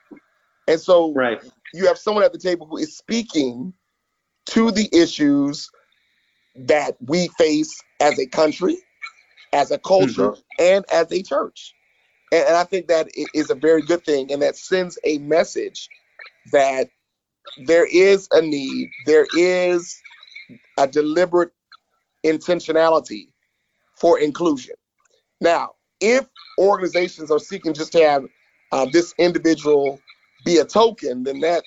and 0.66 0.80
so 0.80 1.12
Right. 1.14 1.40
you 1.72 1.86
have 1.86 1.98
someone 1.98 2.24
at 2.24 2.32
the 2.32 2.38
table 2.38 2.66
who 2.66 2.78
is 2.78 2.96
speaking 2.96 3.74
to 4.46 4.72
the 4.72 4.88
issues 4.92 5.70
that 6.56 6.96
we 7.00 7.28
face 7.28 7.80
as 8.00 8.18
a 8.18 8.26
country, 8.26 8.76
as 9.52 9.70
a 9.70 9.78
culture, 9.78 10.34
and 10.58 10.84
as 10.90 11.12
a 11.12 11.22
church. 11.22 11.74
And, 12.32 12.44
and 12.48 12.56
I 12.56 12.64
think 12.64 12.88
that 12.88 13.08
is 13.14 13.50
a 13.50 13.54
very 13.54 13.82
good 13.82 14.04
thing, 14.04 14.32
and 14.32 14.42
that 14.42 14.56
sends 14.56 14.98
a 15.04 15.18
message 15.18 15.88
that 16.52 16.88
there 17.56 17.86
is 17.86 18.28
a 18.32 18.42
need, 18.42 18.92
there 19.06 19.28
is 19.32 20.04
a 20.78 20.86
deliberate 20.88 21.52
intentionality 22.26 23.28
for 23.96 24.18
inclusion. 24.20 24.74
Now, 25.40 25.72
if 26.00 26.26
organizations 26.58 27.30
are 27.30 27.38
seeking 27.40 27.74
just 27.74 27.92
to 27.92 28.00
have 28.02 28.24
uh, 28.72 28.86
this 28.86 29.14
individual 29.18 30.02
be 30.44 30.58
a 30.58 30.64
token, 30.64 31.24
then 31.24 31.40
that, 31.40 31.64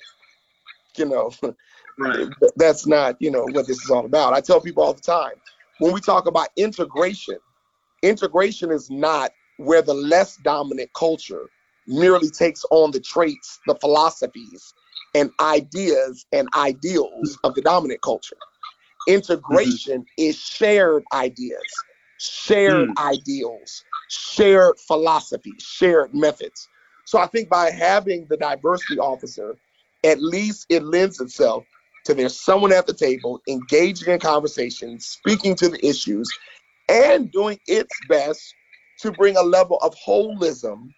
you 0.98 1.06
know, 1.06 1.32
Right. 1.98 2.28
that's 2.56 2.86
not 2.86 3.16
you 3.20 3.30
know 3.30 3.46
what 3.46 3.66
this 3.66 3.84
is 3.84 3.90
all 3.90 4.06
about 4.06 4.32
i 4.34 4.40
tell 4.40 4.60
people 4.60 4.82
all 4.82 4.94
the 4.94 5.00
time 5.00 5.34
when 5.78 5.92
we 5.92 6.00
talk 6.00 6.26
about 6.26 6.48
integration 6.56 7.38
integration 8.02 8.70
is 8.72 8.90
not 8.90 9.32
where 9.58 9.82
the 9.82 9.94
less 9.94 10.36
dominant 10.38 10.90
culture 10.94 11.50
merely 11.86 12.30
takes 12.30 12.64
on 12.70 12.90
the 12.92 13.00
traits 13.00 13.60
the 13.66 13.76
philosophies 13.76 14.74
and 15.14 15.30
ideas 15.40 16.26
and 16.32 16.48
ideals 16.56 17.38
of 17.44 17.54
the 17.54 17.62
dominant 17.62 18.02
culture. 18.02 18.36
Integration 19.06 20.00
mm-hmm. 20.02 20.22
is 20.28 20.38
shared 20.38 21.04
ideas 21.12 21.62
shared 22.20 22.88
mm. 22.88 22.96
ideals 22.98 23.82
shared 24.08 24.78
philosophies 24.86 25.62
shared 25.62 26.14
methods. 26.14 26.68
So 27.06 27.18
i 27.18 27.26
think 27.26 27.48
by 27.48 27.70
having 27.70 28.26
the 28.30 28.36
diversity 28.36 28.98
officer 28.98 29.56
at 30.04 30.22
least 30.22 30.66
it 30.68 30.84
lends 30.84 31.20
itself 31.20 31.64
to 32.04 32.14
there's 32.14 32.38
someone 32.38 32.72
at 32.72 32.86
the 32.86 32.92
table 32.92 33.40
engaging 33.48 34.12
in 34.12 34.20
conversation, 34.20 35.00
speaking 35.00 35.54
to 35.56 35.70
the 35.70 35.84
issues, 35.86 36.28
and 36.88 37.32
doing 37.32 37.58
its 37.66 37.90
best 38.08 38.54
to 39.00 39.10
bring 39.12 39.36
a 39.36 39.42
level 39.42 39.78
of 39.78 39.94
holism 39.96 40.90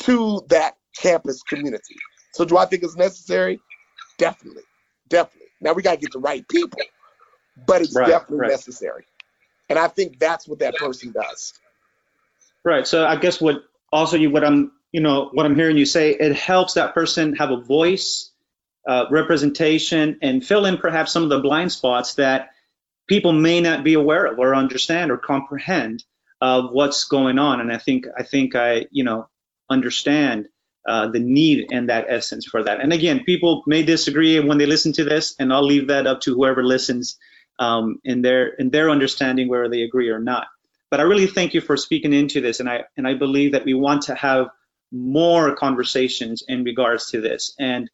to 0.00 0.42
that 0.48 0.76
campus 0.94 1.42
community. 1.42 1.96
So, 2.36 2.44
do 2.44 2.58
I 2.58 2.66
think 2.66 2.82
it's 2.82 2.96
necessary? 2.96 3.60
Definitely, 4.18 4.62
definitely. 5.08 5.48
Now 5.62 5.72
we 5.72 5.82
got 5.82 5.92
to 5.92 5.96
get 5.96 6.12
the 6.12 6.18
right 6.18 6.46
people, 6.48 6.80
but 7.66 7.82
it's 7.82 7.94
Right, 7.94 8.06
definitely 8.06 8.38
right. 8.38 8.50
necessary. 8.50 9.06
And 9.70 9.78
I 9.78 9.88
think 9.88 10.18
that's 10.18 10.46
what 10.46 10.58
that 10.60 10.76
person 10.76 11.12
does. 11.12 11.54
Right. 12.64 12.86
So 12.86 13.06
I 13.06 13.16
guess 13.16 13.40
what 13.40 13.64
also 13.92 14.16
you 14.18 14.30
what 14.30 14.44
I'm 14.44 14.72
you 14.92 15.00
know 15.00 15.30
what 15.32 15.46
I'm 15.46 15.54
hearing 15.56 15.78
you 15.78 15.86
say 15.86 16.10
it 16.12 16.36
helps 16.36 16.74
that 16.74 16.94
person 16.94 17.34
have 17.36 17.50
a 17.50 17.60
voice, 17.60 18.32
uh, 18.86 19.06
representation, 19.10 20.18
and 20.22 20.44
fill 20.44 20.66
in 20.66 20.76
perhaps 20.76 21.12
some 21.12 21.22
of 21.22 21.30
the 21.30 21.40
blind 21.40 21.72
spots 21.72 22.14
that 22.14 22.50
people 23.08 23.32
may 23.32 23.60
not 23.60 23.84
be 23.84 23.94
aware 23.94 24.26
of 24.26 24.38
or 24.38 24.54
understand 24.54 25.10
or 25.10 25.16
comprehend 25.16 26.04
of 26.40 26.70
what's 26.72 27.04
going 27.04 27.38
on. 27.38 27.60
And 27.60 27.72
I 27.72 27.78
think 27.78 28.06
I 28.18 28.24
think 28.24 28.54
I 28.54 28.86
you 28.90 29.04
know 29.04 29.28
understand 29.70 30.48
uh, 30.86 31.08
the 31.08 31.18
need 31.18 31.66
and 31.72 31.88
that 31.88 32.06
essence 32.08 32.46
for 32.46 32.62
that. 32.62 32.80
And 32.80 32.92
again, 32.92 33.24
people 33.24 33.62
may 33.66 33.82
disagree 33.82 34.38
when 34.40 34.58
they 34.58 34.66
listen 34.66 34.92
to 34.94 35.04
this, 35.04 35.34
and 35.38 35.52
I'll 35.52 35.66
leave 35.66 35.88
that 35.88 36.06
up 36.06 36.20
to 36.22 36.34
whoever 36.34 36.64
listens 36.64 37.18
um, 37.58 38.00
in 38.04 38.22
their 38.22 38.48
in 38.48 38.70
their 38.70 38.90
understanding 38.90 39.48
whether 39.48 39.68
they 39.68 39.82
agree 39.82 40.10
or 40.10 40.18
not. 40.18 40.46
But 40.90 41.00
I 41.00 41.04
really 41.04 41.26
thank 41.26 41.54
you 41.54 41.60
for 41.60 41.76
speaking 41.76 42.12
into 42.12 42.40
this, 42.40 42.60
and 42.60 42.68
I 42.68 42.84
and 42.96 43.06
I 43.06 43.14
believe 43.14 43.52
that 43.52 43.64
we 43.64 43.74
want 43.74 44.02
to 44.02 44.14
have 44.14 44.48
more 44.92 45.54
conversations 45.56 46.44
in 46.46 46.62
regards 46.62 47.10
to 47.10 47.20
this. 47.20 47.54
And 47.58 47.90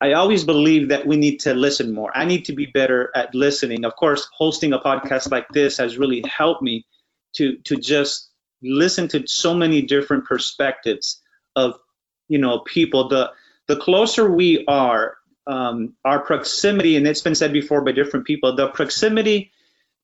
I 0.00 0.12
always 0.12 0.44
believe 0.44 0.88
that 0.88 1.06
we 1.06 1.16
need 1.16 1.40
to 1.40 1.54
listen 1.54 1.92
more. 1.92 2.16
I 2.16 2.24
need 2.24 2.44
to 2.46 2.54
be 2.54 2.66
better 2.66 3.10
at 3.14 3.34
listening. 3.34 3.84
Of 3.84 3.96
course, 3.96 4.28
hosting 4.32 4.72
a 4.72 4.78
podcast 4.78 5.30
like 5.30 5.48
this 5.50 5.76
has 5.78 5.98
really 5.98 6.22
helped 6.26 6.62
me 6.62 6.86
to 7.36 7.56
to 7.64 7.76
just 7.76 8.30
listen 8.62 9.08
to 9.08 9.26
so 9.26 9.54
many 9.54 9.82
different 9.82 10.24
perspectives 10.24 11.22
of 11.54 11.78
you 12.28 12.38
know 12.38 12.60
people. 12.60 13.08
The 13.08 13.32
the 13.66 13.76
closer 13.76 14.30
we 14.30 14.64
are, 14.66 15.16
um, 15.46 15.94
our 16.04 16.20
proximity, 16.20 16.96
and 16.96 17.06
it's 17.06 17.22
been 17.22 17.34
said 17.34 17.52
before 17.52 17.82
by 17.82 17.92
different 17.92 18.26
people, 18.26 18.54
the 18.54 18.68
proximity 18.68 19.50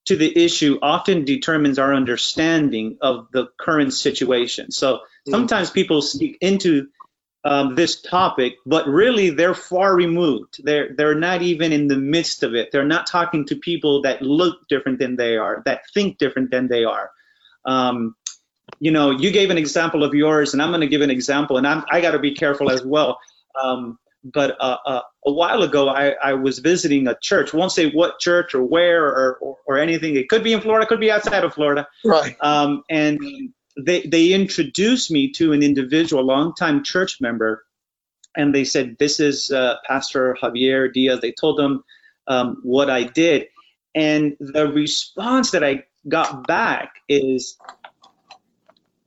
to 0.07 0.17
the 0.17 0.37
issue 0.37 0.79
often 0.83 1.25
determines 1.25 1.79
our 1.79 1.95
understanding 1.95 2.99
of 3.01 3.29
the 3.33 3.47
current 3.59 3.95
situation. 3.95 4.73
So 4.73 5.01
sometimes 5.29 5.71
people 5.71 6.03
speak 6.03 6.39
into 6.41 6.89
um, 7.45 7.75
this 7.75 8.01
topic, 8.01 8.55
but 8.67 8.87
really 8.87 9.31
they're 9.31 9.55
far 9.55 9.95
removed. 9.95 10.61
They're 10.65 10.95
they're 10.97 11.15
not 11.15 11.43
even 11.43 11.73
in 11.73 11.89
the 11.89 11.97
midst 11.97 12.43
of 12.43 12.55
it. 12.55 12.71
They're 12.71 12.85
not 12.85 13.07
talking 13.07 13.47
to 13.47 13.57
people 13.57 14.03
that 14.03 14.23
look 14.23 14.69
different 14.69 14.99
than 14.99 15.17
they 15.17 15.37
are, 15.37 15.63
that 15.67 15.83
think 15.93 16.19
different 16.19 16.51
than 16.51 16.69
they 16.69 16.85
are. 16.85 17.11
Um, 17.65 18.17
you 18.81 18.91
know, 18.91 19.11
you 19.11 19.31
gave 19.31 19.51
an 19.51 19.59
example 19.59 20.05
of 20.05 20.15
yours, 20.15 20.53
and 20.53 20.63
I'm 20.63 20.71
going 20.71 20.81
to 20.81 20.87
give 20.87 21.03
an 21.03 21.11
example, 21.11 21.57
and 21.57 21.67
I'm, 21.67 21.85
I 21.91 22.01
got 22.01 22.13
to 22.13 22.19
be 22.19 22.35
careful 22.35 22.71
as 22.71 22.85
well. 22.85 23.19
Um, 23.63 23.99
but 24.25 24.57
uh, 24.61 24.77
uh, 24.87 25.01
a 25.27 25.33
while 25.33 25.63
ago, 25.63 25.89
I, 25.89 26.11
I 26.23 26.35
was 26.35 26.61
visiting 26.61 27.09
a 27.09 27.17
church. 27.21 27.53
Won't 27.53 27.73
say 27.73 27.91
what 27.91 28.21
church 28.21 28.55
or 28.55 28.63
where 28.63 29.05
or, 29.05 29.39
or, 29.41 29.57
or 29.67 29.79
anything. 29.79 30.17
It 30.17 30.29
could 30.29 30.45
be 30.45 30.53
in 30.53 30.61
Florida, 30.61 30.87
could 30.87 31.01
be 31.01 31.11
outside 31.11 31.45
of 31.45 31.55
Florida. 31.55 31.89
Right. 32.05 32.37
Um, 32.41 32.85
and 32.89 33.19
they 33.77 34.03
they 34.03 34.33
introduced 34.33 35.11
me 35.11 35.31
to 35.33 35.53
an 35.53 35.63
individual, 35.63 36.23
a 36.23 36.25
longtime 36.25 36.85
church 36.85 37.21
member, 37.21 37.65
and 38.37 38.55
they 38.55 38.65
said, 38.65 38.97
"This 38.99 39.21
is 39.21 39.51
uh, 39.51 39.77
Pastor 39.87 40.37
Javier 40.41 40.93
Diaz." 40.93 41.21
They 41.21 41.33
told 41.33 41.59
them 41.59 41.85
um, 42.27 42.59
what 42.63 42.91
I 42.91 43.05
did, 43.05 43.47
and 43.95 44.37
the 44.39 44.69
response 44.69 45.53
that 45.53 45.65
I 45.65 45.85
got 46.09 46.47
back 46.47 46.95
is, 47.09 47.57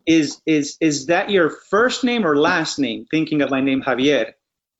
"Is 0.05 0.41
is 0.45 0.77
is 0.79 1.07
that 1.07 1.29
your 1.29 1.49
first 1.49 2.03
name 2.03 2.25
or 2.25 2.35
last 2.37 2.79
name?" 2.79 3.05
Thinking 3.09 3.41
of 3.41 3.49
my 3.49 3.61
name 3.61 3.81
Javier, 3.81 4.33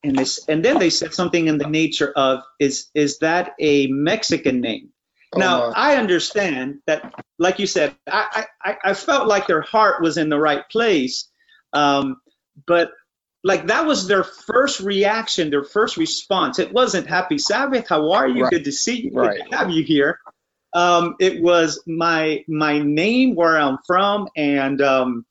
and 0.04 0.16
this, 0.16 0.44
and 0.48 0.64
then 0.64 0.78
they 0.78 0.90
said 0.90 1.14
something 1.14 1.48
in 1.48 1.58
the 1.58 1.68
nature 1.68 2.12
of, 2.16 2.42
"Is 2.60 2.88
is 2.94 3.18
that 3.18 3.54
a 3.60 3.86
Mexican 3.88 4.60
name?" 4.60 4.90
Now 5.34 5.64
Uh, 5.64 5.72
I 5.74 5.96
understand 5.96 6.80
that, 6.86 7.12
like 7.38 7.58
you 7.58 7.66
said, 7.66 7.94
I, 8.06 8.46
I 8.64 8.76
I 8.84 8.94
felt 8.94 9.26
like 9.26 9.46
their 9.46 9.62
heart 9.62 10.00
was 10.00 10.16
in 10.16 10.28
the 10.28 10.38
right 10.38 10.68
place, 10.70 11.28
um, 11.72 12.20
but 12.66 12.92
like 13.42 13.66
that 13.66 13.86
was 13.86 14.06
their 14.06 14.24
first 14.24 14.80
reaction, 14.80 15.50
their 15.50 15.64
first 15.64 15.96
response. 15.96 16.58
It 16.58 16.72
wasn't 16.72 17.06
"Happy 17.06 17.38
Sabbath, 17.38 17.88
how 17.88 18.12
are 18.12 18.28
you? 18.28 18.44
Right. 18.44 18.52
Good 18.52 18.64
to 18.64 18.72
see 18.72 19.02
you. 19.02 19.10
Right. 19.12 19.36
Good 19.36 19.50
to 19.50 19.56
have 19.56 19.70
you 19.70 19.82
here." 19.84 20.20
Um, 20.76 21.16
it 21.18 21.40
was 21.40 21.82
my 21.86 22.44
my 22.46 22.80
name, 22.80 23.34
where 23.34 23.58
I'm 23.58 23.78
from, 23.86 24.28
and 24.36 24.82
um, 24.82 25.24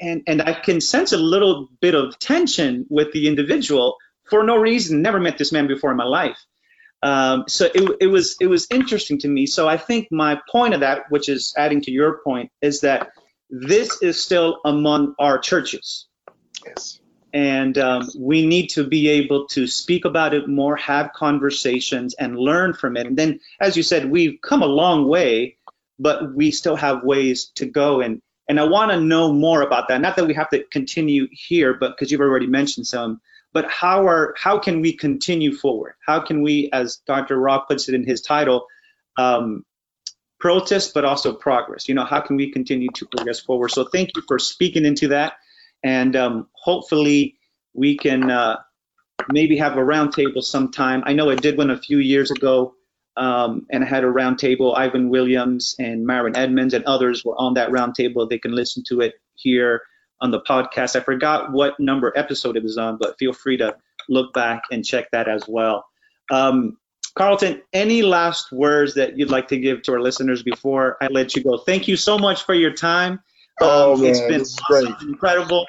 and 0.00 0.22
and 0.26 0.40
I 0.40 0.54
can 0.54 0.80
sense 0.80 1.12
a 1.12 1.18
little 1.18 1.68
bit 1.82 1.94
of 1.94 2.18
tension 2.18 2.86
with 2.88 3.12
the 3.12 3.28
individual 3.28 3.98
for 4.24 4.42
no 4.42 4.56
reason. 4.56 5.02
Never 5.02 5.20
met 5.20 5.36
this 5.36 5.52
man 5.52 5.66
before 5.66 5.90
in 5.90 5.98
my 5.98 6.04
life. 6.04 6.38
Um, 7.02 7.44
so 7.46 7.66
it, 7.74 7.96
it 8.00 8.06
was 8.06 8.36
it 8.40 8.46
was 8.46 8.66
interesting 8.70 9.18
to 9.18 9.28
me. 9.28 9.44
So 9.44 9.68
I 9.68 9.76
think 9.76 10.08
my 10.10 10.40
point 10.50 10.72
of 10.72 10.80
that, 10.80 11.10
which 11.10 11.28
is 11.28 11.52
adding 11.58 11.82
to 11.82 11.90
your 11.90 12.20
point, 12.24 12.50
is 12.62 12.80
that 12.80 13.10
this 13.50 14.00
is 14.00 14.24
still 14.24 14.60
among 14.64 15.14
our 15.18 15.38
churches, 15.38 16.06
yes. 16.64 17.00
And 17.34 17.76
um, 17.78 18.08
we 18.16 18.46
need 18.46 18.68
to 18.68 18.84
be 18.84 19.08
able 19.08 19.48
to 19.48 19.66
speak 19.66 20.04
about 20.04 20.34
it 20.34 20.48
more, 20.48 20.76
have 20.76 21.12
conversations, 21.12 22.14
and 22.14 22.38
learn 22.38 22.72
from 22.72 22.96
it. 22.96 23.08
And 23.08 23.16
then, 23.16 23.40
as 23.60 23.76
you 23.76 23.82
said, 23.82 24.08
we've 24.08 24.38
come 24.40 24.62
a 24.62 24.66
long 24.66 25.08
way, 25.08 25.56
but 25.98 26.32
we 26.32 26.52
still 26.52 26.76
have 26.76 27.02
ways 27.02 27.50
to 27.56 27.66
go. 27.66 28.00
And 28.00 28.22
and 28.48 28.60
I 28.60 28.64
want 28.64 28.92
to 28.92 29.00
know 29.00 29.32
more 29.32 29.62
about 29.62 29.88
that. 29.88 30.00
Not 30.00 30.16
that 30.16 30.26
we 30.26 30.34
have 30.34 30.50
to 30.50 30.62
continue 30.64 31.26
here, 31.32 31.74
but 31.74 31.92
because 31.92 32.12
you've 32.12 32.20
already 32.20 32.46
mentioned 32.46 32.86
some. 32.86 33.20
But 33.52 33.68
how 33.68 34.06
are 34.06 34.34
how 34.38 34.60
can 34.60 34.80
we 34.80 34.92
continue 34.92 35.52
forward? 35.52 35.94
How 36.06 36.20
can 36.20 36.40
we, 36.40 36.70
as 36.72 36.98
Dr. 37.06 37.36
Rock 37.36 37.68
puts 37.68 37.88
it 37.88 37.96
in 37.96 38.06
his 38.06 38.20
title, 38.20 38.66
um, 39.16 39.64
protest 40.38 40.94
but 40.94 41.04
also 41.04 41.32
progress? 41.32 41.88
You 41.88 41.96
know, 41.96 42.04
how 42.04 42.20
can 42.20 42.36
we 42.36 42.52
continue 42.52 42.90
to 42.94 43.06
progress 43.06 43.40
forward? 43.40 43.70
So 43.72 43.84
thank 43.84 44.10
you 44.14 44.22
for 44.28 44.38
speaking 44.38 44.84
into 44.84 45.08
that, 45.08 45.34
and 45.84 46.16
um, 46.16 46.48
hopefully 46.54 47.36
we 47.74 47.96
can 47.96 48.30
uh, 48.30 48.56
maybe 49.28 49.56
have 49.58 49.74
a 49.76 49.80
roundtable 49.80 50.42
sometime. 50.42 51.02
I 51.06 51.12
know 51.12 51.30
I 51.30 51.36
did 51.36 51.56
one 51.58 51.70
a 51.70 51.78
few 51.78 51.98
years 51.98 52.30
ago, 52.30 52.74
um, 53.16 53.66
and 53.70 53.84
I 53.84 53.86
had 53.86 54.02
a 54.02 54.08
roundtable. 54.08 54.76
Ivan 54.76 55.10
Williams 55.10 55.76
and 55.78 56.06
Myron 56.06 56.36
Edmonds 56.36 56.74
and 56.74 56.84
others 56.84 57.24
were 57.24 57.36
on 57.38 57.54
that 57.54 57.70
roundtable. 57.70 58.28
They 58.28 58.38
can 58.38 58.52
listen 58.52 58.82
to 58.88 59.00
it 59.00 59.14
here 59.34 59.82
on 60.20 60.30
the 60.30 60.40
podcast. 60.40 60.96
I 60.96 61.00
forgot 61.00 61.52
what 61.52 61.78
number 61.78 62.12
episode 62.16 62.56
it 62.56 62.62
was 62.62 62.78
on, 62.78 62.96
but 62.98 63.18
feel 63.18 63.32
free 63.32 63.58
to 63.58 63.76
look 64.08 64.32
back 64.32 64.62
and 64.72 64.84
check 64.84 65.10
that 65.12 65.28
as 65.28 65.44
well. 65.46 65.84
Um, 66.30 66.78
Carlton, 67.16 67.62
any 67.72 68.02
last 68.02 68.50
words 68.50 68.94
that 68.94 69.16
you'd 69.16 69.30
like 69.30 69.48
to 69.48 69.58
give 69.58 69.82
to 69.82 69.92
our 69.92 70.00
listeners 70.00 70.42
before 70.42 70.96
I 71.00 71.06
let 71.08 71.36
you 71.36 71.44
go? 71.44 71.58
Thank 71.58 71.86
you 71.86 71.96
so 71.96 72.18
much 72.18 72.42
for 72.42 72.54
your 72.54 72.72
time. 72.72 73.20
Oh, 73.60 73.94
Um, 73.94 74.04
it's 74.04 74.18
man, 74.20 74.28
been 74.28 74.38
this 74.40 74.48
is 74.48 74.60
awesome, 74.68 74.96
incredible. 75.08 75.64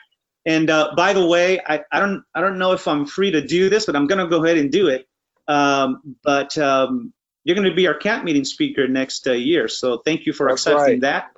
And 0.46 0.70
uh, 0.70 0.94
by 0.96 1.14
the 1.14 1.26
way, 1.26 1.60
I, 1.66 1.82
I 1.92 2.00
don't 2.00 2.24
I 2.36 2.42
don't 2.42 2.58
know 2.58 2.72
if 2.72 2.88
I'm 2.88 3.06
free 3.06 3.32
to 3.32 3.42
do 3.42 3.70
this, 3.70 3.86
but 3.86 3.96
I'm 3.96 4.08
gonna 4.08 4.28
go 4.28 4.44
ahead 4.44 4.58
and 4.58 4.72
do 4.72 4.88
it. 4.88 5.08
Um, 5.48 6.16
but 6.24 6.58
um, 6.58 7.14
you're 7.44 7.56
going 7.56 7.70
to 7.70 7.76
be 7.76 7.88
our 7.88 7.94
camp 7.94 8.24
meeting 8.24 8.44
speaker 8.44 8.88
next 8.88 9.28
uh, 9.28 9.34
year, 9.34 9.68
so 9.68 10.00
thank 10.00 10.26
you 10.26 10.34
for 10.34 10.50
That's 10.50 10.66
accepting 10.66 10.94
right. 10.94 11.02
that. 11.02 11.32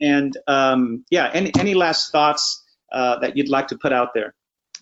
And 0.00 0.36
um, 0.46 1.04
yeah, 1.10 1.30
any 1.34 1.52
any 1.58 1.74
last 1.74 2.12
thoughts 2.12 2.64
uh, 2.92 3.18
that 3.18 3.36
you'd 3.36 3.48
like 3.48 3.68
to 3.68 3.78
put 3.78 3.92
out 3.92 4.14
there? 4.14 4.34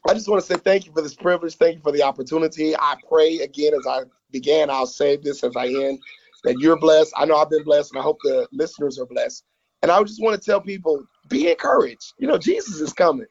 I 0.09 0.15
just 0.15 0.29
want 0.29 0.45
to 0.45 0.47
say 0.47 0.59
thank 0.59 0.87
you 0.87 0.93
for 0.93 1.03
this 1.03 1.15
privilege. 1.15 1.57
Thank 1.57 1.77
you 1.77 1.83
for 1.83 1.93
the 1.93 2.03
opportunity. 2.03 2.77
I 2.77 2.97
pray 3.09 3.39
again 3.39 3.73
as 3.75 3.87
I 3.87 4.03
began, 4.31 4.71
I'll 4.71 4.87
say 4.87 5.17
this 5.17 5.43
as 5.43 5.57
I 5.57 5.67
end, 5.67 5.99
that 6.45 6.59
you're 6.61 6.79
blessed. 6.79 7.13
I 7.17 7.25
know 7.25 7.37
I've 7.37 7.51
been 7.51 7.65
blessed, 7.65 7.93
and 7.93 8.01
I 8.01 8.03
hope 8.03 8.19
the 8.23 8.47
listeners 8.53 8.99
are 8.99 9.07
blessed. 9.07 9.45
And 9.83 9.91
I 9.91 10.03
just 10.03 10.23
want 10.23 10.41
to 10.41 10.45
tell 10.45 10.61
people, 10.61 11.05
be 11.29 11.51
encouraged. 11.51 12.15
You 12.19 12.29
know, 12.29 12.39
Jesus 12.39 12.81
is 12.81 12.93
coming. 12.93 13.27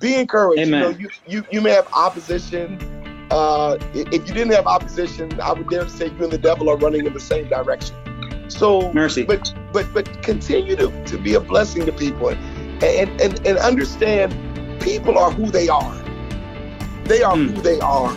Be 0.00 0.14
encouraged. 0.16 0.60
You 0.66 0.70
know, 0.76 0.88
you, 0.90 1.08
you 1.26 1.44
you 1.50 1.60
may 1.60 1.70
have 1.70 1.88
opposition. 1.92 2.78
Uh, 3.30 3.78
if 3.94 4.28
you 4.28 4.34
didn't 4.34 4.52
have 4.52 4.66
opposition, 4.66 5.40
I 5.40 5.52
would 5.52 5.68
dare 5.68 5.88
say 5.88 6.06
you 6.06 6.22
and 6.24 6.32
the 6.32 6.38
devil 6.38 6.68
are 6.68 6.76
running 6.76 7.06
in 7.06 7.12
the 7.12 7.20
same 7.20 7.48
direction. 7.48 7.96
So 8.48 8.92
Mercy. 8.92 9.24
but 9.24 9.52
but 9.72 9.92
but 9.94 10.22
continue 10.22 10.76
to, 10.76 11.04
to 11.06 11.18
be 11.18 11.34
a 11.34 11.40
blessing 11.40 11.86
to 11.86 11.92
people 11.92 12.28
and, 12.28 12.84
and 12.84 13.20
and 13.20 13.46
and 13.46 13.58
understand 13.58 14.34
people 14.80 15.18
are 15.18 15.30
who 15.30 15.50
they 15.50 15.68
are 15.68 15.94
they 17.04 17.22
are 17.22 17.36
Hmm. 17.36 17.48
who 17.48 17.62
they 17.62 17.80
are 17.80 18.14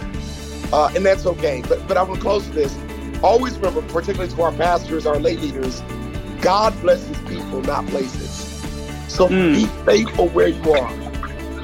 uh, 0.74 0.90
and 0.96 1.06
that's 1.06 1.26
okay 1.26 1.64
but 1.68 1.88
but 1.88 1.96
i 1.98 2.04
want 2.04 2.16
to 2.16 2.22
close 2.22 2.46
with 2.48 2.56
this 2.56 2.78
always 3.24 3.56
remember 3.58 3.82
particularly 3.84 4.30
to 4.34 4.42
our 4.42 4.52
pastors 4.52 5.06
our 5.06 5.18
lay 5.20 5.38
leaders 5.38 5.82
god 6.42 6.80
blesses 6.82 7.18
people 7.22 7.62
not 7.62 7.86
places 7.88 8.46
so 9.08 9.28
Hmm. 9.30 9.54
be 9.54 9.66
faithful 9.86 10.28
where 10.30 10.50
you 10.50 10.72
are 10.74 10.92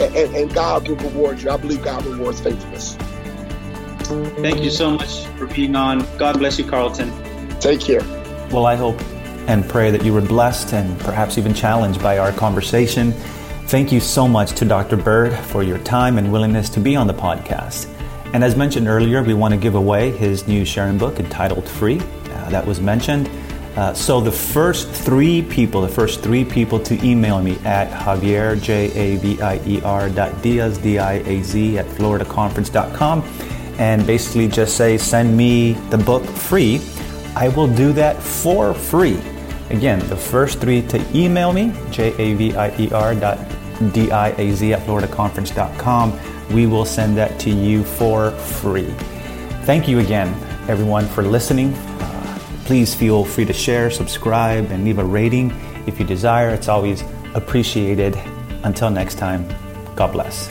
and, 0.02 0.16
and, 0.16 0.36
and 0.36 0.54
god 0.54 0.88
will 0.88 0.96
reward 0.98 1.42
you 1.42 1.50
i 1.50 1.58
believe 1.58 1.84
god 1.84 2.06
rewards 2.06 2.40
faithfulness 2.42 2.98
Thank 4.42 4.62
you 4.62 4.70
so 4.70 4.92
much 4.92 5.26
for 5.38 5.48
being 5.48 5.76
on. 5.76 6.06
God 6.18 6.38
bless 6.38 6.60
you, 6.60 6.66
Carlton. 6.66 7.10
take 7.60 7.80
care 7.80 8.02
Well, 8.52 8.66
I 8.66 8.76
hope 8.76 9.00
and 9.48 9.68
pray 9.68 9.92
that 9.92 10.04
you 10.04 10.14
were 10.14 10.22
blessed 10.22 10.74
and 10.74 11.00
perhaps 11.00 11.38
even 11.38 11.54
challenged 11.54 12.02
by 12.02 12.18
our 12.18 12.32
conversation. 12.34 13.14
Thank 13.68 13.92
you 13.92 14.00
so 14.00 14.28
much 14.28 14.52
to 14.54 14.66
Dr. 14.66 14.98
Byrd 14.98 15.34
for 15.34 15.64
your 15.64 15.78
time 15.80 16.18
and 16.18 16.32
willingness 16.32 16.70
to 16.72 16.80
be 16.80 16.96
on 16.96 17.08
the 17.08 17.14
podcast. 17.14 17.88
And 18.34 18.44
as 18.44 18.56
mentioned 18.56 18.88
earlier, 18.88 19.24
we 19.24 19.34
want 19.34 19.54
to 19.54 19.60
give 19.60 19.76
away 19.76 20.12
his 20.12 20.48
new 20.48 20.66
sharing 20.66 20.98
book 20.98 21.20
entitled 21.20 21.68
Free. 21.68 22.00
Uh, 22.00 22.50
that 22.50 22.66
was 22.66 22.80
mentioned. 22.82 23.30
Uh, 23.76 23.94
so 23.94 24.22
the 24.22 24.32
first 24.32 24.88
three 24.90 25.42
people, 25.42 25.82
the 25.82 25.88
first 25.88 26.22
three 26.22 26.46
people 26.46 26.80
to 26.80 27.04
email 27.06 27.42
me 27.42 27.58
at 27.66 27.90
Javier, 27.90 28.62
J-A-V-I-E-R 28.62 30.10
dot 30.10 30.42
Diaz, 30.44 30.78
D-I-A-Z 30.78 31.78
at 31.80 31.86
floridaconference.com 31.88 33.24
and 33.80 34.06
basically 34.06 34.48
just 34.48 34.78
say, 34.78 34.98
send 34.98 35.36
me 35.36 35.74
the 35.90 35.98
book 35.98 36.24
free. 36.24 36.82
I 37.36 37.50
will 37.50 37.68
do 37.68 37.94
that 37.94 38.22
for 38.22 38.74
free. 38.74 39.20
Again, 39.72 40.00
the 40.08 40.16
first 40.16 40.60
three 40.60 40.84
to 40.84 41.18
email 41.18 41.52
me, 41.52 41.74
J-A-V-I-E-R 41.90 43.16
dot 43.16 43.40
D-I-A-Z 43.92 44.74
at 44.74 44.80
floridaconference.com. 44.86 46.20
We 46.54 46.68
will 46.68 46.86
send 46.86 47.18
that 47.18 47.40
to 47.40 47.50
you 47.50 47.84
for 47.84 48.32
free. 48.32 48.94
Thank 49.64 49.88
you 49.88 50.00
again, 50.00 50.28
everyone, 50.70 51.08
for 51.08 51.24
listening. 51.24 51.74
Please 52.66 52.96
feel 52.96 53.26
free 53.26 53.46
to 53.46 53.54
share, 53.54 53.92
subscribe, 53.92 54.72
and 54.72 54.86
leave 54.86 54.98
a 54.98 55.04
rating 55.04 55.52
if 55.86 56.00
you 56.00 56.06
desire. 56.06 56.50
It's 56.50 56.68
always 56.70 57.04
appreciated. 57.34 58.16
Until 58.64 58.90
next 58.90 59.18
time, 59.18 59.46
God 59.96 60.14
bless. 60.14 60.48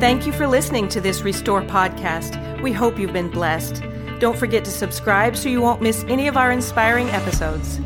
Thank 0.00 0.26
you 0.26 0.32
for 0.32 0.46
listening 0.46 0.88
to 0.88 1.00
this 1.00 1.22
Restore 1.22 1.62
podcast. 1.62 2.60
We 2.60 2.72
hope 2.72 2.98
you've 2.98 3.12
been 3.12 3.30
blessed. 3.30 3.82
Don't 4.18 4.36
forget 4.36 4.64
to 4.64 4.70
subscribe 4.70 5.36
so 5.36 5.48
you 5.48 5.60
won't 5.60 5.80
miss 5.80 6.04
any 6.08 6.26
of 6.26 6.36
our 6.36 6.50
inspiring 6.50 7.08
episodes. 7.10 7.80